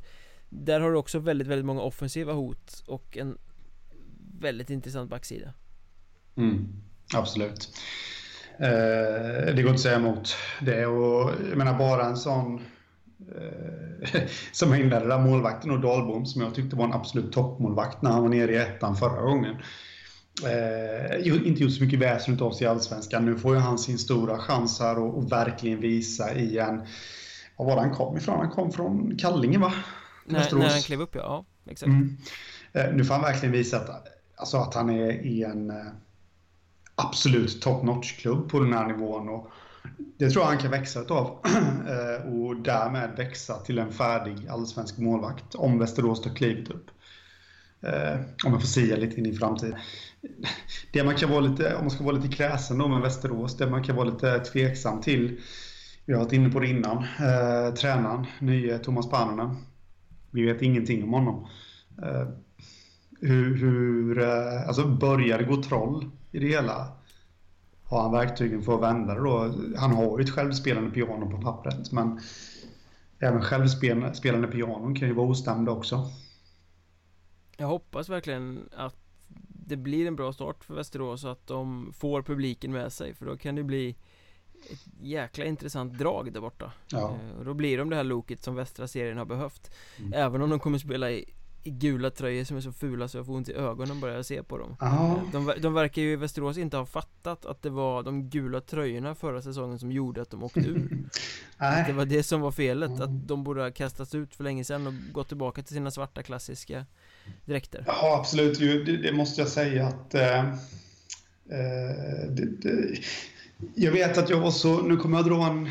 Där 0.49 0.79
har 0.79 0.91
du 0.91 0.97
också 0.97 1.19
väldigt, 1.19 1.47
väldigt 1.47 1.65
många 1.65 1.81
offensiva 1.81 2.33
hot 2.33 2.83
och 2.87 3.17
en 3.17 3.37
väldigt 4.39 4.69
intressant 4.69 5.09
backsida. 5.09 5.53
Mm, 6.35 6.67
Absolut. 7.15 7.69
Eh, 8.59 9.55
Det 9.55 9.61
går 9.61 9.71
inte 9.71 9.71
att 9.71 9.79
säga 9.79 9.95
emot 9.95 10.35
det. 10.61 10.85
Och 10.85 11.31
jag 11.49 11.57
menar 11.57 11.77
bara 11.77 12.05
en 12.05 12.17
sån 12.17 12.61
eh, 13.35 14.21
som 14.51 14.71
jag 14.71 14.79
inledde 14.79 15.07
där, 15.07 15.19
målvakten 15.19 15.71
och 15.71 15.79
Dahlbom 15.79 16.25
som 16.25 16.41
jag 16.41 16.55
tyckte 16.55 16.75
var 16.75 16.85
en 16.85 16.93
absolut 16.93 17.31
toppmålvakt 17.31 18.01
när 18.01 18.11
han 18.11 18.21
var 18.21 18.29
nere 18.29 18.51
i 18.53 18.57
ettan 18.57 18.95
förra 18.95 19.21
gången 19.21 19.55
eh, 20.43 21.47
inte 21.47 21.63
gjort 21.63 21.73
så 21.73 21.83
mycket 21.83 21.99
väsen 21.99 22.41
av 22.41 22.51
sig 22.51 22.65
i 22.65 22.69
Allsvenskan. 22.69 23.25
Nu 23.25 23.37
får 23.37 23.55
ju 23.55 23.61
han 23.61 23.77
sin 23.77 23.97
stora 23.97 24.37
chans 24.37 24.79
här 24.79 24.99
och, 24.99 25.17
och 25.17 25.31
verkligen 25.31 25.79
visa 25.79 26.33
i 26.33 26.57
en... 26.57 26.81
Var 27.57 27.65
var 27.65 27.77
han 27.77 27.95
kom 27.95 28.17
ifrån? 28.17 28.39
Han 28.39 28.49
kom 28.49 28.71
från 28.71 29.17
Kallinge 29.17 29.57
va? 29.57 29.73
När, 30.25 30.55
när 30.55 30.69
han 30.69 30.81
klev 30.81 31.01
upp 31.01 31.15
ja, 31.15 31.21
ja 31.65 31.71
exakt. 31.71 31.87
Mm. 31.87 32.17
Eh, 32.73 32.93
nu 32.93 33.05
får 33.05 33.13
han 33.13 33.23
verkligen 33.23 33.51
visa 33.51 33.77
att, 33.77 34.07
alltså 34.35 34.57
att 34.57 34.73
han 34.73 34.89
är 34.89 35.11
i 35.11 35.43
en 35.43 35.69
eh, 35.69 35.85
absolut 36.95 37.61
top 37.61 37.83
notch-klubb 37.83 38.49
på 38.49 38.59
den 38.59 38.73
här 38.73 38.87
nivån. 38.87 39.29
Och 39.29 39.51
det 40.17 40.29
tror 40.29 40.43
jag 40.43 40.49
han 40.49 40.57
kan 40.57 40.71
växa 40.71 41.01
utav 41.01 41.39
eh, 41.87 42.33
och 42.33 42.55
därmed 42.55 43.09
växa 43.17 43.59
till 43.59 43.79
en 43.79 43.91
färdig 43.91 44.47
allsvensk 44.47 44.97
målvakt 44.97 45.55
om 45.55 45.79
Västerås 45.79 46.21
tar 46.21 46.35
klivet 46.35 46.69
upp. 46.69 46.91
Eh, 47.85 48.19
om 48.45 48.51
jag 48.51 48.61
får 48.61 48.67
säga 48.67 48.95
lite 48.95 49.19
in 49.19 49.25
i 49.25 49.35
framtiden 49.35 49.79
det 50.91 51.03
man 51.03 51.15
kan 51.15 51.29
vara 51.29 51.39
lite, 51.39 51.75
om 51.75 51.81
man 51.81 51.91
ska 51.91 52.03
vara 52.03 52.15
lite 52.15 52.35
kräsen 52.35 52.77
då 52.77 52.87
med 52.87 53.01
Västerås, 53.01 53.57
det 53.57 53.69
man 53.69 53.83
kan 53.83 53.95
vara 53.95 54.09
lite 54.09 54.39
tveksam 54.39 55.01
till, 55.01 55.39
vi 56.05 56.13
har 56.13 56.19
varit 56.19 56.33
inne 56.33 56.49
på 56.49 56.59
det 56.59 56.67
innan, 56.67 56.97
eh, 56.97 57.73
tränaren, 57.73 58.25
nye 58.39 58.77
Thomas 58.79 59.09
Pannonen. 59.09 59.55
Vi 60.31 60.45
vet 60.45 60.61
ingenting 60.61 61.03
om 61.03 61.13
honom. 61.13 61.47
Eh, 62.03 62.27
hur, 63.21 63.57
hur 63.57 64.19
eh, 64.19 64.67
alltså 64.67 64.87
börjar 64.87 65.37
det 65.37 65.43
gå 65.43 65.63
troll 65.63 66.09
i 66.31 66.39
det 66.39 66.47
hela? 66.47 66.87
Har 67.83 68.01
han 68.01 68.11
verktygen 68.11 68.61
för 68.61 68.75
att 68.75 68.81
vända 68.81 69.13
det 69.13 69.19
då? 69.19 69.55
Han 69.77 69.91
har 69.91 70.19
ju 70.19 70.23
ett 70.23 70.29
självspelande 70.31 70.91
piano 70.91 71.31
på 71.31 71.41
pappret, 71.41 71.91
men 71.91 72.19
även 73.19 73.41
självspelande 73.41 74.47
pianon 74.47 74.95
kan 74.95 75.07
ju 75.07 75.13
vara 75.13 75.27
ostämda 75.27 75.71
också. 75.71 76.09
Jag 77.57 77.67
hoppas 77.67 78.09
verkligen 78.09 78.69
att 78.75 78.95
det 79.67 79.75
blir 79.75 80.07
en 80.07 80.15
bra 80.15 80.33
start 80.33 80.63
för 80.63 80.73
Västerås 80.73 81.23
och 81.23 81.31
att 81.31 81.47
de 81.47 81.93
får 81.93 82.21
publiken 82.21 82.71
med 82.71 82.93
sig 82.93 83.13
för 83.13 83.25
då 83.25 83.37
kan 83.37 83.55
det 83.55 83.63
bli 83.63 83.95
ett 84.71 84.85
jäkla 85.01 85.45
intressant 85.45 85.97
drag 85.97 86.33
där 86.33 86.41
borta 86.41 86.71
ja. 86.87 86.99
Eh, 86.99 87.37
och 87.37 87.45
då 87.45 87.53
blir 87.53 87.77
de 87.77 87.89
det 87.89 87.95
här 87.95 88.03
loket 88.03 88.43
som 88.43 88.55
västra 88.55 88.87
serien 88.87 89.17
har 89.17 89.25
behövt 89.25 89.71
mm. 89.99 90.13
Även 90.13 90.41
om 90.41 90.49
de 90.49 90.59
kommer 90.59 90.77
spela 90.77 91.11
i, 91.11 91.33
i 91.63 91.69
gula 91.69 92.09
tröjor 92.09 92.43
som 92.43 92.57
är 92.57 92.61
så 92.61 92.71
fula 92.71 93.07
så 93.07 93.17
jag 93.17 93.25
får 93.25 93.33
ont 93.33 93.49
i 93.49 93.53
ögonen 93.53 93.99
bara 93.99 94.13
jag 94.13 94.25
ser 94.25 94.41
på 94.41 94.57
dem 94.57 94.75
ja. 94.79 95.21
de, 95.31 95.53
de 95.61 95.73
verkar 95.73 96.01
ju 96.01 96.11
i 96.11 96.15
Västerås 96.15 96.57
inte 96.57 96.77
ha 96.77 96.85
fattat 96.85 97.45
att 97.45 97.61
det 97.61 97.69
var 97.69 98.03
de 98.03 98.29
gula 98.29 98.61
tröjorna 98.61 99.15
förra 99.15 99.41
säsongen 99.41 99.79
som 99.79 99.91
gjorde 99.91 100.21
att 100.21 100.29
de 100.29 100.43
åkte 100.43 100.59
ur 100.59 101.07
Att 101.57 101.87
det 101.87 101.93
var 101.93 102.05
det 102.05 102.23
som 102.23 102.41
var 102.41 102.51
felet, 102.51 102.99
att 102.99 103.27
de 103.27 103.43
borde 103.43 103.61
ha 103.61 103.71
kastats 103.71 104.15
ut 104.15 104.35
för 104.35 104.43
länge 104.43 104.63
sedan 104.63 104.87
och 104.87 104.93
gått 105.13 105.27
tillbaka 105.27 105.63
till 105.63 105.75
sina 105.75 105.91
svarta 105.91 106.23
klassiska 106.23 106.85
dräkter. 107.45 107.83
Ja, 107.87 108.17
absolut. 108.19 108.59
Det, 108.59 108.97
det 108.97 109.13
måste 109.13 109.41
jag 109.41 109.49
säga 109.49 109.87
att... 109.87 110.15
Eh, 110.15 110.39
eh, 110.39 112.29
det, 112.29 112.45
det, 112.61 112.99
jag 113.75 113.91
vet 113.91 114.17
att 114.17 114.29
jag 114.29 114.39
var 114.39 114.51
så... 114.51 114.81
Nu 114.81 114.97
kommer 114.97 115.17
jag 115.17 115.25
dra 115.25 115.47
en 115.47 115.69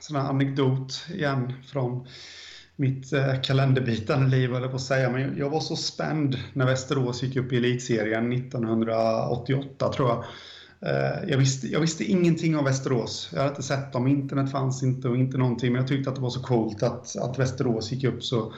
sån 0.00 0.16
här 0.16 0.28
anekdot 0.28 1.06
igen 1.14 1.52
från 1.66 2.06
mitt 2.76 3.12
eh, 3.12 3.40
kalenderbitande 3.42 4.36
liv, 4.36 4.54
eller 4.54 4.68
på 4.68 4.76
att 4.76 4.82
säga. 4.82 5.10
Men 5.10 5.36
jag 5.38 5.50
var 5.50 5.60
så 5.60 5.76
spänd 5.76 6.38
när 6.52 6.66
Västerås 6.66 7.22
gick 7.22 7.36
upp 7.36 7.52
i 7.52 7.56
elitserien 7.56 8.32
1988, 8.32 9.92
tror 9.92 10.08
jag. 10.08 10.24
Eh, 10.80 11.28
jag 11.28 11.38
visste, 11.38 11.66
jag 11.66 11.80
visste 11.80 12.04
ingenting 12.04 12.58
om 12.58 12.64
Västerås. 12.64 13.30
Jag 13.32 13.38
hade 13.38 13.50
inte 13.50 13.62
sett 13.62 13.92
dem. 13.92 14.06
Internet 14.06 14.50
fanns 14.50 14.82
inte 14.82 15.08
och 15.08 15.16
inte 15.16 15.38
någonting. 15.38 15.72
Men 15.72 15.80
jag 15.80 15.88
tyckte 15.88 16.10
att 16.10 16.16
det 16.16 16.22
var 16.22 16.30
så 16.30 16.42
coolt 16.42 16.82
att, 16.82 17.16
att 17.16 17.38
Västerås 17.38 17.92
gick 17.92 18.04
upp 18.04 18.24
så 18.24 18.52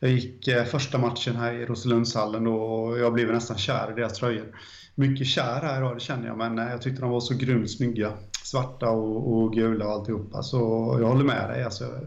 jag 0.00 0.10
gick 0.10 0.48
eh, 0.48 0.64
första 0.64 0.98
matchen 0.98 1.36
här 1.36 1.52
i 1.52 1.66
Roselundshallen 1.66 2.46
och 2.46 2.98
jag 2.98 3.12
blev 3.12 3.32
nästan 3.32 3.58
kär 3.58 3.92
i 3.92 3.94
deras 3.94 4.12
tröjor. 4.12 4.56
Mycket 4.94 5.26
kär 5.26 5.60
här 5.62 5.78
idag, 5.78 5.96
det 5.96 6.00
känner 6.00 6.26
jag, 6.26 6.38
men 6.38 6.58
eh, 6.58 6.70
jag 6.70 6.82
tyckte 6.82 7.00
de 7.00 7.10
var 7.10 7.20
så 7.20 7.34
grymt 7.34 7.70
snygga. 7.70 8.12
Svarta 8.44 8.90
och, 8.90 9.32
och 9.32 9.52
gula 9.52 9.86
och 9.86 9.92
alltihopa. 9.92 10.42
Så 10.42 10.58
jag 11.00 11.08
håller 11.08 11.24
med 11.24 11.50
dig. 11.50 11.64
Alltså, 11.64 12.00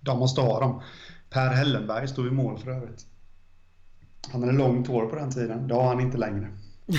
de 0.00 0.18
måste 0.18 0.40
ha 0.40 0.60
dem. 0.60 0.82
Per 1.30 1.48
Hellenberg 1.48 2.08
stod 2.08 2.26
i 2.26 2.30
mål 2.30 2.58
för 2.58 2.70
övrigt. 2.70 3.06
Han 4.32 4.42
hade 4.42 4.54
långt 4.54 4.86
hår 4.86 5.06
på 5.06 5.16
den 5.16 5.30
tiden. 5.30 5.68
Det 5.68 5.74
har 5.74 5.88
han 5.88 6.00
inte 6.00 6.18
längre. 6.18 6.48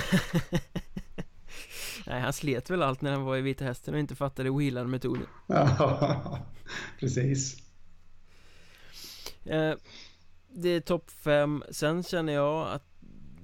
Nej, 2.08 2.22
han 2.22 2.34
slet 2.34 2.70
väl 2.70 2.84
allt 2.84 3.02
när 3.02 3.12
han 3.12 3.24
var 3.24 3.38
i 3.38 3.42
Vita 3.42 3.66
Hästen 3.66 3.94
och 3.94 4.00
inte 4.00 4.16
fattade 4.16 4.50
wheelan-metoden. 4.50 5.28
Ja, 5.48 6.40
precis. 7.00 7.69
Eh, 9.46 9.74
det 10.50 10.70
är 10.70 10.80
topp 10.80 11.12
5 11.12 11.64
Sen 11.72 12.04
känner 12.04 12.34
jag 12.34 12.72
att 12.72 12.84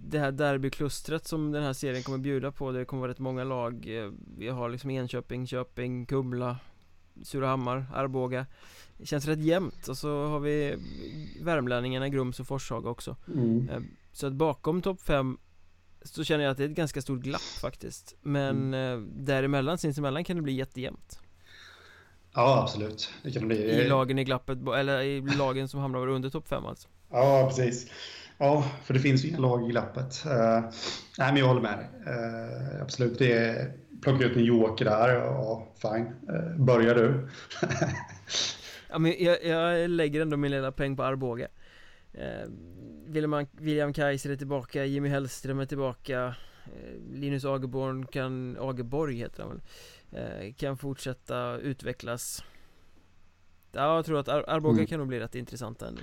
det 0.07 0.19
här 0.19 0.31
derbyklustret 0.31 1.27
som 1.27 1.51
den 1.51 1.63
här 1.63 1.73
serien 1.73 2.03
kommer 2.03 2.17
bjuda 2.17 2.51
på 2.51 2.71
Det 2.71 2.85
kommer 2.85 3.01
vara 3.01 3.11
rätt 3.11 3.19
många 3.19 3.43
lag. 3.43 3.87
Eh, 3.87 4.11
Vi 4.37 4.47
har 4.47 4.69
liksom 4.69 4.89
Enköping, 4.89 5.47
Köping, 5.47 6.05
Kumla 6.05 6.57
Surahammar, 7.23 7.85
Arboga. 7.93 8.45
Det 8.97 9.05
känns 9.05 9.25
rätt 9.25 9.39
jämnt. 9.39 9.87
Och 9.87 9.97
så 9.97 10.27
har 10.27 10.39
vi 10.39 10.75
Värmlänningarna, 11.41 12.09
Grums 12.09 12.39
och 12.39 12.47
Forshaga 12.47 12.89
också. 12.89 13.15
Mm. 13.27 13.69
Eh, 13.69 13.81
så 14.11 14.27
att 14.27 14.33
bakom 14.33 14.81
topp 14.81 15.01
5 15.01 15.37
Så 16.03 16.23
känner 16.23 16.43
jag 16.43 16.51
att 16.51 16.57
det 16.57 16.63
är 16.63 16.69
ett 16.69 16.75
ganska 16.75 17.01
stort 17.01 17.19
glapp 17.19 17.41
faktiskt. 17.41 18.15
Men 18.21 18.73
mm. 18.73 19.09
däremellan, 19.25 19.77
sinsemellan 19.77 20.23
kan 20.23 20.35
det 20.35 20.41
bli 20.41 20.53
jättejämnt 20.53 21.19
Ja, 22.35 22.61
absolut. 22.63 23.13
Det 23.23 23.31
kan 23.31 23.41
det 23.41 23.47
bli. 23.47 23.57
I 23.57 23.87
lagen 23.87 24.19
i 24.19 24.23
glappet, 24.23 24.57
eller 24.77 25.01
i 25.01 25.21
lagen 25.21 25.67
som 25.67 25.79
hamnar 25.79 26.07
under 26.07 26.29
topp 26.29 26.47
5 26.47 26.65
alltså. 26.65 26.87
Ja, 27.11 27.45
precis. 27.47 27.91
Ja, 28.37 28.65
för 28.83 28.93
det 28.93 28.99
finns 28.99 29.25
ju 29.25 29.29
inga 29.29 29.39
lag 29.39 29.65
i 29.65 29.71
glappet. 29.71 30.23
Uh, 30.25 30.31
nej, 31.17 31.33
men 31.33 31.37
jag 31.37 31.47
håller 31.47 31.61
med 31.61 31.77
dig. 31.77 32.13
Uh, 32.13 32.81
absolut, 32.81 33.19
det 33.19 33.31
är, 33.31 33.71
plocka 34.01 34.25
ut 34.25 34.37
en 34.37 34.43
joker 34.43 34.85
där, 34.85 35.09
ja, 35.09 35.67
fine. 35.81 36.35
Uh, 36.35 36.65
börjar 36.65 36.95
du? 36.95 37.29
ja, 38.89 38.99
men 38.99 39.15
jag, 39.19 39.43
jag, 39.45 39.89
lägger 39.89 40.21
ändå 40.21 40.37
min 40.37 40.51
lilla 40.51 40.71
peng 40.71 40.95
på 40.95 41.03
Arboga. 41.03 41.47
Uh, 42.15 42.51
William, 43.07 43.45
William 43.51 43.93
Kaiser 43.93 44.29
är 44.29 44.35
tillbaka, 44.35 44.85
Jimmy 44.85 45.09
Hellström 45.09 45.59
är 45.59 45.65
tillbaka 45.65 46.35
Linus 47.13 47.45
Agerborn 47.45 48.05
kan, 48.05 48.57
Agerborg 48.59 49.15
heter 49.15 49.43
han 49.43 49.51
väl 49.51 49.61
Kan 50.57 50.77
fortsätta 50.77 51.57
utvecklas 51.57 52.43
Ja, 53.71 53.95
jag 53.95 54.05
tror 54.05 54.19
att 54.19 54.27
Ar 54.27 54.45
Arboga 54.47 54.75
mm. 54.75 54.87
kan 54.87 54.99
nog 54.99 55.07
bli 55.07 55.19
rätt 55.19 55.35
intressant 55.35 55.81
ändå 55.81 56.01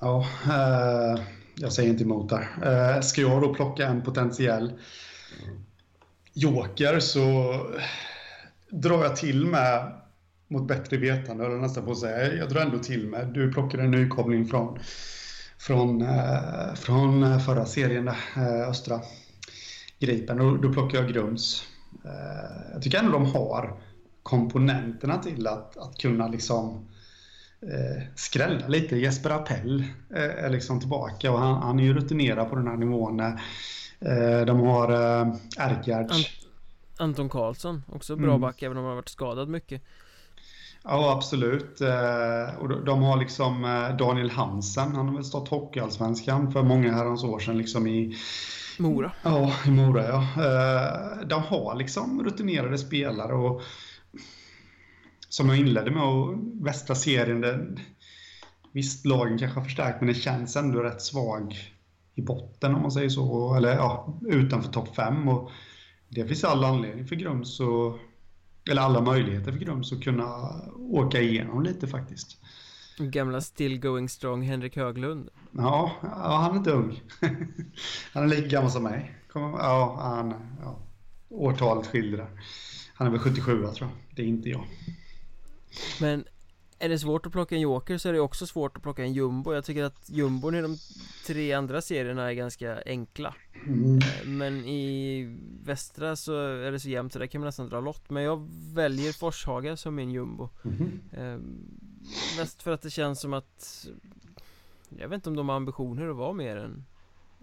Ja, 0.00 0.26
eh, 0.46 1.22
jag 1.54 1.72
säger 1.72 1.90
inte 1.90 2.04
emot 2.04 2.28
där. 2.28 2.48
Eh, 2.62 3.00
ska 3.00 3.20
jag 3.20 3.42
då 3.42 3.54
plocka 3.54 3.86
en 3.86 4.02
potentiell 4.02 4.72
joker 6.32 7.00
så 7.00 7.54
drar 8.70 9.02
jag 9.02 9.16
till 9.16 9.46
med 9.46 9.92
mot 10.48 10.68
bättre 10.68 10.96
vetande, 10.96 11.46
eller 11.46 11.56
nästan 11.56 11.84
på 11.84 11.90
att 11.90 11.98
säga. 11.98 12.34
Jag 12.34 12.48
drar 12.48 12.60
ändå 12.60 12.78
till 12.78 13.08
med. 13.08 13.26
Du 13.26 13.52
plockade 13.52 13.82
en 13.82 13.90
nykomling 13.90 14.46
från, 14.46 14.78
från, 15.58 16.02
eh, 16.02 16.74
från 16.74 17.40
förra 17.40 17.66
serien, 17.66 18.08
eh, 18.08 18.68
Östra 18.68 19.00
Gripen. 19.98 20.40
Och 20.40 20.60
då 20.60 20.72
plockar 20.72 20.98
jag 20.98 21.12
Grums. 21.12 21.64
Eh, 22.04 22.72
jag 22.72 22.82
tycker 22.82 22.98
ändå 22.98 23.12
de 23.12 23.26
har 23.26 23.80
komponenterna 24.24 25.18
till 25.18 25.46
att, 25.46 25.76
att 25.76 25.98
kunna 25.98 26.28
liksom 26.28 26.88
eh, 27.60 28.02
skrälla 28.14 28.68
lite. 28.68 28.96
Jesper 28.96 29.30
Appell 29.30 29.84
eh, 30.14 30.44
är 30.44 30.50
liksom 30.50 30.80
tillbaka 30.80 31.32
och 31.32 31.38
han, 31.38 31.62
han 31.62 31.80
är 31.80 31.84
ju 31.84 31.94
rutinerad 31.94 32.50
på 32.50 32.56
den 32.56 32.66
här 32.66 32.76
nivån. 32.76 33.20
Eh, 33.20 34.46
de 34.46 34.60
har 34.60 34.92
eh. 34.92 35.32
Ant 35.58 36.26
Anton 36.98 37.28
Karlsson, 37.28 37.82
också 37.92 38.16
bra 38.16 38.28
mm. 38.28 38.40
back 38.40 38.62
även 38.62 38.76
om 38.76 38.82
han 38.82 38.90
har 38.90 38.96
varit 38.96 39.08
skadad 39.08 39.48
mycket. 39.48 39.82
Ja, 40.84 41.12
absolut. 41.12 41.80
Och 42.58 42.84
de 42.84 43.02
har 43.02 43.16
liksom 43.16 43.62
Daniel 43.98 44.30
Hansen, 44.30 44.94
han 44.94 45.08
har 45.08 45.14
väl 45.14 45.24
stått 45.24 45.48
Hockeyallsvenskan 45.48 46.52
för 46.52 46.62
många 46.62 46.92
herrans 46.92 47.24
år 47.24 47.38
sedan 47.38 47.58
liksom 47.58 47.86
i 47.86 48.16
Mora. 48.78 49.12
Ja, 49.22 49.52
i 49.66 49.70
Mora 49.70 50.06
ja. 50.08 50.22
Eh, 50.22 51.26
de 51.26 51.42
har 51.42 51.74
liksom 51.74 52.24
rutinerade 52.24 52.78
spelare 52.78 53.34
och 53.34 53.62
som 55.28 55.48
jag 55.48 55.58
inledde 55.58 55.90
med, 55.90 56.02
och 56.02 56.38
västra 56.66 56.94
serien, 56.94 57.40
det, 57.40 57.66
visst 58.72 59.06
lagen 59.06 59.38
kanske 59.38 59.60
har 59.60 59.64
förstärkt 59.64 60.00
men 60.00 60.08
det 60.08 60.14
känns 60.14 60.56
ändå 60.56 60.80
rätt 60.80 61.02
svag 61.02 61.56
i 62.14 62.22
botten 62.22 62.74
om 62.74 62.82
man 62.82 62.92
säger 62.92 63.08
så, 63.08 63.54
eller 63.54 63.76
ja, 63.76 64.18
utanför 64.28 64.72
topp 64.72 64.96
5 64.96 65.28
och 65.28 65.50
det 66.08 66.26
finns 66.26 66.44
all 66.44 66.64
anledning 66.64 67.06
för 67.06 67.16
Grums 67.16 67.60
och 67.60 67.98
eller 68.70 68.82
alla 68.82 69.00
möjligheter 69.00 69.52
för 69.52 69.58
Grums 69.58 69.92
att 69.92 70.02
kunna 70.02 70.50
åka 70.76 71.20
igenom 71.20 71.62
lite 71.62 71.86
faktiskt. 71.86 72.38
Gamla 72.98 73.40
still 73.40 73.80
going 73.80 74.08
strong 74.08 74.42
Henrik 74.42 74.76
Höglund. 74.76 75.28
Ja, 75.50 75.92
ja 76.02 76.36
han 76.36 76.52
är 76.52 76.56
inte 76.56 76.70
ung. 76.70 77.02
han 78.12 78.22
är 78.22 78.28
lika 78.28 78.48
gammal 78.48 78.70
som 78.70 78.82
mig. 78.82 79.14
Ja, 79.34 79.96
han, 80.00 80.34
ja, 80.62 80.78
årtalet 81.28 81.86
skiljer 81.86 82.26
Han 82.94 83.06
är 83.06 83.10
väl 83.10 83.20
77 83.20 83.62
tror 83.62 83.74
jag. 83.80 83.90
Det 84.16 84.22
är 84.22 84.26
inte 84.26 84.48
jag. 84.48 84.64
Men 86.00 86.24
är 86.78 86.88
det 86.88 86.98
svårt 86.98 87.26
att 87.26 87.32
plocka 87.32 87.54
en 87.54 87.60
joker 87.60 87.98
så 87.98 88.08
är 88.08 88.12
det 88.12 88.20
också 88.20 88.46
svårt 88.46 88.76
att 88.76 88.82
plocka 88.82 89.02
en 89.02 89.12
jumbo 89.12 89.54
Jag 89.54 89.64
tycker 89.64 89.84
att 89.84 90.10
jumbon 90.10 90.54
i 90.54 90.62
de 90.62 90.76
tre 91.26 91.52
andra 91.52 91.80
serierna 91.80 92.30
är 92.30 92.34
ganska 92.34 92.82
enkla 92.86 93.34
mm. 93.66 94.00
Men 94.24 94.64
i 94.64 95.38
västra 95.64 96.16
så 96.16 96.36
är 96.38 96.72
det 96.72 96.80
så 96.80 96.88
jämnt 96.88 97.12
så 97.12 97.18
där 97.18 97.26
kan 97.26 97.40
man 97.40 97.46
nästan 97.46 97.68
dra 97.68 97.80
lott 97.80 98.10
Men 98.10 98.22
jag 98.22 98.48
väljer 98.74 99.12
Forshaga 99.12 99.76
som 99.76 99.94
min 99.94 100.10
jumbo 100.10 100.48
mm. 100.64 101.00
Mest 102.38 102.62
för 102.62 102.70
att 102.70 102.82
det 102.82 102.90
känns 102.90 103.20
som 103.20 103.32
att 103.32 103.86
Jag 104.98 105.08
vet 105.08 105.16
inte 105.16 105.28
om 105.28 105.36
de 105.36 105.48
har 105.48 105.56
ambitioner 105.56 106.08
att 106.08 106.16
vara 106.16 106.32
mer 106.32 106.56
än 106.56 106.84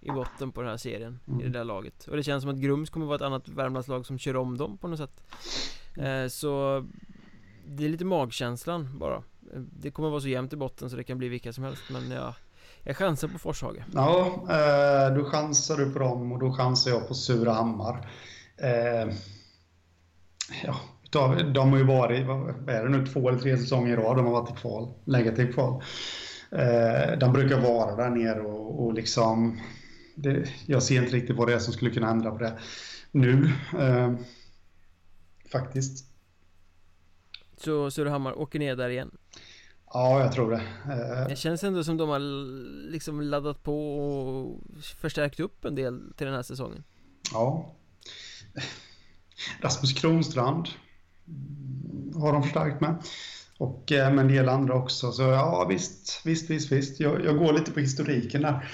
i 0.01 0.11
botten 0.11 0.51
på 0.51 0.61
den 0.61 0.69
här 0.69 0.77
serien 0.77 1.19
mm. 1.27 1.41
i 1.41 1.43
det 1.43 1.49
där 1.49 1.63
laget. 1.63 2.07
Och 2.07 2.15
det 2.17 2.23
känns 2.23 2.43
som 2.43 2.51
att 2.51 2.57
Grums 2.57 2.89
kommer 2.89 3.05
vara 3.05 3.15
ett 3.15 3.21
annat 3.21 3.47
Värmlandslag 3.47 4.05
som 4.05 4.17
kör 4.19 4.35
om 4.35 4.57
dem 4.57 4.77
på 4.77 4.87
något 4.87 4.99
sätt. 4.99 5.23
Eh, 5.97 6.27
Så 6.27 6.83
det 7.67 7.85
är 7.85 7.89
lite 7.89 8.05
magkänslan 8.05 8.99
bara. 8.99 9.23
Det 9.79 9.91
kommer 9.91 10.09
vara 10.09 10.21
så 10.21 10.27
jämnt 10.27 10.53
i 10.53 10.55
botten 10.55 10.89
så 10.89 10.95
det 10.95 11.03
kan 11.03 11.17
bli 11.17 11.29
vilka 11.29 11.53
som 11.53 11.63
helst 11.63 11.83
men 11.91 12.11
ja 12.11 12.35
Jag 12.83 12.97
chansar 12.97 13.27
på 13.27 13.39
Forshaga. 13.39 13.85
Ja, 13.93 14.25
eh, 14.49 15.15
då 15.15 15.25
chansar 15.25 15.77
du 15.77 15.91
på 15.93 15.99
dem 15.99 16.31
och 16.31 16.39
då 16.39 16.53
chansar 16.53 16.91
jag 16.91 17.07
på 17.07 17.13
Surahammar. 17.13 18.09
Eh, 18.57 19.13
Ja, 20.63 20.75
de 21.53 21.69
har 21.71 21.77
ju 21.77 21.83
varit, 21.83 22.27
vad 22.27 22.69
är 22.69 22.83
det 22.83 22.89
nu, 22.89 23.05
två 23.05 23.29
eller 23.29 23.39
tre 23.39 23.57
säsonger 23.57 23.93
i 23.93 23.95
rad 23.95 24.17
de 24.17 24.25
har 24.25 24.31
varit 24.33 24.57
i 24.57 24.61
kval, 24.61 24.93
negativt 25.05 25.53
kval. 25.53 25.83
Eh, 26.51 27.17
De 27.19 27.33
brukar 27.33 27.59
vara 27.61 27.95
där 27.95 28.09
nere 28.09 28.41
och, 28.41 28.85
och 28.85 28.93
liksom 28.93 29.59
det, 30.15 30.49
Jag 30.65 30.83
ser 30.83 31.01
inte 31.03 31.15
riktigt 31.15 31.35
vad 31.35 31.47
det 31.47 31.53
är 31.53 31.59
som 31.59 31.73
skulle 31.73 31.91
kunna 31.91 32.09
ändra 32.09 32.31
på 32.31 32.37
det 32.37 32.59
nu 33.11 33.49
eh, 33.79 34.13
Faktiskt. 35.51 36.05
Så 37.57 37.91
Surahammar 37.91 38.39
åker 38.39 38.59
ner 38.59 38.75
där 38.75 38.89
igen? 38.89 39.11
Ja, 39.93 40.19
jag 40.19 40.31
tror 40.31 40.51
det. 40.51 40.61
Eh, 40.85 41.27
Det 41.29 41.35
känns 41.35 41.63
ändå 41.63 41.83
som 41.83 41.97
de 41.97 42.09
har 42.09 42.19
liksom 42.91 43.21
laddat 43.21 43.63
på 43.63 43.97
och 43.97 44.59
förstärkt 45.01 45.39
upp 45.39 45.65
en 45.65 45.75
del 45.75 46.13
till 46.17 46.25
den 46.25 46.35
här 46.35 46.43
säsongen. 46.43 46.83
Ja. 47.33 47.75
Rasmus 49.61 49.93
Kronstrand 49.93 50.67
har 52.15 52.33
de 52.33 52.43
förstärkt 52.43 52.81
med 52.81 52.95
och 53.57 53.83
men 53.89 54.15
med 54.15 54.25
en 54.25 54.31
del 54.31 54.49
andra 54.49 54.73
också 54.73 55.11
så 55.11 55.21
ja 55.21 55.65
visst, 55.69 56.21
visst, 56.25 56.49
visst, 56.49 56.71
visst 56.71 56.99
jag, 56.99 57.25
jag 57.25 57.37
går 57.37 57.53
lite 57.53 57.71
på 57.71 57.79
historiken 57.79 58.41
där 58.41 58.65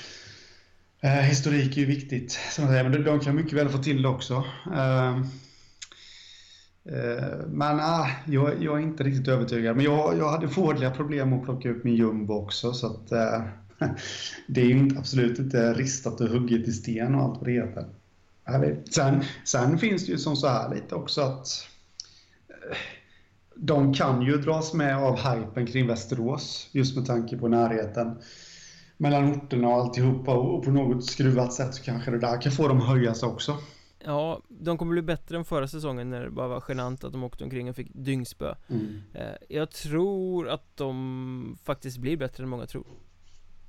eh, 1.02 1.12
Historik 1.12 1.78
är 1.78 1.82
ju 1.82 1.86
viktigt, 1.86 2.32
som 2.52 2.64
jag 2.64 2.72
säger, 2.72 2.84
men 2.84 2.92
de, 2.92 3.04
de 3.04 3.20
kan 3.20 3.36
mycket 3.36 3.54
väl 3.54 3.70
få 3.70 3.78
till 3.78 4.02
det 4.02 4.08
också 4.08 4.44
eh, 4.76 5.18
Eh, 6.90 7.38
men 7.48 7.80
ah, 7.80 8.08
jag, 8.26 8.64
jag, 8.64 8.78
är 8.78 8.84
inte 8.84 9.04
riktigt 9.04 9.28
övertygad. 9.28 9.76
Men 9.76 9.86
jag, 9.86 10.18
jag 10.18 10.30
hade 10.30 10.48
vårdliga 10.48 10.92
problem 10.92 11.34
att 11.34 11.44
plocka 11.44 11.70
upp 11.70 11.84
min 11.84 11.96
jumbo 11.96 12.34
också. 12.34 12.74
Så 12.74 12.88
att, 12.88 13.12
eh, 13.12 13.42
det 14.48 14.62
är 14.62 14.66
ju 14.66 14.98
absolut 14.98 15.40
inte 15.40 15.74
ristat 15.74 16.22
och 16.22 16.28
hugget 16.28 16.68
i 16.68 16.72
sten 16.72 17.16
och 17.16 17.22
allt 17.22 17.38
vad 17.38 17.46
det 17.46 17.52
heter. 17.52 17.86
Sen, 18.90 19.24
sen 19.44 19.78
finns 19.78 20.06
det 20.06 20.12
ju 20.12 20.18
som 20.18 20.36
så 20.36 20.48
här 20.48 20.76
lite 20.76 20.96
också 20.96 21.22
att 21.22 21.48
de 23.56 23.94
kan 23.94 24.22
ju 24.22 24.38
dras 24.38 24.73
med 24.73 24.98
av 24.98 25.18
hypen 25.18 25.68
kring 25.68 25.88
Västerås 25.88 26.69
just 26.72 26.95
med 26.95 27.06
tanke 27.06 27.38
på 27.38 27.48
närheten 27.48 28.22
mellan 28.98 29.31
orterna 29.31 29.68
och 29.68 29.73
alltihopa 29.73 30.34
och 30.34 30.64
på 30.64 30.72
något 30.72 31.06
skruvat 31.06 31.53
sätt 31.53 31.76
så 31.76 31.84
kanske 31.84 32.11
det 32.11 32.19
där 32.19 32.41
kan 32.41 32.52
få 32.52 32.68
dem 32.68 32.77
att 32.77 32.88
höja 32.88 33.14
sig 33.14 33.30
också. 33.30 33.57
Ja, 34.06 34.41
de 34.49 34.77
kommer 34.77 34.91
bli 34.91 35.02
bättre 35.02 35.38
än 35.38 35.45
förra 35.45 35.68
säsongen 35.68 36.10
när 36.10 36.23
det 36.23 36.30
bara 36.30 36.48
var 36.48 36.64
genant 36.68 37.03
att 37.03 37.11
de 37.11 37.23
åkte 37.23 37.44
omkring 37.44 37.69
och 37.69 37.76
fick 37.76 37.91
dyngspö 37.94 38.56
mm. 38.69 39.02
Eh, 39.14 39.35
jag 39.49 39.72
tror 39.72 40.49
att 40.49 40.77
de 40.77 41.57
faktiskt 41.64 41.98
blir 41.98 42.18
bättre 42.18 42.44
än 42.44 42.49
många 42.49 42.65
tror 42.65 42.85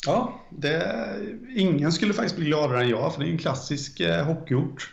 Ja, 0.07 0.41
det, 0.51 1.17
ingen 1.57 1.93
skulle 1.93 2.15
faktiskt 2.15 2.37
bli 2.37 2.47
gladare 2.47 2.83
än 2.83 2.89
jag 2.89 3.15
för 3.15 3.21
det 3.21 3.29
är 3.29 3.33
en 3.33 3.39
klassisk 3.39 4.01
eh, 4.01 4.25
hockeyort 4.25 4.91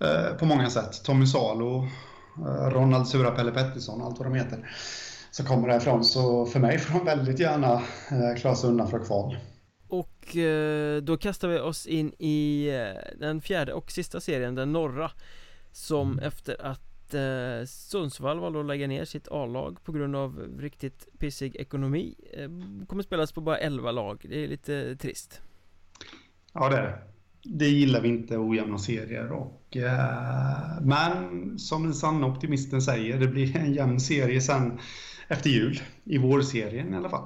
eh, 0.00 0.36
på 0.38 0.46
många 0.46 0.70
sätt. 0.70 1.04
Tommy 1.04 1.26
Salo, 1.26 1.88
Ronald 2.70 3.08
Sura 3.08 3.30
Pelle 3.30 3.52
Pettersson, 3.52 4.02
allt 4.02 4.18
vad 4.18 4.26
de 4.26 4.34
heter, 4.34 4.70
som 5.30 5.46
kommer 5.46 5.68
därifrån. 5.68 6.04
Så 6.04 6.46
för 6.46 6.60
mig 6.60 6.78
får 6.78 6.98
de 6.98 7.04
väldigt 7.04 7.38
gärna 7.38 7.72
eh, 8.10 8.36
klara 8.36 8.54
sig 8.54 8.70
undan 8.70 8.88
från 8.88 9.04
kval. 9.04 9.36
Och 9.88 10.36
eh, 10.36 11.02
då 11.02 11.16
kastar 11.16 11.48
vi 11.48 11.58
oss 11.58 11.86
in 11.86 12.12
i 12.18 12.68
eh, 12.68 13.18
den 13.20 13.40
fjärde 13.40 13.72
och 13.72 13.90
sista 13.90 14.20
serien, 14.20 14.54
den 14.54 14.72
norra 14.72 15.10
Som 15.72 16.12
mm. 16.12 16.24
efter 16.24 16.66
att 16.66 17.14
eh, 17.14 17.66
Sundsvall 17.66 18.40
valde 18.40 18.60
att 18.60 18.66
lägga 18.66 18.86
ner 18.86 19.04
sitt 19.04 19.28
A-lag 19.28 19.84
på 19.84 19.92
grund 19.92 20.16
av 20.16 20.56
riktigt 20.58 21.08
pissig 21.18 21.56
ekonomi 21.56 22.14
Kommer 22.88 23.02
spelas 23.02 23.32
på 23.32 23.40
bara 23.40 23.58
11 23.58 23.92
lag, 23.92 24.26
det 24.28 24.44
är 24.44 24.48
lite 24.48 24.96
trist 24.96 25.40
Ja 26.52 26.68
det 26.68 26.76
är 26.76 26.82
det 26.82 27.13
Det 27.44 27.68
gillar 27.68 28.00
vi 28.00 28.08
inte, 28.08 28.38
ojämna 28.38 28.78
serier 28.78 29.32
och 29.32 29.76
eh, 29.76 30.80
Men 30.82 31.58
som 31.58 31.82
den 31.82 31.94
sanna 31.94 32.26
optimisten 32.26 32.82
säger, 32.82 33.18
det 33.18 33.28
blir 33.28 33.56
en 33.56 33.74
jämn 33.74 34.00
serie 34.00 34.40
sen 34.40 34.78
efter 35.28 35.50
jul 35.50 35.80
I 36.04 36.18
vårserien 36.18 36.94
i 36.94 36.96
alla 36.96 37.08
fall 37.08 37.24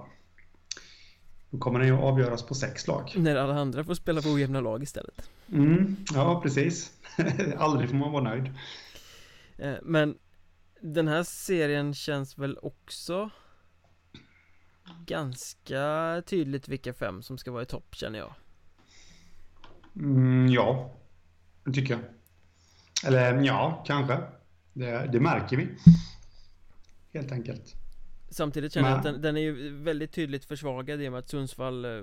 då 1.50 1.58
kommer 1.58 1.78
den 1.78 1.88
ju 1.88 1.94
avgöras 1.94 2.46
på 2.46 2.54
sex 2.54 2.86
lag. 2.86 3.12
När 3.16 3.36
alla 3.36 3.54
andra 3.54 3.84
får 3.84 3.94
spela 3.94 4.22
på 4.22 4.28
ojämna 4.28 4.60
lag 4.60 4.82
istället. 4.82 5.30
Mm, 5.52 5.96
ja, 6.14 6.40
precis. 6.42 6.92
Aldrig 7.58 7.90
får 7.90 7.96
man 7.96 8.12
vara 8.12 8.24
nöjd. 8.24 8.52
Eh, 9.58 9.74
men 9.82 10.18
den 10.80 11.08
här 11.08 11.22
serien 11.22 11.94
känns 11.94 12.38
väl 12.38 12.58
också 12.62 13.30
ganska 15.06 16.22
tydligt 16.26 16.68
vilka 16.68 16.94
fem 16.94 17.22
som 17.22 17.38
ska 17.38 17.50
vara 17.52 17.62
i 17.62 17.66
topp 17.66 17.94
känner 17.94 18.18
jag. 18.18 18.34
Mm, 19.98 20.48
ja, 20.48 20.94
det 21.64 21.72
tycker 21.72 21.94
jag. 21.94 22.02
Eller 23.06 23.42
ja, 23.42 23.84
kanske. 23.86 24.18
Det, 24.72 25.08
det 25.12 25.20
märker 25.20 25.56
vi. 25.56 25.68
Helt 27.12 27.32
enkelt. 27.32 27.74
Samtidigt 28.30 28.72
känner 28.72 28.88
jag 28.88 28.98
att 28.98 29.04
den, 29.04 29.22
den, 29.22 29.36
är 29.36 29.40
ju 29.40 29.70
väldigt 29.70 30.12
tydligt 30.12 30.44
försvagad 30.44 31.02
i 31.02 31.08
och 31.08 31.12
med 31.12 31.18
att 31.18 31.28
Sundsvall 31.28 31.84
eh, 31.84 32.02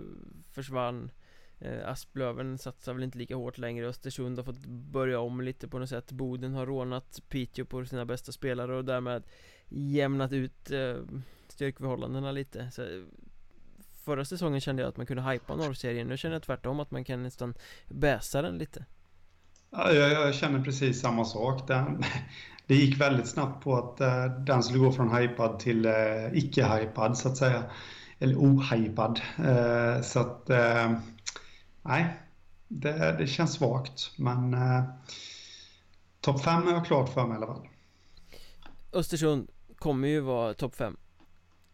försvann 0.52 1.12
eh, 1.60 1.90
Asplöven 1.90 2.58
satsar 2.58 2.94
väl 2.94 3.04
inte 3.04 3.18
lika 3.18 3.36
hårt 3.36 3.58
längre 3.58 3.88
Östersund 3.88 4.38
har 4.38 4.44
fått 4.44 4.66
börja 4.66 5.20
om 5.20 5.42
lite 5.42 5.68
på 5.68 5.80
något 5.80 5.90
sätt 5.90 6.12
Boden 6.12 6.54
har 6.54 6.66
rånat 6.66 7.22
Piteå 7.30 7.66
på 7.66 7.86
sina 7.86 8.06
bästa 8.06 8.32
spelare 8.32 8.76
och 8.76 8.86
därmed 8.86 9.24
jämnat 9.70 10.32
ut 10.32 10.72
eh, 10.72 10.96
styrkeförhållandena 11.48 12.32
lite 12.32 12.72
så, 12.72 13.06
Förra 14.06 14.26
säsongen 14.26 14.62
kände 14.62 14.82
jag 14.82 14.90
att 14.90 14.98
man 14.98 15.06
kunde 15.06 15.24
hypa 15.24 15.56
norrserien 15.56 16.08
Nu 16.08 16.18
känner 16.18 16.36
jag 16.36 16.44
tvärtom 16.44 16.80
att 16.80 16.92
man 16.92 17.04
kan 17.04 17.24
nästan 17.24 17.54
bäsa 17.88 18.42
den 18.42 18.58
lite 18.58 18.86
Ja, 19.70 19.92
jag, 19.92 20.12
jag 20.12 20.36
känner 20.36 20.62
precis 20.62 21.02
samma 21.02 21.26
sak. 21.26 21.68
Den, 21.68 22.04
det 22.68 22.76
gick 22.76 23.02
väldigt 23.02 23.28
snabbt 23.28 23.64
på 23.64 23.76
att 23.76 24.02
uh, 24.02 24.40
den 24.40 24.64
skulle 24.64 24.80
gå 24.80 24.92
från 24.92 25.16
hypad 25.16 25.60
till 25.60 25.86
uh, 25.86 26.38
icke-hypad 26.38 27.18
så 27.18 27.28
att 27.28 27.38
säga. 27.38 27.64
Eller 28.20 28.36
ohypad. 28.36 29.22
Uh, 29.40 30.02
så 30.02 30.20
att, 30.20 30.50
nej, 31.82 32.20
det, 32.68 33.16
det 33.20 33.28
känns 33.28 33.54
svagt. 33.54 34.12
Men 34.18 34.54
uh, 34.54 34.84
topp 36.22 36.44
5 36.44 36.68
är 36.68 36.72
jag 36.72 36.86
klart 36.86 37.14
för 37.14 37.28
mig 37.28 37.34
i 37.34 37.38
alla 37.38 37.48
fall. 37.48 37.68
Östersund 38.94 39.50
kommer 39.80 40.08
ju 40.08 40.20
vara 40.20 40.54
topp 40.54 40.76
5 40.76 40.98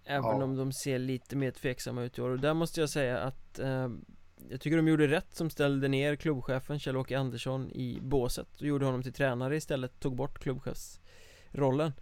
Även 0.05 0.39
ja. 0.39 0.43
om 0.43 0.55
de 0.55 0.71
ser 0.71 0.99
lite 0.99 1.35
mer 1.35 1.51
tveksamma 1.51 2.03
ut 2.03 2.17
i 2.17 2.21
år. 2.21 2.29
Och 2.29 2.39
där 2.39 2.53
måste 2.53 2.79
jag 2.79 2.89
säga 2.89 3.19
att 3.19 3.59
jag 4.49 4.61
tycker 4.61 4.77
de 4.77 4.87
gjorde 4.87 5.07
rätt 5.07 5.35
som 5.35 5.49
ställde 5.49 5.87
ner 5.87 6.15
klubbchefen 6.15 6.79
Kjell-Åke 6.79 7.19
Andersson 7.19 7.71
i 7.71 7.99
båset 8.01 8.61
och 8.61 8.67
gjorde 8.67 8.85
honom 8.85 9.03
till 9.03 9.13
tränare 9.13 9.55
istället, 9.55 9.99
tog 9.99 10.15
bort 10.15 10.39
klubbchefsrollen. 10.39 11.93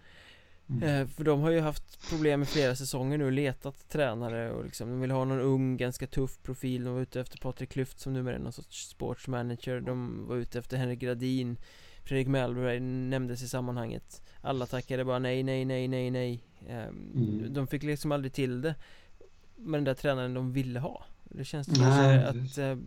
Mm. 0.69 0.84
eh, 0.84 1.07
För 1.07 1.23
de 1.23 1.41
har 1.41 1.51
ju 1.51 1.59
haft 1.59 2.09
problem 2.09 2.41
i 2.41 2.45
flera 2.45 2.76
säsonger 2.76 3.17
nu, 3.17 3.31
letat 3.31 3.89
tränare 3.89 4.51
och 4.51 4.65
liksom 4.65 4.89
De 4.89 5.01
vill 5.01 5.11
ha 5.11 5.26
någon 5.26 5.39
ung, 5.39 5.77
ganska 5.77 6.07
tuff 6.07 6.38
profil. 6.43 6.84
De 6.84 6.93
var 6.93 7.01
ute 7.01 7.21
efter 7.21 7.38
Patrik 7.38 7.69
Klyft 7.69 7.99
som 7.99 8.13
numera 8.13 8.35
är 8.35 8.39
någon 8.39 8.53
sorts 8.53 8.89
sportsmanager 8.89 9.81
De 9.81 10.27
var 10.27 10.35
ute 10.35 10.59
efter 10.59 10.77
Henrik 10.77 10.99
Gradin. 10.99 11.57
Fredrik 12.03 12.27
Mellberg 12.27 12.80
nämndes 12.80 13.43
i 13.43 13.47
sammanhanget. 13.47 14.21
Alla 14.41 14.65
tackade 14.65 15.05
bara 15.05 15.19
nej, 15.19 15.43
nej, 15.43 15.65
nej, 15.65 15.88
nej, 15.88 16.11
nej. 16.11 16.34
eh, 16.34 16.39
mm. 16.68 17.53
De 17.53 17.68
fick 17.68 17.84
liksom 17.84 18.11
aldrig 18.11 18.34
till 18.34 18.61
det 18.61 18.76
Med 19.56 19.77
den 19.77 19.84
där 19.84 19.94
tränaren 19.94 20.34
de 20.34 20.53
ville 20.53 20.80
ha 20.80 21.06
det 21.30 21.45
känns 21.45 21.68
som 21.68 21.84
nej. 21.84 22.23
att 22.23 22.57
eh, 22.57 22.77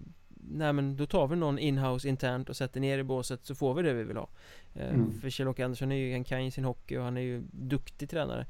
Nej 0.49 0.73
men 0.73 0.97
då 0.97 1.07
tar 1.07 1.29
vi 1.29 1.37
någon 1.37 1.59
inhouse 1.59 2.09
internt 2.09 2.49
och 2.49 2.57
sätter 2.57 2.81
ner 2.81 2.99
i 2.99 3.03
båset 3.03 3.41
så 3.47 3.55
får 3.55 3.75
vi 3.75 3.83
det 3.83 3.93
vi 3.93 4.05
vill 4.05 4.17
ha 4.17 4.29
eh, 4.75 4.95
mm. 4.95 5.21
För 5.21 5.31
Kjell-Åke 5.31 5.65
Andersson 5.65 5.93
är 5.93 5.97
ju, 5.97 6.13
han 6.13 6.25
kan 6.25 6.45
ju 6.45 6.51
sin 6.51 6.65
hockey 6.65 6.97
och 6.97 7.05
han 7.05 7.17
är 7.17 7.21
ju 7.21 7.43
duktig 7.51 8.11
tränare 8.11 8.47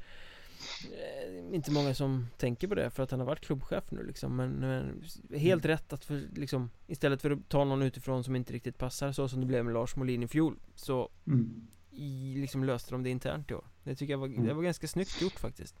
eh, 0.83 1.55
Inte 1.55 1.71
många 1.71 1.93
som 1.93 2.27
tänker 2.37 2.67
på 2.67 2.75
det 2.75 2.89
för 2.89 3.03
att 3.03 3.11
han 3.11 3.19
har 3.19 3.27
varit 3.27 3.45
klubbchef 3.45 3.83
nu 3.91 4.03
liksom 4.03 4.35
Men, 4.35 4.51
men 4.51 5.03
helt 5.39 5.65
mm. 5.65 5.75
rätt 5.75 5.93
att 5.93 6.05
för, 6.05 6.21
liksom 6.35 6.69
Istället 6.87 7.21
för 7.21 7.31
att 7.31 7.49
ta 7.49 7.63
någon 7.63 7.81
utifrån 7.81 8.23
som 8.23 8.35
inte 8.35 8.53
riktigt 8.53 8.77
passar 8.77 9.11
så 9.11 9.29
som 9.29 9.39
det 9.39 9.45
blev 9.45 9.65
med 9.65 9.73
Lars 9.73 9.95
Molin 9.95 10.23
i 10.23 10.27
fjol 10.27 10.55
Så 10.75 11.09
mm. 11.27 11.67
I, 11.95 12.35
liksom 12.41 12.63
löste 12.63 12.91
de 12.91 13.03
det 13.03 13.09
internt 13.09 13.51
i 13.51 13.53
år 13.53 13.65
Det 13.83 13.95
tycker 13.95 14.13
jag 14.13 14.17
var, 14.17 14.27
mm. 14.27 14.45
det 14.45 14.53
var 14.53 14.63
ganska 14.63 14.87
snyggt 14.87 15.21
gjort 15.21 15.39
faktiskt 15.39 15.75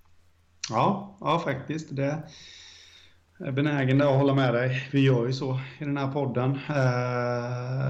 Ja, 0.69 1.17
ja 1.19 1.39
faktiskt 1.39 1.95
det 1.95 2.23
är 3.39 3.51
benägen 3.51 4.01
att 4.01 4.17
hålla 4.17 4.33
med 4.33 4.53
dig. 4.53 4.89
Vi 4.91 5.05
gör 5.05 5.27
ju 5.27 5.33
så 5.33 5.59
i 5.79 5.85
den 5.85 5.97
här 5.97 6.11
podden. 6.11 6.59
Eh, 6.69 7.85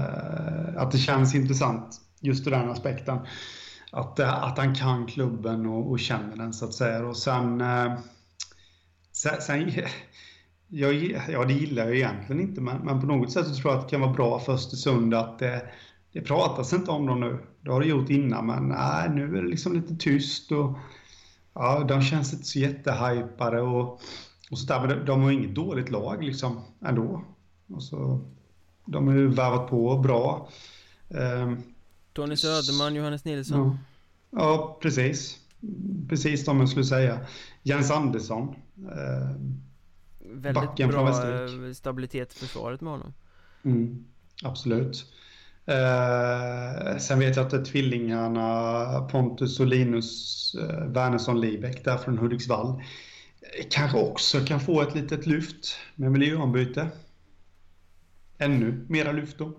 att 0.82 0.90
det 0.90 0.98
känns 0.98 1.34
intressant 1.34 2.00
just 2.20 2.46
ur 2.46 2.50
den 2.50 2.70
aspekten. 2.70 3.18
Att, 3.92 4.18
eh, 4.18 4.44
att 4.44 4.58
han 4.58 4.74
kan 4.74 5.06
klubben 5.06 5.66
och, 5.66 5.90
och 5.90 6.00
känner 6.00 6.36
den 6.36 6.52
så 6.52 6.64
att 6.64 6.74
säga. 6.74 7.06
Och 7.06 7.16
sen... 7.16 7.60
Eh, 7.60 7.94
sen, 9.12 9.40
sen 9.40 9.72
jag, 10.68 10.94
ja, 11.28 11.44
det 11.44 11.54
gillar 11.54 11.84
jag 11.84 11.96
egentligen 11.96 12.42
inte, 12.42 12.60
men, 12.60 12.76
men 12.76 13.00
på 13.00 13.06
något 13.06 13.32
sätt 13.32 13.46
så 13.46 13.54
tror 13.54 13.72
jag 13.72 13.78
att 13.78 13.88
det 13.88 13.90
kan 13.90 14.00
vara 14.00 14.12
bra 14.12 14.38
för 14.38 14.52
Östersund 14.52 15.14
att 15.14 15.38
det, 15.38 15.62
det 16.14 16.20
pratas 16.20 16.72
inte 16.72 16.90
om 16.90 17.06
dem 17.06 17.20
nu. 17.20 17.38
Det 17.60 17.70
har 17.70 17.80
det 17.80 17.86
gjort 17.86 18.10
innan, 18.10 18.46
men 18.46 18.68
nej, 18.68 19.10
nu 19.10 19.38
är 19.38 19.42
det 19.42 19.48
liksom 19.48 19.72
lite 19.72 19.96
tyst 19.96 20.52
och 20.52 20.78
ja, 21.54 21.84
de 21.88 22.02
känns 22.02 22.32
inte 22.32 22.44
så 22.44 22.58
jättehypade 22.58 23.60
och 23.60 24.00
och 24.50 24.58
så 24.58 24.66
där, 24.66 24.86
men 24.86 25.04
de 25.06 25.22
har 25.22 25.30
inget 25.30 25.54
dåligt 25.54 25.90
lag 25.90 26.24
liksom 26.24 26.60
ändå. 26.80 27.24
Och 27.66 27.82
så, 27.82 28.20
de 28.86 29.06
har 29.06 29.14
ju 29.14 29.28
värvat 29.28 29.70
på 29.70 29.98
bra. 29.98 30.48
Um, 31.08 31.62
Tony 32.12 32.36
Söderman, 32.36 32.94
Johannes 32.94 33.24
Nilsson. 33.24 33.78
Ja, 34.30 34.38
ja, 34.38 34.78
precis. 34.82 35.38
Precis 36.08 36.44
de 36.44 36.60
jag 36.60 36.68
skulle 36.68 36.84
säga. 36.84 37.20
Jens 37.62 37.90
Andersson. 37.90 38.54
Eh, 38.76 39.40
Väldigt 40.20 40.88
bra 40.88 41.08
eh, 41.08 41.72
stabilitet 41.74 42.32
i 42.32 42.36
försvaret 42.36 42.80
med 42.80 42.92
honom. 42.92 43.12
Mm, 43.62 44.04
absolut. 44.42 45.06
Eh, 45.66 46.96
sen 46.98 47.18
vet 47.18 47.36
jag 47.36 47.54
att 47.54 47.64
tvillingarna 47.64 49.08
Pontus 49.10 49.60
och 49.60 49.66
Linus 49.66 50.54
eh, 50.54 50.86
Wernersson 50.86 51.40
Libeck 51.40 51.84
där 51.84 51.96
från 51.96 52.18
Hudiksvall 52.18 52.82
kanske 53.70 53.98
också 53.98 54.40
kan 54.40 54.60
få 54.60 54.82
ett 54.82 54.94
litet 54.94 55.26
lyft 55.26 55.76
med 55.94 56.12
miljöombyte. 56.12 56.88
Ännu 58.38 58.86
mera 58.88 59.12
lyft 59.12 59.38
då. 59.38 59.52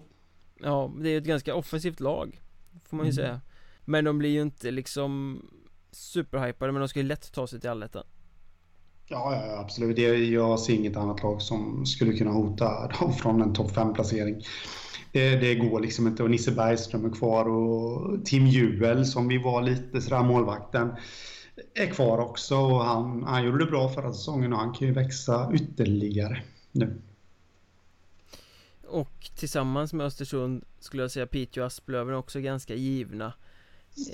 Ja, 0.59 0.91
det 0.99 1.09
är 1.09 1.17
ett 1.17 1.23
ganska 1.23 1.55
offensivt 1.55 1.99
lag 1.99 2.41
Får 2.85 2.97
man 2.97 3.05
ju 3.05 3.11
mm. 3.11 3.15
säga 3.15 3.41
Men 3.85 4.05
de 4.05 4.17
blir 4.17 4.29
ju 4.29 4.41
inte 4.41 4.71
liksom 4.71 5.41
Superhypade 5.91 6.71
men 6.71 6.79
de 6.79 6.87
ska 6.87 6.99
ju 6.99 7.05
lätt 7.05 7.31
ta 7.31 7.47
sig 7.47 7.61
till 7.61 7.69
allettan 7.69 8.03
Ja, 9.07 9.45
ja, 9.47 9.59
absolut. 9.59 9.97
Jag 10.31 10.59
ser 10.59 10.73
inget 10.73 10.97
annat 10.97 11.23
lag 11.23 11.41
som 11.41 11.85
skulle 11.85 12.13
kunna 12.13 12.31
hota 12.31 12.87
dem 12.87 13.13
från 13.13 13.41
en 13.41 13.53
topp 13.53 13.71
5-placering. 13.71 14.41
Det, 15.15 15.35
det, 15.35 15.55
går 15.55 15.79
liksom 15.79 16.07
inte. 16.07 16.23
Och 16.23 16.31
Nisse 16.31 16.51
Bergström 16.51 17.05
är 17.05 17.09
kvar 17.09 17.45
och 17.47 18.25
Tim 18.25 18.47
Juel 18.47 19.05
som 19.05 19.27
vi 19.27 19.37
var 19.37 19.61
lite 19.61 20.01
sådär 20.01 20.23
målvakten 20.23 20.95
är 21.73 21.87
kvar 21.87 22.17
också 22.17 22.55
och 22.55 22.85
han, 22.85 23.23
han 23.23 23.45
gjorde 23.45 23.65
det 23.65 23.71
bra 23.71 23.89
förra 23.89 24.13
säsongen 24.13 24.53
och 24.53 24.59
han 24.59 24.73
kan 24.73 24.87
ju 24.87 24.93
växa 24.93 25.51
ytterligare 25.53 26.43
nu. 26.71 27.01
Och 28.87 29.29
tillsammans 29.35 29.93
med 29.93 30.05
Östersund 30.05 30.63
skulle 30.79 31.03
jag 31.03 31.11
säga 31.11 31.27
Piteå 31.27 31.63
och 31.63 31.67
Asplöven 31.67 32.15
också 32.15 32.39
ganska 32.39 32.75
givna 32.75 33.33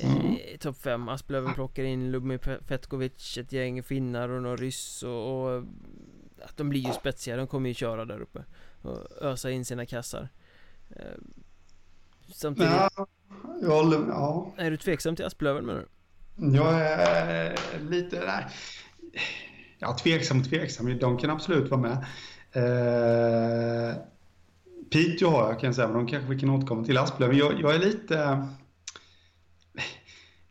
mm. 0.02 0.26
eh, 0.26 0.58
Topp 0.60 0.78
5 0.78 1.10
Asplöven 1.10 1.54
plockar 1.54 1.84
in 1.84 2.12
Lubomir 2.12 2.38
Petkovic, 2.68 3.38
ett 3.38 3.52
gäng 3.52 3.84
finnar 3.84 4.30
och 4.30 4.42
några 4.42 4.56
ryss 4.56 5.04
och, 5.04 5.56
och 5.56 5.64
De 6.56 6.70
blir 6.70 6.82
ju 6.82 6.94
spetsiga, 6.94 7.38
de 7.38 7.48
kommer 7.48 7.70
ju 7.70 7.74
köra 7.76 8.06
där 8.06 8.22
uppe 8.22 8.44
Och 8.82 8.98
ösa 9.22 9.52
in 9.52 9.66
sina 9.66 9.86
kassar 9.86 10.30
Samtidigt 12.34 12.72
ja, 12.72 12.90
jag, 13.62 13.94
ja. 14.08 14.54
Är 14.58 14.72
du 14.72 14.78
tveksam 14.78 15.16
till 15.16 15.26
Asplöven 15.26 15.66
menar 15.66 15.80
du? 15.80 15.88
Jag 16.58 16.82
är 16.82 17.56
lite... 17.90 18.20
Nej. 18.26 18.46
Ja, 19.80 19.98
tveksam 19.98 20.44
tveksam. 20.44 20.98
De 21.00 21.18
kan 21.18 21.30
absolut 21.30 21.72
vara 21.72 21.82
med. 21.82 21.98
Eh, 22.54 23.96
Piteå 24.92 25.30
har 25.30 25.50
jag 25.50 25.60
kan 25.60 25.68
jag 25.68 25.76
säga, 25.76 25.88
men 25.88 25.98
de 25.98 26.08
kanske 26.08 26.30
vi 26.30 26.40
kan 26.40 26.50
återkomma 26.50 26.84
till. 26.84 26.98
Asplöven. 26.98 27.38
Jag, 27.38 27.62
jag 27.62 27.76
är 27.76 27.80
lite... 27.80 28.48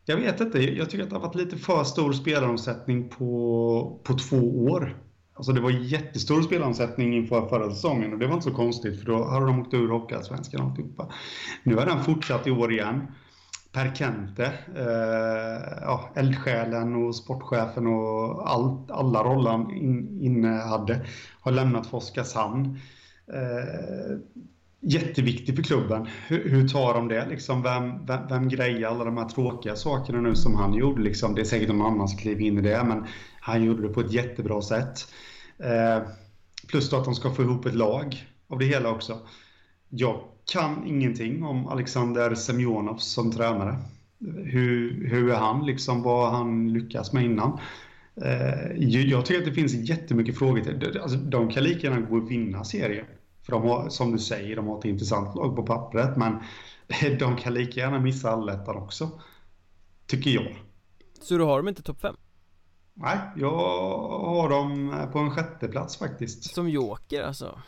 Jag 0.05 0.17
vet 0.17 0.41
inte. 0.41 0.59
Jag 0.59 0.91
tycker 0.91 1.05
att 1.05 1.11
det 1.11 1.17
har 1.17 1.23
varit 1.23 1.35
lite 1.35 1.57
för 1.57 1.85
stor 1.85 2.13
spelaromsättning 2.13 3.09
på, 3.09 4.01
på 4.05 4.19
två 4.19 4.65
år. 4.65 5.03
Alltså 5.35 5.53
det 5.53 5.61
var 5.61 5.71
jättestor 5.71 6.43
spelomsättning 6.43 7.17
inför 7.17 7.49
förra 7.49 7.71
säsongen 7.71 8.13
och 8.13 8.19
det 8.19 8.27
var 8.27 8.35
inte 8.35 8.51
så 8.51 8.55
konstigt 8.55 8.99
för 8.99 9.07
då 9.07 9.25
hade 9.25 9.47
de 9.47 9.61
åkt 9.61 9.75
ur 9.75 9.89
Hockeyallsvenskan 9.89 10.61
och 10.61 10.67
alltihopa. 10.67 11.07
Nu 11.63 11.77
har 11.77 11.87
den 11.87 12.05
fortsatt 12.05 12.47
i 12.47 12.51
år 12.51 12.73
igen. 12.73 13.07
Per 13.73 13.95
Kente, 13.95 14.45
eh, 14.77 15.79
ja, 15.81 16.11
eldsjälen 16.15 16.95
och 16.95 17.17
sportchefen 17.17 17.87
och 17.87 18.51
allt, 18.51 18.91
alla 18.91 19.25
roller 19.25 19.51
han 19.51 19.71
in, 19.71 20.21
innehade, 20.23 21.07
har 21.41 21.53
lämnat 21.53 21.87
för 21.87 21.97
Oskarshamn. 21.97 22.79
Eh, 23.33 24.19
jätteviktig 24.81 25.57
för 25.57 25.63
klubben. 25.63 26.09
Hur, 26.27 26.49
hur 26.51 26.69
tar 26.69 26.95
de 26.95 27.09
det? 27.09 27.27
Liksom, 27.29 27.63
vem, 27.63 28.07
vem, 28.07 28.21
vem 28.29 28.49
grejer 28.49 28.87
alla 28.87 29.05
de 29.05 29.17
här 29.17 29.29
tråkiga 29.29 29.77
sakerna 29.77 30.21
nu 30.21 30.35
som 30.35 30.55
han 30.55 30.75
gjorde? 30.75 31.03
Liksom, 31.03 31.35
det 31.35 31.41
är 31.41 31.45
säkert 31.45 31.69
någon 31.69 31.93
annan 31.95 32.09
som 32.09 32.19
kliver 32.19 32.45
in 32.45 32.59
i 32.59 32.63
det, 32.63 32.85
men 32.85 33.07
han 33.41 33.65
gjorde 33.65 33.83
det 33.83 33.89
på 33.89 34.01
ett 34.01 34.13
jättebra 34.13 34.63
sätt. 34.63 35.13
Eh, 35.59 36.03
plus 36.69 36.91
då 36.91 36.97
att 36.97 37.05
de 37.05 37.15
ska 37.15 37.35
få 37.35 37.43
ihop 37.43 37.67
ett 37.67 37.75
lag 37.75 38.27
av 38.49 38.59
det 38.59 38.65
hela 38.65 38.91
också. 38.91 39.19
Jag 39.89 40.21
kan 40.53 40.87
ingenting 40.87 41.45
om 41.45 41.67
Alexander 41.67 42.35
Semjonov 42.35 42.97
som 42.97 43.33
tränare. 43.33 43.77
Hur, 44.45 45.09
hur 45.09 45.31
är 45.31 45.37
han, 45.37 45.67
liksom, 45.67 46.03
vad 46.03 46.33
han 46.33 46.73
lyckas 46.73 47.13
med 47.13 47.25
innan. 47.25 47.59
Eh, 48.17 48.73
jag 48.77 49.27
tycker 49.27 49.41
att 49.41 49.47
det 49.47 49.53
finns 49.53 49.75
jättemycket 49.75 50.39
frågor. 50.39 50.61
Till. 50.61 51.01
Alltså, 51.01 51.17
de 51.17 51.51
kan 51.51 51.63
lika 51.63 51.87
gärna 51.87 52.01
gå 52.01 52.17
och 52.17 52.31
vinna 52.31 52.65
serien. 52.65 53.07
För 53.43 53.53
de 53.53 53.63
har, 53.63 53.89
som 53.89 54.13
du 54.13 54.19
säger, 54.19 54.57
de 54.57 54.67
har 54.67 54.79
ett 54.79 54.85
intressant 54.85 55.37
lag 55.37 55.57
på 55.57 55.63
pappret. 55.63 56.17
Men 56.17 56.39
de 57.19 57.37
kan 57.37 57.55
lika 57.55 57.81
gärna 57.81 58.01
missa 58.01 58.31
allettan 58.31 58.77
också. 58.77 59.11
Tycker 60.07 60.31
jag. 60.31 60.57
Så 61.21 61.39
du 61.39 61.45
har 61.45 61.57
dem 61.57 61.69
inte 61.69 61.83
topp 61.83 62.01
5? 62.01 62.17
Nej, 62.95 63.19
jag 63.37 63.51
har 64.09 64.49
dem 64.49 64.95
på 65.13 65.19
en 65.19 65.31
sjätte 65.31 65.69
plats 65.69 65.97
faktiskt. 65.97 66.55
Som 66.55 66.69
joker 66.69 67.23
alltså? 67.23 67.61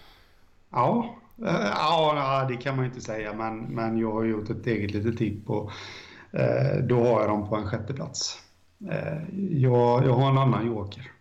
Ja, 0.70 1.16
ja, 1.36 2.47
det 2.49 2.57
kan 2.57 2.77
man 2.77 2.85
ju 2.85 2.89
inte 2.89 3.01
säga, 3.01 3.32
men, 3.32 3.59
men 3.59 3.99
jag 3.99 4.12
har 4.12 4.24
gjort 4.24 4.51
ett 4.51 4.66
eget 4.66 4.90
litet 4.90 5.19
tipp 5.19 5.51
och 5.51 5.70
då 6.82 7.05
har 7.05 7.20
jag 7.20 7.28
dem 7.28 7.49
på 7.49 7.57
en 7.57 7.69
sjätte 7.69 7.94
plats. 7.94 8.43
Jag, 9.51 10.07
jag 10.07 10.12
har 10.12 10.31
en 10.31 10.39
annan 10.39 10.66
joker. 10.66 11.12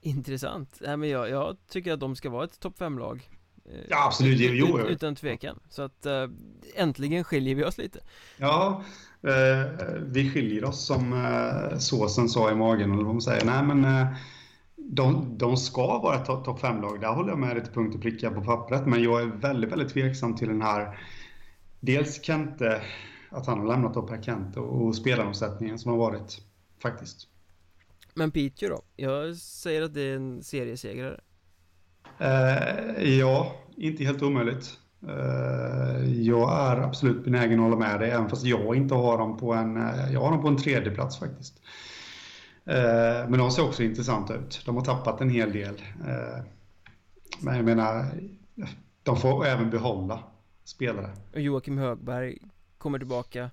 Intressant. 0.00 0.78
Nej, 0.80 0.96
men 0.96 1.08
jag, 1.08 1.30
jag 1.30 1.56
tycker 1.68 1.92
att 1.92 2.00
de 2.00 2.16
ska 2.16 2.30
vara 2.30 2.44
ett 2.44 2.60
topp 2.60 2.78
5-lag. 2.78 3.30
Ja, 3.88 4.06
absolut. 4.06 4.38
Jo, 4.40 4.66
jo. 4.68 4.78
Utan 4.78 5.14
tvekan. 5.14 5.60
Så 5.68 5.82
att 5.82 6.06
äntligen 6.74 7.24
skiljer 7.24 7.54
vi 7.54 7.64
oss 7.64 7.78
lite. 7.78 8.00
Ja, 8.36 8.82
vi 10.00 10.30
skiljer 10.30 10.64
oss 10.64 10.86
som 10.86 11.12
äh, 11.12 11.78
såsen 11.78 12.28
sa 12.28 12.50
i 12.50 12.54
magen, 12.54 12.92
eller 12.92 13.04
vad 13.04 13.14
man 13.14 13.22
säger. 13.22 13.44
Nej, 13.44 13.62
men 13.62 13.84
äh, 13.84 14.06
de, 14.76 15.38
de 15.38 15.56
ska 15.56 15.98
vara 15.98 16.16
ett 16.16 16.24
topp 16.24 16.60
5-lag. 16.60 17.00
Där 17.00 17.08
håller 17.08 17.28
jag 17.28 17.38
med 17.38 17.56
dig 17.56 17.64
till 17.64 17.72
punkt 17.72 17.94
och 17.94 18.02
pricka 18.02 18.30
på 18.30 18.44
pappret. 18.44 18.86
Men 18.86 19.02
jag 19.02 19.22
är 19.22 19.26
väldigt, 19.26 19.72
väldigt 19.72 19.92
tveksam 19.92 20.36
till 20.36 20.48
den 20.48 20.62
här... 20.62 20.98
Dels 21.80 22.24
Kente, 22.24 22.82
att 23.30 23.46
han 23.46 23.58
har 23.58 23.66
lämnat 23.66 23.96
upp 23.96 24.08
Per 24.08 24.22
Kente 24.22 24.60
och, 24.60 24.86
och 24.86 24.96
spelaromsättningen 24.96 25.78
som 25.78 25.90
har 25.90 25.98
varit, 25.98 26.42
faktiskt. 26.82 27.28
Men 28.14 28.30
Piteå 28.30 28.68
då? 28.68 28.82
Jag 28.96 29.36
säger 29.36 29.82
att 29.82 29.94
det 29.94 30.02
är 30.02 30.16
en 30.16 30.42
seriesegrare. 30.42 31.20
Eh, 32.18 33.18
ja, 33.18 33.56
inte 33.76 34.04
helt 34.04 34.22
omöjligt. 34.22 34.78
Eh, 35.06 36.22
jag 36.22 36.52
är 36.52 36.76
absolut 36.76 37.24
benägen 37.24 37.58
att 37.58 37.64
hålla 37.64 37.76
med 37.76 38.00
dig, 38.00 38.10
även 38.10 38.28
fast 38.28 38.44
jag 38.44 38.76
inte 38.76 38.94
har 38.94 39.18
dem 39.18 39.36
på 39.36 39.54
en, 39.54 39.76
eh, 39.76 40.12
jag 40.12 40.20
har 40.20 40.30
dem 40.30 40.42
på 40.42 40.48
en 40.48 40.56
tredje 40.56 40.90
plats 40.90 41.18
faktiskt. 41.18 41.62
Eh, 42.64 43.28
men 43.28 43.38
de 43.38 43.50
ser 43.50 43.64
också 43.64 43.82
intressanta 43.82 44.34
ut. 44.34 44.62
De 44.66 44.76
har 44.76 44.84
tappat 44.84 45.20
en 45.20 45.30
hel 45.30 45.52
del. 45.52 45.82
Men 47.40 47.56
jag 47.56 47.64
menar, 47.64 48.06
de 49.02 49.16
får 49.16 49.46
även 49.46 49.70
behålla 49.70 50.22
spelare. 50.64 51.10
Joakim 51.34 51.78
Högberg 51.78 52.38
kommer 52.78 52.98
tillbaka. 52.98 53.50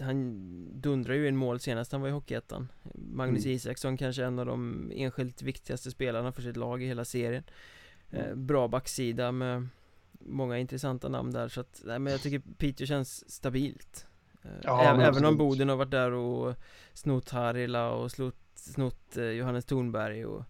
Han 0.00 0.36
dundrar 0.80 1.14
ju 1.14 1.28
in 1.28 1.36
mål 1.36 1.60
senast 1.60 1.92
han 1.92 2.00
var 2.00 2.08
i 2.08 2.12
Hockeyettan 2.12 2.68
Magnus 2.94 3.44
mm. 3.44 3.56
Isaksson 3.56 3.96
kanske 3.96 4.24
en 4.24 4.38
av 4.38 4.46
de 4.46 4.90
enskilt 4.94 5.42
viktigaste 5.42 5.90
spelarna 5.90 6.32
för 6.32 6.42
sitt 6.42 6.56
lag 6.56 6.82
i 6.82 6.86
hela 6.86 7.04
serien 7.04 7.42
Bra 8.34 8.68
backsida 8.68 9.32
med 9.32 9.68
många 10.20 10.58
intressanta 10.58 11.08
namn 11.08 11.32
där 11.32 11.48
så 11.48 11.60
att, 11.60 11.82
nej 11.84 11.98
men 11.98 12.12
jag 12.12 12.22
tycker 12.22 12.42
Piteå 12.58 12.86
känns 12.86 13.30
stabilt 13.30 14.06
eh, 14.42 14.50
ja, 14.62 14.82
Även 14.82 15.06
absolut. 15.06 15.28
om 15.28 15.36
Boden 15.36 15.68
har 15.68 15.76
varit 15.76 15.90
där 15.90 16.12
och 16.12 16.54
snott 16.94 17.30
Harila 17.30 17.90
och 17.90 18.10
slott, 18.10 18.36
snott 18.54 19.16
eh, 19.16 19.24
Johannes 19.24 19.64
Thornberg 19.64 20.26
och, 20.26 20.44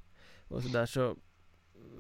och 0.49 0.63
sådär 0.63 0.87
så 0.87 1.17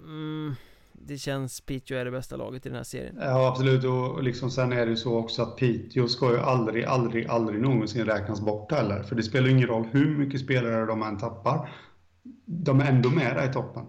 mm, 0.05 0.55
det 0.93 1.19
känns 1.19 1.61
Piteå 1.61 1.99
är 1.99 2.05
det 2.05 2.11
bästa 2.11 2.37
laget 2.37 2.67
i 2.67 2.69
den 2.69 2.77
här 2.77 2.85
serien. 2.85 3.19
Ja, 3.21 3.49
absolut. 3.49 3.85
Och 3.85 4.23
liksom 4.23 4.51
sen 4.51 4.73
är 4.73 4.87
det 4.87 4.91
ju 4.91 4.97
så 4.97 5.17
också 5.17 5.43
att 5.43 5.57
Piteå 5.57 6.09
ska 6.09 6.33
ju 6.33 6.39
aldrig, 6.39 6.85
aldrig, 6.85 7.27
aldrig 7.27 7.61
någonsin 7.61 8.05
räknas 8.05 8.41
bort 8.41 8.73
heller. 8.73 9.03
För 9.03 9.17
det 9.17 9.23
spelar 9.23 9.49
ingen 9.49 9.67
roll 9.69 9.89
hur 9.93 10.19
mycket 10.19 10.41
spelare 10.41 10.87
de 10.87 11.03
än 11.03 11.19
tappar. 11.19 11.71
De 12.45 12.81
är 12.81 12.85
ändå 12.85 13.11
med 13.11 13.37
där 13.37 13.51
i 13.51 13.53
toppen. 13.53 13.87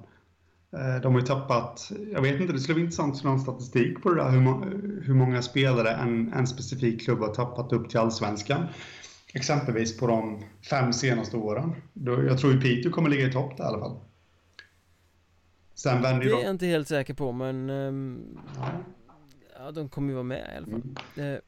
Eh, 0.74 1.02
de 1.02 1.14
har 1.14 1.22
ju 1.22 1.28
tappat, 1.28 1.92
jag 2.14 2.22
vet 2.22 2.42
inte, 2.42 2.54
det 2.54 2.60
skulle 2.60 2.74
vara 2.74 2.84
intressant 2.84 3.16
att 3.16 3.26
en 3.26 3.40
statistik 3.40 4.04
på 4.04 4.10
det 4.10 4.24
där, 4.24 4.30
hur, 4.30 5.02
hur 5.02 5.14
många 5.14 5.42
spelare 5.42 5.90
en, 5.90 6.34
en 6.34 6.48
specifik 6.48 7.06
klubb 7.06 7.20
har 7.20 7.34
tappat 7.34 7.74
upp 7.74 7.90
till 7.90 8.00
allsvenskan. 8.00 8.66
Exempelvis 9.34 9.98
på 9.98 10.08
de 10.08 10.44
fem 10.70 10.94
senaste 10.94 11.38
åren. 11.38 11.76
Jag 12.28 12.38
tror 12.40 12.54
ju 12.54 12.62
Piteå 12.62 12.92
kommer 12.92 13.10
ligga 13.10 13.28
i 13.28 13.32
topp 13.32 13.58
där 13.58 13.64
i 13.64 13.68
alla 13.68 13.80
fall. 13.80 14.00
Sen 15.76 16.02
vänder 16.02 16.26
Det 16.26 16.32
är 16.32 16.42
jag 16.42 16.50
inte 16.50 16.66
helt 16.66 16.88
säker 16.88 17.14
på 17.14 17.32
men 17.32 17.70
um, 17.70 18.40
Ja, 19.58 19.72
de 19.72 19.90
kommer 19.90 20.10
ju 20.10 20.14
vara 20.14 20.24
med 20.24 20.52
i 20.54 20.58
alla 20.58 20.66
fall 20.66 20.82
mm. 21.18 21.42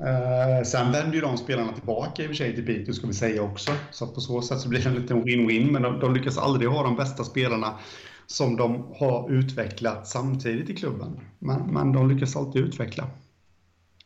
Uh, 0.00 0.64
sen 0.64 0.92
vänder 0.92 1.14
ju 1.14 1.20
de 1.20 1.36
spelarna 1.36 1.72
tillbaka 1.72 2.22
i 2.22 2.26
och 2.26 2.28
för 2.28 2.34
sig 2.34 2.54
till 2.54 2.66
Piteå 2.66 2.94
ska 2.94 3.06
vi 3.06 3.12
säga 3.12 3.42
också. 3.42 3.72
Så 3.90 4.06
på 4.06 4.20
så 4.20 4.42
sätt 4.42 4.60
så 4.60 4.68
blir 4.68 4.80
det 4.80 4.88
en 4.88 4.94
liten 4.94 5.24
win-win. 5.24 5.70
Men 5.70 5.82
de, 5.82 6.00
de, 6.00 6.14
lyckas 6.14 6.38
aldrig 6.38 6.70
ha 6.70 6.82
de 6.82 6.96
bästa 6.96 7.24
spelarna 7.24 7.78
som 8.26 8.56
de 8.56 8.94
har 8.98 9.30
utvecklat 9.30 10.08
samtidigt 10.08 10.70
i 10.70 10.76
klubben. 10.76 11.20
Men, 11.38 11.74
men 11.74 11.92
de 11.92 12.08
lyckas 12.08 12.36
alltid 12.36 12.62
utveckla 12.62 13.10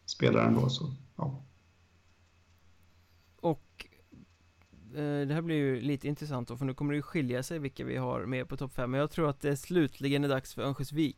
spelaren 0.07 0.55
då 0.55 0.69
Så, 0.69 0.95
ja. 1.17 1.43
Eh, 4.95 5.27
det 5.27 5.35
här 5.35 5.43
blir 5.43 5.57
ju 5.57 5.81
lite 5.81 6.09
intressant 6.09 6.49
då, 6.49 6.57
för 6.57 6.65
nu 6.65 6.75
kommer 6.75 6.93
det 6.93 6.97
ju 6.97 7.03
skilja 7.03 7.43
sig 7.43 7.59
vilka 7.59 7.85
vi 7.85 7.97
har 7.97 8.27
med 8.27 8.49
på 8.49 8.57
topp 8.57 8.75
5 8.75 8.91
Men 8.91 9.01
jag 9.01 9.11
tror 9.11 9.31
att 9.31 9.41
det 9.41 9.57
slutligen 9.57 10.25
är 10.25 10.29
dags 10.29 10.55
för 10.55 10.63
Örnsköldsvik 10.63 11.17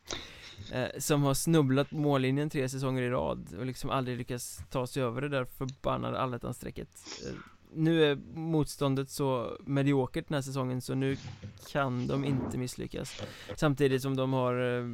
eh, 0.72 0.88
Som 0.98 1.22
har 1.22 1.34
snubblat 1.34 1.90
på 1.90 1.96
mållinjen 1.96 2.50
tre 2.50 2.68
säsonger 2.68 3.02
i 3.02 3.10
rad 3.10 3.54
och 3.58 3.66
liksom 3.66 3.90
aldrig 3.90 4.18
lyckats 4.18 4.60
ta 4.70 4.86
sig 4.86 5.02
över 5.02 5.20
det 5.20 5.28
där 5.28 5.44
förbannade 5.44 6.18
allettan-strecket 6.18 6.88
eh, 7.26 7.34
nu 7.74 8.04
är 8.04 8.16
motståndet 8.34 9.10
så 9.10 9.58
mediokert 9.66 10.28
den 10.28 10.34
här 10.34 10.42
säsongen 10.42 10.80
så 10.80 10.94
nu 10.94 11.16
kan 11.72 12.06
de 12.06 12.24
inte 12.24 12.58
misslyckas. 12.58 13.22
Samtidigt 13.56 14.02
som 14.02 14.16
de 14.16 14.32
har 14.32 14.78
eh, 14.78 14.84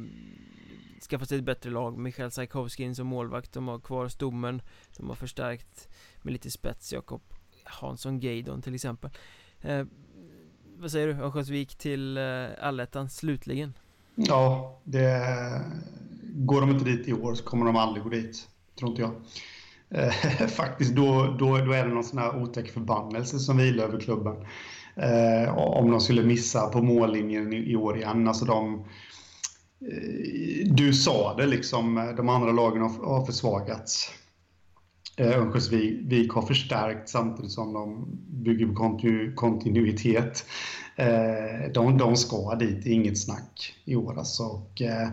skaffat 1.09 1.29
sig 1.29 1.37
ett 1.37 1.43
bättre 1.43 1.69
lag 1.69 1.97
Michael 1.97 2.31
Sajkovskin 2.31 2.95
som 2.95 3.07
målvakt, 3.07 3.53
de 3.53 3.67
har 3.67 3.79
kvar 3.79 4.07
stommen. 4.07 4.61
De 4.97 5.07
har 5.07 5.15
förstärkt 5.15 5.89
med 6.21 6.33
lite 6.33 6.51
spets, 6.51 6.93
Jakob 6.93 7.21
Hansson 7.63 8.19
Gaydon 8.19 8.61
till 8.61 8.75
exempel. 8.75 9.11
Eh, 9.61 9.85
Vad 10.77 10.91
säger 10.91 11.07
du? 11.07 11.13
Örnsköldsvik 11.13 11.75
till 11.75 12.17
eh, 12.17 12.45
allettan 12.61 13.09
slutligen? 13.09 13.73
Ja, 14.15 14.79
det 14.83 15.25
Går 16.35 16.61
de 16.61 16.69
inte 16.69 16.85
dit 16.85 17.07
i 17.07 17.13
år 17.13 17.35
så 17.35 17.43
kommer 17.43 17.65
de 17.65 17.75
aldrig 17.75 18.03
gå 18.03 18.09
dit 18.09 18.49
Tror 18.79 18.89
inte 18.89 19.01
jag 19.01 19.11
eh, 19.89 20.47
Faktiskt 20.47 20.95
då, 20.95 21.35
då, 21.39 21.57
då 21.57 21.73
är 21.73 21.87
det 21.87 21.93
någon 21.93 22.03
sån 22.03 22.19
här 22.19 22.43
otäck 22.43 22.71
förbannelse 22.71 23.39
som 23.39 23.57
vilar 23.57 23.83
över 23.83 23.99
klubben 23.99 24.35
eh, 24.95 25.57
Om 25.57 25.91
de 25.91 26.01
skulle 26.01 26.23
missa 26.23 26.67
på 26.67 26.81
mållinjen 26.81 27.53
i, 27.53 27.71
i 27.71 27.75
år 27.75 27.97
igen 27.97 28.27
Alltså 28.27 28.45
de 28.45 28.75
eh, 29.81 30.73
Du 30.73 30.93
sa 30.93 31.35
det 31.37 31.45
liksom, 31.45 31.97
eh, 31.97 32.15
de 32.15 32.29
andra 32.29 32.51
lagen 32.51 32.81
har, 32.81 32.89
har 32.89 33.25
försvagats 33.25 34.11
Eh, 35.19 35.37
Örnsköldsvik 35.37 36.31
har 36.31 36.41
förstärkt 36.41 37.09
samtidigt 37.09 37.51
som 37.51 37.73
de 37.73 38.05
bygger 38.43 38.67
på 38.67 38.73
kontinu 38.73 39.33
kontinuitet. 39.33 40.45
Eh, 40.95 41.71
de, 41.73 41.97
de 41.97 42.15
ska 42.15 42.55
dit, 42.55 42.85
inget 42.85 43.19
snack 43.19 43.75
i 43.85 43.95
år 43.95 44.17
alltså. 44.17 44.43
Och, 44.43 44.81
eh, 44.81 45.09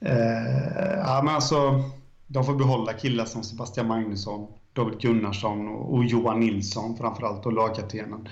eh, 0.00 0.96
ja, 0.96 1.22
men 1.24 1.34
alltså, 1.34 1.82
de 2.26 2.44
får 2.44 2.54
behålla 2.54 2.92
killar 2.92 3.24
som 3.24 3.42
Sebastian 3.42 3.88
Magnusson, 3.88 4.52
David 4.72 5.00
Gunnarsson 5.00 5.68
och, 5.68 6.04
Johan 6.04 6.40
Nilsson 6.40 6.96
framförallt 6.96 7.46
och 7.46 7.52
lagkaptenen. 7.52 8.28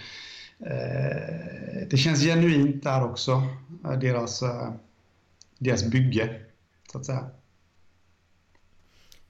Eh, 0.60 1.88
det 1.90 1.96
känns 1.96 2.22
genuint 2.22 2.82
där 2.82 3.04
också, 3.04 3.42
eh, 3.84 3.98
deras, 3.98 4.42
deras 5.58 5.90
bygge, 5.90 6.40
så 6.92 6.98
att 6.98 7.06
säga. 7.06 7.30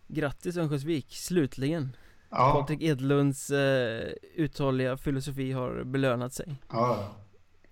Grattis 0.09 0.57
Örnsköldsvik, 0.57 1.07
slutligen 1.11 1.97
ja. 2.33 2.61
Patrik 2.61 2.83
Edlunds 2.83 3.51
eh, 3.51 4.13
uthålliga 4.35 4.97
filosofi 4.97 5.53
har 5.53 5.85
belönat 5.85 6.35
sig 6.35 6.55
Ja, 6.69 7.15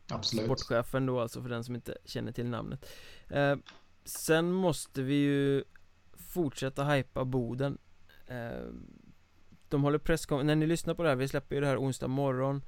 absolut 0.08 0.44
Sportchefen 0.44 1.06
då 1.06 1.20
alltså 1.20 1.42
för 1.42 1.48
den 1.48 1.64
som 1.64 1.74
inte 1.74 1.96
känner 2.04 2.32
till 2.32 2.48
namnet 2.48 2.86
eh, 3.28 3.56
Sen 4.04 4.52
måste 4.52 5.02
vi 5.02 5.14
ju 5.14 5.64
fortsätta 6.30 6.84
hypa 6.84 7.24
Boden 7.24 7.78
eh, 8.26 8.66
De 9.68 9.82
håller 9.82 9.98
presskonferens, 9.98 10.46
när 10.46 10.56
ni 10.56 10.66
lyssnar 10.66 10.94
på 10.94 11.02
det 11.02 11.08
här, 11.08 11.16
vi 11.16 11.28
släpper 11.28 11.54
ju 11.54 11.60
det 11.60 11.66
här 11.66 11.80
onsdag 11.80 12.08
morgon 12.08 12.62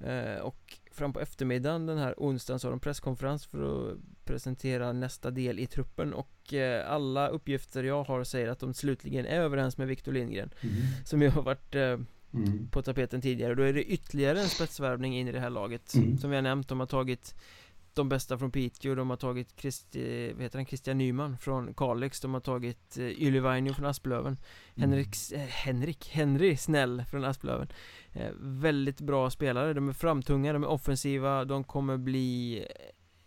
eh, 0.00 0.36
Och 0.36 0.78
fram 0.92 1.12
på 1.12 1.20
eftermiddagen 1.20 1.86
den 1.86 1.98
här 1.98 2.14
onsdagen 2.16 2.60
så 2.60 2.66
har 2.66 2.70
de 2.70 2.80
presskonferens 2.80 3.46
för 3.46 3.90
att 3.92 3.98
presentera 4.24 4.92
nästa 4.92 5.30
del 5.30 5.58
i 5.58 5.66
truppen 5.66 6.14
och 6.14 6.54
eh, 6.54 6.92
alla 6.92 7.28
uppgifter 7.28 7.84
jag 7.84 8.04
har 8.04 8.24
säger 8.24 8.48
att 8.48 8.58
de 8.58 8.74
slutligen 8.74 9.26
är 9.26 9.40
överens 9.40 9.78
med 9.78 9.88
Victor 9.88 10.12
Lindgren 10.12 10.50
mm. 10.60 10.76
Som 11.04 11.22
ju 11.22 11.28
har 11.28 11.42
varit 11.42 11.74
eh, 11.74 11.82
mm. 11.82 12.68
på 12.70 12.82
tapeten 12.82 13.20
tidigare 13.20 13.54
då 13.54 13.62
är 13.62 13.72
det 13.72 13.84
ytterligare 13.84 14.40
en 14.40 14.48
spetsvärvning 14.48 15.18
in 15.18 15.28
i 15.28 15.32
det 15.32 15.40
här 15.40 15.50
laget 15.50 15.94
mm. 15.94 16.18
Som 16.18 16.30
vi 16.30 16.36
har 16.36 16.42
nämnt, 16.42 16.68
de 16.68 16.80
har 16.80 16.86
tagit 16.86 17.34
de 17.94 18.08
bästa 18.08 18.38
från 18.38 18.50
Piteå, 18.50 18.94
de 18.94 19.10
har 19.10 19.16
tagit 19.16 19.60
Christi, 19.60 20.32
vad 20.32 20.42
heter 20.42 20.58
han, 20.58 20.66
Christian 20.66 20.98
Nyman 20.98 21.38
från 21.38 21.74
Kalix 21.74 22.20
De 22.20 22.34
har 22.34 22.40
tagit 22.40 22.98
eh, 22.98 23.04
Ylivainio 23.04 23.72
från 23.72 23.86
Asplöven 23.86 24.36
mm. 24.76 24.90
Henrik, 24.90 25.16
eh, 25.32 25.40
Henrik, 25.40 26.10
Henry 26.12 26.56
Snäll 26.56 27.04
från 27.10 27.24
Asplöven. 27.24 27.68
Eh, 28.12 28.30
Väldigt 28.40 29.00
bra 29.00 29.30
spelare, 29.30 29.72
de 29.72 29.88
är 29.88 29.92
framtunga, 29.92 30.52
de 30.52 30.62
är 30.62 30.68
offensiva, 30.68 31.44
de 31.44 31.64
kommer 31.64 31.96
bli 31.96 32.64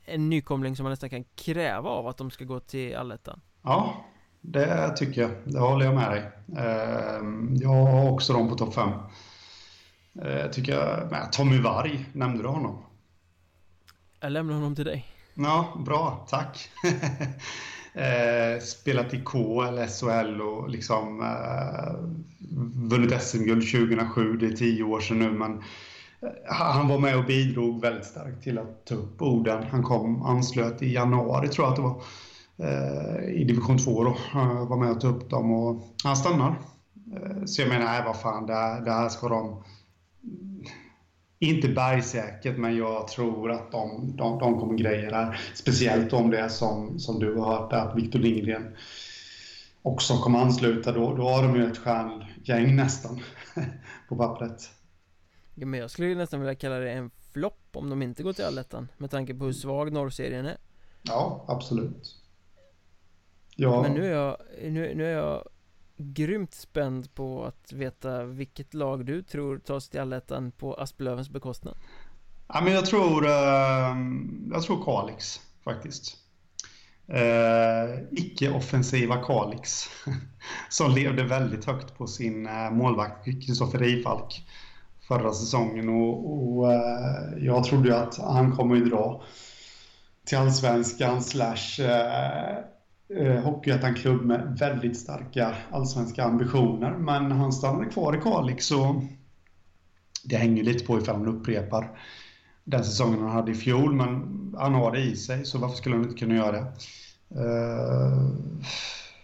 en 0.05 0.29
nykomling 0.29 0.75
som 0.75 0.83
man 0.83 0.91
nästan 0.91 1.09
kan 1.09 1.23
kräva 1.35 1.89
av 1.89 2.07
att 2.07 2.17
de 2.17 2.31
ska 2.31 2.45
gå 2.45 2.59
till 2.59 2.95
allettan. 2.95 3.41
Ja, 3.63 4.05
det 4.41 4.97
tycker 4.97 5.21
jag, 5.21 5.31
det 5.43 5.59
håller 5.59 5.85
jag 5.85 5.95
med 5.95 6.11
dig. 6.11 6.31
Ehm, 6.57 7.55
Jag 7.55 7.85
har 7.85 8.11
också 8.11 8.33
dem 8.33 8.49
på 8.49 8.55
topp 8.55 8.73
5 8.73 8.89
Jag 10.13 10.53
tycker, 10.53 11.09
Tommy 11.31 11.61
Varg, 11.61 12.05
nämnde 12.13 12.43
du 12.43 12.49
honom? 12.49 12.84
Jag 14.25 14.31
lämnar 14.31 14.53
honom 14.53 14.75
till 14.75 14.85
dig 14.85 15.05
Ja, 15.33 15.81
bra. 15.85 16.25
Tack. 16.29 16.69
eh, 17.93 18.61
spelat 18.61 19.13
i 19.13 19.21
KL, 19.25 19.87
SHL 19.87 20.41
och 20.41 20.69
liksom 20.69 21.21
eh, 21.21 21.93
vunnit 22.89 23.21
SM-guld 23.21 23.71
2007. 23.71 24.37
Det 24.37 24.45
är 24.45 24.51
tio 24.51 24.83
år 24.83 24.99
sedan 24.99 25.19
nu, 25.19 25.31
men 25.31 25.51
eh, 26.21 26.29
han 26.45 26.87
var 26.87 26.99
med 26.99 27.17
och 27.17 27.25
bidrog 27.25 27.81
väldigt 27.81 28.05
starkt 28.05 28.43
till 28.43 28.57
att 28.57 28.85
ta 28.85 28.95
upp 28.95 29.21
orden. 29.21 29.63
Han 29.71 29.83
kom, 29.83 30.21
anslöt 30.21 30.81
i 30.81 30.93
januari 30.93 31.47
tror 31.47 31.65
jag 31.65 31.71
att 31.71 31.75
det 31.75 31.81
var, 31.81 32.01
eh, 32.57 33.41
i 33.41 33.43
division 33.43 33.77
2 33.77 34.03
då. 34.03 34.17
Var 34.69 34.77
med 34.77 34.91
och 34.91 35.01
tog 35.01 35.15
upp 35.15 35.29
dem 35.29 35.51
och 35.51 35.81
han 36.03 36.17
stannar. 36.17 36.59
Eh, 37.15 37.45
så 37.45 37.61
jag 37.61 37.69
menar, 37.69 37.85
nej 37.85 38.03
vad 38.05 38.19
fan, 38.19 38.45
det 38.45 38.53
här, 38.53 38.81
det 38.81 38.91
här 38.91 39.09
ska 39.09 39.29
de 39.29 39.63
inte 41.45 41.67
bergsäkert, 41.67 42.57
men 42.57 42.77
jag 42.77 43.07
tror 43.07 43.51
att 43.51 43.71
de, 43.71 44.13
de, 44.17 44.39
de 44.39 44.59
kommer 44.59 44.77
greja 44.77 45.11
det 45.11 45.37
Speciellt 45.53 46.13
om 46.13 46.31
det 46.31 46.39
är 46.39 46.49
som, 46.49 46.99
som 46.99 47.19
du 47.19 47.35
har 47.35 47.57
hört, 47.57 47.73
att 47.73 47.95
Victor 47.95 48.19
Lindgren 48.19 48.75
också 49.81 50.17
kommer 50.17 50.39
ansluta. 50.39 50.91
Då, 50.91 51.15
då 51.15 51.29
har 51.29 51.43
de 51.43 51.55
ju 51.55 51.71
ett 51.71 51.77
stjärngäng 51.77 52.75
nästan 52.75 53.19
på 54.09 54.15
pappret. 54.15 54.69
Ja, 55.55 55.65
men 55.65 55.79
jag 55.79 55.91
skulle 55.91 56.15
nästan 56.15 56.39
vilja 56.39 56.55
kalla 56.55 56.75
det 56.75 56.91
en 56.91 57.11
flopp 57.33 57.67
om 57.71 57.89
de 57.89 58.01
inte 58.01 58.23
går 58.23 58.33
till 58.33 58.45
allettan 58.45 58.87
med 58.97 59.11
tanke 59.11 59.33
på 59.33 59.45
hur 59.45 59.53
svag 59.53 59.91
norrserien 59.91 60.45
är. 60.45 60.57
Ja, 61.03 61.45
absolut. 61.47 62.15
Ja. 63.55 63.81
Men 63.81 63.93
nu 63.93 64.05
är 64.05 64.11
jag, 64.11 64.37
nu, 64.61 64.95
nu 64.95 65.05
är 65.05 65.17
jag 65.17 65.43
grymt 65.97 66.53
spänd 66.53 67.15
på 67.15 67.45
att 67.45 67.73
veta 67.73 68.23
vilket 68.23 68.73
lag 68.73 69.05
du 69.05 69.21
tror 69.23 69.57
tar 69.57 69.79
sig 69.79 69.91
till 69.91 69.99
allettan 69.99 70.51
på 70.51 70.73
Asplövens 70.73 71.29
bekostnad. 71.29 71.77
Ja, 72.47 72.61
men 72.61 72.73
jag 72.73 72.85
tror, 72.85 73.27
ehm, 73.27 74.49
jag 74.53 74.63
tror 74.63 74.83
Kalix 74.83 75.41
faktiskt. 75.63 76.17
Eh, 77.07 77.99
Icke-offensiva 78.11 79.15
Kalix. 79.15 79.83
som 80.69 80.91
levde 80.91 81.23
väldigt 81.23 81.65
högt 81.65 81.97
på 81.97 82.07
sin 82.07 82.47
eh, 82.47 82.71
målvakt 82.71 83.25
Kristoffer 83.25 83.79
Rifalk 83.79 84.45
förra 85.07 85.33
säsongen. 85.33 85.89
Och, 85.89 86.57
och 86.57 86.73
eh, 86.73 87.37
jag 87.39 87.63
trodde 87.63 87.89
ju 87.89 87.95
att 87.95 88.17
han 88.17 88.51
kommer 88.55 88.75
ju 88.75 88.85
dra 88.85 89.23
till 90.25 90.37
allsvenskan 90.37 91.21
slash 91.23 91.79
eh, 91.79 92.57
Eh, 93.09 93.41
Hockeyettan-klubb 93.41 94.21
med 94.21 94.57
väldigt 94.59 94.97
starka 94.97 95.55
allsvenska 95.71 96.23
ambitioner. 96.23 96.91
Men 96.91 97.31
han 97.31 97.53
stannade 97.53 97.89
kvar 97.89 98.17
i 98.17 98.21
Kalix 98.21 98.65
så 98.65 99.01
det 100.23 100.37
hänger 100.37 100.63
lite 100.63 100.85
på 100.85 100.97
ifall 100.97 101.15
han 101.15 101.27
upprepar 101.27 101.99
den 102.63 102.83
säsongen 102.83 103.21
han 103.21 103.31
hade 103.31 103.51
i 103.51 103.55
fjol. 103.55 103.93
Men 103.95 104.11
han 104.57 104.73
har 104.73 104.91
det 104.91 104.99
i 104.99 105.15
sig, 105.15 105.45
så 105.45 105.57
varför 105.57 105.75
skulle 105.75 105.95
han 105.95 106.05
inte 106.05 106.19
kunna 106.19 106.35
göra 106.35 106.51
det? 106.51 106.67
Eh, 107.29 108.29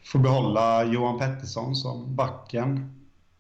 får 0.03 0.19
behålla 0.19 0.83
Johan 0.83 1.19
Pettersson 1.19 1.75
som 1.75 2.15
backen 2.15 2.95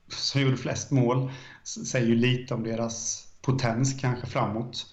som 0.07 0.41
gjorde 0.41 0.57
flest 0.57 0.91
mål. 0.91 1.31
Säger 1.63 2.07
ju 2.07 2.15
lite 2.15 2.53
om 2.53 2.63
deras 2.63 3.27
potens 3.41 4.01
kanske 4.01 4.27
framåt. 4.27 4.85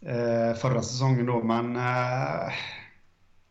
Eh, 0.00 0.56
förra 0.56 0.82
säsongen 0.82 1.26
då, 1.26 1.42
men 1.42 1.76
eh, 1.76 2.46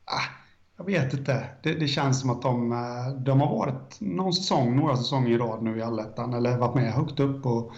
ah, 0.05 0.40
jag 0.81 0.85
vet 0.85 1.13
inte. 1.13 1.45
Det, 1.63 1.73
det, 1.73 1.87
känns 1.87 2.21
som 2.21 2.29
att 2.29 2.41
de, 2.41 2.71
eh, 2.71 3.23
de 3.23 3.41
har 3.41 3.57
varit 3.57 3.97
någon 3.99 4.33
säsong, 4.33 4.75
några 4.75 4.97
säsonger 4.97 5.29
i 5.29 5.37
rad 5.37 5.63
nu 5.63 5.77
i 5.77 5.81
allettan 5.81 6.33
eller 6.33 6.57
varit 6.57 6.75
med 6.75 6.93
högt 6.93 7.19
upp 7.19 7.45
och 7.45 7.71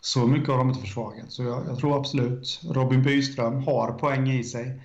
så 0.00 0.26
mycket 0.26 0.48
har 0.48 0.58
de 0.58 0.68
inte 0.68 0.80
försvagat. 0.80 1.32
Så 1.32 1.42
jag, 1.42 1.62
jag, 1.68 1.78
tror 1.78 1.96
absolut 1.96 2.60
Robin 2.70 3.02
Byström 3.02 3.62
har 3.62 3.92
poäng 3.92 4.30
i 4.30 4.44
sig. 4.44 4.82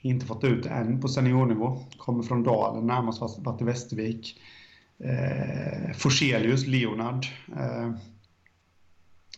Inte 0.00 0.26
fått 0.26 0.44
ut 0.44 0.66
än 0.66 1.00
på 1.00 1.08
seniornivå. 1.08 1.78
Kommer 1.98 2.22
från 2.22 2.42
Dalen, 2.42 2.86
närmast 2.86 3.38
varit 3.38 3.60
i 3.60 3.64
Västervik. 3.64 4.40
Eh, 5.04 5.92
Forselius, 5.94 6.66
Leonard. 6.66 7.26
Eh, 7.56 7.90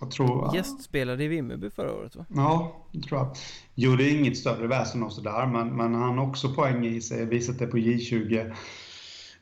jag 0.01 0.10
tror... 0.10 0.55
Gästspelade 0.55 1.24
i 1.24 1.28
Vimmerby 1.28 1.70
förra 1.70 1.94
året 1.94 2.16
va? 2.16 2.24
Ja, 2.28 2.86
det 2.93 3.01
tror 3.01 3.20
jag. 3.20 3.36
Gjorde 3.74 4.10
inget 4.10 4.36
större 4.36 4.66
väsen 4.66 5.02
och 5.02 5.12
sådär, 5.12 5.47
men, 5.47 5.77
men 5.77 5.94
han 5.94 6.18
har 6.18 6.28
också 6.28 6.55
poäng 6.55 6.86
i 6.86 7.01
sig. 7.01 7.27
Visat 7.27 7.59
det 7.59 7.66
på 7.66 7.77
J20 7.77 8.55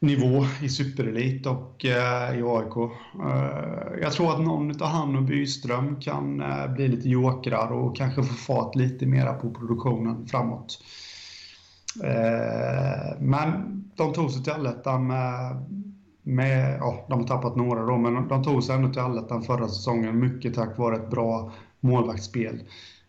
nivå 0.00 0.44
i 0.62 0.68
superelit 0.68 1.46
och 1.46 1.84
eh, 1.84 2.38
i 2.38 2.42
AIK. 2.42 2.76
Eh, 3.24 4.00
jag 4.02 4.12
tror 4.12 4.32
att 4.32 4.40
någon 4.40 4.82
av 4.82 4.88
han 4.88 5.16
och 5.16 5.22
Byström 5.22 6.00
kan 6.00 6.40
eh, 6.40 6.72
bli 6.72 6.88
lite 6.88 7.08
jokrar 7.08 7.72
och 7.72 7.96
kanske 7.96 8.22
få 8.22 8.34
fart 8.34 8.74
lite 8.74 9.06
mera 9.06 9.34
på 9.34 9.50
produktionen 9.50 10.26
framåt. 10.26 10.78
Eh, 12.04 13.20
men 13.20 13.50
de 13.96 14.12
tog 14.12 14.30
sig 14.30 14.44
till 14.44 14.52
allettan 14.52 15.06
med 15.06 15.56
med, 16.28 16.78
ja, 16.80 17.06
de 17.08 17.20
har 17.20 17.26
tappat 17.26 17.56
några 17.56 17.86
då, 17.86 17.96
men 17.96 18.28
de 18.28 18.44
tog 18.44 18.64
sig 18.64 18.76
ändå 18.76 18.88
till 18.88 19.02
allettan 19.02 19.42
förra 19.42 19.68
säsongen, 19.68 20.18
mycket 20.18 20.54
tack 20.54 20.78
vare 20.78 20.96
ett 20.96 21.10
bra 21.10 21.52
målvaktsspel. 21.80 22.62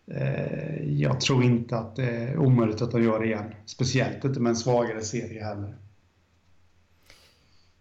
Eh, 0.06 0.84
jag 0.84 1.20
tror 1.20 1.44
inte 1.44 1.78
att 1.78 1.96
det 1.96 2.10
är 2.10 2.38
omöjligt 2.38 2.82
att 2.82 2.90
de 2.90 3.02
gör 3.02 3.20
det 3.20 3.26
igen, 3.26 3.54
speciellt 3.66 4.24
inte 4.24 4.40
med 4.40 4.50
en 4.50 4.56
svagare 4.56 5.00
serie 5.00 5.44
heller. 5.44 5.76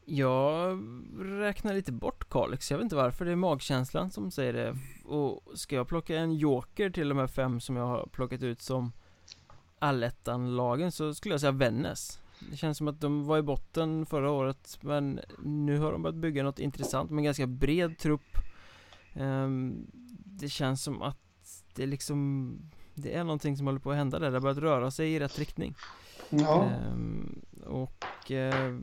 Jag 0.06 0.80
räknar 1.20 1.74
lite 1.74 1.92
bort 1.92 2.30
Kalix, 2.30 2.72
jag 2.72 2.78
vet 2.78 2.84
inte 2.84 2.96
varför, 2.96 3.26
det 3.26 3.32
är 3.32 3.36
magkänslan 3.36 4.12
som 4.12 4.32
säger 4.32 4.54
det 4.54 4.78
Och 5.06 5.42
ska 5.54 5.76
jag 5.76 5.88
plocka 5.88 6.18
en 6.18 6.34
joker 6.34 6.90
till 6.90 7.10
de 7.10 7.18
här 7.18 7.28
fem 7.28 7.60
som 7.60 7.76
jag 7.76 7.88
har 7.88 8.08
plockat 8.12 8.44
ut 8.44 8.62
som 8.62 8.92
allettan-lagen 9.80 10.92
så 10.92 11.14
skulle 11.14 11.34
jag 11.34 11.42
säga 11.42 11.52
Vännäs 11.52 12.20
det 12.52 12.58
känns 12.58 12.78
som 12.78 12.88
att 12.88 13.02
de 13.02 13.26
var 13.26 13.38
i 13.38 13.42
botten 13.42 14.06
förra 14.06 14.32
året 14.32 14.78
Men 14.82 15.20
nu 15.44 15.78
har 15.80 15.92
de 15.92 16.02
börjat 16.02 16.16
bygga 16.16 16.44
något 16.44 16.60
intressant 16.60 17.10
med 17.12 17.18
en 17.18 17.24
ganska 17.26 17.48
bred 17.48 17.98
trupp. 17.98 18.38
Ehm, 19.14 19.88
Det 20.26 20.50
känns 20.50 20.84
som 20.84 21.02
att 21.02 21.18
det 21.76 21.86
liksom 21.86 22.52
Det 22.96 23.14
är 23.16 23.24
någonting 23.24 23.58
som 23.58 23.66
håller 23.68 23.80
på 23.80 23.92
att 23.92 23.98
hända 23.98 24.20
där, 24.20 24.28
det 24.32 24.36
har 24.36 24.42
börjat 24.42 24.58
röra 24.58 24.92
sig 24.92 25.14
i 25.14 25.20
rätt 25.20 25.40
riktning. 25.40 25.76
Ja. 26.30 26.64
Ehm, 26.66 27.42
Och 27.66 28.32
eh, 28.32 28.78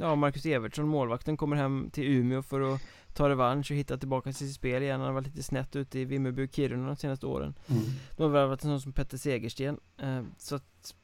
Ja, 0.00 0.14
Marcus 0.14 0.46
Evertsson, 0.46 0.88
målvakten, 0.88 1.36
kommer 1.36 1.56
hem 1.56 1.90
till 1.92 2.04
Umeå 2.04 2.42
för 2.42 2.60
att 2.74 2.80
ta 3.14 3.28
revansch 3.28 3.70
och 3.70 3.76
hitta 3.76 3.96
tillbaka 3.98 4.32
till 4.32 4.48
sitt 4.48 4.54
spel 4.54 4.82
igen. 4.82 5.00
Han 5.00 5.06
har 5.06 5.14
varit 5.14 5.26
lite 5.26 5.42
snett 5.42 5.76
ute 5.76 5.98
i 5.98 6.04
Vimmerby 6.04 6.46
och 6.46 6.52
Kiruna 6.54 6.86
de 6.86 6.96
senaste 6.96 7.26
åren. 7.26 7.54
Mm. 7.66 7.82
De 8.16 8.22
har 8.22 8.30
värvat 8.30 8.64
en 8.64 8.70
sån 8.70 8.80
som 8.80 8.92
Petter 8.92 9.16
Segersten. 9.18 9.80
Ehm, 9.98 10.26
Så 10.38 10.54
att 10.54 10.94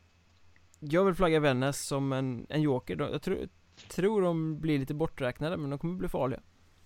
jag 0.88 1.04
vill 1.04 1.14
flagga 1.14 1.40
Vännäs 1.40 1.86
som 1.86 2.12
en, 2.12 2.46
en 2.48 2.62
joker. 2.62 3.08
Jag 3.12 3.22
tror, 3.22 3.48
tror 3.94 4.22
de 4.22 4.60
blir 4.60 4.78
lite 4.78 4.94
borträknade, 4.94 5.56
men 5.56 5.70
de 5.70 5.78
kommer 5.78 5.94
bli 5.94 6.08
farliga. 6.08 6.40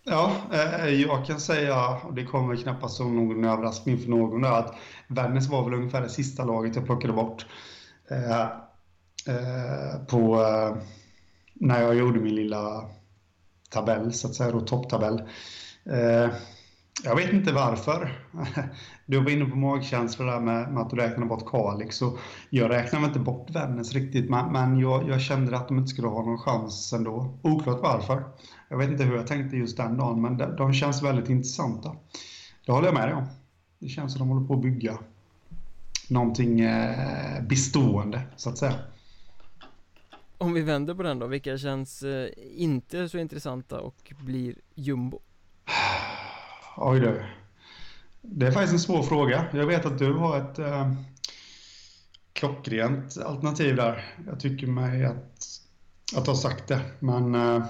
Ja, 0.05 0.33
eh, 0.53 0.85
eh, 0.85 0.89
jag 0.89 1.27
kan 1.27 1.41
säga, 1.41 2.01
och 2.05 2.15
det 2.15 2.25
kommer 2.25 2.57
knappast 2.57 2.97
som 2.97 3.17
någon 3.17 3.45
överraskning 3.45 3.99
för 3.99 4.11
någon, 4.11 4.45
att 4.45 4.75
Vännäs 5.09 5.49
var 5.49 5.65
väl 5.65 5.75
ungefär 5.75 6.01
det 6.01 6.09
sista 6.09 6.45
laget 6.45 6.77
jag 6.77 6.87
plockade 6.87 7.13
bort 7.13 7.47
eh, 8.11 8.43
eh, 9.35 10.05
på, 10.09 10.43
eh, 10.43 10.83
när 11.55 11.83
jag 11.83 11.95
gjorde 11.95 12.21
min 12.21 12.35
lilla 12.35 12.85
tabell, 13.71 14.13
så 14.13 14.29
att 14.29 14.35
säga, 14.35 14.53
då 14.53 14.61
topptabell. 14.61 15.23
Eh, 15.85 16.31
jag 17.05 17.17
vet 17.17 17.33
inte 17.33 17.53
varför. 17.53 18.19
Du 19.07 19.21
var 19.21 19.31
inne 19.31 19.45
på 19.45 19.57
magkänsla 19.57 20.25
där 20.25 20.41
med, 20.41 20.73
med 20.73 20.83
att 20.83 20.91
du 20.91 20.97
räknade 20.97 21.27
bort 21.27 21.51
Kalix. 21.51 22.03
Och 22.03 22.19
jag 22.51 22.71
räknade 22.71 23.07
inte 23.07 23.19
bort 23.19 23.51
Vännäs 23.51 23.93
riktigt, 23.93 24.31
men, 24.31 24.53
men 24.53 24.79
jag, 24.79 25.09
jag, 25.09 25.21
kände 25.21 25.57
att 25.57 25.69
de 25.69 25.79
inte 25.79 25.89
skulle 25.89 26.09
ha 26.09 26.25
någon 26.25 26.39
chans 26.39 26.93
ändå. 26.93 27.39
Oklart 27.43 27.81
varför. 27.83 28.23
Jag 28.69 28.79
vet 28.79 28.91
inte 28.91 29.05
hur 29.05 29.17
jag 29.17 29.27
tänkte 29.27 29.57
just 29.57 29.77
den 29.77 29.97
dagen, 29.97 30.23
men 30.23 30.37
de, 30.37 30.57
de 30.57 30.73
känns 30.73 31.03
väldigt 31.03 31.29
intressanta. 31.29 31.97
Det 32.67 32.73
håller 32.73 32.87
jag 32.89 32.95
med 32.95 33.09
dig 33.09 33.15
om. 33.15 33.27
Det 33.79 33.89
känns 33.89 34.13
som 34.13 34.23
att 34.23 34.29
de 34.29 34.35
håller 34.35 34.47
på 34.47 34.55
att 34.55 34.63
bygga 34.63 34.99
någonting 36.09 36.61
eh, 36.61 37.43
bestående, 37.43 38.23
så 38.37 38.51
att 38.51 38.59
säga. 38.59 38.75
Om 40.39 40.53
vi 40.53 40.63
vänder 40.63 40.95
på 40.95 41.03
den 41.03 41.19
då, 41.19 41.27
vilka 41.27 41.59
känns 41.59 42.03
eh, 42.03 42.29
inte 42.57 43.09
så 43.09 43.19
intressanta 43.19 43.81
och 43.81 44.13
blir 44.21 44.55
jumbo? 44.75 45.21
Oj 46.81 47.01
du. 47.01 47.25
Det 48.23 48.47
är 48.47 48.51
faktiskt 48.51 48.73
en 48.73 48.79
svår 48.79 49.03
fråga. 49.03 49.45
Jag 49.53 49.67
vet 49.67 49.87
att 49.87 49.99
du 49.99 50.13
har 50.13 50.39
ett 50.39 50.59
eh, 50.59 50.93
klockrent 52.33 53.19
alternativ 53.25 53.77
där. 53.77 54.05
Jag 54.27 54.41
tycker 54.41 54.67
mig 54.67 55.05
att, 55.05 55.47
att 56.17 56.27
ha 56.27 56.35
sagt 56.35 56.69
det, 56.69 56.81
men 56.99 57.35
eh, 57.35 57.67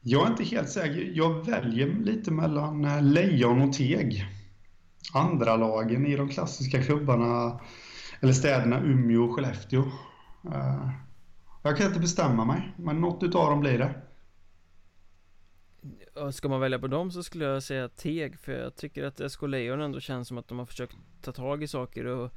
jag 0.00 0.26
är 0.26 0.30
inte 0.30 0.44
helt 0.44 0.70
säker. 0.70 1.12
Jag 1.14 1.46
väljer 1.46 1.86
lite 1.86 2.30
mellan 2.30 2.84
eh, 2.84 3.02
lejon 3.02 3.60
och 3.60 3.72
teg. 3.72 4.26
Andra 5.14 5.56
lagen 5.56 6.06
i 6.06 6.16
de 6.16 6.28
klassiska 6.28 6.82
klubbarna, 6.82 7.60
eller 8.20 8.32
städerna 8.32 8.80
Umeå 8.80 9.24
och 9.24 9.34
Skellefteå. 9.34 9.82
Eh, 10.52 10.90
jag 11.62 11.76
kan 11.76 11.86
inte 11.86 12.00
bestämma 12.00 12.44
mig, 12.44 12.72
men 12.76 13.00
något 13.00 13.22
utav 13.22 13.50
dem 13.50 13.60
blir 13.60 13.78
det 13.78 13.94
Ska 16.32 16.48
man 16.48 16.60
välja 16.60 16.78
på 16.78 16.86
dem 16.86 17.10
så 17.10 17.22
skulle 17.22 17.44
jag 17.44 17.62
säga 17.62 17.88
Teg 17.88 18.38
För 18.38 18.52
jag 18.52 18.76
tycker 18.76 19.04
att 19.04 19.32
SK 19.32 19.42
Lejon 19.42 19.80
ändå 19.80 20.00
känns 20.00 20.28
som 20.28 20.38
att 20.38 20.48
de 20.48 20.58
har 20.58 20.66
försökt 20.66 20.96
ta 21.22 21.32
tag 21.32 21.62
i 21.62 21.68
saker 21.68 22.04
och 22.04 22.32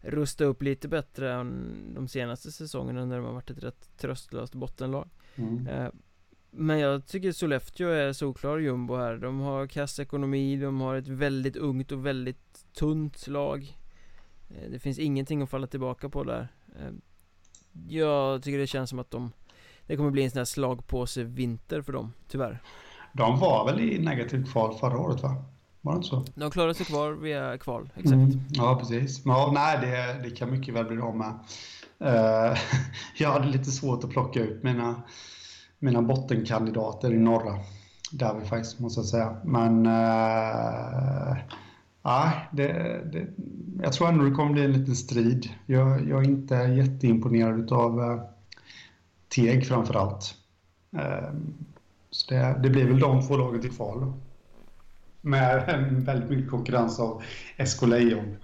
Rusta 0.00 0.44
upp 0.44 0.62
lite 0.62 0.88
bättre 0.88 1.32
än 1.32 1.94
de 1.94 2.08
senaste 2.08 2.52
säsongerna 2.52 3.04
när 3.04 3.16
de 3.16 3.24
har 3.24 3.32
varit 3.32 3.50
ett 3.50 3.62
rätt 3.62 3.98
tröstlöst 3.98 4.54
bottenlag. 4.54 5.08
Mm. 5.34 5.66
Eh, 5.66 5.90
men 6.50 6.78
jag 6.78 7.06
tycker 7.06 7.32
Sollefteå 7.32 7.88
är 7.88 8.12
solklar 8.12 8.58
jumbo 8.58 8.96
här. 8.96 9.16
De 9.16 9.40
har 9.40 9.66
kass 9.66 9.98
ekonomi, 10.00 10.56
de 10.56 10.80
har 10.80 10.94
ett 10.94 11.08
väldigt 11.08 11.56
ungt 11.56 11.92
och 11.92 12.06
väldigt 12.06 12.66
tunt 12.74 13.26
lag. 13.26 13.76
Eh, 14.50 14.70
Det 14.70 14.78
finns 14.78 14.98
ingenting 14.98 15.42
att 15.42 15.50
falla 15.50 15.66
tillbaka 15.66 16.08
på 16.08 16.24
där. 16.24 16.48
Eh, 16.78 16.92
Jag 17.88 18.42
tycker 18.42 18.58
det 18.58 18.66
känns 18.66 18.90
som 18.90 18.98
att 18.98 19.10
de 19.10 19.32
Det 19.86 19.96
kommer 19.96 20.10
bli 20.10 20.22
en 20.24 20.30
sån 20.30 20.38
här 20.38 20.44
slagpåse 20.44 21.24
vinter 21.24 21.82
för 21.82 21.92
dem, 21.92 22.12
tyvärr 22.28 22.62
De 23.16 23.38
var 23.38 23.66
väl 23.66 23.80
i 23.80 23.98
negativt 23.98 24.52
kval 24.52 24.78
förra 24.78 24.98
året 24.98 25.22
va? 25.22 25.36
Var 25.80 25.92
det 25.92 25.96
inte 25.96 26.08
så? 26.08 26.24
De 26.34 26.50
klarade 26.50 26.74
sig 26.74 26.86
kvar 26.86 27.12
via 27.12 27.58
kval, 27.58 27.88
exakt 27.94 28.12
mm. 28.12 28.40
Ja 28.48 28.76
precis, 28.80 29.24
men 29.24 29.36
ja, 29.36 29.50
nej 29.54 29.78
det, 29.80 30.28
det 30.28 30.36
kan 30.36 30.50
mycket 30.50 30.74
väl 30.74 30.84
bli 30.84 30.96
de 30.96 31.18
med 31.18 31.34
uh, 32.02 32.58
Jag 33.16 33.32
hade 33.32 33.46
lite 33.46 33.70
svårt 33.70 34.04
att 34.04 34.10
plocka 34.10 34.40
ut 34.40 34.62
mina 34.62 35.02
mina 35.78 36.02
bottenkandidater 36.02 37.12
i 37.12 37.18
norra. 37.18 37.58
Där 38.12 38.34
vi 38.40 38.46
faktiskt, 38.46 38.78
måste 38.78 39.00
jag 39.00 39.06
säga. 39.06 39.36
Men... 39.44 39.86
Äh, 39.86 41.36
det, 42.52 42.72
det, 43.12 43.26
jag 43.82 43.92
tror 43.92 44.08
ändå 44.08 44.24
det 44.24 44.30
kommer 44.30 44.52
bli 44.52 44.64
en 44.64 44.72
liten 44.72 44.96
strid. 44.96 45.50
Jag, 45.66 46.08
jag 46.08 46.24
är 46.24 46.28
inte 46.28 46.54
jätteimponerad 46.54 47.72
av 47.72 48.02
äh, 48.02 48.20
Teg 49.28 49.66
framför 49.66 49.94
allt. 49.94 50.34
Äh, 50.96 51.30
så 52.16 52.34
det, 52.34 52.60
det, 52.62 52.70
blir 52.70 52.84
väl 52.84 52.98
de 52.98 53.26
två 53.26 53.36
lagen 53.36 53.60
till 53.60 53.70
kval 53.70 54.00
då. 54.00 54.12
Med 55.20 55.66
väldigt 55.90 56.30
mycket 56.30 56.50
konkurrens 56.50 57.00
av 57.00 57.22
SK 57.66 57.82
Lejon. 57.82 58.36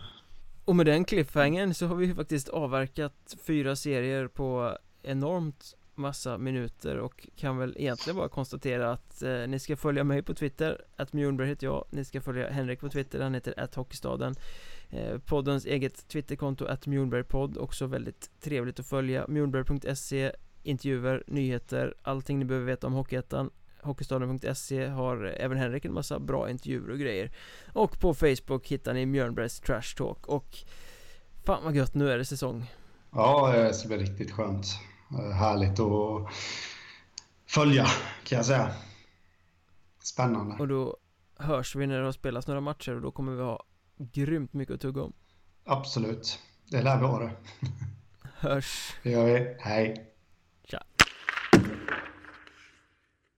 Och 0.64 0.76
med 0.76 0.86
den 0.86 1.04
cliffhangern 1.04 1.74
så 1.74 1.86
har 1.86 1.94
vi 1.94 2.14
faktiskt 2.14 2.48
avverkat 2.48 3.36
fyra 3.46 3.76
serier 3.76 4.28
på 4.28 4.78
enormt 5.02 5.76
massa 5.94 6.38
minuter 6.38 6.96
och 6.96 7.28
kan 7.36 7.58
väl 7.58 7.76
egentligen 7.78 8.16
bara 8.16 8.28
konstatera 8.28 8.92
att 8.92 9.22
eh, 9.22 9.46
ni 9.48 9.58
ska 9.58 9.76
följa 9.76 10.04
mig 10.04 10.22
på 10.22 10.34
Twitter, 10.34 10.84
att 10.96 11.12
Mjölnberg 11.12 11.48
heter 11.48 11.66
jag, 11.66 11.84
ni 11.90 12.04
ska 12.04 12.20
följa 12.20 12.50
Henrik 12.50 12.80
på 12.80 12.88
Twitter, 12.88 13.20
han 13.20 13.34
heter 13.34 13.54
att 13.56 13.74
Hockeystaden 13.74 14.34
eh, 14.90 15.18
Poddens 15.18 15.66
eget 15.66 16.08
Twitterkonto, 16.08 16.64
att 16.64 16.86
Mjornbergpodd, 16.86 17.56
också 17.58 17.86
väldigt 17.86 18.30
trevligt 18.40 18.80
att 18.80 18.86
följa, 18.86 19.26
mjornberg.se 19.28 20.32
intervjuer, 20.62 21.24
nyheter, 21.26 21.94
allting 22.02 22.38
ni 22.38 22.44
behöver 22.44 22.66
veta 22.66 22.86
om 22.86 22.92
Hockeyettan 22.92 23.50
Hockeystaden.se 23.82 24.86
har 24.86 25.24
även 25.24 25.58
Henrik 25.58 25.84
en 25.84 25.92
massa 25.92 26.18
bra 26.18 26.50
intervjuer 26.50 26.90
och 26.90 26.98
grejer 26.98 27.32
Och 27.72 28.00
på 28.00 28.14
Facebook 28.14 28.66
hittar 28.66 28.94
ni 28.94 29.06
Mjörnbergs 29.06 29.60
Trash 29.60 29.96
Talk 29.96 30.26
och 30.26 30.56
Fan 31.44 31.64
vad 31.64 31.76
gött, 31.76 31.94
nu 31.94 32.10
är 32.10 32.18
det 32.18 32.24
säsong 32.24 32.70
Ja, 33.10 33.52
det 33.52 33.74
ska 33.74 33.88
bli 33.88 33.96
riktigt 33.96 34.30
skönt 34.30 34.66
Eh, 35.18 35.30
härligt 35.30 35.80
att 35.80 36.34
följa 37.46 37.86
kan 38.24 38.36
jag 38.36 38.46
säga. 38.46 38.74
Spännande. 40.02 40.56
Och 40.58 40.68
då 40.68 40.96
hörs 41.36 41.76
vi 41.76 41.86
när 41.86 41.98
det 41.98 42.04
har 42.04 42.12
spelats 42.12 42.46
några 42.46 42.60
matcher 42.60 42.94
och 42.94 43.00
då 43.00 43.10
kommer 43.10 43.32
vi 43.32 43.42
ha 43.42 43.64
grymt 43.98 44.52
mycket 44.52 44.74
att 44.74 44.80
tugga 44.80 45.02
om. 45.02 45.12
Absolut. 45.64 46.38
Det 46.70 46.82
lär 46.82 46.98
vi 46.98 47.06
ha 47.06 47.18
det. 47.18 47.30
Hörs. 48.22 48.94
Det 49.02 49.10
gör 49.10 49.24
vi. 49.24 49.56
Hej. 49.60 50.11